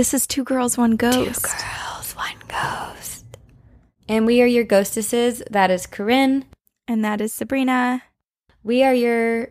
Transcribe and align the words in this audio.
This 0.00 0.14
is 0.14 0.26
Two 0.26 0.44
Girls, 0.44 0.78
One 0.78 0.96
Ghost. 0.96 1.44
Two 1.44 1.50
girls, 1.50 2.12
one 2.16 2.34
ghost. 2.48 3.22
And 4.08 4.24
we 4.24 4.40
are 4.40 4.46
your 4.46 4.64
ghostesses. 4.64 5.42
That 5.50 5.70
is 5.70 5.86
Corinne. 5.86 6.46
And 6.88 7.04
that 7.04 7.20
is 7.20 7.34
Sabrina. 7.34 8.02
We 8.62 8.82
are 8.82 8.94
your 8.94 9.48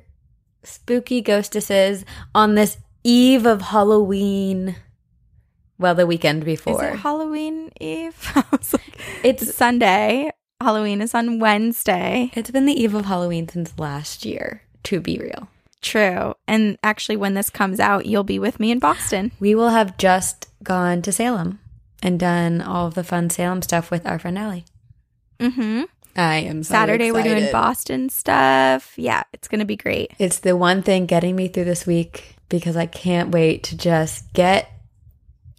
spooky 0.63 1.21
ghostesses 1.21 2.03
on 2.33 2.55
this 2.55 2.79
eve 3.03 3.45
of 3.45 3.61
Halloween. 3.61 4.75
Well, 5.77 5.93
the 5.93 6.07
weekend 6.07 6.45
before. 6.45 6.83
Is 6.83 6.93
it 6.95 6.97
Halloween 7.01 7.71
Eve? 7.79 8.31
I 8.35 8.43
was 8.51 8.73
like, 8.73 8.99
It's- 9.23 9.43
it's 9.43 9.55
Sunday. 9.55 10.31
Halloween 10.59 11.03
is 11.03 11.13
on 11.13 11.37
Wednesday. 11.37 12.31
it's 12.33 12.49
been 12.49 12.65
the 12.65 12.73
eve 12.73 12.95
of 12.95 13.05
Halloween 13.05 13.47
since 13.47 13.77
last 13.77 14.25
year, 14.25 14.63
to 14.85 14.99
be 14.99 15.19
real. 15.19 15.47
True. 15.81 16.35
And 16.47 16.77
actually, 16.83 17.15
when 17.15 17.35
this 17.35 17.49
comes 17.49 17.79
out, 17.79 18.05
you'll 18.05 18.25
be 18.25 18.37
with 18.39 18.59
me 18.59 18.71
in 18.71 18.79
Boston. 18.79 19.31
We 19.39 19.55
will 19.55 19.69
have 19.69 19.97
just 19.97 20.48
gone 20.63 21.01
to 21.03 21.11
Salem 21.11 21.59
and 22.01 22.19
done 22.19 22.61
all 22.61 22.87
of 22.87 22.95
the 22.95 23.03
fun 23.03 23.29
Salem 23.29 23.61
stuff 23.61 23.91
with 23.91 24.05
our 24.05 24.19
friend 24.19 24.37
Allie. 24.37 24.65
Mm-hmm. 25.39 25.83
I 26.15 26.37
am 26.37 26.63
so 26.63 26.73
Saturday, 26.73 27.11
we're 27.11 27.23
doing. 27.23 27.51
Boston 27.51 28.09
stuff. 28.09 28.93
Yeah, 28.97 29.23
it's 29.31 29.47
going 29.47 29.59
to 29.59 29.65
be 29.65 29.77
great. 29.77 30.11
It's 30.19 30.39
the 30.39 30.55
one 30.55 30.81
thing 30.83 31.05
getting 31.05 31.35
me 31.35 31.47
through 31.47 31.65
this 31.65 31.85
week 31.85 32.35
because 32.49 32.75
I 32.75 32.87
can't 32.87 33.31
wait 33.31 33.63
to 33.63 33.77
just 33.77 34.31
get 34.33 34.71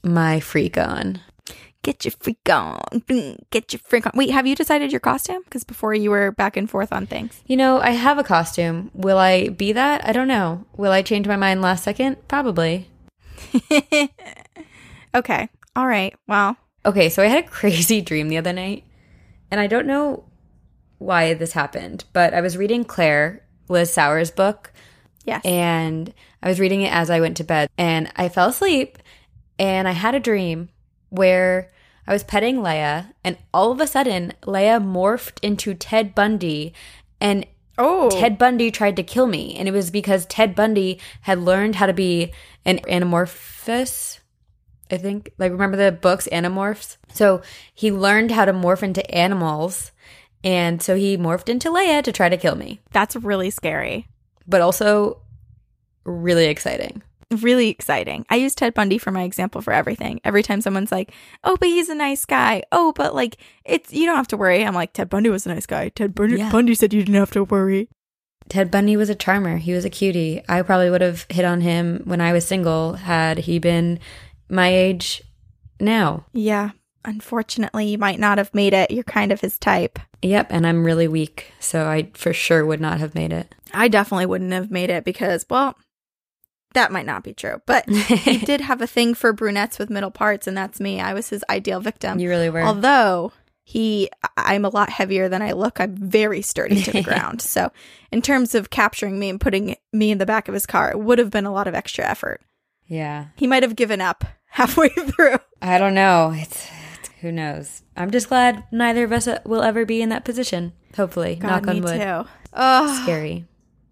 my 0.03 0.41
freak 0.41 0.77
on. 0.77 1.21
Get 1.83 2.05
your 2.05 2.13
freak 2.13 2.49
on. 2.51 2.79
Get 3.51 3.73
your 3.73 3.81
freak 3.81 4.05
on. 4.05 4.13
Wait, 4.15 4.31
have 4.31 4.47
you 4.47 4.55
decided 4.55 4.91
your 4.91 5.01
costume? 5.01 5.43
Because 5.45 5.65
before 5.65 5.95
you 5.95 6.11
were 6.11 6.31
back 6.33 6.59
and 6.59 6.69
forth 6.69 6.93
on 6.93 7.07
things. 7.07 7.41
You 7.47 7.57
know, 7.57 7.81
I 7.81 7.91
have 7.91 8.19
a 8.19 8.25
costume. 8.25 8.91
Will 8.93 9.17
I 9.17 9.49
be 9.49 9.73
that? 9.73 10.07
I 10.07 10.13
don't 10.13 10.29
know. 10.29 10.67
Will 10.77 10.93
I 10.93 11.01
change 11.01 11.27
my 11.27 11.37
mind 11.37 11.63
last 11.63 11.85
second? 11.85 12.17
Probably. 12.29 12.91
okay. 15.15 15.49
All 15.77 15.87
right. 15.87 16.15
Well, 16.27 16.57
Okay, 16.85 17.09
so 17.09 17.23
I 17.23 17.27
had 17.27 17.45
a 17.45 17.49
crazy 17.49 18.01
dream 18.01 18.29
the 18.29 18.39
other 18.39 18.53
night, 18.53 18.85
and 19.51 19.61
I 19.61 19.67
don't 19.67 19.87
know 19.87 20.25
why 20.99 21.35
this 21.35 21.53
happened, 21.53 22.05
but 22.13 22.35
I 22.35 22.41
was 22.41 22.57
reading 22.57 22.85
Claire, 22.85 23.45
Liz 23.69 23.93
Sauer's 23.93 24.31
book, 24.31 24.73
yes. 25.25 25.45
and 25.45 26.13
I 26.43 26.49
was 26.49 26.61
reading 26.61 26.83
it 26.83 26.93
as 26.93 27.11
I 27.11 27.21
went 27.21 27.37
to 27.39 27.45
bed, 27.45 27.71
and 27.77 28.11
I 28.17 28.29
fell 28.29 28.49
asleep, 28.49 28.99
and 29.59 29.87
I 29.89 29.93
had 29.93 30.15
a 30.15 30.21
dream 30.21 30.71
where 31.11 31.71
I 32.07 32.13
was 32.13 32.25
petting 32.25 32.57
Leia, 32.57 33.13
and 33.25 33.37
all 33.53 33.73
of 33.73 33.81
a 33.81 33.87
sudden, 33.87 34.33
Leia 34.43 34.83
morphed 34.83 35.39
into 35.43 35.75
Ted 35.75 36.15
Bundy, 36.15 36.73
and 37.21 37.47
oh. 37.77 38.09
Ted 38.11 38.39
Bundy 38.39 38.71
tried 38.71 38.97
to 38.97 39.03
kill 39.03 39.27
me, 39.27 39.55
and 39.57 39.69
it 39.69 39.73
was 39.73 39.91
because 39.91 40.25
Ted 40.27 40.55
Bundy 40.55 40.99
had 41.23 41.39
learned 41.39 41.77
how 41.77 41.87
to 41.87 41.93
be 41.93 42.33
an 42.65 42.79
anamorphous. 42.81 44.20
I 44.91 44.97
think, 44.99 45.33
like, 45.39 45.53
remember 45.53 45.77
the 45.77 45.93
books 45.93 46.29
Animorphs? 46.33 46.97
So 47.13 47.43
he 47.75 47.91
learned 47.93 48.31
how 48.31 48.45
to 48.45 48.53
morph 48.53 48.83
into 48.83 49.09
animals, 49.15 49.93
and 50.45 50.83
so 50.83 50.97
he 50.97 51.17
morphed 51.17 51.49
into 51.49 51.69
Leia 51.71 52.03
to 52.03 52.13
try 52.13 52.29
to 52.29 52.37
kill 52.37 52.57
me, 52.57 52.81
That's 52.93 53.17
really 53.17 53.51
scary. 53.51 54.07
but 54.47 54.61
also 54.61 55.19
really 56.05 56.47
exciting. 56.47 57.03
Really 57.31 57.69
exciting. 57.69 58.27
I 58.29 58.37
use 58.37 58.57
Ted 58.57 58.75
Bundy 58.75 58.99
for 58.99 59.13
my 59.13 59.23
example 59.23 59.61
for 59.63 59.73
everything. 59.73 60.21
Every 60.25 60.43
time 60.43 60.61
someone's 60.61 60.91
like, 60.91 61.13
"Oh, 61.45 61.57
but 61.57 61.69
he's 61.69 61.89
a 61.89 61.95
nice 61.95 62.25
guy." 62.25 62.65
Oh, 62.73 62.93
but 62.97 63.15
like 63.15 63.37
it's 63.65 63.93
you 63.93 64.05
don't 64.05 64.17
have 64.17 64.27
to 64.29 64.37
worry. 64.37 64.65
I'm 64.67 64.75
like, 64.75 64.93
Ted 64.95 65.09
Bundy 65.09 65.31
was 65.31 65.47
a 65.47 65.51
nice 65.55 65.65
guy. 65.67 65.91
Ted 65.91 66.13
Bundy, 66.13 66.39
Yeah. 66.39 66.51
Bundy 66.51 66.75
said 66.75 66.93
you 66.93 67.03
didn't 67.05 67.15
have 67.21 67.31
to 67.33 67.45
worry. 67.45 67.89
Ted 68.49 68.73
Bundy 68.73 68.97
was 68.97 69.09
a 69.11 69.15
charmer. 69.15 69.59
He 69.59 69.73
was 69.73 69.85
a 69.85 69.91
cutie. 69.91 70.43
I 70.49 70.63
probably 70.63 70.91
would 70.91 71.03
have 71.03 71.25
hit 71.31 71.45
on 71.45 71.61
him 71.61 72.03
when 72.05 72.21
I 72.21 72.33
was 72.33 72.45
single 72.45 72.95
had 72.95 73.39
he 73.39 73.61
been 73.61 74.01
my 74.51 74.69
age 74.69 75.23
now. 75.79 76.27
Yeah. 76.33 76.71
Unfortunately, 77.05 77.87
you 77.87 77.99
might 77.99 78.19
not 78.21 78.37
have 78.39 78.53
made 78.55 78.75
it. 78.75 78.91
You're 78.91 79.05
kind 79.05 79.33
of 79.33 79.41
his 79.41 79.59
type. 79.59 79.99
Yep, 80.23 80.49
and 80.51 80.67
I'm 80.67 80.85
really 80.85 81.09
weak, 81.09 81.51
so 81.59 81.87
I 81.87 82.11
for 82.13 82.35
sure 82.35 82.67
would 82.67 82.81
not 82.81 83.01
have 83.01 83.15
made 83.15 83.33
it. 83.33 83.55
I 83.73 83.89
definitely 83.89 84.27
wouldn't 84.27 84.53
have 84.53 84.71
made 84.71 84.91
it 84.91 85.03
because, 85.05 85.47
well, 85.49 85.79
that 86.75 86.93
might 86.93 87.07
not 87.07 87.25
be 87.25 87.33
true. 87.33 87.63
But 87.65 87.89
he 87.89 88.37
did 88.45 88.61
have 88.61 88.83
a 88.83 88.87
thing 88.87 89.15
for 89.15 89.33
brunettes 89.33 89.79
with 89.79 89.89
middle 89.89 90.11
parts, 90.11 90.47
and 90.47 90.55
that's 90.55 90.79
me. 90.79 91.01
I 91.01 91.15
was 91.15 91.31
his 91.31 91.43
ideal 91.49 91.81
victim. 91.81 92.19
you 92.19 92.29
really 92.29 92.51
were. 92.51 92.61
Although 92.61 93.33
he, 93.65 94.11
I'm 94.37 94.67
a 94.67 94.69
lot 94.69 94.91
heavier 94.91 95.31
than 95.31 95.41
I 95.41 95.53
look. 95.53 95.81
I'm 95.81 95.97
very 95.97 96.43
sturdy 96.43 96.83
to 96.83 96.91
the 96.93 97.03
ground. 97.11 97.41
So, 97.41 97.73
in 98.13 98.21
terms 98.21 98.55
of 98.55 98.69
capturing 98.69 99.19
me 99.19 99.31
and 99.31 99.41
putting 99.41 99.75
me 99.91 100.11
in 100.11 100.19
the 100.19 100.27
back 100.27 100.49
of 100.49 100.55
his 100.55 100.67
car, 100.67 100.91
it 100.91 101.01
would 101.01 101.19
have 101.19 101.31
been 101.31 101.47
a 101.47 101.53
lot 101.53 101.67
of 101.67 101.75
extra 101.75 102.05
effort. 102.07 102.43
yeah. 102.87 103.29
He 103.37 103.47
might 103.47 103.63
have 103.63 103.75
given 103.75 104.03
up 104.03 104.25
halfway 104.51 104.89
through. 104.89 105.37
I 105.63 105.79
don't 105.79 105.95
know. 105.95 106.33
It's, 106.35 106.67
it's 106.99 107.09
who 107.21 107.33
knows. 107.33 107.83
I'm 107.97 108.11
just 108.11 108.29
glad 108.29 108.65
neither 108.73 109.05
of 109.05 109.13
us 109.13 109.27
uh, 109.29 109.41
will 109.45 109.63
ever 109.63 109.85
be 109.85 110.01
in 110.03 110.09
that 110.11 110.25
position. 110.25 110.73
Hopefully, 110.97 111.39
knock 111.41 111.67
on 111.67 111.77
me 111.77 111.81
wood. 111.81 112.01
too. 112.01 112.29
Oh, 112.53 113.03
Scary. 113.03 113.45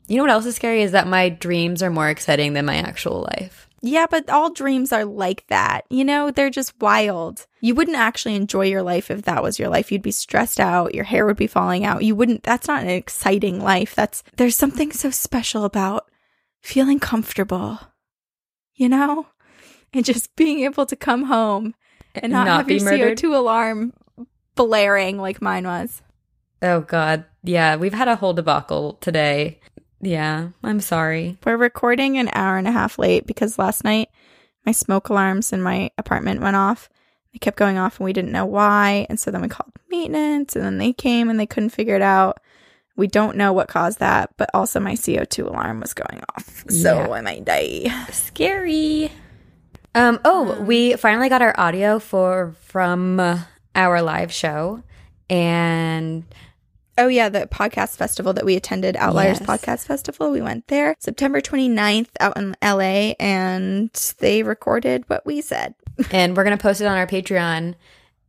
You 0.09 0.17
know 0.17 0.23
what 0.23 0.33
else 0.33 0.47
is 0.47 0.57
scary 0.57 0.81
is 0.83 0.93
that 0.93 1.07
my 1.07 1.29
dreams 1.29 1.83
are 1.83 1.91
more 1.91 2.09
exciting 2.09 2.55
than 2.55 2.65
my 2.65 2.77
actual 2.77 3.27
life. 3.37 3.69
yeah, 3.83 4.07
but 4.11 4.31
all 4.31 4.51
dreams 4.51 4.91
are 4.91 5.05
like 5.05 5.47
that. 5.49 5.83
You 5.91 6.03
know, 6.03 6.31
they're 6.31 6.49
just 6.49 6.73
wild. 6.81 7.47
You 7.61 7.75
wouldn't 7.75 7.99
actually 7.99 8.35
enjoy 8.35 8.65
your 8.67 8.81
life 8.83 9.11
if 9.11 9.23
that 9.23 9.43
was 9.43 9.59
your 9.59 9.69
life. 9.69 9.93
You'd 9.93 10.01
be 10.01 10.11
stressed 10.11 10.61
out. 10.61 10.95
Your 10.95 11.05
hair 11.05 11.27
would 11.27 11.37
be 11.37 11.47
falling 11.47 11.85
out. 11.85 12.03
You 12.05 12.15
wouldn't, 12.17 12.43
that's 12.43 12.67
not 12.69 12.83
an 12.83 12.89
exciting 12.89 13.61
life. 13.61 13.95
That's, 13.95 14.23
there's 14.39 14.57
something 14.57 14.93
so 14.93 15.11
special 15.11 15.65
about 15.65 16.11
feeling 16.63 16.99
comfortable, 17.01 17.79
you 18.75 18.89
know? 18.89 19.27
And 19.93 20.05
just 20.05 20.35
being 20.37 20.61
able 20.61 20.87
to 20.87 20.97
come 20.97 21.25
home 21.25 21.75
and 22.15 22.33
not, 22.33 22.47
have 22.47 22.71
your 22.71 22.81
CO2 22.81 23.35
alarm 23.35 23.93
blaring 24.55 25.19
like 25.19 25.41
mine 25.41 25.67
was. 25.67 26.03
Oh 26.63 26.81
God. 26.81 27.25
Yeah, 27.43 27.77
we've 27.77 27.95
had 27.95 28.09
a 28.09 28.17
whole 28.17 28.35
debacle 28.35 28.95
today. 29.01 29.61
Yeah, 30.01 30.49
I'm 30.63 30.81
sorry. 30.81 31.39
We're 31.45 31.57
recording 31.57 32.19
an 32.19 32.31
hour 32.33 32.57
and 32.57 32.69
a 32.69 32.73
half 32.73 32.99
late 32.99 33.27
because 33.27 33.59
last 33.59 33.85
night 33.85 34.09
my 34.67 34.73
smoke 34.73 35.09
alarms 35.09 35.53
in 35.53 35.63
my 35.63 35.91
apartment 35.99 36.41
went 36.41 36.57
off. 36.57 36.89
They 37.33 37.39
kept 37.39 37.57
going 37.57 37.79
off 37.79 37.99
and 37.99 38.05
we 38.05 38.13
didn't 38.13 38.33
know 38.33 38.47
why. 38.47 39.07
And 39.09 39.19
so 39.19 39.31
then 39.31 39.43
we 39.43 39.49
called 39.49 39.73
maintenance 39.91 40.57
and 40.57 40.65
then 40.65 40.79
they 40.79 40.93
came 40.93 41.31
and 41.31 41.39
they 41.39 41.47
couldn't 41.47 41.71
figure 41.71 41.97
it 41.97 42.03
out. 42.03 42.41
We 42.97 43.07
don't 43.07 43.37
know 43.37 43.53
what 43.53 43.69
caused 43.69 44.01
that, 44.01 44.31
but 44.37 44.51
also 44.53 44.81
my 44.81 44.95
CO2 44.95 45.47
alarm 45.47 45.81
was 45.81 45.95
going 45.95 46.23
off. 46.37 46.65
So 46.69 46.97
Yeah. 46.97 47.09
I 47.11 47.21
might 47.21 47.45
die. 47.45 47.87
Scary. 48.11 49.13
Um. 49.95 50.21
Oh, 50.25 50.61
we 50.63 50.95
finally 50.97 51.29
got 51.29 51.43
our 51.43 51.55
audio 51.59 51.99
for 51.99 52.55
from 52.61 53.19
uh, 53.21 53.41
our 53.75 54.03
live 54.03 54.33
show, 54.33 54.83
and 55.31 56.25
Oh, 57.01 57.07
yeah, 57.07 57.29
the 57.29 57.47
podcast 57.47 57.97
festival 57.97 58.33
that 58.33 58.45
we 58.45 58.57
attended, 58.57 58.97
Outliers 58.97 59.39
Yes. 59.41 59.49
Podcast 59.49 59.87
Festival. 59.87 60.33
We 60.33 60.43
went 60.43 60.67
there 60.67 60.97
September 60.99 61.41
29th 61.41 62.09
out 62.19 62.37
in 62.37 62.57
LA 62.61 63.15
and 63.21 63.91
they 64.19 64.43
recorded 64.43 65.05
what 65.07 65.25
we 65.25 65.41
said. 65.41 65.77
and 66.11 66.37
we're 66.37 66.43
gonna 66.43 66.57
post 66.59 66.81
it 66.81 66.87
on 66.87 66.97
our 66.99 67.07
Patreon. 67.07 67.77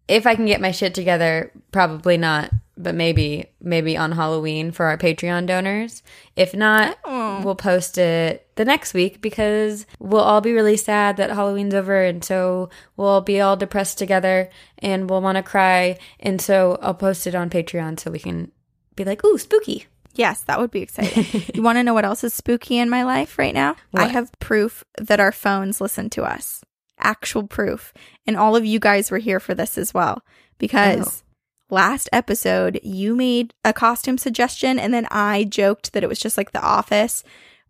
If 0.10 0.26
I 0.28 0.36
can 0.36 0.46
get 0.48 0.60
my 0.60 0.72
shit 0.72 0.94
together, 0.96 1.52
probably 1.72 2.18
not, 2.18 2.52
but 2.78 2.96
maybe 2.96 3.46
maybe 3.62 3.96
on 3.96 4.12
Halloween 4.14 4.72
for 4.72 4.86
our 4.88 4.98
Patreon 4.98 5.46
donors. 5.46 6.02
If 6.36 6.54
not, 6.56 6.98
Oh. 7.06 7.42
we'll 7.44 7.56
post 7.56 7.98
it 7.98 8.48
the 8.56 8.66
next 8.66 8.94
week 8.94 9.22
because 9.22 9.86
we'll 10.00 10.22
all 10.22 10.42
be 10.42 10.54
really 10.54 10.78
sad 10.78 11.18
that 11.18 11.30
Halloween's 11.30 11.74
over, 11.76 12.02
and 12.04 12.24
so 12.24 12.70
we'll 12.98 13.22
be 13.22 13.40
all 13.40 13.56
depressed 13.56 13.98
together, 14.00 14.50
and 14.80 15.10
we'll 15.10 15.22
want 15.22 15.36
to 15.36 15.44
cry, 15.44 15.98
and 16.20 16.42
so 16.42 16.80
I'll 16.82 16.94
post 16.96 17.28
it 17.28 17.36
on 17.36 17.50
Patreon 17.50 18.00
so 18.00 18.10
we 18.12 18.20
can 18.20 18.52
be 18.96 19.04
like, 19.06 19.24
"Ooh, 19.24 19.38
spooky." 19.38 19.86
Yes, 20.16 20.42
that 20.46 20.60
would 20.60 20.72
be 20.72 20.82
exciting. 20.82 21.44
you 21.54 21.62
want 21.62 21.78
to 21.78 21.84
know 21.84 21.94
what 21.94 22.04
else 22.04 22.24
is 22.24 22.34
spooky 22.34 22.78
in 22.80 22.90
my 22.90 23.04
life 23.04 23.38
right 23.38 23.54
now? 23.54 23.76
I 23.94 24.08
have 24.08 24.32
proof 24.40 24.84
that 24.98 25.20
our 25.20 25.32
phones 25.32 25.80
listen 25.80 26.10
to 26.12 26.24
us. 26.24 26.62
Actual 27.00 27.48
proof. 27.48 27.94
And 28.28 28.36
all 28.38 28.56
of 28.56 28.66
you 28.66 28.80
guys 28.80 29.10
were 29.12 29.18
here 29.18 29.40
for 29.40 29.54
this 29.56 29.78
as 29.78 29.94
well 29.94 30.24
because 30.58 31.24
last 31.70 32.10
episode 32.12 32.80
you 32.84 33.16
made 33.16 33.54
a 33.64 33.74
costume 33.74 34.18
suggestion 34.18 34.80
and 34.80 34.94
then 34.94 35.08
I 35.12 35.44
joked 35.46 35.94
that 35.94 36.04
it 36.04 36.10
was 36.10 36.20
just 36.20 36.38
like 36.38 36.52
The 36.52 36.62
Office 36.62 37.24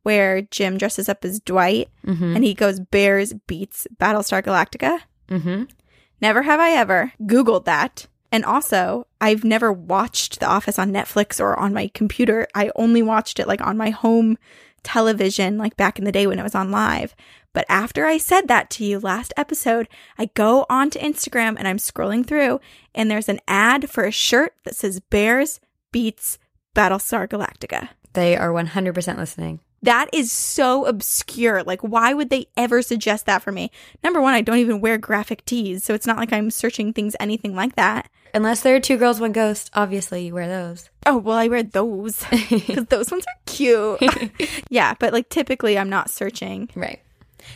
where 0.03 0.41
Jim 0.41 0.77
dresses 0.77 1.09
up 1.09 1.23
as 1.25 1.39
Dwight 1.41 1.89
Mm-hmm. 2.07 2.35
and 2.35 2.43
he 2.43 2.53
goes 2.53 2.79
Bears 2.79 3.33
beets 3.47 3.85
Battlestar 3.99 4.41
Galactica. 4.41 4.99
Mm-hmm. 5.29 5.63
Never 6.21 6.41
have 6.43 6.59
I 6.59 6.71
ever 6.71 7.13
Googled 7.21 7.65
that. 7.65 8.07
And 8.31 8.45
also, 8.45 9.07
I've 9.19 9.43
never 9.43 9.71
watched 9.73 10.39
The 10.39 10.45
Office 10.47 10.77
on 10.77 10.91
Netflix 10.91 11.39
or 11.39 11.57
on 11.59 11.73
my 11.73 11.87
computer. 11.93 12.47
I 12.53 12.71
only 12.75 13.01
watched 13.01 13.39
it 13.39 13.47
like 13.47 13.61
on 13.61 13.75
my 13.75 13.89
home 13.89 14.37
television, 14.83 15.57
like 15.57 15.77
back 15.77 15.99
in 15.99 16.05
the 16.05 16.11
day 16.11 16.27
when 16.27 16.39
it 16.39 16.43
was 16.43 16.55
on 16.55 16.71
live. 16.71 17.15
But 17.53 17.65
after 17.67 18.05
I 18.05 18.17
said 18.17 18.47
that 18.47 18.69
to 18.71 18.85
you 18.85 18.99
last 18.99 19.33
episode, 19.35 19.87
I 20.17 20.29
go 20.33 20.65
onto 20.69 20.99
Instagram 20.99 21.55
and 21.57 21.67
I'm 21.67 21.77
scrolling 21.77 22.25
through, 22.25 22.59
and 22.93 23.09
there's 23.09 23.29
an 23.29 23.39
ad 23.47 23.89
for 23.89 24.05
a 24.05 24.11
shirt 24.11 24.53
that 24.63 24.75
says 24.75 24.99
Bears 24.99 25.59
Beets 25.91 26.37
Battlestar 26.75 27.27
Galactica. 27.27 27.89
They 28.13 28.35
are 28.35 28.49
100% 28.49 29.17
listening. 29.17 29.61
That 29.81 30.09
is 30.13 30.31
so 30.31 30.85
obscure. 30.85 31.63
Like, 31.63 31.81
why 31.81 32.13
would 32.13 32.29
they 32.29 32.47
ever 32.57 32.81
suggest 32.81 33.25
that 33.25 33.41
for 33.41 33.51
me? 33.51 33.71
Number 34.03 34.21
one, 34.21 34.33
I 34.33 34.41
don't 34.41 34.57
even 34.57 34.81
wear 34.81 34.97
graphic 34.97 35.45
tees, 35.45 35.83
so 35.83 35.93
it's 35.93 36.05
not 36.07 36.17
like 36.17 36.33
I'm 36.33 36.51
searching 36.51 36.91
things 36.93 37.15
anything 37.19 37.55
like 37.55 37.75
that. 37.75 38.09
Unless 38.33 38.61
there 38.61 38.75
are 38.75 38.79
two 38.79 38.97
girls, 38.97 39.19
one 39.19 39.31
ghost, 39.31 39.71
obviously 39.73 40.25
you 40.25 40.33
wear 40.33 40.47
those. 40.47 40.89
Oh, 41.05 41.17
well, 41.17 41.37
I 41.37 41.47
wear 41.47 41.63
those 41.63 42.23
because 42.49 42.85
those 42.87 43.09
ones 43.09 43.25
are 43.25 43.39
cute. 43.45 43.99
yeah, 44.69 44.93
but 44.99 45.13
like 45.13 45.29
typically 45.29 45.77
I'm 45.79 45.89
not 45.89 46.09
searching 46.09 46.69
Right. 46.75 46.99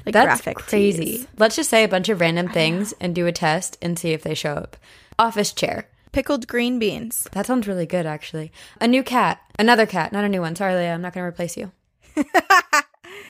like 0.06 0.14
That's 0.14 0.26
graphic 0.42 0.58
crazy. 0.58 1.04
tees. 1.06 1.28
Let's 1.38 1.56
just 1.58 1.70
say 1.70 1.84
a 1.84 1.88
bunch 1.90 2.10
of 2.10 2.22
random 2.22 2.50
things 2.50 2.94
and 3.00 3.14
do 3.14 3.28
a 3.28 3.32
test 3.32 3.78
and 3.82 4.00
see 4.00 4.14
if 4.14 4.24
they 4.24 4.34
show 4.34 4.54
up. 4.54 4.78
Office 5.20 5.54
chair. 5.54 5.88
Pickled 6.12 6.48
green 6.48 6.80
beans. 6.80 7.28
That 7.34 7.46
sounds 7.48 7.68
really 7.68 7.86
good, 7.86 8.06
actually. 8.06 8.52
A 8.80 8.88
new 8.88 9.04
cat. 9.04 9.42
Another 9.60 9.86
cat, 9.86 10.12
not 10.14 10.24
a 10.24 10.30
new 10.30 10.42
one. 10.42 10.56
Sorry, 10.56 10.74
Leah, 10.76 10.94
I'm 10.94 11.02
not 11.02 11.14
going 11.14 11.24
to 11.24 11.28
replace 11.28 11.58
you. 11.58 11.72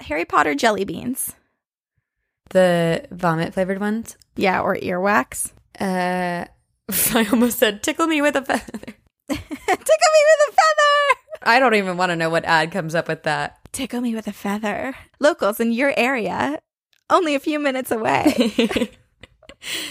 Harry 0.01 0.25
Potter 0.25 0.56
jelly 0.56 0.85
beans. 0.85 1.33
The 2.50 3.06
vomit 3.12 3.53
flavored 3.53 3.80
ones. 3.80 4.18
Yeah, 4.35 4.62
or 4.62 4.75
earwax. 4.75 5.51
Uh, 5.80 6.45
I 7.15 7.27
almost 7.31 7.57
said 7.59 7.81
tickle 7.83 8.07
me 8.07 8.21
with 8.21 8.35
a 8.35 8.41
feather. 8.44 8.62
Tickle 9.30 9.38
me 9.38 10.21
with 10.27 10.50
a 10.50 10.51
feather. 10.51 11.19
I 11.44 11.59
don't 11.59 11.75
even 11.75 11.97
want 11.97 12.12
to 12.12 12.15
know 12.15 12.30
what 12.30 12.45
ad 12.45 12.71
comes 12.71 12.94
up 12.94 13.07
with 13.07 13.24
that. 13.24 13.57
Tickle 13.71 14.01
me 14.01 14.13
with 14.13 14.27
a 14.27 14.33
feather. 14.33 14.95
Locals 15.19 15.59
in 15.59 15.71
your 15.71 15.94
area, 15.97 16.59
only 17.09 17.33
a 17.33 17.39
few 17.39 17.57
minutes 17.59 17.89
away. 17.89 18.51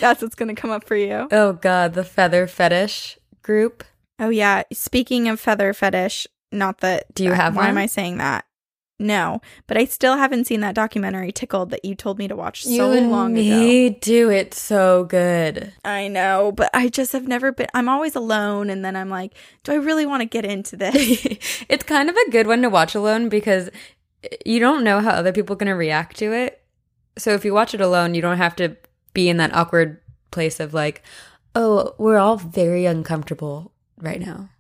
That's 0.01 0.21
what's 0.23 0.35
going 0.35 0.55
to 0.55 0.61
come 0.61 0.71
up 0.71 0.85
for 0.85 0.97
you. 0.97 1.29
oh 1.33 1.55
god, 1.55 1.95
the 1.95 2.05
feather 2.05 2.47
fetish 2.47 3.19
group. 3.43 3.85
Oh 4.19 4.29
yeah. 4.29 4.63
Speaking 4.73 5.29
of 5.29 5.41
feather 5.41 5.73
fetish, 5.73 6.27
not 6.53 6.79
that. 6.79 7.13
Do 7.15 7.25
you 7.25 7.33
have 7.33 7.57
Why 7.57 7.69
am? 7.69 7.79
I 7.79 7.87
saying 7.87 8.19
that? 8.19 8.45
No, 9.03 9.41
but 9.67 9.77
I 9.77 9.85
still 9.85 10.17
haven't 10.17 10.47
seen 10.47 10.61
that 10.61 10.77
documentary 10.77 11.33
Tickled 11.33 11.71
that 11.71 11.85
you 11.85 11.97
told 11.97 12.19
me 12.19 12.29
to 12.29 12.37
watch 12.37 12.63
so 12.63 12.93
you 12.93 13.01
long 13.01 13.33
ago. 13.37 13.43
need 13.43 14.01
to. 14.03 14.31
It's 14.31 14.61
so 14.61 15.03
good. 15.03 15.73
I 15.85 16.07
know, 16.07 16.53
but 16.53 16.71
I 16.73 16.89
just 16.89 17.13
have 17.13 17.27
never 17.27 17.51
been. 17.51 17.67
I'm 17.75 17.89
always 17.89 18.15
alone, 18.15 18.71
and 18.71 18.85
then 18.85 18.95
I'm 18.95 19.11
like, 19.11 19.35
do 19.65 19.73
I 19.73 19.75
really 19.75 20.07
want 20.07 20.21
to 20.21 20.25
get 20.25 20.45
into 20.45 20.77
this? 20.77 20.95
it's 21.69 21.83
kind 21.83 22.09
of 22.09 22.15
a 22.15 22.31
good 22.31 22.47
one 22.47 22.63
to 22.63 22.71
watch 22.71 22.95
alone 22.95 23.29
because 23.29 23.71
eh, 24.23 24.37
you 24.47 24.61
don't 24.61 24.85
know 24.85 25.01
how 25.01 25.11
other 25.11 25.33
people 25.33 25.55
are 25.55 25.59
going 25.59 25.67
to 25.67 25.75
react 25.75 26.17
to 26.19 26.33
it. 26.33 26.63
So 27.19 27.33
if 27.33 27.45
you 27.45 27.53
watch 27.53 27.75
it 27.75 27.81
alone, 27.81 28.15
you 28.15 28.23
don't 28.23 28.39
have 28.39 28.55
to 28.57 28.77
be 29.15 29.29
in 29.29 29.39
that 29.39 29.53
awkward 29.53 30.01
place 30.31 30.61
of 30.61 30.73
like, 30.73 31.03
oh, 31.57 31.97
we're 31.99 32.19
all 32.19 32.37
very 32.37 32.87
uncomfortable 32.87 33.73
right 33.99 34.21
now. 34.21 34.51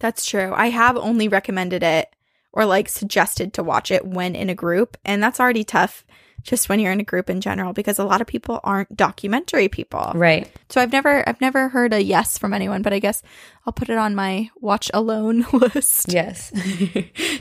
That's 0.00 0.26
true. 0.26 0.52
I 0.56 0.70
have 0.70 0.96
only 0.96 1.28
recommended 1.28 1.84
it 1.84 2.08
or 2.54 2.64
like 2.64 2.88
suggested 2.88 3.52
to 3.52 3.62
watch 3.62 3.90
it 3.90 4.06
when 4.06 4.34
in 4.34 4.48
a 4.48 4.54
group, 4.54 4.96
and 5.04 5.22
that's 5.22 5.40
already 5.40 5.64
tough 5.64 6.06
just 6.44 6.68
when 6.68 6.78
you're 6.78 6.92
in 6.92 7.00
a 7.00 7.04
group 7.04 7.28
in 7.28 7.40
general 7.40 7.72
because 7.72 7.98
a 7.98 8.04
lot 8.04 8.20
of 8.20 8.26
people 8.26 8.60
aren't 8.62 8.94
documentary 8.94 9.68
people. 9.68 10.12
Right. 10.14 10.48
So 10.68 10.80
I've 10.80 10.92
never 10.92 11.28
I've 11.28 11.40
never 11.40 11.70
heard 11.70 11.92
a 11.92 12.02
yes 12.02 12.38
from 12.38 12.54
anyone, 12.54 12.82
but 12.82 12.92
I 12.92 12.98
guess 13.00 13.22
I'll 13.66 13.72
put 13.72 13.88
it 13.88 13.98
on 13.98 14.14
my 14.14 14.50
watch 14.60 14.90
alone 14.94 15.46
list. 15.52 16.12
Yes. 16.12 16.52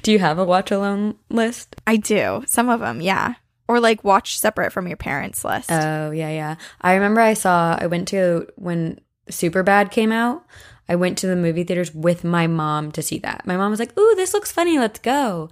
Do 0.02 0.12
you 0.12 0.20
have 0.20 0.40
a 0.40 0.46
watch 0.46 0.72
alone 0.72 1.16
list? 1.30 1.76
I 1.86 1.98
do. 1.98 2.44
Some 2.48 2.70
of 2.70 2.80
them, 2.80 3.02
yeah. 3.02 3.36
Or 3.68 3.80
like 3.80 4.04
watch 4.04 4.40
separate 4.40 4.74
from 4.74 4.88
your 4.88 4.98
parents 4.98 5.46
list. 5.46 5.72
Oh, 5.72 6.12
yeah, 6.12 6.30
yeah. 6.30 6.56
I 6.82 6.96
remember 6.96 7.22
I 7.22 7.34
saw, 7.34 7.78
I 7.80 7.88
went 7.88 8.10
to, 8.10 8.48
when 8.56 9.00
Superbad 9.30 9.90
came 9.90 10.12
out, 10.12 10.46
I 10.94 10.96
went 10.96 11.18
to 11.20 11.28
the 11.28 11.36
movie 11.36 11.64
theaters 11.64 11.94
with 11.94 12.24
my 12.24 12.46
mom 12.46 12.92
to 12.92 13.02
see 13.02 13.18
that. 13.20 13.48
My 13.48 13.58
mom 13.58 13.72
was 13.72 13.80
like, 13.80 13.98
ooh, 13.98 14.14
this 14.16 14.32
looks 14.34 14.52
funny, 14.52 14.78
let's 14.78 15.00
go. 15.00 15.50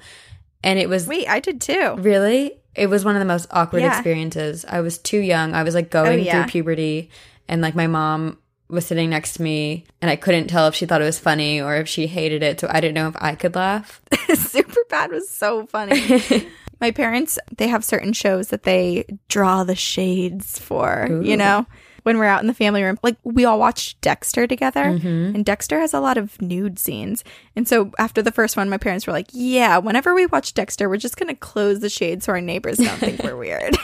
And 0.63 0.77
it 0.77 0.88
was 0.88 1.07
Wait, 1.07 1.27
I 1.27 1.39
did 1.39 1.59
too. 1.59 1.95
really, 1.97 2.59
it 2.75 2.88
was 2.88 3.03
one 3.03 3.15
of 3.15 3.19
the 3.19 3.25
most 3.25 3.47
awkward 3.49 3.81
Yeah. 3.81 3.91
experiences. 3.91 4.63
I 4.69 4.81
was 4.81 4.99
too 4.99 5.17
young. 5.19 5.55
I 5.55 5.63
was 5.63 5.73
like 5.73 5.89
going 5.89 6.19
Oh, 6.19 6.23
yeah. 6.23 6.43
through 6.43 6.51
puberty, 6.51 7.09
and 7.47 7.59
like 7.61 7.73
my 7.73 7.88
mom 7.88 8.38
was 8.69 8.85
sitting 8.85 9.09
next 9.09 9.33
to 9.33 9.41
me, 9.41 9.85
and 10.01 10.11
I 10.11 10.15
couldn't 10.15 10.47
tell 10.47 10.67
if 10.67 10.75
she 10.75 10.85
thought 10.85 11.01
it 11.01 11.05
was 11.05 11.17
funny 11.19 11.59
or 11.59 11.75
if 11.77 11.88
she 11.89 12.05
hated 12.07 12.43
it. 12.43 12.59
So 12.59 12.67
I 12.69 12.79
didn't 12.79 12.93
know 12.93 13.07
if 13.09 13.15
I 13.19 13.33
could 13.35 13.55
laugh. 13.55 13.99
Super 14.35 14.79
bad 14.89 15.09
was 15.11 15.27
so 15.27 15.65
funny. 15.65 16.47
My 16.79 16.91
parents, 16.91 17.38
they 17.57 17.67
have 17.67 17.83
certain 17.83 18.13
shows 18.13 18.47
that 18.49 18.63
they 18.63 19.05
draw 19.27 19.63
the 19.63 19.75
shades 19.75 20.57
for, 20.59 21.19
you 21.23 21.35
know? 21.38 21.65
When 22.03 22.18
we're 22.18 22.25
out 22.25 22.42
in 22.42 22.48
the 22.48 22.53
family 22.53 22.81
room, 22.83 22.98
like 23.03 23.18
we 23.24 23.45
all 23.45 23.59
watched 23.59 24.01
Dexter 24.01 24.48
together, 24.48 24.83
Mm-hmm. 24.86 25.36
and 25.36 25.45
Dexter 25.45 25.80
has 25.80 25.94
a 25.94 26.00
lot 26.00 26.18
of 26.18 26.42
nude 26.42 26.80
scenes. 26.80 27.24
And 27.56 27.68
so 27.68 27.92
after 28.00 28.21
the 28.21 28.31
first 28.31 28.57
one, 28.57 28.69
my 28.69 28.77
parents 28.77 29.06
were 29.06 29.13
like, 29.13 29.27
Yeah, 29.31 29.77
whenever 29.77 30.13
we 30.15 30.25
watch 30.25 30.53
Dexter, 30.53 30.89
we're 30.89 30.98
just 30.98 31.18
going 31.18 31.27
to 31.30 31.36
close 31.36 31.80
the 31.80 31.89
shades 31.89 32.25
so 32.25 32.33
our 32.33 32.42
neighbors 32.42 32.77
don't 32.77 32.98
think 32.98 33.21
we're 33.24 33.36
weird. 33.38 33.75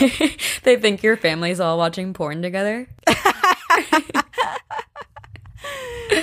they 0.62 0.76
think 0.76 1.02
your 1.02 1.16
family's 1.16 1.60
all 1.60 1.76
watching 1.78 2.14
porn 2.14 2.40
together. 2.42 2.86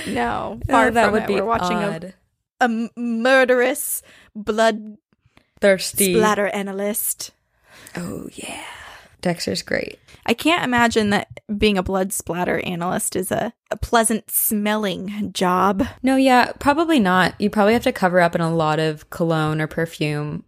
no, 0.08 0.60
far 0.68 0.86
Oh, 0.86 0.90
that 0.90 1.04
from 1.04 1.12
would 1.12 1.22
it. 1.24 1.28
be 1.28 1.34
We're 1.34 1.44
watching 1.44 1.76
a, 1.76 1.86
odd. 1.94 2.14
a 2.60 2.64
m- 2.64 2.90
murderous 2.96 4.02
blood 4.34 4.96
thirsty. 5.60 6.14
splatter 6.14 6.46
analyst. 6.48 7.32
Oh 7.96 8.28
yeah, 8.32 8.62
Dexter's 9.26 9.62
great. 9.62 9.98
I 10.24 10.34
can't 10.34 10.62
imagine 10.62 11.10
that 11.10 11.40
being 11.58 11.76
a 11.76 11.82
blood 11.82 12.12
splatter 12.12 12.60
analyst 12.60 13.16
is 13.16 13.32
a, 13.32 13.52
a 13.72 13.76
pleasant 13.76 14.30
smelling 14.30 15.32
job. 15.32 15.84
No, 16.00 16.14
yeah, 16.14 16.52
probably 16.60 17.00
not. 17.00 17.34
You 17.40 17.50
probably 17.50 17.72
have 17.72 17.82
to 17.82 17.92
cover 17.92 18.20
up 18.20 18.36
in 18.36 18.40
a 18.40 18.54
lot 18.54 18.78
of 18.78 19.10
cologne 19.10 19.60
or 19.60 19.66
perfume 19.66 20.44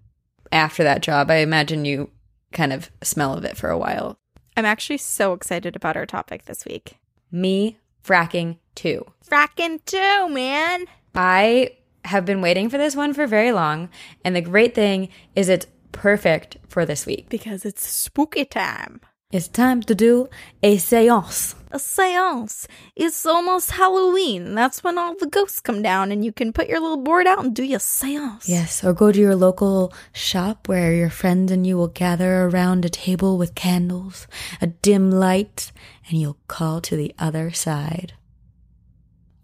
after 0.53 0.85
that 0.85 1.03
job. 1.03 1.29
I 1.29 1.39
imagine 1.39 1.87
you 1.87 2.13
kind 2.53 2.73
of 2.73 2.89
smell 3.03 3.35
of 3.35 3.45
it 3.45 3.57
for 3.57 3.69
a 3.69 3.77
while. 3.77 4.17
I'm 4.57 4.65
actually 4.65 4.99
so 4.99 5.33
excited 5.33 5.75
about 5.75 5.97
our 5.97 6.07
topic 6.07 6.45
this 6.45 6.65
week. 6.65 6.99
Me 7.33 7.79
fracking 8.05 8.59
too. 8.77 9.05
Fracking 9.29 9.85
too, 9.87 10.29
man. 10.29 10.85
I 11.17 11.71
have 12.05 12.25
been 12.25 12.41
waiting 12.41 12.71
for 12.71 12.79
this 12.79 12.95
one 12.95 13.13
for 13.13 13.27
very 13.27 13.51
long, 13.51 13.89
and 14.25 14.37
the 14.37 14.41
great 14.41 14.77
thing 14.77 15.09
is 15.35 15.49
it's 15.49 15.67
perfect 15.93 16.59
for 16.69 16.85
this 16.85 17.07
week. 17.07 17.29
Because 17.29 17.65
it's 17.65 17.87
spooky 17.87 18.45
time. 18.45 19.01
It's 19.31 19.49
time 19.49 19.83
to 19.83 19.95
do 19.95 20.27
a 20.63 20.79
séance. 20.79 21.55
A 21.71 21.79
seance. 21.79 22.67
It's 22.97 23.27
almost 23.27 23.73
Halloween. 23.73 24.55
That's 24.55 24.83
when 24.83 24.97
all 24.97 25.17
the 25.17 25.27
ghosts 25.27 25.61
come 25.61 25.83
down 25.83 26.11
and 26.11 26.25
you 26.25 26.33
can 26.33 26.51
put 26.51 26.67
your 26.67 26.81
little 26.81 26.97
board 26.97 27.27
out 27.27 27.45
and 27.45 27.55
do 27.55 27.63
your 27.63 27.79
seance. 27.79 28.49
Yes, 28.49 28.83
or 28.83 28.95
go 28.95 29.13
to 29.13 29.21
your 29.21 29.37
local 29.37 29.93
shop 30.15 30.67
where 30.67 30.95
your 30.95 31.11
friends 31.11 31.53
and 31.53 31.67
you 31.67 31.77
will 31.77 31.89
gather 31.89 32.45
around 32.45 32.87
a 32.87 32.89
table 32.89 33.37
with 33.37 33.55
candles, 33.55 34.27
a 34.63 34.69
dim 34.69 35.11
light, 35.11 35.73
and 36.09 36.19
you'll 36.19 36.39
call 36.49 36.81
to 36.81 36.97
the 36.97 37.15
other 37.19 37.53
side. 37.53 38.15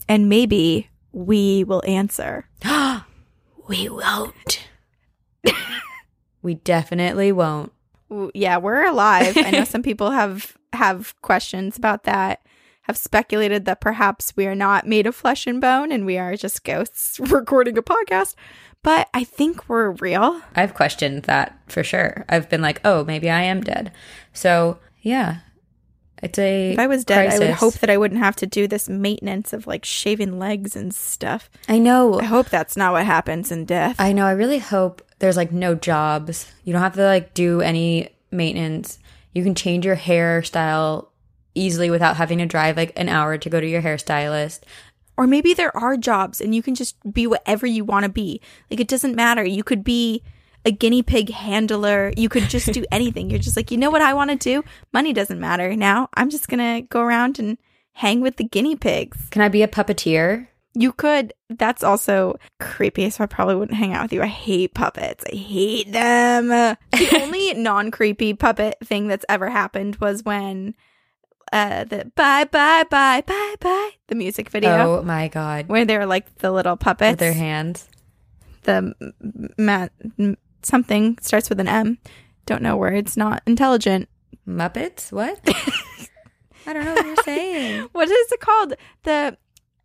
And 0.09 0.31
maybe 0.31 0.89
we 1.13 1.63
will 1.63 1.83
answer. 1.87 2.49
We 3.67 3.89
won't. 3.89 4.69
we 6.45 6.55
definitely 6.55 7.33
won't. 7.33 7.73
Yeah, 8.35 8.59
we're 8.59 8.85
alive. 8.85 9.37
I 9.37 9.51
know 9.51 9.65
some 9.65 9.83
people 9.91 10.13
have 10.13 10.57
have 10.73 11.21
questions 11.23 11.77
about 11.77 12.05
that. 12.05 12.43
Have 12.83 12.99
speculated 12.99 13.65
that 13.65 13.81
perhaps 13.81 14.37
we 14.37 14.47
are 14.47 14.55
not 14.55 14.87
made 14.87 15.07
of 15.07 15.17
flesh 15.17 15.47
and 15.47 15.59
bone 15.59 15.91
and 15.91 16.05
we 16.05 16.19
are 16.19 16.37
just 16.37 16.65
ghosts 16.65 17.19
recording 17.31 17.79
a 17.79 17.83
podcast. 17.83 18.35
But 18.83 19.09
I 19.15 19.25
think 19.25 19.67
we're 19.69 19.93
real. 19.93 20.43
I've 20.55 20.75
questioned 20.75 21.23
that 21.23 21.59
for 21.67 21.83
sure. 21.83 22.27
I've 22.29 22.51
been 22.51 22.61
like, 22.61 22.83
oh, 22.85 23.03
maybe 23.05 23.31
I 23.31 23.41
am 23.41 23.63
dead. 23.63 23.91
So, 24.35 24.79
yeah. 25.01 25.39
It's 26.23 26.39
a. 26.39 26.73
If 26.73 26.79
I 26.79 26.87
was 26.87 27.07
dead, 27.07 27.33
I 27.33 27.39
would 27.39 27.51
hope 27.55 27.75
that 27.75 27.89
I 27.89 27.97
wouldn't 27.97 28.21
have 28.21 28.37
to 28.37 28.47
do 28.47 28.69
this 28.69 28.89
maintenance 28.89 29.55
of 29.55 29.67
like 29.67 29.87
shaving 29.87 30.39
legs 30.39 30.77
and 30.77 30.95
stuff. 30.95 31.51
I 31.69 31.79
know. 31.79 32.21
I 32.21 32.25
hope 32.25 32.51
that's 32.51 32.77
not 32.77 32.93
what 32.93 33.07
happens 33.07 33.51
in 33.51 33.65
death. 33.65 33.97
I 33.99 34.13
know. 34.13 34.27
I 34.27 34.33
really 34.33 34.59
hope 34.59 35.03
there's 35.25 35.39
like 35.39 35.53
no 35.53 35.75
jobs. 35.75 36.53
You 36.65 36.75
don't 36.75 36.83
have 36.83 36.97
to 36.97 37.05
like 37.05 37.33
do 37.33 37.63
any 37.63 38.11
maintenance. 38.31 38.99
You 39.33 39.43
can 39.43 39.55
change 39.55 39.87
your 39.87 39.97
hairstyle 39.97 41.09
easily 41.55 41.89
without 41.89 42.17
having 42.17 42.39
to 42.39 42.47
drive 42.47 42.77
like 42.77 42.93
an 42.95 43.09
hour 43.09 43.39
to 43.39 43.49
go 43.49 43.59
to 43.59 43.67
your 43.67 43.81
hairstylist. 43.81 44.61
Or 45.17 45.27
maybe 45.27 45.55
there 45.55 45.75
are 45.75 45.97
jobs 45.97 46.43
and 46.43 46.55
you 46.55 46.63
can 46.63 46.75
just 46.75 46.97
be 47.11 47.27
whatever 47.27 47.67
you 47.67 47.87
want 47.87 48.03
to 48.03 48.11
be. 48.11 48.43
Like 48.71 48.81
it 48.81 48.89
doesn't 48.89 49.17
matter. 49.17 49.43
You 49.43 49.65
could 49.65 49.83
be 49.83 50.23
a 50.67 50.71
guinea 50.71 51.03
pig 51.03 51.31
handler. 51.31 52.13
You 52.19 52.29
could 52.29 52.51
just 52.51 52.71
do 52.75 52.85
anything. 52.93 53.31
You're 53.31 53.39
just 53.39 53.57
like, 53.57 53.71
you 53.71 53.79
know 53.79 53.91
what 53.91 54.03
I 54.03 54.13
want 54.13 54.31
to 54.31 54.37
do? 54.37 54.63
Money 54.93 55.15
doesn't 55.15 55.41
matter 55.41 55.75
now. 55.75 56.11
I'm 56.13 56.29
just 56.29 56.49
going 56.49 56.59
to 56.59 56.87
go 56.87 57.01
around 57.01 57.39
and 57.39 57.57
hang 57.93 58.21
with 58.21 58.37
the 58.37 58.45
guinea 58.45 58.77
pigs. 58.77 59.29
Can 59.31 59.41
I 59.41 59.49
be 59.49 59.63
a 59.63 59.69
puppeteer? 59.69 60.49
You 60.77 60.93
could. 60.93 61.33
That's 61.51 61.85
also 61.85 62.37
creepy. 62.59 63.09
So 63.11 63.23
I 63.25 63.27
probably 63.27 63.55
wouldn't 63.55 63.79
hang 63.79 63.93
out 63.93 64.03
with 64.03 64.13
you. 64.13 64.23
I 64.23 64.27
hate 64.27 64.75
puppets. 64.75 65.25
I 65.33 65.37
hate 65.37 65.93
them. 65.93 66.49
The 66.49 66.77
only 67.23 67.55
non 67.55 67.91
creepy 67.91 68.35
puppet 68.35 68.77
thing 68.83 69.07
that's 69.09 69.25
ever 69.29 69.49
happened 69.51 69.97
was 69.97 70.25
when 70.25 70.75
uh, 71.53 71.85
the 71.85 72.11
bye 72.17 72.45
bye 72.45 72.85
bye 72.91 73.23
bye 73.25 73.55
bye 73.61 73.91
the 74.09 74.15
music 74.17 74.49
video 74.51 74.99
Oh 74.99 75.03
my 75.03 75.29
god. 75.29 75.69
where 75.69 75.85
they're 75.85 76.07
like 76.07 76.35
the 76.39 76.51
little 76.51 76.77
puppets. 76.77 77.13
With 77.13 77.19
their 77.21 77.33
hands. 77.35 77.89
the 78.63 78.95
ma- 79.59 79.89
something 80.63 81.19
starts 81.21 81.49
with 81.49 81.61
an 81.61 81.69
M. 81.69 81.99
Don't 82.47 82.63
know 82.63 82.77
words. 82.77 83.17
Not 83.17 83.43
intelligent. 83.47 84.09
Muppets? 84.49 85.13
What? 85.13 85.39
I 86.67 86.73
don't 86.73 86.85
know 86.85 86.95
what 86.95 87.07
you're 87.07 87.17
saying. 87.25 87.89
What 87.93 88.09
is 88.09 88.33
it 88.33 88.41
called? 88.41 88.75
The 89.05 89.37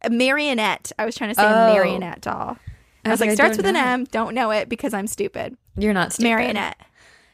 marionette. 0.09 0.91
I 0.99 1.05
was 1.05 1.15
trying 1.15 1.31
to 1.31 1.35
say 1.35 1.43
Oh. 1.43 1.71
a 1.71 1.73
marionette 1.73 2.21
doll. 2.21 2.57
I 3.05 3.09
was 3.09 3.21
Okay, 3.21 3.29
like, 3.31 3.35
starts 3.37 3.57
with 3.57 3.65
an 3.65 3.73
know. 3.75 3.85
M. 3.85 4.03
Don't 4.05 4.35
know 4.35 4.51
it 4.51 4.69
because 4.69 4.93
I'm 4.93 5.07
stupid. 5.07 5.57
You're 5.77 5.93
not 5.93 6.13
stupid. 6.13 6.29
Marionette. 6.29 6.77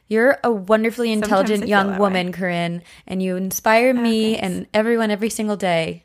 You're 0.08 0.38
a 0.44 0.52
wonderfully 0.52 1.12
intelligent 1.12 1.68
young 1.68 1.98
woman, 1.98 2.32
Corinne, 2.32 2.84
and 3.08 3.24
you 3.24 3.36
inspire 3.36 3.92
me 3.94 4.34
thanks. 4.36 4.44
and 4.46 4.68
everyone 4.74 5.10
every 5.10 5.30
single 5.32 5.58
day. 5.58 6.04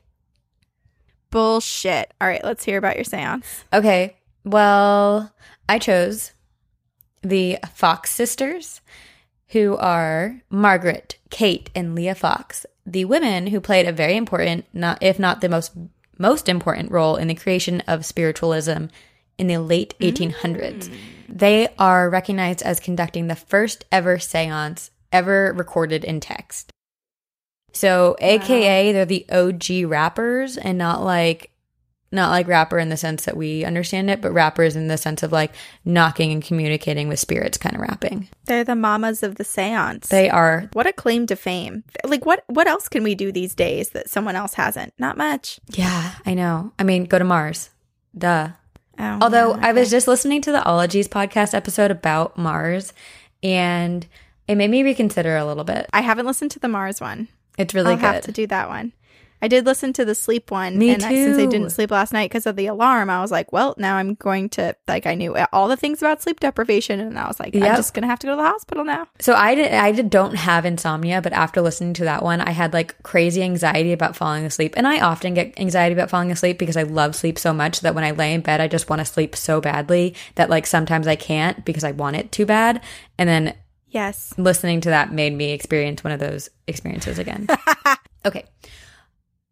Bullshit. 1.30 2.12
All 2.20 2.26
right, 2.26 2.42
let's 2.44 2.64
hear 2.64 2.78
about 2.78 2.96
your 2.96 3.04
seance. 3.04 3.64
Okay. 3.72 4.16
Well, 4.44 5.32
I 5.68 5.78
chose 5.78 6.32
the 7.22 7.58
Fox 7.74 8.10
sisters, 8.10 8.80
who 9.48 9.76
are 9.76 10.40
Margaret, 10.48 11.18
Kate, 11.28 11.68
and 11.74 11.94
Leah 11.94 12.14
Fox, 12.14 12.64
the 12.86 13.04
women 13.04 13.48
who 13.48 13.60
played 13.60 13.86
a 13.86 13.92
very 13.92 14.16
important, 14.16 14.64
not 14.72 14.98
if 15.02 15.18
not 15.18 15.40
the 15.42 15.48
most 15.48 15.72
most 16.20 16.48
important 16.48 16.92
role 16.92 17.16
in 17.16 17.28
the 17.28 17.34
creation 17.34 17.80
of 17.88 18.04
spiritualism 18.04 18.86
in 19.38 19.46
the 19.46 19.58
late 19.58 19.94
mm. 19.98 20.12
1800s. 20.12 20.94
They 21.28 21.68
are 21.78 22.10
recognized 22.10 22.62
as 22.62 22.78
conducting 22.78 23.26
the 23.26 23.34
first 23.34 23.84
ever 23.90 24.18
séance 24.18 24.90
ever 25.12 25.52
recorded 25.56 26.04
in 26.04 26.20
text. 26.20 26.70
So, 27.72 28.16
AKA, 28.20 28.92
they're 28.92 29.04
the 29.04 29.26
OG 29.30 29.88
rappers 29.90 30.56
and 30.56 30.76
not 30.76 31.04
like 31.04 31.50
not 32.12 32.30
like 32.30 32.48
rapper 32.48 32.78
in 32.78 32.88
the 32.88 32.96
sense 32.96 33.24
that 33.24 33.36
we 33.36 33.64
understand 33.64 34.10
it, 34.10 34.20
but 34.20 34.32
rappers 34.32 34.74
in 34.76 34.88
the 34.88 34.98
sense 34.98 35.22
of 35.22 35.30
like 35.32 35.52
knocking 35.84 36.32
and 36.32 36.42
communicating 36.42 37.08
with 37.08 37.18
spirits 37.20 37.56
kind 37.56 37.74
of 37.76 37.80
rapping. 37.80 38.28
They're 38.46 38.64
the 38.64 38.74
mamas 38.74 39.22
of 39.22 39.36
the 39.36 39.44
seance. 39.44 40.08
They 40.08 40.28
are 40.28 40.68
what 40.72 40.86
a 40.86 40.92
claim 40.92 41.26
to 41.28 41.36
fame. 41.36 41.84
Like 42.04 42.26
what 42.26 42.44
what 42.48 42.66
else 42.66 42.88
can 42.88 43.02
we 43.02 43.14
do 43.14 43.30
these 43.30 43.54
days 43.54 43.90
that 43.90 44.10
someone 44.10 44.36
else 44.36 44.54
hasn't? 44.54 44.92
Not 44.98 45.16
much. 45.16 45.60
yeah, 45.68 46.14
I 46.26 46.34
know. 46.34 46.72
I 46.78 46.82
mean, 46.82 47.04
go 47.04 47.18
to 47.18 47.24
Mars. 47.24 47.70
Duh. 48.16 48.48
Oh, 48.98 49.18
Although 49.22 49.52
I 49.54 49.72
was 49.72 49.90
just 49.90 50.08
listening 50.08 50.42
to 50.42 50.52
the 50.52 50.62
Ologies 50.64 51.08
podcast 51.08 51.54
episode 51.54 51.90
about 51.90 52.36
Mars 52.36 52.92
and 53.42 54.06
it 54.46 54.56
made 54.56 54.70
me 54.70 54.82
reconsider 54.82 55.36
a 55.36 55.44
little 55.44 55.64
bit. 55.64 55.86
I 55.92 56.00
haven't 56.02 56.26
listened 56.26 56.50
to 56.50 56.58
the 56.58 56.68
Mars 56.68 57.00
one. 57.00 57.28
It's 57.56 57.72
really 57.72 57.92
I'll 57.92 57.98
have 57.98 58.22
to 58.24 58.32
do 58.32 58.46
that 58.48 58.68
one. 58.68 58.92
I 59.42 59.48
did 59.48 59.64
listen 59.64 59.92
to 59.94 60.04
the 60.04 60.14
sleep 60.14 60.50
one. 60.50 60.76
Me 60.76 60.90
and 60.90 61.02
I, 61.02 61.14
since 61.14 61.38
I 61.38 61.46
didn't 61.46 61.70
sleep 61.70 61.90
last 61.90 62.12
night 62.12 62.30
because 62.30 62.46
of 62.46 62.56
the 62.56 62.66
alarm, 62.66 63.08
I 63.08 63.20
was 63.20 63.30
like, 63.30 63.52
well, 63.52 63.74
now 63.78 63.96
I'm 63.96 64.14
going 64.14 64.48
to, 64.50 64.76
like, 64.86 65.06
I 65.06 65.14
knew 65.14 65.36
all 65.52 65.68
the 65.68 65.76
things 65.76 66.02
about 66.02 66.22
sleep 66.22 66.40
deprivation. 66.40 67.00
And 67.00 67.18
I 67.18 67.26
was 67.26 67.40
like, 67.40 67.54
I'm 67.54 67.62
just 67.76 67.94
going 67.94 68.02
to 68.02 68.08
have 68.08 68.18
to 68.20 68.26
go 68.26 68.32
to 68.32 68.36
the 68.36 68.48
hospital 68.48 68.84
now. 68.84 69.06
So 69.18 69.34
I 69.34 69.54
did, 69.54 69.72
I 69.72 69.92
did, 69.92 70.10
don't 70.10 70.34
have 70.34 70.64
insomnia, 70.64 71.22
but 71.22 71.32
after 71.32 71.60
listening 71.60 71.94
to 71.94 72.04
that 72.04 72.22
one, 72.22 72.40
I 72.40 72.50
had 72.50 72.72
like 72.72 73.02
crazy 73.02 73.42
anxiety 73.42 73.92
about 73.92 74.16
falling 74.16 74.44
asleep. 74.44 74.74
And 74.76 74.86
I 74.86 75.00
often 75.00 75.34
get 75.34 75.58
anxiety 75.58 75.94
about 75.94 76.10
falling 76.10 76.30
asleep 76.30 76.58
because 76.58 76.76
I 76.76 76.82
love 76.82 77.16
sleep 77.16 77.38
so 77.38 77.52
much 77.52 77.80
that 77.80 77.94
when 77.94 78.04
I 78.04 78.10
lay 78.10 78.34
in 78.34 78.42
bed, 78.42 78.60
I 78.60 78.68
just 78.68 78.90
want 78.90 79.00
to 79.00 79.06
sleep 79.06 79.34
so 79.36 79.60
badly 79.60 80.14
that 80.34 80.50
like 80.50 80.66
sometimes 80.66 81.06
I 81.06 81.16
can't 81.16 81.64
because 81.64 81.84
I 81.84 81.92
want 81.92 82.16
it 82.16 82.30
too 82.32 82.46
bad. 82.46 82.82
And 83.18 83.28
then 83.28 83.54
Yes. 83.88 84.32
listening 84.38 84.80
to 84.82 84.90
that 84.90 85.12
made 85.12 85.34
me 85.34 85.50
experience 85.50 86.04
one 86.04 86.12
of 86.12 86.20
those 86.20 86.48
experiences 86.68 87.18
again. 87.18 87.48
okay. 88.24 88.44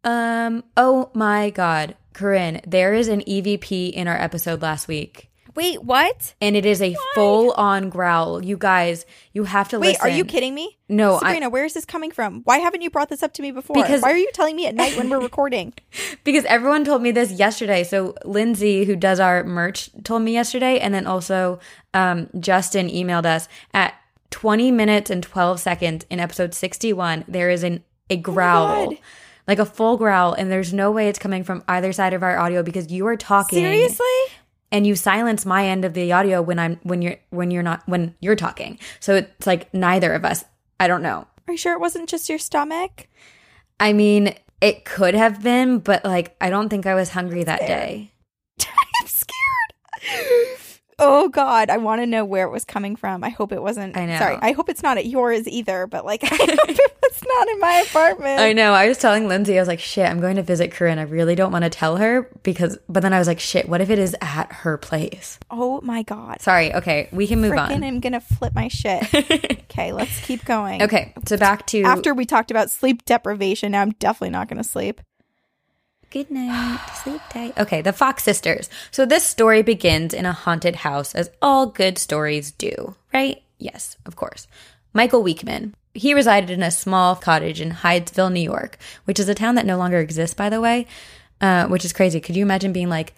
Um, 0.03 0.63
oh 0.77 1.11
my 1.13 1.49
God, 1.49 1.95
Corinne, 2.13 2.61
there 2.65 2.93
is 2.93 3.07
an 3.07 3.21
EVP 3.21 3.91
in 3.91 4.07
our 4.07 4.17
episode 4.19 4.61
last 4.61 4.87
week. 4.87 5.29
Wait, 5.55 5.83
what? 5.83 6.35
And 6.39 6.55
it 6.55 6.65
is 6.65 6.81
a 6.81 6.95
full 7.15 7.51
on 7.51 7.89
growl. 7.89 8.41
You 8.43 8.55
guys, 8.55 9.05
you 9.33 9.43
have 9.43 9.67
to 9.69 9.77
listen. 9.79 9.87
Wait, 9.89 9.93
listen. 9.97 10.09
are 10.11 10.15
you 10.15 10.23
kidding 10.23 10.55
me? 10.55 10.77
No, 10.87 11.15
I- 11.15 11.19
Sabrina, 11.19 11.49
where 11.49 11.65
is 11.65 11.73
this 11.73 11.83
coming 11.85 12.11
from? 12.11 12.43
Why 12.45 12.59
haven't 12.59 12.81
you 12.81 12.89
brought 12.89 13.09
this 13.09 13.23
up 13.23 13.33
to 13.33 13.41
me 13.41 13.51
before? 13.51 13.73
Because- 13.75 14.01
Why 14.01 14.11
are 14.11 14.17
you 14.17 14.29
telling 14.33 14.55
me 14.55 14.67
at 14.67 14.75
night 14.75 14.95
when 14.95 15.09
we're 15.09 15.19
recording? 15.19 15.73
because 16.23 16.45
everyone 16.45 16.85
told 16.85 17.01
me 17.01 17.11
this 17.11 17.31
yesterday. 17.31 17.83
So 17.83 18.15
Lindsay, 18.23 18.85
who 18.85 18.95
does 18.95 19.19
our 19.19 19.43
merch, 19.43 19.89
told 20.03 20.21
me 20.21 20.31
yesterday, 20.33 20.79
and 20.79 20.93
then 20.93 21.05
also 21.05 21.59
um, 21.93 22.29
Justin 22.39 22.87
emailed 22.87 23.25
us 23.25 23.49
at 23.73 23.95
20 24.29 24.71
minutes 24.71 25.09
and 25.09 25.21
12 25.23 25.59
seconds 25.59 26.05
in 26.09 26.21
episode 26.21 26.53
61. 26.53 27.25
There 27.27 27.49
is 27.49 27.63
an 27.63 27.83
a 28.09 28.15
growl, 28.17 28.91
God. 28.91 28.97
Like 29.49 29.57
a 29.57 29.65
full 29.65 29.97
growl, 29.97 30.33
and 30.33 30.51
there's 30.51 30.71
no 30.73 30.91
way 30.91 31.09
it's 31.09 31.17
coming 31.17 31.43
from 31.43 31.63
either 31.67 31.91
side 31.91 32.13
of 32.13 32.21
our 32.21 32.37
audio 32.37 32.61
because 32.61 32.91
you 32.91 33.07
are 33.07 33.17
talking 33.17 33.63
Seriously? 33.63 34.05
and 34.71 34.85
you 34.85 34.95
silence 34.95 35.43
my 35.43 35.65
end 35.65 35.83
of 35.83 35.95
the 35.95 36.11
audio 36.11 36.39
when 36.39 36.59
I'm 36.59 36.79
when 36.83 37.01
you're 37.01 37.15
when 37.31 37.49
you're 37.49 37.63
not 37.63 37.81
when 37.87 38.13
you're 38.19 38.35
talking. 38.35 38.77
So 38.99 39.15
it's 39.15 39.47
like 39.47 39.73
neither 39.73 40.13
of 40.13 40.23
us. 40.23 40.45
I 40.79 40.87
don't 40.87 41.01
know. 41.01 41.25
Are 41.47 41.51
you 41.51 41.57
sure 41.57 41.73
it 41.73 41.79
wasn't 41.79 42.07
just 42.07 42.29
your 42.29 42.37
stomach? 42.37 43.07
I 43.79 43.91
mean, 43.91 44.35
it 44.61 44.85
could 44.85 45.15
have 45.15 45.41
been, 45.41 45.79
but 45.79 46.05
like 46.05 46.35
I 46.39 46.51
don't 46.51 46.69
think 46.69 46.85
I 46.85 46.93
was 46.93 47.09
hungry 47.09 47.43
that 47.43 47.61
day. 47.61 48.11
I'm 49.01 49.07
scared. 49.07 50.59
Oh 50.99 51.29
God, 51.29 51.71
I 51.71 51.77
want 51.77 52.03
to 52.03 52.05
know 52.05 52.23
where 52.23 52.45
it 52.45 52.51
was 52.51 52.65
coming 52.65 52.95
from. 52.95 53.23
I 53.23 53.29
hope 53.29 53.51
it 53.51 53.63
wasn't. 53.63 53.97
I 53.97 54.05
know. 54.05 54.19
Sorry, 54.19 54.37
I 54.41 54.51
hope 54.51 54.69
it's 54.69 54.83
not 54.83 54.99
at 54.99 55.07
yours 55.07 55.47
either. 55.47 55.87
But 55.87 56.05
like, 56.05 56.23
I 56.31 56.35
hope 56.35 56.69
it 56.69 56.79
was 57.19 57.27
not 57.37 57.47
in 57.49 57.59
my 57.59 57.73
apartment. 57.87 58.39
I 58.39 58.53
know. 58.53 58.73
I 58.73 58.87
was 58.87 58.97
telling 58.97 59.27
Lindsay, 59.27 59.57
I 59.57 59.61
was 59.61 59.67
like, 59.67 59.79
shit, 59.79 60.09
I'm 60.09 60.19
going 60.19 60.35
to 60.37 60.43
visit 60.43 60.71
Corinne. 60.71 60.99
I 60.99 61.03
really 61.03 61.35
don't 61.35 61.51
want 61.51 61.63
to 61.63 61.69
tell 61.69 61.97
her 61.97 62.29
because, 62.43 62.77
but 62.87 63.01
then 63.01 63.13
I 63.13 63.19
was 63.19 63.27
like, 63.27 63.39
shit, 63.39 63.67
what 63.67 63.81
if 63.81 63.89
it 63.89 63.99
is 63.99 64.15
at 64.21 64.51
her 64.51 64.77
place? 64.77 65.39
oh 65.51 65.81
my 65.81 66.03
God. 66.03 66.41
Sorry. 66.41 66.73
Okay. 66.73 67.09
We 67.11 67.27
can 67.27 67.41
move 67.41 67.53
Freaking, 67.53 67.75
on. 67.75 67.83
I'm 67.83 67.99
gonna 67.99 68.21
flip 68.21 68.53
my 68.53 68.67
shit. 68.67 69.03
okay, 69.13 69.91
let's 69.91 70.19
keep 70.21 70.45
going. 70.45 70.81
Okay. 70.83 71.13
So 71.25 71.37
back 71.37 71.65
to 71.67 71.83
After 71.83 72.13
we 72.13 72.25
talked 72.25 72.51
about 72.51 72.69
sleep 72.69 73.05
deprivation, 73.05 73.71
now 73.71 73.81
I'm 73.81 73.91
definitely 73.91 74.31
not 74.31 74.47
gonna 74.47 74.63
sleep. 74.63 75.01
Good 76.11 76.31
night. 76.31 76.79
Sleep 77.03 77.21
tight. 77.29 77.57
Okay, 77.57 77.81
the 77.81 77.93
Fox 77.93 78.23
sisters. 78.23 78.69
So 78.89 79.05
this 79.05 79.23
story 79.23 79.61
begins 79.61 80.13
in 80.13 80.25
a 80.25 80.33
haunted 80.33 80.77
house, 80.77 81.13
as 81.13 81.29
all 81.41 81.67
good 81.67 81.97
stories 81.97 82.51
do, 82.51 82.95
right? 83.13 83.43
Yes, 83.59 83.95
of 84.05 84.15
course. 84.15 84.47
Michael 84.93 85.21
Weekman. 85.21 85.75
He 85.93 86.13
resided 86.13 86.49
in 86.49 86.63
a 86.63 86.71
small 86.71 87.15
cottage 87.15 87.61
in 87.61 87.71
Hydesville, 87.71 88.31
New 88.31 88.39
York, 88.39 88.77
which 89.05 89.19
is 89.19 89.27
a 89.27 89.35
town 89.35 89.55
that 89.55 89.65
no 89.65 89.77
longer 89.77 89.99
exists, 89.99 90.35
by 90.35 90.49
the 90.49 90.61
way, 90.61 90.85
uh, 91.41 91.67
which 91.67 91.83
is 91.83 91.93
crazy. 91.93 92.19
Could 92.19 92.35
you 92.35 92.43
imagine 92.43 92.71
being 92.73 92.89
like 92.89 93.13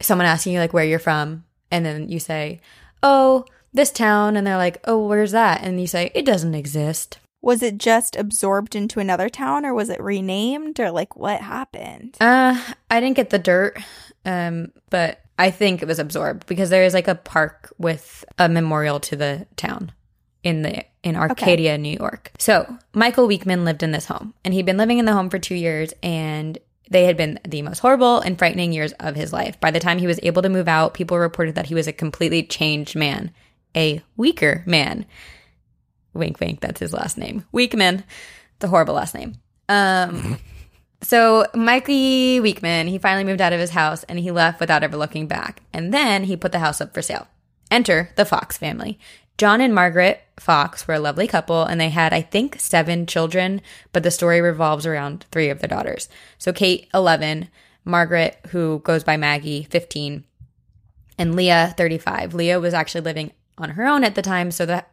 someone 0.00 0.26
asking 0.26 0.52
you 0.52 0.60
like 0.60 0.72
where 0.72 0.84
you're 0.84 0.98
from, 0.98 1.44
and 1.70 1.84
then 1.84 2.08
you 2.08 2.20
say, 2.20 2.60
"Oh, 3.02 3.44
this 3.72 3.90
town," 3.90 4.36
and 4.36 4.46
they're 4.46 4.56
like, 4.56 4.78
"Oh, 4.84 5.06
where's 5.06 5.32
that?" 5.32 5.62
And 5.62 5.80
you 5.80 5.86
say, 5.86 6.12
"It 6.14 6.24
doesn't 6.24 6.54
exist." 6.54 7.18
Was 7.42 7.62
it 7.62 7.76
just 7.78 8.16
absorbed 8.16 8.74
into 8.74 9.00
another 9.00 9.28
town, 9.28 9.66
or 9.66 9.74
was 9.74 9.90
it 9.90 10.00
renamed, 10.00 10.78
or 10.80 10.90
like 10.90 11.16
what 11.16 11.40
happened? 11.40 12.16
Uh, 12.20 12.62
I 12.90 13.00
didn't 13.00 13.16
get 13.16 13.30
the 13.30 13.38
dirt, 13.38 13.78
um, 14.24 14.72
but 14.88 15.20
I 15.38 15.50
think 15.50 15.82
it 15.82 15.88
was 15.88 15.98
absorbed 15.98 16.46
because 16.46 16.70
there 16.70 16.84
is 16.84 16.94
like 16.94 17.08
a 17.08 17.14
park 17.14 17.72
with 17.76 18.24
a 18.38 18.48
memorial 18.48 19.00
to 19.00 19.16
the 19.16 19.46
town 19.56 19.92
in 20.44 20.62
the 20.62 20.84
in 21.02 21.16
Arcadia, 21.16 21.76
New 21.76 21.96
York. 21.98 22.30
So 22.38 22.78
Michael 22.92 23.26
Weekman 23.26 23.64
lived 23.64 23.82
in 23.82 23.90
this 23.90 24.06
home, 24.06 24.34
and 24.44 24.54
he'd 24.54 24.66
been 24.66 24.76
living 24.76 24.98
in 24.98 25.06
the 25.06 25.12
home 25.12 25.30
for 25.30 25.38
two 25.38 25.56
years, 25.56 25.92
and 26.02 26.56
they 26.90 27.04
had 27.04 27.16
been 27.16 27.40
the 27.46 27.62
most 27.62 27.80
horrible 27.80 28.20
and 28.20 28.38
frightening 28.38 28.72
years 28.72 28.92
of 29.00 29.16
his 29.16 29.32
life. 29.32 29.58
By 29.58 29.70
the 29.70 29.80
time 29.80 29.98
he 29.98 30.06
was 30.06 30.20
able 30.22 30.42
to 30.42 30.48
move 30.48 30.68
out, 30.68 30.94
people 30.94 31.18
reported 31.18 31.56
that 31.56 31.66
he 31.66 31.74
was 31.74 31.88
a 31.88 31.92
completely 31.92 32.42
changed 32.42 32.94
man, 32.94 33.32
a 33.74 34.02
weaker 34.16 34.62
man. 34.66 35.06
Wink, 36.12 36.38
wink. 36.38 36.60
That's 36.60 36.80
his 36.80 36.92
last 36.92 37.18
name. 37.18 37.44
Weekman. 37.50 38.04
The 38.60 38.68
horrible 38.68 38.94
last 38.94 39.14
name. 39.14 39.34
Um. 39.68 40.38
So 41.02 41.46
Mikey 41.54 42.40
Weekman, 42.40 42.86
he 42.88 42.96
finally 42.96 43.24
moved 43.24 43.42
out 43.42 43.52
of 43.52 43.60
his 43.60 43.70
house 43.70 44.04
and 44.04 44.18
he 44.18 44.30
left 44.30 44.58
without 44.58 44.82
ever 44.82 44.96
looking 44.96 45.26
back. 45.26 45.60
And 45.70 45.92
then 45.92 46.24
he 46.24 46.34
put 46.34 46.50
the 46.50 46.60
house 46.60 46.80
up 46.80 46.94
for 46.94 47.02
sale. 47.02 47.28
Enter 47.70 48.08
the 48.16 48.24
Fox 48.24 48.56
family. 48.56 48.98
John 49.36 49.60
and 49.60 49.74
Margaret 49.74 50.22
Fox 50.38 50.86
were 50.86 50.94
a 50.94 51.00
lovely 51.00 51.26
couple 51.26 51.64
and 51.64 51.80
they 51.80 51.88
had, 51.88 52.12
I 52.12 52.22
think, 52.22 52.60
seven 52.60 53.06
children, 53.06 53.60
but 53.92 54.02
the 54.02 54.10
story 54.10 54.40
revolves 54.40 54.86
around 54.86 55.26
three 55.30 55.48
of 55.48 55.60
their 55.60 55.68
daughters. 55.68 56.08
So 56.38 56.52
Kate, 56.52 56.88
11, 56.94 57.48
Margaret, 57.84 58.38
who 58.48 58.80
goes 58.80 59.04
by 59.04 59.16
Maggie, 59.16 59.64
15, 59.70 60.24
and 61.18 61.34
Leah, 61.34 61.74
35. 61.76 62.34
Leah 62.34 62.60
was 62.60 62.74
actually 62.74 63.02
living 63.02 63.32
on 63.58 63.70
her 63.70 63.86
own 63.86 64.04
at 64.04 64.14
the 64.14 64.22
time, 64.22 64.50
so 64.50 64.66
that 64.66 64.90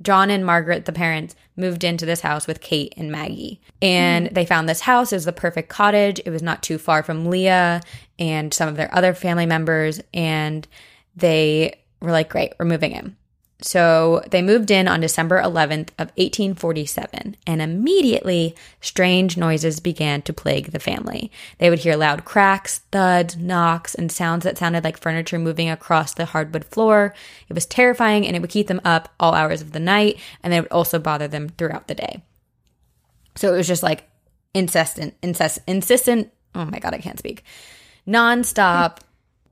John 0.00 0.30
and 0.30 0.44
Margaret, 0.44 0.86
the 0.86 0.92
parents, 0.92 1.36
moved 1.56 1.84
into 1.84 2.06
this 2.06 2.22
house 2.22 2.46
with 2.46 2.60
Kate 2.60 2.92
and 2.96 3.12
Maggie. 3.12 3.60
And 3.80 4.28
they 4.28 4.44
found 4.44 4.68
this 4.68 4.80
house. 4.80 5.12
Was 5.12 5.24
the 5.24 5.32
perfect 5.32 5.68
cottage. 5.68 6.20
It 6.24 6.30
was 6.30 6.42
not 6.42 6.62
too 6.62 6.78
far 6.78 7.02
from 7.02 7.26
Leah 7.26 7.80
and 8.18 8.52
some 8.52 8.68
of 8.68 8.76
their 8.76 8.92
other 8.94 9.14
family 9.14 9.46
members. 9.46 10.00
And 10.12 10.66
they 11.14 11.80
were 12.00 12.10
like, 12.10 12.30
great, 12.30 12.54
we're 12.58 12.64
moving 12.64 12.92
in. 12.92 13.16
So 13.62 14.22
they 14.30 14.42
moved 14.42 14.70
in 14.70 14.88
on 14.88 15.00
December 15.00 15.40
11th 15.40 15.90
of 15.98 16.08
1847 16.16 17.36
and 17.46 17.62
immediately 17.62 18.56
strange 18.80 19.36
noises 19.36 19.78
began 19.78 20.20
to 20.22 20.32
plague 20.32 20.72
the 20.72 20.80
family. 20.80 21.30
They 21.58 21.70
would 21.70 21.78
hear 21.78 21.96
loud 21.96 22.24
cracks, 22.24 22.80
thuds, 22.90 23.36
knocks, 23.36 23.94
and 23.94 24.10
sounds 24.10 24.44
that 24.44 24.58
sounded 24.58 24.82
like 24.82 24.98
furniture 24.98 25.38
moving 25.38 25.70
across 25.70 26.12
the 26.12 26.24
hardwood 26.24 26.64
floor. 26.64 27.14
It 27.48 27.54
was 27.54 27.64
terrifying 27.64 28.26
and 28.26 28.34
it 28.34 28.40
would 28.40 28.50
keep 28.50 28.66
them 28.66 28.80
up 28.84 29.10
all 29.20 29.34
hours 29.34 29.62
of 29.62 29.72
the 29.72 29.80
night 29.80 30.18
and 30.42 30.52
it 30.52 30.62
would 30.62 30.72
also 30.72 30.98
bother 30.98 31.28
them 31.28 31.48
throughout 31.50 31.86
the 31.86 31.94
day. 31.94 32.22
So 33.36 33.52
it 33.54 33.56
was 33.56 33.68
just 33.68 33.82
like 33.82 34.08
incessant, 34.54 35.14
incess- 35.22 35.60
insistent. 35.66 36.32
Oh 36.54 36.64
my 36.64 36.80
God, 36.80 36.94
I 36.94 36.98
can't 36.98 37.18
speak. 37.18 37.44
Nonstop, 38.06 38.98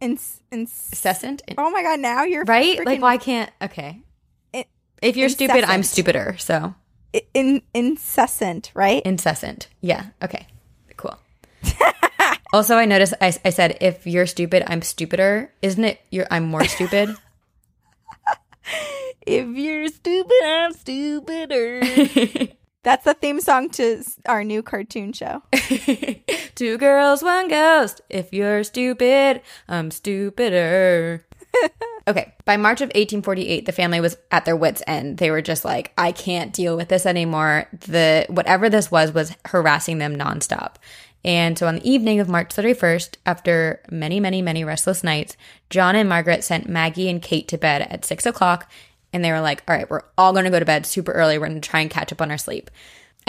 Ins- 0.00 0.40
incessant, 0.50 1.42
oh 1.58 1.70
my 1.70 1.82
god, 1.82 2.00
now 2.00 2.24
you're 2.24 2.44
right? 2.44 2.84
Like, 2.84 3.02
why 3.02 3.18
can't? 3.18 3.50
Okay. 3.60 4.00
in- 4.52 4.64
If 5.02 5.16
you're 5.16 5.28
stupid, 5.28 5.64
I'm 5.64 5.82
stupider. 5.82 6.36
So 6.38 6.74
in- 7.34 7.62
incessant, 7.74 8.70
right? 8.74 9.02
incessant. 9.04 9.68
Yeah. 9.80 10.06
Okay. 10.22 10.46
Cool. 10.96 11.18
also, 12.52 12.76
I 12.76 12.84
noticed 12.86 13.14
I, 13.20 13.34
I 13.44 13.50
said 13.50 13.76
if 13.80 14.06
you're 14.06 14.26
stupid, 14.26 14.64
I'm 14.66 14.80
stupider. 14.82 15.52
Isn't 15.60 15.84
it? 15.84 16.00
You're 16.10 16.26
I'm 16.30 16.44
more 16.44 16.64
stupid. 16.64 17.14
if 19.26 19.48
you're 19.56 19.88
stupid, 19.88 20.42
I'm 20.44 20.72
stupider. 20.72 21.80
That's 22.82 23.04
the 23.04 23.14
theme 23.14 23.40
song 23.40 23.68
to 23.70 24.02
our 24.26 24.42
new 24.42 24.62
cartoon 24.62 25.12
show. 25.12 25.42
Two 26.54 26.78
girls, 26.78 27.22
one 27.22 27.48
ghost. 27.48 28.00
If 28.08 28.32
you're 28.32 28.64
stupid, 28.64 29.42
I'm 29.68 29.90
stupider. 29.90 31.26
okay. 32.08 32.32
By 32.44 32.56
March 32.56 32.80
of 32.80 32.86
1848, 32.88 33.66
the 33.66 33.72
family 33.72 34.00
was 34.00 34.16
at 34.30 34.46
their 34.46 34.56
wits' 34.56 34.82
end. 34.86 35.18
They 35.18 35.30
were 35.30 35.42
just 35.42 35.64
like, 35.64 35.92
I 35.98 36.12
can't 36.12 36.54
deal 36.54 36.76
with 36.76 36.88
this 36.88 37.04
anymore. 37.04 37.68
The 37.72 38.24
whatever 38.28 38.70
this 38.70 38.90
was 38.90 39.12
was 39.12 39.36
harassing 39.46 39.98
them 39.98 40.16
nonstop. 40.16 40.76
And 41.22 41.58
so 41.58 41.66
on 41.66 41.76
the 41.76 41.90
evening 41.90 42.18
of 42.18 42.30
March 42.30 42.48
31st, 42.48 43.16
after 43.26 43.82
many, 43.90 44.20
many, 44.20 44.40
many 44.40 44.64
restless 44.64 45.04
nights, 45.04 45.36
John 45.68 45.94
and 45.94 46.08
Margaret 46.08 46.42
sent 46.42 46.68
Maggie 46.68 47.10
and 47.10 47.20
Kate 47.20 47.46
to 47.48 47.58
bed 47.58 47.82
at 47.82 48.06
six 48.06 48.24
o'clock. 48.24 48.70
And 49.12 49.24
they 49.24 49.32
were 49.32 49.40
like, 49.40 49.62
all 49.66 49.74
right, 49.74 49.88
we're 49.90 50.02
all 50.16 50.32
going 50.32 50.44
to 50.44 50.50
go 50.50 50.58
to 50.58 50.64
bed 50.64 50.86
super 50.86 51.12
early. 51.12 51.38
We're 51.38 51.48
going 51.48 51.60
to 51.60 51.68
try 51.68 51.80
and 51.80 51.90
catch 51.90 52.12
up 52.12 52.22
on 52.22 52.30
our 52.30 52.38
sleep. 52.38 52.70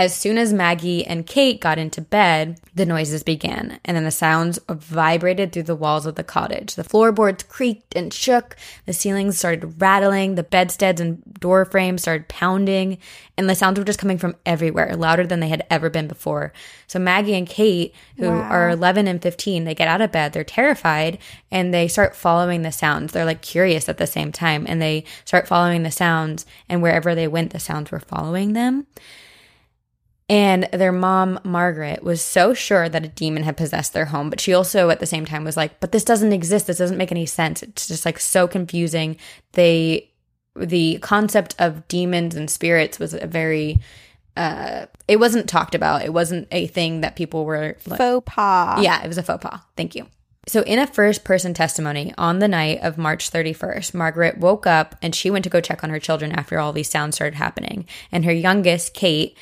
As 0.02 0.16
soon 0.16 0.40
as 0.40 0.52
Maggie 0.52 1.06
and 1.06 1.28
Kate 1.28 1.62
got 1.62 1.78
into 1.78 2.02
bed, 2.02 2.60
the 2.74 2.88
noises 2.88 3.22
began, 3.22 3.80
and 3.86 3.96
then 3.96 4.04
the 4.04 4.10
sounds 4.10 4.58
vibrated 4.68 5.52
through 5.52 5.62
the 5.62 5.76
walls 5.76 6.08
of 6.08 6.16
the 6.16 6.24
cottage. 6.24 6.74
The 6.74 6.84
floorboards 6.84 7.44
creaked 7.44 7.96
and 7.96 8.12
shook, 8.12 8.56
the 8.88 8.94
ceilings 8.94 9.38
started 9.38 9.80
rattling, 9.80 10.34
the 10.34 10.42
bedsteads 10.42 11.00
and 11.00 11.22
door 11.36 11.66
frames 11.66 12.02
started 12.02 12.28
pounding, 12.30 12.98
and 13.38 13.48
the 13.48 13.54
sounds 13.54 13.78
were 13.78 13.86
just 13.86 14.00
coming 14.00 14.18
from 14.18 14.36
everywhere, 14.44 14.96
louder 14.96 15.28
than 15.28 15.40
they 15.40 15.50
had 15.50 15.68
ever 15.70 15.88
been 15.88 16.08
before. 16.08 16.52
So 16.88 16.98
Maggie 16.98 17.36
and 17.36 17.48
Kate, 17.48 17.94
who 18.18 18.28
Wow. 18.28 18.48
are 18.50 18.70
11 18.72 19.08
and 19.08 19.22
15, 19.22 19.66
they 19.66 19.76
get 19.76 19.88
out 19.88 20.02
of 20.02 20.12
bed, 20.12 20.34
they're 20.34 20.44
terrified, 20.44 21.20
and 21.52 21.72
they 21.72 21.88
start 21.88 22.16
following 22.16 22.64
the 22.64 22.72
sounds. 22.72 23.14
They're 23.14 23.24
like 23.24 23.44
curious 23.44 23.88
at 23.88 24.00
the 24.00 24.08
same 24.08 24.32
time, 24.32 24.66
and 24.68 24.82
they 24.82 25.04
start 25.26 25.48
following 25.48 25.84
the 25.84 25.92
sounds, 25.92 26.48
and 26.68 26.82
wherever 26.82 27.14
they 27.14 27.28
went, 27.28 27.52
the 27.52 27.60
sounds 27.60 27.92
were 27.92 28.00
following 28.00 28.54
them. 28.54 28.88
And 30.32 30.70
their 30.72 30.94
mom, 30.94 31.42
Margaret, 31.44 32.04
was 32.04 32.22
so 32.22 32.54
sure 32.54 32.88
that 32.88 33.04
a 33.04 33.10
demon 33.10 33.44
had 33.44 33.58
possessed 33.58 33.92
their 33.92 34.06
home, 34.06 34.30
but 34.30 34.40
she 34.40 34.54
also 34.54 34.90
at 34.90 35.02
the 35.02 35.06
same 35.06 35.26
time 35.26 35.44
was 35.44 35.58
like, 35.58 35.82
but 35.82 35.92
this 35.92 36.06
doesn't 36.06 36.32
exist. 36.32 36.68
This 36.68 36.78
doesn't 36.78 36.98
make 36.98 37.12
any 37.12 37.26
sense. 37.26 37.62
It's 37.62 37.90
just 37.90 38.06
like 38.06 38.18
so 38.18 38.48
confusing. 38.48 39.18
They, 39.52 40.10
the 40.56 41.00
concept 41.02 41.56
of 41.60 41.86
demons 41.90 42.34
and 42.34 42.50
spirits 42.50 42.98
was 42.98 43.14
a 43.14 43.28
very, 43.28 43.80
uh, 44.38 44.86
it 45.06 45.20
wasn't 45.20 45.50
talked 45.50 45.76
about. 45.76 46.04
It 46.04 46.14
wasn't 46.14 46.48
a 46.50 46.68
thing 46.68 47.02
that 47.02 47.18
people 47.18 47.44
were 47.44 47.76
like, 47.86 47.98
Faux 47.98 48.24
pas. 48.26 48.82
yeah, 48.82 49.04
it 49.04 49.10
was 49.10 49.18
a 49.18 49.24
faux 49.24 49.44
pas. 49.44 49.60
Thank 49.76 49.96
you. 49.96 50.08
So, 50.48 50.62
in 50.62 50.80
a 50.80 50.88
first 50.88 51.26
person 51.26 51.54
testimony 51.54 52.14
on 52.18 52.40
the 52.40 52.48
night 52.48 52.80
of 52.82 52.98
March 52.98 53.30
31st, 53.30 53.94
Margaret 53.94 54.38
woke 54.38 54.66
up 54.66 54.96
and 55.02 55.14
she 55.14 55.30
went 55.30 55.44
to 55.44 55.50
go 55.50 55.60
check 55.62 55.84
on 55.84 55.90
her 55.90 56.00
children 56.00 56.32
after 56.32 56.58
all 56.58 56.72
these 56.72 56.90
sounds 56.90 57.16
started 57.16 57.36
happening. 57.36 57.86
And 58.14 58.24
her 58.24 58.32
youngest, 58.32 58.94
Kate, 58.94 59.38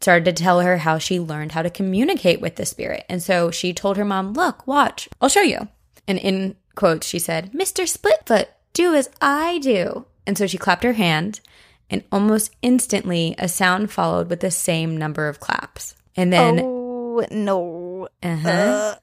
started 0.00 0.24
to 0.24 0.32
tell 0.42 0.60
her 0.60 0.78
how 0.78 0.98
she 0.98 1.18
learned 1.18 1.52
how 1.52 1.62
to 1.62 1.70
communicate 1.70 2.40
with 2.40 2.56
the 2.56 2.66
spirit. 2.66 3.04
And 3.08 3.22
so 3.22 3.50
she 3.50 3.72
told 3.72 3.96
her 3.96 4.04
mom, 4.04 4.32
Look, 4.34 4.66
watch, 4.66 5.08
I'll 5.20 5.28
show 5.28 5.40
you. 5.42 5.68
And 6.06 6.18
in 6.18 6.56
quotes, 6.74 7.06
she 7.06 7.18
said, 7.18 7.52
Mr. 7.52 7.84
Splitfoot, 7.84 8.46
do 8.72 8.94
as 8.94 9.08
I 9.20 9.58
do. 9.58 10.06
And 10.26 10.36
so 10.36 10.46
she 10.46 10.58
clapped 10.58 10.84
her 10.84 10.92
hand, 10.94 11.40
and 11.88 12.02
almost 12.12 12.54
instantly, 12.62 13.34
a 13.38 13.48
sound 13.48 13.90
followed 13.90 14.28
with 14.28 14.40
the 14.40 14.50
same 14.50 14.96
number 14.96 15.28
of 15.28 15.40
claps. 15.40 15.94
And 16.16 16.32
then 16.32 16.60
Oh 16.62 17.24
no. 17.30 18.08
uh-huh. 18.22 18.96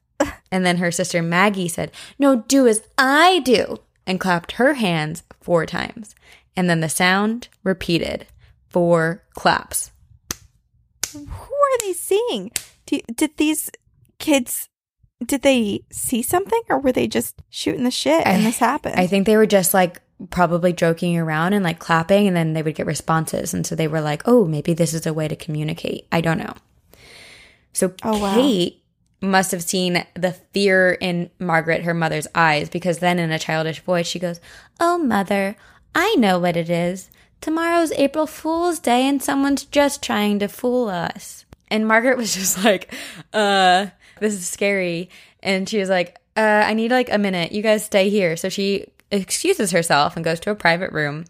And 0.52 0.66
then 0.66 0.78
her 0.78 0.92
sister 0.92 1.22
Maggie 1.24 1.68
said, 1.68 1.92
No, 2.20 2.38
do 2.48 2.68
as 2.68 2.84
I 2.98 3.40
do, 3.40 3.80
and 4.06 4.20
clapped 4.20 4.54
her 4.54 4.76
hands 4.76 5.24
four 5.42 5.66
times. 5.66 6.14
And 6.56 6.70
then 6.70 6.82
the 6.82 6.90
sound 6.90 7.48
repeated 7.64 8.28
four 8.70 9.24
claps. 9.34 9.92
Who 11.14 11.54
are 11.54 11.78
they 11.82 11.94
seeing? 11.94 12.52
Do, 12.86 13.00
did 13.16 13.38
these 13.38 13.70
kids 14.20 14.70
did 15.26 15.42
they 15.42 15.86
see 15.90 16.22
something 16.22 16.62
or 16.70 16.80
were 16.80 16.92
they 16.92 17.08
just 17.08 17.42
shooting 17.50 17.86
the 17.86 17.92
shit 17.92 18.26
and 18.26 18.42
I- 18.42 18.46
this 18.46 18.58
happened? 18.58 18.96
I 19.00 19.08
think 19.08 19.26
they 19.26 19.38
were 19.38 19.46
just 19.46 19.74
like 19.74 20.02
probably 20.30 20.74
joking 20.74 21.18
around 21.18 21.54
and 21.54 21.64
like 21.64 21.80
clapping, 21.80 22.28
and 22.28 22.36
then 22.36 22.54
they 22.54 22.62
would 22.62 22.76
get 22.76 22.86
responses. 22.86 23.54
And 23.54 23.66
so 23.66 23.76
they 23.76 23.88
were 23.88 24.02
like, 24.02 24.22
Oh, 24.26 24.46
maybe 24.46 24.74
this 24.74 24.94
is 24.94 25.06
a 25.06 25.14
way 25.14 25.28
to 25.28 25.36
communicate. 25.36 26.08
I 26.12 26.22
don't 26.22 26.38
know. 26.38 26.54
So 27.74 27.94
Oh, 28.04 28.20
wow. 28.20 28.36
Kate 28.36 28.84
must 29.22 29.52
have 29.52 29.64
seen 29.64 30.06
the 30.16 30.34
fear 30.54 30.92
in 30.94 31.30
Margaret, 31.40 31.84
her 31.84 31.94
mother's 31.94 32.28
eyes, 32.36 32.70
because 32.70 33.00
then 33.00 33.20
in 33.20 33.32
a 33.32 33.40
childish 33.40 33.80
voice, 33.82 34.06
she 34.08 34.20
goes, 34.20 34.40
Oh, 34.80 34.98
mother, 34.98 35.56
I 35.96 36.16
know 36.16 36.40
what 36.40 36.58
it 36.58 36.70
is. 36.70 37.10
Tomorrow's 37.44 37.92
April 37.92 38.26
Fool's 38.26 38.80
Day, 38.80 39.06
and 39.06 39.22
someone's 39.22 39.66
just 39.66 40.02
trying 40.02 40.40
to 40.40 40.48
fool 40.48 40.88
us. 40.88 41.44
And 41.68 41.86
Margaret 41.86 42.16
was 42.16 42.34
just 42.36 42.64
like, 42.64 42.94
uh, 43.34 43.88
this 44.22 44.34
is 44.34 44.48
scary. 44.48 45.10
And 45.42 45.68
she 45.68 45.78
was 45.78 45.90
like, 45.90 46.18
uh, 46.38 46.64
I 46.66 46.74
need 46.74 46.92
like 46.92 47.12
a 47.12 47.18
minute. 47.18 47.52
You 47.52 47.62
guys 47.62 47.84
stay 47.84 48.10
here. 48.10 48.38
So 48.38 48.48
she 48.48 48.88
excuses 49.12 49.72
herself 49.72 50.16
and 50.16 50.24
goes 50.24 50.40
to 50.40 50.52
a 50.52 50.56
private 50.56 50.94
room 50.94 51.26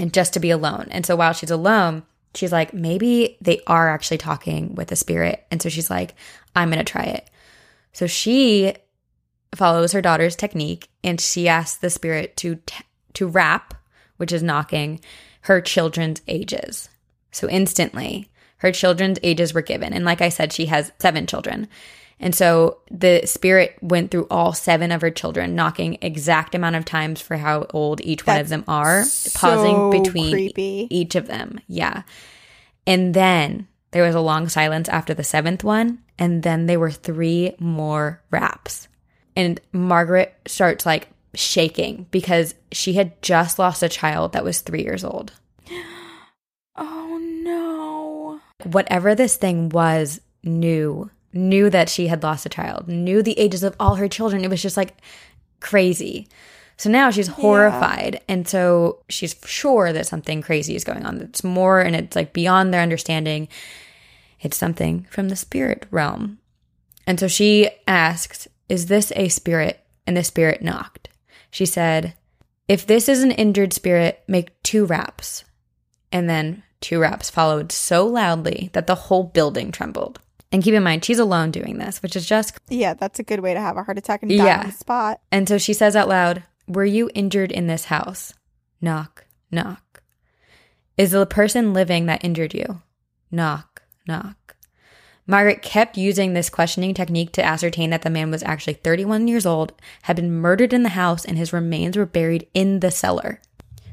and 0.00 0.12
just 0.12 0.32
to 0.32 0.40
be 0.40 0.50
alone. 0.50 0.88
And 0.90 1.06
so 1.06 1.14
while 1.14 1.32
she's 1.32 1.52
alone, 1.52 2.02
she's 2.34 2.50
like, 2.50 2.74
maybe 2.74 3.36
they 3.40 3.60
are 3.68 3.88
actually 3.88 4.18
talking 4.18 4.74
with 4.74 4.90
a 4.90 4.96
spirit. 4.96 5.46
And 5.52 5.62
so 5.62 5.68
she's 5.68 5.90
like, 5.90 6.16
I'm 6.56 6.70
going 6.70 6.84
to 6.84 6.92
try 6.92 7.04
it. 7.04 7.30
So 7.92 8.08
she 8.08 8.74
follows 9.54 9.92
her 9.92 10.02
daughter's 10.02 10.34
technique 10.34 10.88
and 11.04 11.20
she 11.20 11.46
asks 11.46 11.78
the 11.78 11.88
spirit 11.88 12.36
to 12.38 12.56
t- 12.66 12.84
to 13.12 13.28
rap, 13.28 13.74
which 14.20 14.32
is 14.32 14.42
knocking, 14.42 15.00
her 15.42 15.60
children's 15.60 16.20
ages. 16.28 16.90
So 17.32 17.48
instantly, 17.48 18.30
her 18.58 18.70
children's 18.70 19.18
ages 19.22 19.54
were 19.54 19.62
given. 19.62 19.94
And 19.94 20.04
like 20.04 20.20
I 20.20 20.28
said, 20.28 20.52
she 20.52 20.66
has 20.66 20.92
seven 20.98 21.26
children. 21.26 21.66
And 22.20 22.34
so 22.34 22.78
the 22.90 23.22
spirit 23.24 23.78
went 23.80 24.10
through 24.10 24.26
all 24.30 24.52
seven 24.52 24.92
of 24.92 25.00
her 25.00 25.10
children, 25.10 25.54
knocking 25.54 25.96
exact 26.02 26.54
amount 26.54 26.76
of 26.76 26.84
times 26.84 27.22
for 27.22 27.38
how 27.38 27.66
old 27.72 28.02
each 28.02 28.26
one 28.26 28.38
of 28.38 28.50
them 28.50 28.62
are, 28.68 29.04
so 29.04 29.38
pausing 29.38 29.90
between 29.90 30.32
creepy. 30.32 30.86
each 30.90 31.14
of 31.14 31.26
them. 31.26 31.60
Yeah. 31.66 32.02
And 32.86 33.14
then 33.14 33.68
there 33.92 34.04
was 34.04 34.14
a 34.14 34.20
long 34.20 34.50
silence 34.50 34.88
after 34.90 35.14
the 35.14 35.24
seventh 35.24 35.64
one. 35.64 36.00
And 36.18 36.42
then 36.42 36.66
there 36.66 36.78
were 36.78 36.90
three 36.90 37.54
more 37.58 38.20
raps. 38.30 38.88
And 39.34 39.58
Margaret 39.72 40.34
starts 40.46 40.84
like 40.84 41.08
shaking 41.34 42.06
because 42.10 42.54
she 42.72 42.94
had 42.94 43.20
just 43.22 43.58
lost 43.58 43.82
a 43.82 43.88
child 43.88 44.32
that 44.32 44.44
was 44.44 44.60
three 44.60 44.82
years 44.82 45.04
old. 45.04 45.32
oh 46.76 47.18
no. 47.42 48.40
Whatever 48.64 49.14
this 49.14 49.36
thing 49.36 49.68
was, 49.68 50.20
knew, 50.42 51.10
knew 51.32 51.70
that 51.70 51.88
she 51.88 52.08
had 52.08 52.22
lost 52.22 52.46
a 52.46 52.50
child, 52.50 52.88
knew 52.88 53.22
the 53.22 53.38
ages 53.38 53.62
of 53.62 53.76
all 53.78 53.96
her 53.96 54.08
children. 54.08 54.44
It 54.44 54.50
was 54.50 54.62
just 54.62 54.76
like 54.76 54.96
crazy. 55.60 56.28
So 56.80 56.88
now 56.88 57.10
she's 57.10 57.28
horrified. 57.28 58.22
And 58.26 58.48
so 58.48 59.00
she's 59.10 59.36
sure 59.44 59.92
that 59.92 60.06
something 60.06 60.40
crazy 60.40 60.74
is 60.74 60.82
going 60.82 61.04
on. 61.04 61.20
It's 61.20 61.44
more 61.44 61.82
and 61.82 61.94
it's 61.94 62.16
like 62.16 62.32
beyond 62.32 62.72
their 62.72 62.80
understanding. 62.80 63.48
It's 64.40 64.56
something 64.56 65.06
from 65.10 65.28
the 65.28 65.36
spirit 65.36 65.84
realm. 65.90 66.38
And 67.06 67.20
so 67.20 67.28
she 67.28 67.68
asked, 67.86 68.48
Is 68.70 68.86
this 68.86 69.12
a 69.14 69.28
spirit? 69.28 69.84
And 70.06 70.16
the 70.16 70.24
spirit 70.24 70.62
knocked. 70.62 71.09
She 71.50 71.66
said, 71.66 72.14
If 72.68 72.86
this 72.86 73.08
is 73.08 73.22
an 73.22 73.32
injured 73.32 73.72
spirit, 73.72 74.22
make 74.28 74.62
two 74.62 74.86
raps. 74.86 75.44
And 76.12 76.28
then 76.28 76.62
two 76.80 76.98
raps 77.00 77.30
followed 77.30 77.70
so 77.72 78.06
loudly 78.06 78.70
that 78.72 78.86
the 78.86 78.94
whole 78.94 79.24
building 79.24 79.70
trembled. 79.72 80.20
And 80.52 80.62
keep 80.62 80.74
in 80.74 80.82
mind, 80.82 81.04
she's 81.04 81.18
alone 81.20 81.52
doing 81.52 81.78
this, 81.78 82.02
which 82.02 82.16
is 82.16 82.26
just 82.26 82.58
Yeah, 82.68 82.94
that's 82.94 83.18
a 83.20 83.22
good 83.22 83.40
way 83.40 83.54
to 83.54 83.60
have 83.60 83.76
a 83.76 83.82
heart 83.84 83.98
attack 83.98 84.22
and 84.22 84.30
die 84.30 84.44
Yeah. 84.44 84.60
on 84.60 84.66
the 84.66 84.72
spot. 84.72 85.20
And 85.30 85.48
so 85.48 85.58
she 85.58 85.72
says 85.72 85.94
out 85.94 86.08
loud, 86.08 86.42
Were 86.66 86.84
you 86.84 87.10
injured 87.14 87.52
in 87.52 87.66
this 87.68 87.84
house? 87.86 88.34
Knock, 88.80 89.26
knock. 89.50 90.02
Is 90.96 91.12
the 91.12 91.24
person 91.26 91.72
living 91.72 92.06
that 92.06 92.24
injured 92.24 92.52
you? 92.54 92.82
Knock, 93.30 93.82
knock. 94.08 94.36
Margaret 95.30 95.62
kept 95.62 95.96
using 95.96 96.32
this 96.32 96.50
questioning 96.50 96.92
technique 96.92 97.30
to 97.32 97.44
ascertain 97.44 97.90
that 97.90 98.02
the 98.02 98.10
man 98.10 98.32
was 98.32 98.42
actually 98.42 98.74
31 98.74 99.28
years 99.28 99.46
old, 99.46 99.72
had 100.02 100.16
been 100.16 100.32
murdered 100.32 100.72
in 100.72 100.82
the 100.82 100.88
house, 100.88 101.24
and 101.24 101.38
his 101.38 101.52
remains 101.52 101.96
were 101.96 102.04
buried 102.04 102.48
in 102.52 102.80
the 102.80 102.90
cellar. 102.90 103.40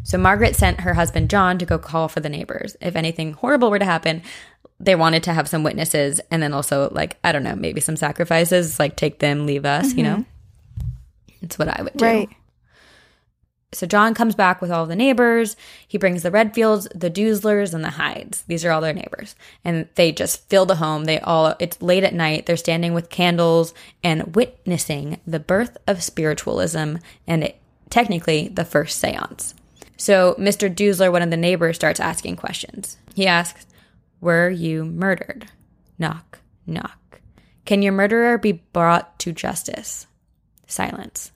So 0.01 0.17
Margaret 0.17 0.55
sent 0.55 0.79
her 0.79 0.95
husband 0.95 1.29
John 1.29 1.59
to 1.59 1.65
go 1.65 1.77
call 1.77 2.07
for 2.07 2.21
the 2.21 2.29
neighbors. 2.29 2.75
If 2.81 2.95
anything 2.95 3.33
horrible 3.33 3.69
were 3.69 3.77
to 3.77 3.85
happen, 3.85 4.23
they 4.79 4.95
wanted 4.95 5.21
to 5.23 5.33
have 5.33 5.47
some 5.47 5.61
witnesses 5.61 6.19
and 6.31 6.41
then 6.41 6.53
also 6.53 6.89
like 6.91 7.17
I 7.23 7.31
don't 7.31 7.43
know, 7.43 7.55
maybe 7.55 7.81
some 7.81 7.97
sacrifices, 7.97 8.79
like 8.79 8.95
take 8.95 9.19
them, 9.19 9.45
leave 9.45 9.63
us, 9.65 9.93
you 9.93 10.01
know. 10.01 10.17
Mm-hmm. 10.17 10.87
It's 11.43 11.59
what 11.59 11.67
I 11.67 11.83
would 11.83 11.93
do. 11.97 12.05
Right. 12.05 12.29
So 13.77 13.85
John 13.85 14.15
comes 14.15 14.33
back 14.33 14.59
with 14.59 14.71
all 14.71 14.87
the 14.87 14.95
neighbors. 14.95 15.55
He 15.87 15.99
brings 15.99 16.23
the 16.23 16.31
Redfields, 16.31 16.87
the 16.99 17.11
Dueslers, 17.11 17.75
and 17.75 17.83
the 17.83 17.91
Hydes. 17.91 18.41
These 18.47 18.65
are 18.65 18.71
all 18.71 18.81
their 18.81 18.93
neighbors. 18.93 19.35
And 19.63 19.87
they 19.93 20.11
just 20.11 20.49
fill 20.49 20.65
the 20.65 20.77
home. 20.77 21.05
They 21.05 21.19
all, 21.19 21.55
it's 21.59 21.81
late 21.81 22.03
at 22.03 22.15
night. 22.15 22.47
They're 22.47 22.57
standing 22.57 22.95
with 22.95 23.09
candles 23.09 23.75
and 24.03 24.35
witnessing 24.35 25.19
the 25.27 25.39
birth 25.39 25.77
of 25.85 26.01
spiritualism 26.01 26.95
and 27.27 27.43
it, 27.43 27.61
technically 27.91 28.47
the 28.47 28.65
first 28.65 28.99
seance. 28.99 29.53
So 29.95 30.35
Mr. 30.39 30.73
Duesler, 30.73 31.11
one 31.11 31.21
of 31.21 31.29
the 31.29 31.37
neighbors, 31.37 31.75
starts 31.75 31.99
asking 31.99 32.35
questions. 32.35 32.97
He 33.13 33.27
asks, 33.27 33.67
Were 34.21 34.49
you 34.49 34.85
murdered? 34.85 35.47
Knock, 35.99 36.39
knock. 36.65 37.21
Can 37.65 37.83
your 37.83 37.93
murderer 37.93 38.37
be 38.37 38.53
brought 38.53 39.19
to 39.19 39.31
justice? 39.31 40.07
Silence. 40.65 41.31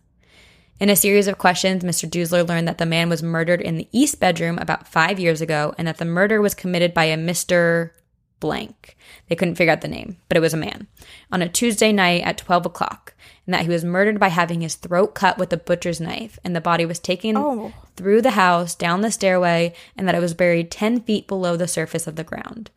In 0.82 0.90
a 0.90 0.96
series 0.96 1.28
of 1.28 1.38
questions, 1.38 1.84
Mr. 1.84 2.10
Duesler 2.10 2.48
learned 2.48 2.68
that 2.68 2.80
the 2.80 2.88
man 2.88 3.08
was 3.08 3.22
murdered 3.22 3.62
in 3.62 3.78
the 3.78 3.88
east 3.92 4.20
bedroom 4.20 4.58
about 4.58 4.88
five 4.88 5.20
years 5.20 5.40
ago 5.40 5.76
and 5.78 5.88
that 5.88 5.98
the 6.00 6.06
murder 6.06 6.42
was 6.42 6.56
committed 6.56 6.92
by 6.92 7.04
a 7.04 7.16
Mr. 7.16 7.92
Blank. 8.40 8.98
They 9.30 9.36
couldn't 9.36 9.54
figure 9.58 9.72
out 9.72 9.82
the 9.82 9.88
name, 9.88 10.18
but 10.28 10.38
it 10.38 10.42
was 10.42 10.56
a 10.56 10.58
man. 10.58 10.88
On 11.32 11.44
a 11.44 11.48
Tuesday 11.48 11.92
night 11.92 12.24
at 12.24 12.40
12 12.40 12.66
o'clock, 12.66 13.14
and 13.46 13.54
that 13.54 13.62
he 13.62 13.70
was 13.70 13.86
murdered 13.86 14.20
by 14.20 14.30
having 14.30 14.62
his 14.62 14.74
throat 14.74 15.14
cut 15.14 15.38
with 15.38 15.54
a 15.54 15.58
butcher's 15.58 16.02
knife, 16.02 16.40
and 16.44 16.56
the 16.56 16.60
body 16.60 16.88
was 16.88 16.98
taken 16.98 17.38
Oh. 17.38 17.72
through 17.96 18.24
the 18.24 18.32
house, 18.32 18.74
down 18.74 19.02
the 19.02 19.12
stairway, 19.12 19.76
and 19.96 20.08
that 20.08 20.16
it 20.16 20.20
was 20.22 20.34
buried 20.34 20.72
10 20.72 21.02
feet 21.02 21.28
below 21.28 21.56
the 21.56 21.68
surface 21.68 22.08
of 22.08 22.16
the 22.16 22.24
ground. 22.24 22.72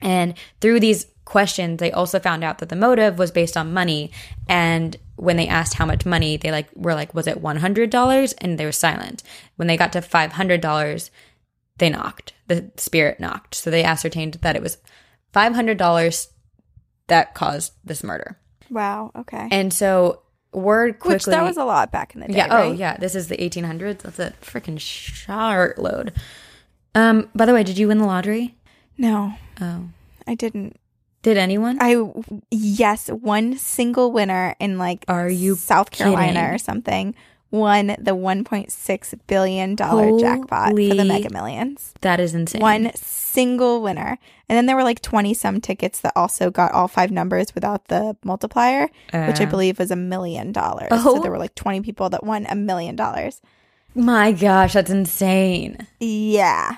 And 0.00 0.34
through 0.60 0.80
these 0.80 1.06
questions, 1.24 1.78
they 1.78 1.90
also 1.90 2.18
found 2.20 2.44
out 2.44 2.58
that 2.58 2.68
the 2.68 2.76
motive 2.76 3.18
was 3.18 3.30
based 3.30 3.56
on 3.56 3.72
money. 3.72 4.10
And 4.48 4.96
when 5.16 5.36
they 5.36 5.48
asked 5.48 5.74
how 5.74 5.86
much 5.86 6.06
money, 6.06 6.36
they 6.36 6.50
like 6.50 6.68
were 6.74 6.94
like, 6.94 7.14
was 7.14 7.26
it 7.26 7.40
one 7.40 7.56
hundred 7.56 7.90
dollars? 7.90 8.32
And 8.34 8.58
they 8.58 8.64
were 8.64 8.72
silent. 8.72 9.22
When 9.56 9.68
they 9.68 9.76
got 9.76 9.92
to 9.94 10.02
five 10.02 10.32
hundred 10.32 10.60
dollars, 10.60 11.10
they 11.78 11.90
knocked. 11.90 12.32
The 12.46 12.70
spirit 12.76 13.18
knocked. 13.20 13.54
So 13.54 13.70
they 13.70 13.82
ascertained 13.82 14.34
that 14.42 14.56
it 14.56 14.62
was 14.62 14.78
five 15.32 15.54
hundred 15.54 15.78
dollars 15.78 16.28
that 17.08 17.34
caused 17.34 17.72
this 17.84 18.02
murder. 18.04 18.38
Wow. 18.70 19.12
Okay. 19.16 19.48
And 19.50 19.72
so 19.72 20.22
word 20.52 20.98
quickly 20.98 21.14
Which 21.16 21.24
that 21.26 21.42
was 21.42 21.56
a 21.56 21.64
lot 21.64 21.92
back 21.92 22.14
in 22.14 22.20
the 22.20 22.28
day. 22.28 22.36
yeah. 22.36 22.48
Oh, 22.50 22.70
right? 22.70 22.76
yeah. 22.76 22.96
This 22.96 23.14
is 23.14 23.28
the 23.28 23.36
1800s. 23.36 23.98
That's 23.98 24.18
a 24.18 24.32
freaking 24.42 24.80
shart 24.80 25.78
load. 25.78 26.12
Um. 26.94 27.28
By 27.34 27.46
the 27.46 27.52
way, 27.52 27.62
did 27.62 27.78
you 27.78 27.88
win 27.88 27.98
the 27.98 28.06
lottery? 28.06 28.56
No, 28.98 29.34
Oh. 29.60 29.84
I 30.26 30.34
didn't. 30.34 30.76
Did 31.22 31.36
anyone? 31.38 31.78
I 31.80 31.96
yes, 32.50 33.08
one 33.08 33.56
single 33.58 34.12
winner 34.12 34.54
in 34.60 34.78
like 34.78 35.04
Are 35.08 35.28
you 35.28 35.56
South 35.56 35.90
Carolina 35.90 36.32
kidding? 36.40 36.54
or 36.54 36.58
something 36.58 37.14
won 37.52 37.86
the 37.98 38.10
1.6 38.14 39.18
billion 39.28 39.74
dollar 39.76 40.18
jackpot 40.20 40.70
for 40.70 40.74
the 40.74 41.04
Mega 41.04 41.30
Millions. 41.32 41.94
that 42.00 42.20
is 42.20 42.34
insane. 42.34 42.60
One 42.60 42.90
single 42.94 43.80
winner. 43.82 44.18
And 44.48 44.56
then 44.56 44.66
there 44.66 44.76
were 44.76 44.82
like 44.84 45.00
20 45.00 45.32
some 45.34 45.60
tickets 45.60 46.00
that 46.00 46.12
also 46.16 46.50
got 46.50 46.72
all 46.72 46.86
five 46.88 47.10
numbers 47.10 47.54
without 47.54 47.86
the 47.88 48.16
multiplier, 48.24 48.88
which 49.12 49.40
I 49.40 49.44
Uh. 49.44 49.50
believe 49.50 49.78
was 49.78 49.90
a 49.90 49.96
million 49.96 50.52
dollars. 50.52 50.88
So 50.90 51.16
Oh. 51.18 51.22
there 51.22 51.30
were 51.30 51.38
like 51.38 51.54
20 51.54 51.80
people 51.80 52.10
that 52.10 52.24
won 52.24 52.46
a 52.48 52.54
million 52.56 52.94
dollars. 52.96 53.40
My 53.94 54.32
gosh, 54.32 54.74
that's 54.74 54.90
insane. 54.90 55.86
Yeah. 55.98 56.76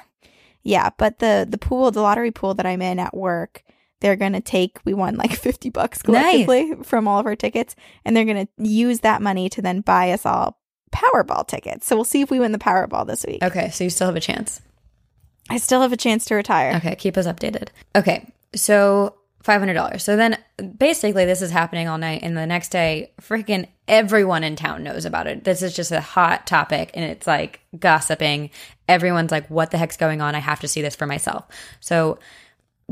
Yeah, 0.63 0.91
but 0.97 1.19
the 1.19 1.47
the 1.49 1.59
pool, 1.59 1.91
the 1.91 2.03
lottery 2.03 2.31
pool 2.31 2.55
that 2.55 2.67
I'm 2.67 2.83
in 2.83 2.99
at 2.99 3.17
work, 3.17 3.63
they're 4.01 4.17
going 4.17 4.33
to 4.33 4.41
take 4.41 4.79
we 4.85 4.95
won 4.95 5.17
like 5.17 5.33
50 5.39 5.71
bucks 5.71 6.03
collectively 6.03 6.75
from 6.83 7.09
all 7.09 7.19
of 7.19 7.27
our 7.27 7.37
tickets 7.37 7.75
and 8.05 8.17
they're 8.17 8.25
going 8.25 8.47
to 8.47 8.65
use 8.65 9.01
that 9.01 9.23
money 9.23 9.49
to 9.51 9.63
then 9.63 9.81
buy 9.81 10.13
us 10.13 10.25
all 10.27 10.59
Powerball 10.93 11.47
tickets. 11.47 11.87
So 11.87 11.97
we'll 11.97 12.05
see 12.05 12.23
if 12.23 12.31
we 12.31 12.41
win 12.41 12.53
the 12.53 12.59
Powerball 12.59 13.07
this 13.07 13.25
week. 13.27 13.43
Okay, 13.43 13.71
so 13.71 13.85
you 13.85 13.91
still 13.91 14.07
have 14.07 14.17
a 14.17 14.21
chance. 14.21 14.61
I 15.51 15.59
still 15.59 15.81
have 15.81 15.93
a 15.93 15.97
chance 15.97 16.25
to 16.27 16.35
retire. 16.35 16.77
Okay, 16.77 16.95
keep 16.97 17.17
us 17.17 17.27
updated. 17.27 17.69
Okay, 17.97 18.31
so 18.55 19.18
five 19.49 19.63
hundred 19.63 19.73
dollars. 19.73 20.05
So 20.05 20.15
then, 20.15 20.37
basically, 20.77 21.25
this 21.25 21.41
is 21.41 21.51
happening 21.51 21.89
all 21.89 21.97
night, 21.97 22.21
and 22.23 22.37
the 22.37 22.45
next 22.45 22.69
day, 22.69 23.13
freaking 23.19 23.67
everyone 23.89 24.45
in 24.45 24.57
town 24.57 24.83
knows 24.83 25.07
about 25.07 25.27
it. 25.27 25.43
This 25.43 25.63
is 25.63 25.75
just 25.75 25.91
a 25.91 26.03
hot 26.03 26.47
topic, 26.47 26.91
and 26.93 27.03
it's 27.03 27.27
like 27.27 27.61
gossiping. 27.79 28.51
Everyone's 28.89 29.31
like, 29.31 29.49
"What 29.49 29.71
the 29.71 29.79
heck's 29.79 29.97
going 29.97 30.21
on? 30.21 30.35
I 30.35 30.41
have 30.41 30.61
to 30.61 30.69
see 30.69 30.83
this 30.83 30.95
for 30.95 31.07
myself." 31.07 31.47
So. 31.81 32.19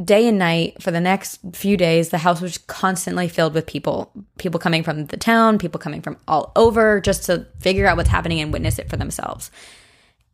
Day 0.04 0.28
and 0.28 0.38
night 0.38 0.82
for 0.82 0.90
the 0.90 1.00
next 1.00 1.40
few 1.54 1.78
days, 1.78 2.10
the 2.10 2.18
house 2.18 2.42
was 2.42 2.58
constantly 2.58 3.28
filled 3.28 3.54
with 3.54 3.66
people. 3.66 4.12
People 4.36 4.60
coming 4.60 4.82
from 4.82 5.06
the 5.06 5.16
town, 5.16 5.56
people 5.56 5.80
coming 5.80 6.02
from 6.02 6.18
all 6.28 6.52
over 6.54 7.00
just 7.00 7.24
to 7.24 7.46
figure 7.60 7.86
out 7.86 7.96
what's 7.96 8.10
happening 8.10 8.38
and 8.40 8.52
witness 8.52 8.78
it 8.78 8.90
for 8.90 8.98
themselves. 8.98 9.50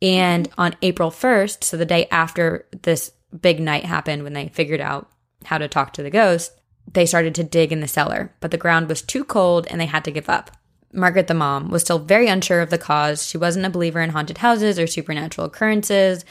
And 0.01 0.49
on 0.57 0.75
April 0.81 1.11
1st, 1.11 1.63
so 1.63 1.77
the 1.77 1.85
day 1.85 2.09
after 2.11 2.65
this 2.81 3.13
big 3.41 3.61
night 3.61 3.85
happened 3.85 4.23
when 4.23 4.33
they 4.33 4.49
figured 4.49 4.81
out 4.81 5.09
how 5.45 5.57
to 5.57 5.67
talk 5.67 5.93
to 5.93 6.03
the 6.03 6.09
ghost, 6.09 6.53
they 6.91 7.05
started 7.05 7.33
to 7.35 7.43
dig 7.43 7.71
in 7.71 7.79
the 7.79 7.87
cellar, 7.87 8.33
but 8.39 8.51
the 8.51 8.57
ground 8.57 8.89
was 8.89 9.01
too 9.01 9.23
cold 9.23 9.67
and 9.69 9.79
they 9.79 9.85
had 9.85 10.03
to 10.05 10.11
give 10.11 10.29
up. 10.29 10.51
Margaret, 10.91 11.27
the 11.27 11.33
mom, 11.33 11.69
was 11.69 11.81
still 11.81 11.99
very 11.99 12.27
unsure 12.27 12.61
of 12.61 12.69
the 12.69 12.77
cause. 12.77 13.25
She 13.25 13.37
wasn't 13.37 13.65
a 13.65 13.69
believer 13.69 14.01
in 14.01 14.11
haunted 14.11 14.37
houses 14.37 14.77
or 14.77 14.85
supernatural 14.85 15.47
occurrences, 15.47 16.23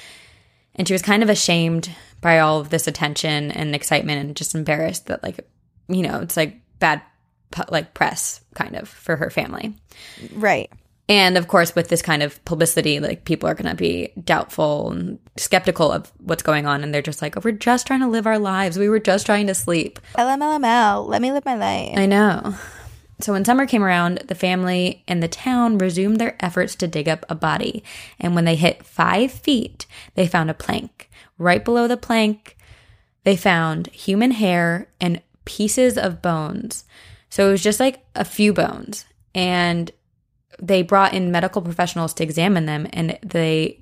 and 0.75 0.87
she 0.87 0.95
was 0.95 1.03
kind 1.03 1.23
of 1.23 1.29
ashamed 1.29 1.91
by 2.21 2.39
all 2.39 2.61
of 2.61 2.71
this 2.71 2.87
attention 2.87 3.51
and 3.51 3.75
excitement 3.75 4.21
and 4.21 4.37
just 4.37 4.55
embarrassed 4.55 5.07
that, 5.07 5.23
like, 5.23 5.41
you 5.89 6.03
know, 6.03 6.21
it's 6.21 6.37
like 6.37 6.61
bad, 6.79 7.03
like, 7.69 7.93
press 7.95 8.41
kind 8.55 8.77
of 8.77 8.89
for 8.89 9.17
her 9.17 9.31
family. 9.31 9.75
Right. 10.33 10.71
And 11.13 11.37
of 11.37 11.47
course, 11.47 11.75
with 11.75 11.89
this 11.89 12.01
kind 12.01 12.23
of 12.23 12.43
publicity, 12.47 12.99
like 12.99 13.27
people 13.27 13.47
are 13.47 13.55
going 13.55 13.69
to 13.69 13.77
be 13.77 14.15
doubtful 14.25 14.91
and 14.93 15.19
skeptical 15.37 15.93
of 15.93 16.11
what's 16.17 16.43
going 16.43 16.65
on. 16.65 16.83
And 16.83 16.95
they're 16.95 17.03
just 17.03 17.21
like, 17.21 17.37
oh, 17.37 17.43
we're 17.45 17.53
just 17.53 17.87
trying 17.87 18.01
to 18.01 18.09
live 18.09 18.27
our 18.27 18.39
lives. 18.39 18.79
We 18.79 18.89
were 18.89 18.99
just 18.99 19.27
trying 19.27 19.47
to 19.49 19.55
sleep. 19.55 20.01
LMLML, 20.15 21.07
let 21.07 21.21
me 21.21 21.31
live 21.31 21.45
my 21.45 21.55
life. 21.55 21.99
I 21.99 22.07
know. 22.07 22.55
So 23.21 23.35
when 23.35 23.45
summer 23.45 23.67
came 23.67 23.85
around, 23.85 24.23
the 24.29 24.35
family 24.35 25.05
and 25.07 25.23
the 25.23 25.29
town 25.29 25.77
resumed 25.77 26.19
their 26.19 26.43
efforts 26.43 26.75
to 26.77 26.89
dig 26.89 27.11
up 27.11 27.27
a 27.29 27.35
body. 27.35 27.85
And 28.19 28.35
when 28.35 28.47
they 28.47 28.57
hit 28.57 28.87
five 28.87 29.31
feet, 29.33 29.85
they 30.15 30.27
found 30.27 30.49
a 30.49 30.55
plank. 30.55 31.11
Right 31.37 31.63
below 31.63 31.89
the 31.89 31.99
plank, 31.99 32.57
they 33.25 33.37
found 33.37 33.89
human 33.89 34.31
hair 34.31 34.89
and 34.99 35.21
pieces 35.45 35.99
of 35.99 36.23
bones. 36.23 36.87
So 37.29 37.49
it 37.49 37.51
was 37.51 37.63
just 37.63 37.81
like 37.81 38.03
a 38.15 38.25
few 38.25 38.55
bones. 38.55 39.05
And 39.35 39.93
they 40.63 40.83
brought 40.83 41.13
in 41.13 41.33
medical 41.33 41.61
professionals 41.61 42.15
to 42.15 42.23
examine 42.23 42.67
them 42.67 42.87
and 42.93 43.19
they 43.23 43.81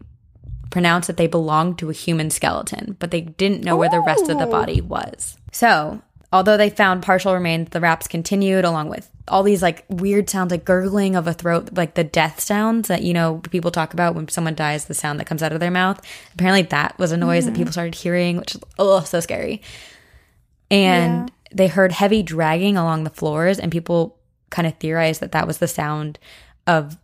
pronounced 0.71 1.09
that 1.09 1.19
they 1.19 1.27
belonged 1.27 1.79
to 1.79 1.91
a 1.91 1.93
human 1.93 2.31
skeleton, 2.31 2.97
but 2.99 3.11
they 3.11 3.21
didn't 3.21 3.63
know 3.63 3.77
where 3.77 3.91
the 3.91 4.01
rest 4.01 4.29
of 4.29 4.39
the 4.39 4.47
body 4.47 4.81
was. 4.81 5.37
So, 5.53 6.01
although 6.33 6.57
they 6.57 6.71
found 6.71 7.03
partial 7.03 7.35
remains, 7.35 7.69
the 7.71 7.81
raps 7.81 8.07
continued 8.09 8.65
along 8.65 8.89
with 8.89 9.11
all 9.29 9.43
these 9.43 9.63
like 9.63 9.85
weird 9.89 10.31
sounds 10.31 10.51
like 10.51 10.65
gurgling 10.65 11.17
of 11.17 11.27
a 11.27 11.35
throat, 11.35 11.71
like 11.75 11.95
the 11.95 12.05
death 12.05 12.41
sounds 12.41 12.89
that 12.89 13.03
you 13.03 13.13
know 13.13 13.39
people 13.51 13.71
talk 13.71 13.93
about 13.93 14.15
when 14.15 14.29
someone 14.29 14.55
dies, 14.55 14.87
the 14.87 14.95
sound 14.95 15.21
that 15.21 15.27
comes 15.27 15.43
out 15.43 15.53
of 15.53 15.61
their 15.61 15.71
mouth. 15.71 16.01
Apparently, 16.35 16.63
that 16.63 16.99
was 16.99 17.13
a 17.13 17.17
noise 17.17 17.45
that 17.45 17.51
mm-hmm. 17.51 17.59
people 17.59 17.73
started 17.73 17.95
hearing, 17.95 18.39
which 18.39 18.55
is 18.55 18.61
oh 18.79 19.01
so 19.01 19.21
scary. 19.21 19.61
And 20.71 21.31
they 21.53 21.67
heard 21.67 21.93
heavy 21.93 22.23
dragging 22.23 22.77
along 22.77 23.05
the 23.05 23.11
floors, 23.11 23.59
and 23.59 23.71
people 23.71 24.17
kind 24.51 24.67
of 24.67 24.77
theorized 24.79 25.21
that 25.21 25.33
that 25.33 25.47
was 25.47 25.59
the 25.59 25.69
sound 25.69 26.19
of 26.71 26.97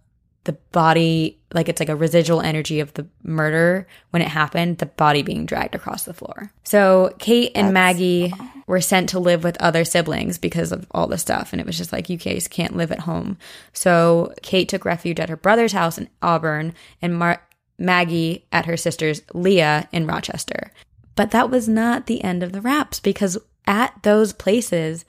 the 0.45 0.53
body, 0.71 1.39
like 1.53 1.69
it's 1.69 1.81
like 1.81 1.89
a 1.89 1.97
residual 1.97 2.41
energy 2.41 2.79
of 2.79 2.95
the 2.95 3.07
murder 3.25 3.87
when 4.11 4.23
it 4.23 4.29
happened, 4.29 4.79
the 4.79 4.87
body 4.87 5.23
being 5.23 5.45
dragged 5.45 5.75
across 5.75 6.05
the 6.05 6.15
floor. 6.15 6.53
So 6.63 7.15
Kate 7.19 7.51
and 7.57 7.75
Maggie 7.75 8.33
were 8.69 8.81
sent 8.81 9.09
to 9.11 9.19
live 9.19 9.43
with 9.43 9.61
other 9.61 9.85
siblings 9.85 10.39
because 10.39 10.71
of 10.71 10.87
all 10.93 11.09
the 11.09 11.19
stuff. 11.19 11.53
And 11.53 11.61
it 11.61 11.67
was 11.67 11.77
just 11.77 11.93
like, 11.93 12.09
you 12.09 12.17
guys 12.17 12.47
can't 12.47 12.77
live 12.77 12.93
at 12.93 13.01
home. 13.01 13.39
So 13.73 14.33
Kate 14.43 14.69
took 14.69 14.85
refuge 14.85 15.19
at 15.19 15.29
her 15.29 15.37
brother's 15.37 15.73
house 15.73 15.99
in 15.99 16.09
Auburn 16.23 16.75
and 17.03 17.19
Mar- 17.19 17.43
Maggie 17.77 18.47
at 18.53 18.67
her 18.67 18.77
sister's 18.77 19.23
Leah 19.35 19.89
in 19.91 20.07
Rochester. 20.07 20.71
But 21.17 21.33
that 21.33 21.51
was 21.51 21.69
not 21.69 22.07
the 22.07 22.23
end 22.23 22.45
of 22.45 22.53
the 22.53 22.61
raps 22.61 23.01
because 23.01 23.37
at 23.67 24.01
those 24.05 24.33
places, 24.33 25.05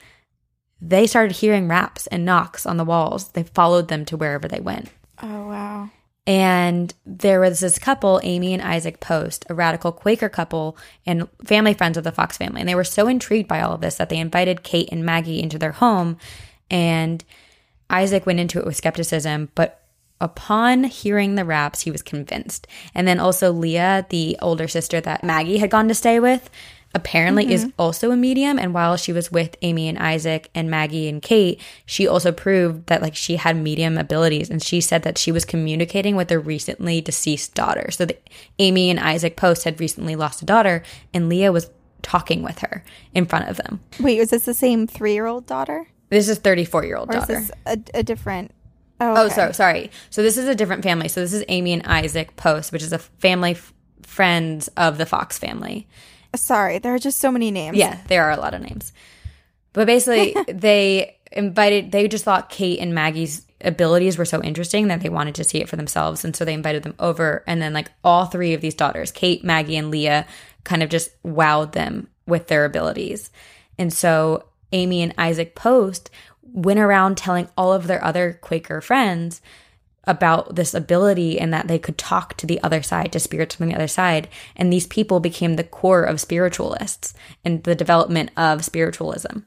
they 0.82 1.08
started 1.08 1.38
hearing 1.38 1.68
raps 1.68 2.08
and 2.08 2.26
knocks 2.26 2.66
on 2.66 2.78
the 2.78 2.86
walls. 2.86 3.30
They 3.30 3.44
followed 3.44 3.88
them 3.88 4.06
to 4.06 4.18
wherever 4.18 4.48
they 4.48 4.60
went. 4.60 4.90
Oh, 5.22 5.48
wow. 5.48 5.90
And 6.28 6.94
there 7.06 7.40
was 7.40 7.62
this 7.62 7.80
couple, 7.80 8.20
Amy 8.22 8.54
and 8.54 8.62
Isaac 8.62 9.00
Post, 9.00 9.46
a 9.50 9.54
radical 9.54 9.94
Quaker 9.94 10.28
couple 10.28 10.78
and 11.06 11.30
family 11.46 11.74
friends 11.74 11.98
of 11.98 12.04
the 12.04 12.12
Fox 12.12 12.38
family. 12.38 12.60
And 12.60 12.68
they 12.68 12.76
were 12.76 12.84
so 12.84 13.08
intrigued 13.08 13.48
by 13.48 13.62
all 13.62 13.74
of 13.74 13.82
this 13.82 13.96
that 13.96 14.10
they 14.10 14.18
invited 14.18 14.63
Kate 14.63 14.90
and 14.92 15.06
Maggie 15.06 15.42
into 15.42 15.58
their 15.58 15.72
home. 15.72 16.18
And 16.70 17.24
Isaac 17.90 18.26
went 18.26 18.42
into 18.42 18.60
it 18.60 18.66
with 18.66 18.76
skepticism, 18.76 19.50
but 19.56 19.86
upon 20.20 20.84
hearing 20.84 21.36
the 21.36 21.46
raps, 21.46 21.82
he 21.82 21.92
was 21.92 22.02
convinced. 22.02 22.68
And 22.94 23.08
then 23.08 23.20
also 23.20 23.54
Leah, 23.54 24.06
the 24.10 24.38
older 24.42 24.68
sister 24.68 25.00
that 25.00 25.24
Maggie 25.24 25.60
had 25.60 25.70
gone 25.70 25.88
to 25.88 25.96
stay 25.96 26.20
with, 26.20 26.50
apparently 26.93 27.43
mm-hmm. 27.43 27.54
is 27.54 27.71
also 27.78 28.12
a 28.12 28.17
medium. 28.17 28.58
And 28.58 28.73
while 28.73 28.97
she 28.97 29.13
was 29.13 29.32
with 29.32 29.56
Amy 29.62 29.88
and 29.88 29.97
Isaac 29.97 30.50
and 30.56 30.69
Maggie 30.69 31.08
and 31.08 31.21
Kate 31.21 31.62
she 31.86 32.08
also 32.08 32.32
proved 32.32 32.88
that 32.88 33.02
like 33.02 33.15
she 33.15 33.36
had 33.36 33.56
medium 33.56 33.97
abilities. 33.97 34.50
And 34.50 34.62
she 34.62 34.82
said 34.82 35.04
that 35.04 35.17
she 35.17 35.32
was 35.32 35.45
communicating 35.45 36.15
with 36.15 36.28
their 36.28 36.39
recently 36.39 37.02
deceased 37.02 37.54
daughter. 37.54 37.91
So 37.91 38.06
that 38.06 38.28
Amy 38.60 38.89
and 38.89 39.00
Isaac 39.00 39.36
Post 39.36 39.63
had 39.63 39.80
recently 39.80 40.15
lost 40.15 40.41
a 40.41 40.45
daughter 40.45 40.84
and 41.13 41.30
Leah 41.30 41.52
was 41.52 41.69
talking 42.02 42.43
with 42.43 42.60
her 42.60 42.84
in 43.13 43.26
front 43.26 43.50
of 43.50 43.58
them. 43.58 43.82
Wait 44.00 44.19
is 44.19 44.30
this 44.30 44.45
the 44.45 44.54
same 44.54 44.88
3-year-old 44.88 45.45
daughter? 45.45 45.88
This 46.10 46.30
is 46.30 46.38
34 46.39 46.86
year 46.86 46.97
old 46.97 47.10
daughter. 47.10 47.38
is 47.38 47.52
a, 47.65 47.78
a 47.93 48.04
different 48.04 48.52
oh, 49.02 49.08
oh, 49.08 49.12
okay. 49.12 49.21
oh 49.21 49.30
so 49.30 49.52
sorry. 49.52 49.91
So 50.10 50.23
this 50.23 50.38
is 50.38 50.47
a 50.47 50.56
different 50.56 50.84
family. 50.84 51.10
So 51.10 51.21
this 51.21 51.34
is 51.34 51.43
Amy 51.50 51.73
and 51.73 51.86
Isaac 51.86 52.36
Post 52.36 52.71
which 52.71 52.84
is 52.84 52.93
a 52.93 53.00
family 53.00 53.52
f- 53.52 53.73
friends 54.04 54.69
of 54.78 54.97
the 54.97 55.06
Fox 55.06 55.38
family 55.38 55.88
Sorry, 56.36 56.80
there 56.80 56.94
are 56.94 57.00
just 57.00 57.20
so 57.20 57.32
many 57.32 57.52
names. 57.52 57.78
Yeah, 57.78 58.00
there 58.08 58.26
are 58.26 58.32
a 58.32 58.38
lot 58.38 58.54
of 58.54 58.62
names. 58.62 58.94
But 59.74 59.88
basically, 59.88 60.36
they 60.48 61.18
invited, 61.32 61.92
they 61.92 62.08
just 62.08 62.26
thought 62.26 62.50
Kate 62.50 62.80
and 62.80 62.94
Maggie's 62.94 63.46
abilities 63.62 64.18
were 64.18 64.26
so 64.26 64.42
interesting 64.42 64.88
that 64.88 65.02
they 65.02 65.10
wanted 65.10 65.36
to 65.36 65.44
see 65.44 65.60
it 65.60 65.70
for 65.70 65.76
themselves. 65.76 66.24
And 66.24 66.36
so 66.36 66.46
they 66.46 66.54
invited 66.54 66.84
them 66.84 66.96
over. 67.00 67.44
And 67.48 67.62
then, 67.62 67.74
like, 67.74 67.92
all 68.04 68.26
three 68.26 68.54
of 68.54 68.62
these 68.62 68.76
daughters, 68.76 69.12
Kate, 69.12 69.44
Maggie, 69.44 69.78
and 69.78 69.92
Leah, 69.92 70.26
kind 70.63 70.84
of 70.84 70.90
just 70.90 71.12
wowed 71.24 71.72
them 71.72 72.08
with 72.26 72.48
their 72.48 72.66
abilities. 72.66 73.30
And 73.78 73.94
so 73.94 74.46
Amy 74.72 75.02
and 75.02 75.13
Isaac 75.18 75.56
Post 75.56 76.10
went 76.42 76.80
around 76.80 77.18
telling 77.18 77.48
all 77.58 77.74
of 77.74 77.88
their 77.88 78.04
other 78.04 78.38
Quaker 78.42 78.82
friends 78.82 79.42
about 80.08 80.56
this 80.56 80.74
ability 80.74 81.39
and 81.39 81.54
that 81.54 81.67
they 81.67 81.78
could 81.78 81.98
talk 81.98 82.36
to 82.38 82.48
the 82.48 82.62
other 82.63 82.82
side, 82.82 83.12
to 83.12 83.20
spirits 83.20 83.56
from 83.56 83.67
the 83.67 83.76
other 83.76 83.88
side. 83.88 84.28
And 84.56 84.72
these 84.72 84.88
people 84.88 85.20
became 85.20 85.56
the 85.56 85.63
core 85.63 86.04
of 86.04 86.22
spiritualists 86.22 87.13
and 87.43 87.63
the 87.63 87.76
development 87.76 88.32
of 88.38 88.65
spiritualism. 88.65 89.39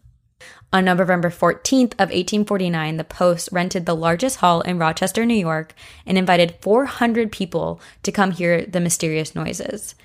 On 0.73 0.85
November 0.85 1.31
14th 1.31 1.95
of 1.95 2.11
1849, 2.11 2.97
the 2.97 3.05
Post 3.05 3.49
rented 3.51 3.87
the 3.87 3.97
largest 3.97 4.37
hall 4.37 4.61
in 4.61 4.79
Rochester, 4.79 5.27
New 5.27 5.35
York, 5.35 5.75
and 6.07 6.17
invited 6.17 6.59
400 6.61 7.33
people 7.33 7.81
to 8.05 8.13
come 8.13 8.31
hear 8.31 8.65
the 8.65 8.81
mysterious 8.81 9.35
noises. 9.35 9.97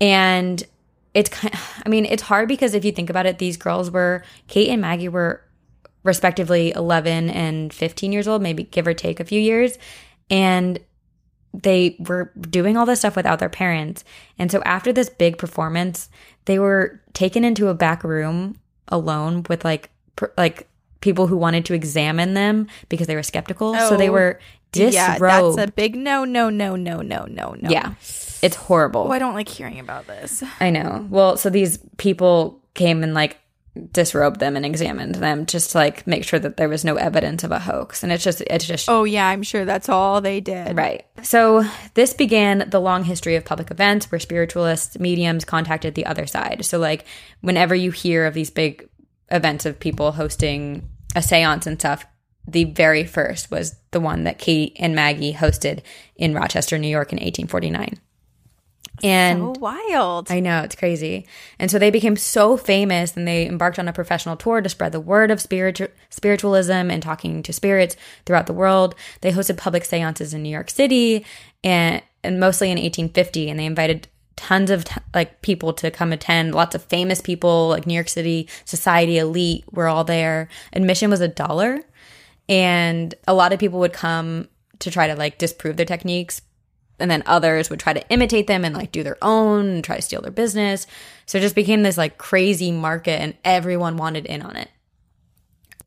And 0.00 0.62
it's 1.14 1.30
kind 1.30 1.52
I 1.84 1.88
mean, 1.88 2.06
it's 2.06 2.22
hard 2.22 2.46
because 2.48 2.74
if 2.74 2.84
you 2.84 2.92
think 2.92 3.10
about 3.10 3.26
it, 3.26 3.38
these 3.38 3.56
girls 3.56 3.90
were 3.90 4.22
Kate 4.46 4.68
and 4.68 4.80
Maggie 4.80 5.08
were 5.08 5.42
respectively 6.02 6.72
11 6.72 7.30
and 7.30 7.72
15 7.72 8.12
years 8.12 8.26
old, 8.26 8.42
maybe 8.42 8.64
give 8.64 8.86
or 8.86 8.94
take 8.94 9.20
a 9.20 9.24
few 9.24 9.40
years. 9.40 9.78
And 10.28 10.78
they 11.52 11.96
were 11.98 12.32
doing 12.38 12.76
all 12.76 12.86
this 12.86 13.00
stuff 13.00 13.16
without 13.16 13.38
their 13.38 13.48
parents. 13.48 14.04
And 14.38 14.50
so 14.50 14.62
after 14.62 14.92
this 14.92 15.10
big 15.10 15.36
performance, 15.36 16.08
they 16.44 16.58
were 16.58 17.00
taken 17.12 17.44
into 17.44 17.68
a 17.68 17.74
back 17.74 18.04
room 18.04 18.58
alone 18.88 19.44
with 19.48 19.64
like 19.64 19.90
pr- 20.16 20.26
like 20.36 20.68
people 21.00 21.26
who 21.26 21.36
wanted 21.36 21.64
to 21.66 21.74
examine 21.74 22.34
them 22.34 22.68
because 22.88 23.06
they 23.06 23.16
were 23.16 23.22
skeptical. 23.22 23.74
Oh, 23.76 23.88
so 23.88 23.96
they 23.96 24.08
oh, 24.08 24.12
were 24.12 24.40
disrobed. 24.72 24.94
Yeah, 24.94 25.18
that's 25.18 25.70
a 25.70 25.72
big 25.72 25.96
no, 25.96 26.24
no, 26.24 26.50
no, 26.50 26.76
no, 26.76 27.00
no, 27.00 27.24
no, 27.24 27.56
no. 27.60 27.70
Yeah, 27.70 27.94
it's 28.42 28.56
horrible. 28.56 29.06
Oh, 29.08 29.12
I 29.12 29.18
don't 29.18 29.34
like 29.34 29.48
hearing 29.48 29.80
about 29.80 30.06
this. 30.06 30.42
I 30.60 30.70
know. 30.70 31.06
Well, 31.10 31.36
so 31.36 31.50
these 31.50 31.78
people 31.96 32.60
came 32.74 33.02
and 33.02 33.14
like 33.14 33.38
disrobed 33.92 34.40
them 34.40 34.56
and 34.56 34.66
examined 34.66 35.14
them 35.16 35.46
just 35.46 35.70
to 35.70 35.78
like 35.78 36.06
make 36.06 36.24
sure 36.24 36.40
that 36.40 36.56
there 36.56 36.68
was 36.68 36.84
no 36.84 36.96
evidence 36.96 37.44
of 37.44 37.52
a 37.52 37.58
hoax. 37.58 38.02
And 38.02 38.12
it's 38.12 38.24
just 38.24 38.40
it's 38.42 38.66
just 38.66 38.88
oh 38.88 39.04
yeah 39.04 39.28
i'm 39.28 39.42
sure 39.42 39.64
that's 39.64 39.88
all 39.88 40.20
they 40.20 40.40
did. 40.40 40.76
Right. 40.76 41.06
So 41.22 41.64
this 41.94 42.12
began 42.12 42.68
the 42.70 42.80
long 42.80 43.04
history 43.04 43.36
of 43.36 43.44
public 43.44 43.70
events 43.70 44.10
where 44.10 44.18
spiritualists 44.18 44.98
mediums 44.98 45.44
contacted 45.44 45.94
the 45.94 46.06
other 46.06 46.26
side. 46.26 46.64
So 46.64 46.78
like 46.78 47.06
whenever 47.42 47.74
you 47.74 47.90
hear 47.90 48.26
of 48.26 48.34
these 48.34 48.50
big 48.50 48.88
events 49.30 49.66
of 49.66 49.78
people 49.78 50.12
hosting 50.12 50.88
a 51.14 51.22
seance 51.22 51.66
and 51.66 51.78
stuff 51.78 52.06
the 52.46 52.64
very 52.64 53.04
first 53.04 53.50
was 53.50 53.76
the 53.90 54.00
one 54.00 54.24
that 54.24 54.38
kate 54.38 54.74
and 54.78 54.94
maggie 54.94 55.32
hosted 55.32 55.82
in 56.16 56.34
rochester 56.34 56.78
new 56.78 56.88
york 56.88 57.12
in 57.12 57.16
1849 57.16 57.98
and 59.04 59.38
so 59.38 59.60
wild. 59.60 60.30
I 60.30 60.40
know, 60.40 60.62
it's 60.62 60.76
crazy. 60.76 61.26
And 61.58 61.70
so 61.70 61.78
they 61.78 61.90
became 61.90 62.16
so 62.16 62.56
famous 62.56 63.16
and 63.16 63.26
they 63.26 63.46
embarked 63.46 63.78
on 63.78 63.88
a 63.88 63.92
professional 63.92 64.36
tour 64.36 64.60
to 64.60 64.68
spread 64.68 64.92
the 64.92 65.00
word 65.00 65.30
of 65.30 65.40
spiritu- 65.40 65.88
spiritualism 66.10 66.72
and 66.72 67.02
talking 67.02 67.42
to 67.42 67.52
spirits 67.52 67.96
throughout 68.26 68.46
the 68.46 68.52
world. 68.52 68.94
They 69.20 69.32
hosted 69.32 69.56
public 69.56 69.84
seances 69.84 70.34
in 70.34 70.42
New 70.42 70.50
York 70.50 70.70
City 70.70 71.24
and, 71.64 72.02
and 72.22 72.40
mostly 72.40 72.68
in 72.68 72.78
1850 72.78 73.50
and 73.50 73.58
they 73.58 73.66
invited 73.66 74.08
tons 74.36 74.70
of 74.70 74.84
t- 74.84 75.00
like 75.14 75.42
people 75.42 75.74
to 75.74 75.90
come 75.90 76.12
attend 76.14 76.54
lots 76.54 76.74
of 76.74 76.82
famous 76.84 77.20
people 77.20 77.68
like 77.68 77.86
new 77.86 77.92
york 77.92 78.08
city 78.08 78.48
society 78.64 79.18
elite 79.18 79.64
were 79.70 79.86
all 79.86 80.02
there 80.02 80.48
admission 80.72 81.10
was 81.10 81.20
a 81.20 81.28
dollar 81.28 81.80
and 82.48 83.14
a 83.28 83.34
lot 83.34 83.52
of 83.52 83.58
people 83.58 83.78
would 83.78 83.92
come 83.92 84.48
to 84.78 84.90
try 84.90 85.06
to 85.06 85.14
like 85.14 85.36
disprove 85.36 85.76
their 85.76 85.84
techniques 85.84 86.40
and 87.00 87.10
then 87.10 87.22
others 87.26 87.70
would 87.70 87.80
try 87.80 87.92
to 87.92 88.08
imitate 88.08 88.46
them 88.46 88.64
and 88.64 88.74
like 88.74 88.92
do 88.92 89.02
their 89.02 89.18
own 89.22 89.68
and 89.68 89.84
try 89.84 89.96
to 89.96 90.02
steal 90.02 90.22
their 90.22 90.30
business. 90.30 90.86
So 91.26 91.38
it 91.38 91.42
just 91.42 91.54
became 91.54 91.82
this 91.82 91.98
like 91.98 92.18
crazy 92.18 92.72
market 92.72 93.20
and 93.20 93.34
everyone 93.44 93.96
wanted 93.96 94.26
in 94.26 94.42
on 94.42 94.56
it. 94.56 94.68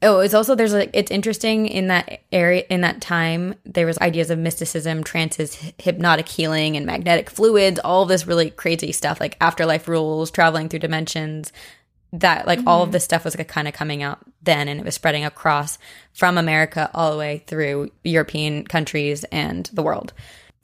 Oh, 0.03 0.19
it's 0.19 0.33
also 0.33 0.53
there's 0.53 0.73
like 0.73 0.89
it's 0.93 1.11
interesting 1.11 1.65
in 1.65 1.87
that 1.87 2.23
area 2.29 2.65
in 2.69 2.81
that 2.81 2.99
time 2.99 3.55
there 3.65 3.85
was 3.85 3.97
ideas 3.99 4.29
of 4.29 4.37
mysticism, 4.37 5.01
trances, 5.01 5.57
hypnotic 5.77 6.27
healing, 6.27 6.75
and 6.75 6.85
magnetic 6.85 7.29
fluids, 7.29 7.79
all 7.79 8.05
this 8.05 8.27
really 8.27 8.49
crazy 8.49 8.91
stuff 8.91 9.21
like 9.21 9.37
afterlife 9.39 9.87
rules, 9.87 10.29
traveling 10.29 10.67
through 10.67 10.79
dimensions. 10.79 11.53
That 12.11 12.45
like 12.45 12.59
mm-hmm. 12.59 12.67
all 12.67 12.81
of 12.81 12.87
mm-hmm. 12.87 12.93
this 12.93 13.05
stuff 13.05 13.23
was 13.23 13.37
like 13.37 13.47
kind 13.47 13.67
of 13.67 13.73
coming 13.73 14.03
out 14.03 14.19
then, 14.41 14.67
and 14.67 14.77
it 14.77 14.85
was 14.85 14.93
spreading 14.93 15.23
across 15.23 15.79
from 16.13 16.37
America 16.37 16.91
all 16.93 17.11
the 17.11 17.17
way 17.17 17.43
through 17.47 17.89
European 18.03 18.65
countries 18.65 19.23
and 19.25 19.69
the 19.71 19.83
world. 19.83 20.11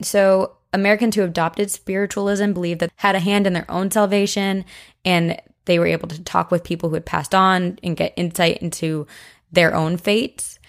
So, 0.02 0.56
Americans 0.72 1.16
who 1.16 1.24
adopted 1.24 1.72
spiritualism 1.72 2.54
believed 2.54 2.82
that 2.82 2.92
had 2.98 3.16
a 3.16 3.20
hand 3.20 3.48
in 3.48 3.54
their 3.54 3.70
own 3.72 3.90
salvation 3.90 4.66
and 5.04 5.42
they 5.66 5.80
were 5.80 5.88
able 5.88 6.08
to 6.08 6.22
talk 6.24 6.52
with 6.52 6.64
people 6.64 6.90
who 6.90 6.96
had 6.96 7.06
passed 7.06 7.34
on 7.34 7.80
and 7.84 7.98
get 7.98 8.14
insight 8.16 8.60
into 8.60 9.08
their 9.52 9.74
own 9.74 9.98
fates. 9.98 10.60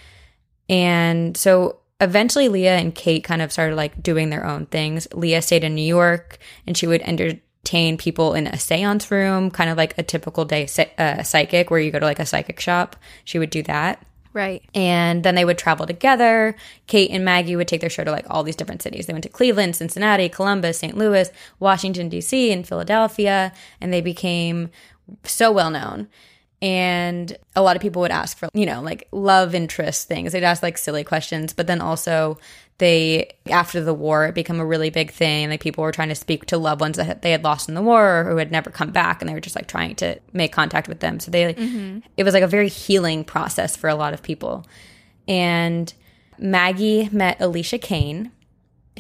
And 0.69 1.37
so 1.37 1.81
eventually 2.01 2.49
Leah 2.49 2.77
and 2.77 2.95
Kate 2.95 3.25
kind 3.25 3.43
of 3.43 3.53
started 3.53 3.77
like 3.77 4.03
doing 4.03 4.31
their 4.31 4.47
own 4.47 4.67
things. 4.67 5.07
Leah 5.13 5.43
stayed 5.43 5.65
in 5.65 5.75
New 5.75 5.83
York 5.83 6.39
and 6.67 6.77
she 6.77 6.87
would 6.87 7.03
entertain 7.03 7.99
people 7.99 8.35
in 8.35 8.47
a 8.47 8.59
seance 8.59 9.11
room, 9.11 9.51
kind 9.51 9.71
of 9.71 9.77
like 9.77 9.97
a 9.99 10.03
typical 10.03 10.45
day 10.45 10.67
uh, 10.99 11.23
psychic 11.23 11.71
where 11.71 11.81
you 11.81 11.91
go 11.91 11.99
to 11.99 12.07
like 12.07 12.19
a 12.19 12.27
psychic 12.27 12.61
shop. 12.61 12.97
She 13.25 13.39
would 13.39 13.51
do 13.51 13.63
that. 13.65 14.05
Right. 14.33 14.63
And 14.75 15.25
then 15.25 15.35
they 15.35 15.45
would 15.45 15.59
travel 15.59 15.87
together. 15.87 16.55
Kate 16.87 17.11
and 17.11 17.25
Maggie 17.25 17.57
would 17.57 17.69
take 17.69 17.81
their 17.81 17.91
show 17.91 18.05
to 18.05 18.13
like 18.13 18.27
all 18.31 18.43
these 18.43 18.57
different 18.57 18.83
cities. 18.83 19.07
They 19.07 19.13
went 19.13 19.25
to 19.25 19.29
Cleveland, 19.29 19.77
Cincinnati, 19.77 20.29
Columbus, 20.29 20.79
St. 20.79 20.97
Louis, 20.97 21.31
Washington, 21.59 22.09
D.C., 22.09 22.53
and 22.53 22.67
Philadelphia. 22.67 23.53
And 23.81 23.93
they 23.93 24.01
became 24.01 24.71
so 25.25 25.51
well 25.51 25.71
known. 25.71 26.09
And 26.63 27.37
a 27.57 27.63
lot 27.63 27.75
of 27.75 27.83
people 27.83 28.03
would 28.03 28.11
ask 28.11 28.37
for, 28.37 28.49
you 28.53 28.67
know, 28.67 28.83
like 28.83 29.09
love 29.13 29.55
interest 29.55 30.07
things. 30.09 30.33
They'd 30.33 30.45
ask 30.45 30.63
like 30.63 30.79
silly 30.79 31.05
questions, 31.05 31.53
but 31.53 31.67
then 31.67 31.81
also 31.81 32.39
they 32.81 33.31
after 33.47 33.83
the 33.83 33.95
war 33.95 34.27
it 34.27 34.35
became 34.35 34.59
a 34.59 34.67
really 34.67 34.91
big 34.91 35.13
thing. 35.13 35.49
Like 35.51 35.61
people 35.61 35.83
were 35.83 35.93
trying 35.93 36.09
to 36.09 36.15
speak 36.15 36.47
to 36.47 36.59
loved 36.59 36.81
ones 36.81 36.97
that 36.97 37.23
they 37.23 37.31
had 37.31 37.45
lost 37.45 37.69
in 37.69 37.75
the 37.75 37.83
war 37.83 38.21
or 38.21 38.25
who 38.25 38.37
had 38.39 38.51
never 38.51 38.71
come 38.71 38.91
back 38.91 39.21
and 39.21 39.29
they 39.29 39.35
were 39.35 39.41
just 39.41 39.55
like 39.55 39.69
trying 39.69 39.95
to 39.97 40.19
make 40.33 40.53
contact 40.53 40.89
with 40.89 41.01
them. 41.01 41.21
So 41.21 41.31
they 41.31 41.55
mm-hmm. 41.55 42.01
it 42.17 42.25
was 42.25 42.35
like 42.35 42.43
a 42.43 42.49
very 42.49 42.69
healing 42.69 43.23
process 43.23 43.77
for 43.77 43.89
a 43.89 43.95
lot 43.95 44.15
of 44.15 44.23
people. 44.23 44.67
And 45.29 45.93
maggie 46.39 47.09
met 47.13 47.41
Elisha 47.41 47.79
Kane 47.79 48.33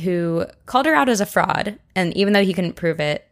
who 0.02 0.46
called 0.66 0.86
her 0.86 0.94
out 0.94 1.08
as 1.08 1.20
a 1.20 1.26
fraud 1.26 1.78
and 1.96 2.14
even 2.16 2.34
though 2.34 2.44
he 2.44 2.52
couldn't 2.52 2.74
prove 2.74 3.00
it 3.00 3.26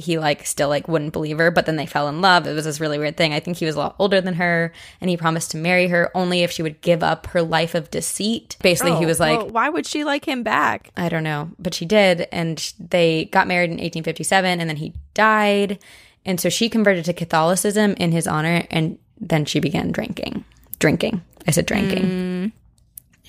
he 0.00 0.18
like 0.18 0.46
still 0.46 0.68
like 0.68 0.88
wouldn't 0.88 1.12
believe 1.12 1.38
her 1.38 1.50
but 1.50 1.66
then 1.66 1.76
they 1.76 1.86
fell 1.86 2.08
in 2.08 2.20
love. 2.20 2.46
It 2.46 2.54
was 2.54 2.64
this 2.64 2.80
really 2.80 2.98
weird 2.98 3.16
thing. 3.16 3.32
I 3.32 3.40
think 3.40 3.56
he 3.56 3.66
was 3.66 3.76
a 3.76 3.78
lot 3.78 3.96
older 3.98 4.20
than 4.20 4.34
her 4.34 4.72
and 5.00 5.10
he 5.10 5.16
promised 5.16 5.50
to 5.52 5.56
marry 5.56 5.88
her 5.88 6.10
only 6.14 6.42
if 6.42 6.50
she 6.50 6.62
would 6.62 6.80
give 6.80 7.02
up 7.02 7.26
her 7.28 7.42
life 7.42 7.74
of 7.74 7.90
deceit. 7.90 8.56
Basically 8.62 8.92
oh, 8.92 8.98
he 8.98 9.06
was 9.06 9.20
like 9.20 9.38
well, 9.38 9.50
why 9.50 9.68
would 9.68 9.86
she 9.86 10.04
like 10.04 10.26
him 10.26 10.42
back? 10.42 10.90
I 10.96 11.08
don't 11.08 11.24
know. 11.24 11.50
But 11.58 11.74
she 11.74 11.84
did 11.84 12.26
and 12.32 12.72
they 12.78 13.26
got 13.26 13.46
married 13.46 13.70
in 13.70 13.76
1857 13.76 14.60
and 14.60 14.68
then 14.68 14.76
he 14.76 14.94
died. 15.14 15.78
And 16.24 16.40
so 16.40 16.48
she 16.48 16.68
converted 16.68 17.04
to 17.06 17.12
catholicism 17.12 17.94
in 17.98 18.12
his 18.12 18.26
honor 18.26 18.66
and 18.70 18.98
then 19.18 19.44
she 19.44 19.60
began 19.60 19.92
drinking. 19.92 20.44
Drinking. 20.78 21.22
I 21.46 21.52
said 21.52 21.66
drinking. 21.66 22.02
Mm. 22.02 22.52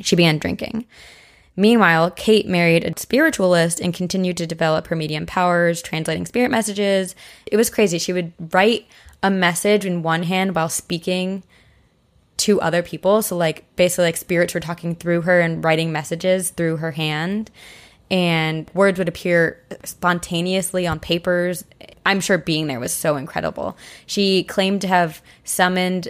she 0.03 0.15
began 0.15 0.37
drinking 0.37 0.85
Meanwhile, 1.61 2.09
Kate 2.11 2.47
married 2.47 2.83
a 2.83 2.99
spiritualist 2.99 3.79
and 3.79 3.93
continued 3.93 4.35
to 4.37 4.47
develop 4.47 4.87
her 4.87 4.95
medium 4.95 5.27
powers, 5.27 5.83
translating 5.83 6.25
spirit 6.25 6.49
messages. 6.49 7.13
It 7.45 7.55
was 7.55 7.69
crazy. 7.69 7.99
She 7.99 8.13
would 8.13 8.33
write 8.51 8.87
a 9.21 9.29
message 9.29 9.85
in 9.85 10.01
one 10.01 10.23
hand 10.23 10.55
while 10.55 10.69
speaking 10.69 11.43
to 12.37 12.59
other 12.61 12.81
people. 12.81 13.21
So, 13.21 13.37
like, 13.37 13.75
basically, 13.75 14.05
like 14.05 14.17
spirits 14.17 14.55
were 14.55 14.59
talking 14.59 14.95
through 14.95 15.21
her 15.21 15.39
and 15.39 15.63
writing 15.63 15.91
messages 15.91 16.49
through 16.49 16.77
her 16.77 16.93
hand. 16.93 17.51
And 18.09 18.67
words 18.73 18.97
would 18.97 19.07
appear 19.07 19.63
spontaneously 19.83 20.87
on 20.87 20.99
papers. 20.99 21.63
I'm 22.07 22.21
sure 22.21 22.39
being 22.39 22.65
there 22.65 22.79
was 22.79 22.91
so 22.91 23.17
incredible. 23.17 23.77
She 24.07 24.45
claimed 24.45 24.81
to 24.81 24.87
have 24.87 25.21
summoned 25.43 26.09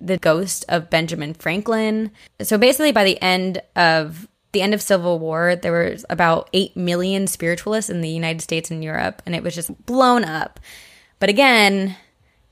the 0.00 0.16
ghost 0.16 0.64
of 0.70 0.88
Benjamin 0.88 1.34
Franklin. 1.34 2.10
So 2.40 2.56
basically, 2.56 2.92
by 2.92 3.04
the 3.04 3.20
end 3.20 3.60
of 3.76 4.26
the 4.52 4.62
end 4.62 4.74
of 4.74 4.82
Civil 4.82 5.18
War, 5.18 5.56
there 5.56 5.90
was 5.90 6.04
about 6.08 6.48
8 6.52 6.76
million 6.76 7.26
spiritualists 7.26 7.90
in 7.90 8.00
the 8.00 8.08
United 8.08 8.40
States 8.40 8.70
and 8.70 8.82
Europe, 8.82 9.22
and 9.26 9.34
it 9.34 9.42
was 9.42 9.54
just 9.54 9.84
blown 9.86 10.24
up. 10.24 10.58
But 11.18 11.28
again, 11.28 11.96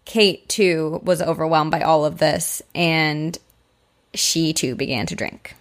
Kate 0.04 0.48
too 0.48 1.00
was 1.04 1.22
overwhelmed 1.22 1.70
by 1.70 1.80
all 1.80 2.04
of 2.04 2.18
this, 2.18 2.62
and 2.74 3.38
she 4.14 4.52
too 4.52 4.74
began 4.74 5.06
to 5.06 5.14
drink. 5.14 5.54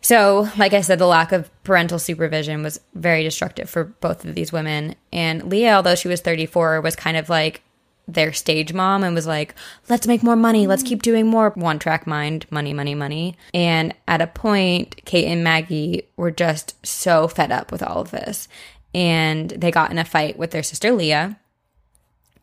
So, 0.00 0.48
like 0.58 0.72
I 0.72 0.80
said, 0.80 0.98
the 0.98 1.06
lack 1.06 1.30
of 1.30 1.48
parental 1.62 1.98
supervision 1.98 2.62
was 2.64 2.80
very 2.92 3.22
destructive 3.22 3.70
for 3.70 3.84
both 3.84 4.24
of 4.24 4.34
these 4.34 4.52
women. 4.52 4.96
And 5.12 5.48
Leah, 5.48 5.76
although 5.76 5.94
she 5.94 6.08
was 6.08 6.20
34, 6.20 6.80
was 6.80 6.96
kind 6.96 7.16
of 7.16 7.28
like 7.28 7.62
their 8.08 8.32
stage 8.32 8.72
mom 8.72 9.04
and 9.04 9.14
was 9.14 9.26
like, 9.26 9.54
let's 9.88 10.06
make 10.06 10.22
more 10.22 10.36
money. 10.36 10.66
Let's 10.66 10.82
keep 10.82 11.02
doing 11.02 11.26
more. 11.26 11.50
One 11.50 11.78
track 11.78 12.06
mind, 12.06 12.46
money, 12.50 12.72
money, 12.72 12.94
money. 12.94 13.36
And 13.54 13.94
at 14.08 14.20
a 14.20 14.26
point, 14.26 15.04
Kate 15.04 15.26
and 15.26 15.44
Maggie 15.44 16.08
were 16.16 16.30
just 16.30 16.84
so 16.84 17.28
fed 17.28 17.52
up 17.52 17.70
with 17.70 17.82
all 17.82 18.00
of 18.00 18.10
this. 18.10 18.48
And 18.94 19.50
they 19.50 19.70
got 19.70 19.90
in 19.90 19.98
a 19.98 20.04
fight 20.04 20.36
with 20.36 20.50
their 20.50 20.62
sister 20.62 20.92
Leah 20.92 21.38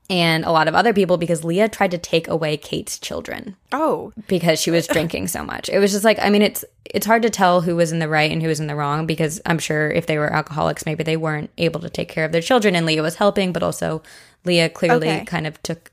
and 0.10 0.43
a 0.43 0.52
lot 0.52 0.67
of 0.67 0.74
other 0.74 0.93
people 0.93 1.17
because 1.17 1.43
Leah 1.43 1.69
tried 1.69 1.91
to 1.91 1.98
take 1.98 2.28
away 2.28 2.58
Kate's 2.58 2.98
children 2.98 3.56
Oh, 3.72 4.12
because 4.28 4.60
she 4.60 4.72
was 4.72 4.88
drinking 4.91 5.28
so 5.28 5.43
much. 5.43 5.69
It 5.69 5.80
was 5.80 5.91
just 5.91 6.04
like 6.04 6.17
I 6.19 6.30
mean 6.30 6.41
it's 6.41 6.65
it's 6.86 7.06
hard 7.06 7.22
to 7.22 7.30
tell 7.30 7.62
who 7.62 7.76
was 7.76 7.91
in 7.91 8.00
the 8.00 8.10
right 8.10 8.32
and 8.32 8.41
who 8.41 8.48
was 8.48 8.60
in 8.60 8.67
the 8.67 8.76
wrong 8.76 9.06
because 9.06 9.39
I'm 9.45 9.60
sure 9.60 9.91
if 9.91 10.08
they 10.08 10.17
were 10.17 10.34
alcoholics 10.34 10.86
maybe 10.86 11.04
they 11.04 11.17
weren't 11.17 11.52
able 11.58 11.80
to 11.82 11.89
take 11.89 12.10
care 12.10 12.26
of 12.26 12.32
their 12.32 12.41
children 12.41 12.76
and 12.76 12.86
Leah 12.86 13.04
was 13.04 13.15
helping 13.15 13.54
but 13.54 13.62
also 13.62 14.02
Leah 14.45 14.69
clearly 14.69 15.08
Okay. 15.10 15.25
kind 15.25 15.45
of 15.47 15.62
took 15.63 15.91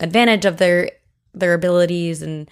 advantage 0.00 0.44
of 0.44 0.56
their 0.58 0.90
their 1.34 1.54
abilities 1.54 2.22
and 2.22 2.48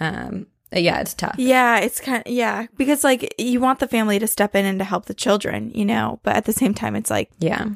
um 0.00 0.46
yeah, 0.74 1.00
it's 1.00 1.12
tough. 1.12 1.34
yeah, 1.36 1.80
it's 1.80 2.00
kind 2.00 2.22
of, 2.24 2.32
yeah, 2.32 2.64
because 2.78 3.04
like 3.04 3.34
you 3.36 3.60
want 3.60 3.78
the 3.78 3.86
family 3.86 4.18
to 4.18 4.26
step 4.26 4.54
in 4.54 4.64
and 4.64 4.78
to 4.78 4.86
help 4.86 5.04
the 5.04 5.12
children, 5.12 5.70
you 5.74 5.84
know, 5.84 6.18
but 6.22 6.34
at 6.34 6.46
the 6.46 6.52
same 6.54 6.72
time, 6.72 6.96
it's 6.96 7.10
like, 7.10 7.28
Yeah. 7.38 7.66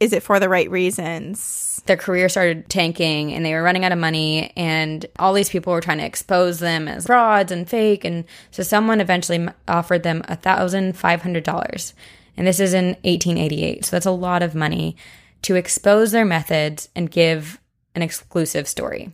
is 0.00 0.14
it 0.14 0.22
for 0.22 0.40
the 0.40 0.48
right 0.48 0.70
reasons? 0.70 1.82
their 1.84 1.98
career 1.98 2.28
started 2.30 2.68
tanking 2.70 3.32
and 3.34 3.44
they 3.44 3.52
were 3.54 3.62
running 3.62 3.84
out 3.84 3.92
of 3.92 3.98
money 3.98 4.52
and 4.56 5.04
all 5.20 5.32
these 5.34 5.50
people 5.50 5.72
were 5.72 5.80
trying 5.82 5.98
to 5.98 6.04
expose 6.04 6.58
them 6.58 6.88
as 6.88 7.06
frauds 7.06 7.52
and 7.52 7.68
fake 7.70 8.04
and 8.04 8.24
so 8.50 8.62
someone 8.62 9.00
eventually 9.00 9.46
offered 9.68 10.02
them 10.02 10.20
a 10.26 10.34
thousand 10.34 10.96
five 10.96 11.22
hundred 11.22 11.44
dollars 11.44 11.94
and 12.36 12.44
this 12.46 12.58
is 12.58 12.74
in 12.74 12.86
1888 13.04 13.84
so 13.84 13.90
that's 13.94 14.04
a 14.06 14.10
lot 14.10 14.42
of 14.42 14.52
money 14.54 14.96
to 15.42 15.54
expose 15.54 16.12
their 16.12 16.24
methods 16.24 16.88
and 16.94 17.10
give 17.10 17.60
an 17.94 18.02
exclusive 18.02 18.68
story 18.68 19.10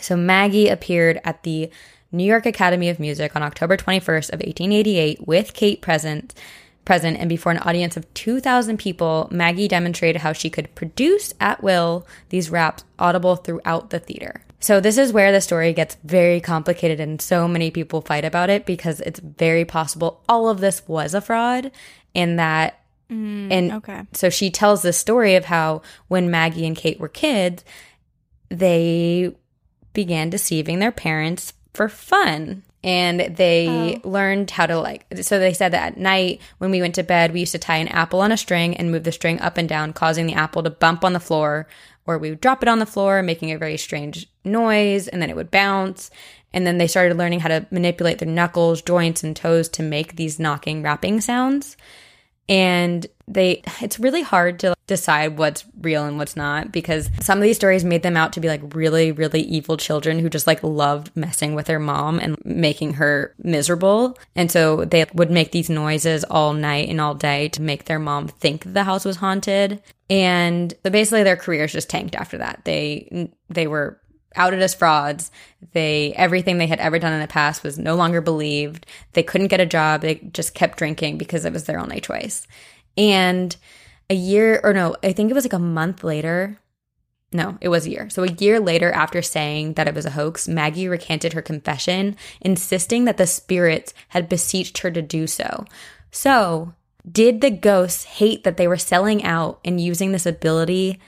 so 0.00 0.16
maggie 0.16 0.68
appeared 0.68 1.20
at 1.24 1.42
the 1.42 1.70
new 2.12 2.24
york 2.24 2.46
academy 2.46 2.88
of 2.88 3.00
music 3.00 3.34
on 3.34 3.42
october 3.42 3.76
21st 3.76 4.28
of 4.28 4.40
1888 4.40 5.26
with 5.26 5.54
kate 5.54 5.80
present 5.80 6.34
present 6.86 7.18
and 7.18 7.28
before 7.28 7.52
an 7.52 7.58
audience 7.58 7.98
of 7.98 8.14
2,000 8.14 8.78
people, 8.78 9.28
Maggie 9.30 9.68
demonstrated 9.68 10.22
how 10.22 10.32
she 10.32 10.48
could 10.48 10.74
produce 10.74 11.34
at 11.38 11.62
will 11.62 12.06
these 12.30 12.48
raps 12.48 12.84
audible 12.98 13.36
throughout 13.36 13.90
the 13.90 13.98
theater. 13.98 14.40
So 14.60 14.80
this 14.80 14.96
is 14.96 15.12
where 15.12 15.32
the 15.32 15.42
story 15.42 15.74
gets 15.74 15.98
very 16.02 16.40
complicated 16.40 16.98
and 16.98 17.20
so 17.20 17.46
many 17.46 17.70
people 17.70 18.00
fight 18.00 18.24
about 18.24 18.48
it 18.48 18.64
because 18.64 19.00
it's 19.00 19.20
very 19.20 19.66
possible 19.66 20.22
all 20.28 20.48
of 20.48 20.60
this 20.60 20.86
was 20.88 21.12
a 21.12 21.20
fraud 21.20 21.70
and 22.14 22.38
that 22.38 22.80
Mm, 23.10 23.52
and 23.52 23.72
Okay. 23.72 24.02
so 24.12 24.30
she 24.30 24.50
tells 24.50 24.82
the 24.82 24.92
story 24.92 25.36
of 25.36 25.44
how 25.46 25.82
when 26.08 26.30
Maggie 26.30 26.66
and 26.66 26.76
Kate 26.76 26.98
were 26.98 27.08
kids, 27.08 27.64
they 28.48 29.34
began 29.92 30.30
deceiving 30.30 30.78
their 30.78 30.92
parents 30.92 31.52
for 31.74 31.88
fun. 31.88 32.62
And 32.84 33.36
they 33.36 34.00
oh. 34.04 34.08
learned 34.08 34.50
how 34.52 34.66
to 34.66 34.78
like, 34.78 35.06
so 35.22 35.40
they 35.40 35.52
said 35.52 35.72
that 35.72 35.94
at 35.94 35.98
night 35.98 36.40
when 36.58 36.70
we 36.70 36.80
went 36.80 36.94
to 36.96 37.02
bed, 37.02 37.32
we 37.32 37.40
used 37.40 37.52
to 37.52 37.58
tie 37.58 37.78
an 37.78 37.88
apple 37.88 38.20
on 38.20 38.30
a 38.30 38.36
string 38.36 38.76
and 38.76 38.92
move 38.92 39.02
the 39.02 39.10
string 39.10 39.40
up 39.40 39.56
and 39.58 39.68
down, 39.68 39.92
causing 39.92 40.26
the 40.26 40.34
apple 40.34 40.62
to 40.62 40.70
bump 40.70 41.04
on 41.04 41.12
the 41.12 41.18
floor, 41.18 41.66
or 42.06 42.16
we 42.18 42.30
would 42.30 42.40
drop 42.40 42.62
it 42.62 42.68
on 42.68 42.78
the 42.78 42.86
floor, 42.86 43.22
making 43.22 43.50
a 43.50 43.58
very 43.58 43.76
strange 43.76 44.28
noise, 44.44 45.08
and 45.08 45.20
then 45.20 45.30
it 45.30 45.36
would 45.36 45.50
bounce. 45.50 46.10
And 46.52 46.64
then 46.64 46.78
they 46.78 46.86
started 46.86 47.16
learning 47.16 47.40
how 47.40 47.48
to 47.48 47.66
manipulate 47.72 48.18
their 48.18 48.28
knuckles, 48.28 48.82
joints, 48.82 49.24
and 49.24 49.34
toes 49.34 49.68
to 49.70 49.82
make 49.82 50.14
these 50.14 50.38
knocking, 50.38 50.82
rapping 50.82 51.20
sounds 51.20 51.76
and 52.48 53.06
they 53.28 53.62
it's 53.80 53.98
really 53.98 54.22
hard 54.22 54.60
to 54.60 54.74
decide 54.86 55.36
what's 55.36 55.64
real 55.80 56.04
and 56.04 56.16
what's 56.16 56.36
not 56.36 56.70
because 56.70 57.10
some 57.20 57.38
of 57.38 57.42
these 57.42 57.56
stories 57.56 57.84
made 57.84 58.04
them 58.04 58.16
out 58.16 58.32
to 58.32 58.40
be 58.40 58.46
like 58.46 58.60
really 58.74 59.10
really 59.10 59.40
evil 59.40 59.76
children 59.76 60.20
who 60.20 60.30
just 60.30 60.46
like 60.46 60.62
loved 60.62 61.10
messing 61.16 61.54
with 61.54 61.66
their 61.66 61.80
mom 61.80 62.20
and 62.20 62.36
making 62.44 62.94
her 62.94 63.34
miserable. 63.42 64.16
And 64.36 64.50
so 64.50 64.84
they 64.84 65.04
would 65.14 65.30
make 65.30 65.50
these 65.52 65.68
noises 65.68 66.24
all 66.24 66.52
night 66.52 66.88
and 66.88 67.00
all 67.00 67.14
day 67.14 67.48
to 67.50 67.62
make 67.62 67.86
their 67.86 67.98
mom 67.98 68.28
think 68.28 68.72
the 68.72 68.84
house 68.84 69.04
was 69.04 69.16
haunted. 69.16 69.82
And 70.08 70.72
so 70.84 70.90
basically 70.90 71.24
their 71.24 71.36
careers 71.36 71.72
just 71.72 71.90
tanked 71.90 72.14
after 72.14 72.38
that. 72.38 72.60
They 72.64 73.32
they 73.48 73.66
were 73.66 74.00
outed 74.36 74.62
as 74.62 74.74
frauds. 74.74 75.30
They 75.72 76.12
everything 76.14 76.58
they 76.58 76.66
had 76.66 76.80
ever 76.80 76.98
done 76.98 77.12
in 77.12 77.20
the 77.20 77.26
past 77.26 77.62
was 77.62 77.78
no 77.78 77.94
longer 77.94 78.20
believed. 78.20 78.86
They 79.12 79.22
couldn't 79.22 79.48
get 79.48 79.60
a 79.60 79.66
job. 79.66 80.00
They 80.02 80.16
just 80.16 80.54
kept 80.54 80.78
drinking 80.78 81.18
because 81.18 81.44
it 81.44 81.52
was 81.52 81.64
their 81.64 81.78
only 81.78 82.00
choice. 82.00 82.46
And 82.96 83.56
a 84.08 84.14
year 84.14 84.60
or 84.62 84.72
no, 84.72 84.96
I 85.02 85.12
think 85.12 85.30
it 85.30 85.34
was 85.34 85.44
like 85.44 85.52
a 85.52 85.58
month 85.58 86.04
later. 86.04 86.58
No, 87.32 87.58
it 87.60 87.68
was 87.68 87.86
a 87.86 87.90
year. 87.90 88.08
So 88.08 88.22
a 88.22 88.32
year 88.32 88.60
later 88.60 88.92
after 88.92 89.20
saying 89.20 89.74
that 89.74 89.88
it 89.88 89.94
was 89.94 90.06
a 90.06 90.10
hoax, 90.10 90.46
Maggie 90.46 90.88
recanted 90.88 91.32
her 91.32 91.42
confession, 91.42 92.16
insisting 92.40 93.04
that 93.04 93.16
the 93.16 93.26
spirits 93.26 93.92
had 94.08 94.28
beseeched 94.28 94.78
her 94.78 94.90
to 94.92 95.02
do 95.02 95.26
so. 95.26 95.64
So, 96.10 96.72
did 97.10 97.40
the 97.40 97.50
ghosts 97.50 98.04
hate 98.04 98.42
that 98.44 98.56
they 98.56 98.66
were 98.66 98.76
selling 98.76 99.22
out 99.22 99.60
and 99.64 99.80
using 99.80 100.12
this 100.12 100.26
ability 100.26 100.98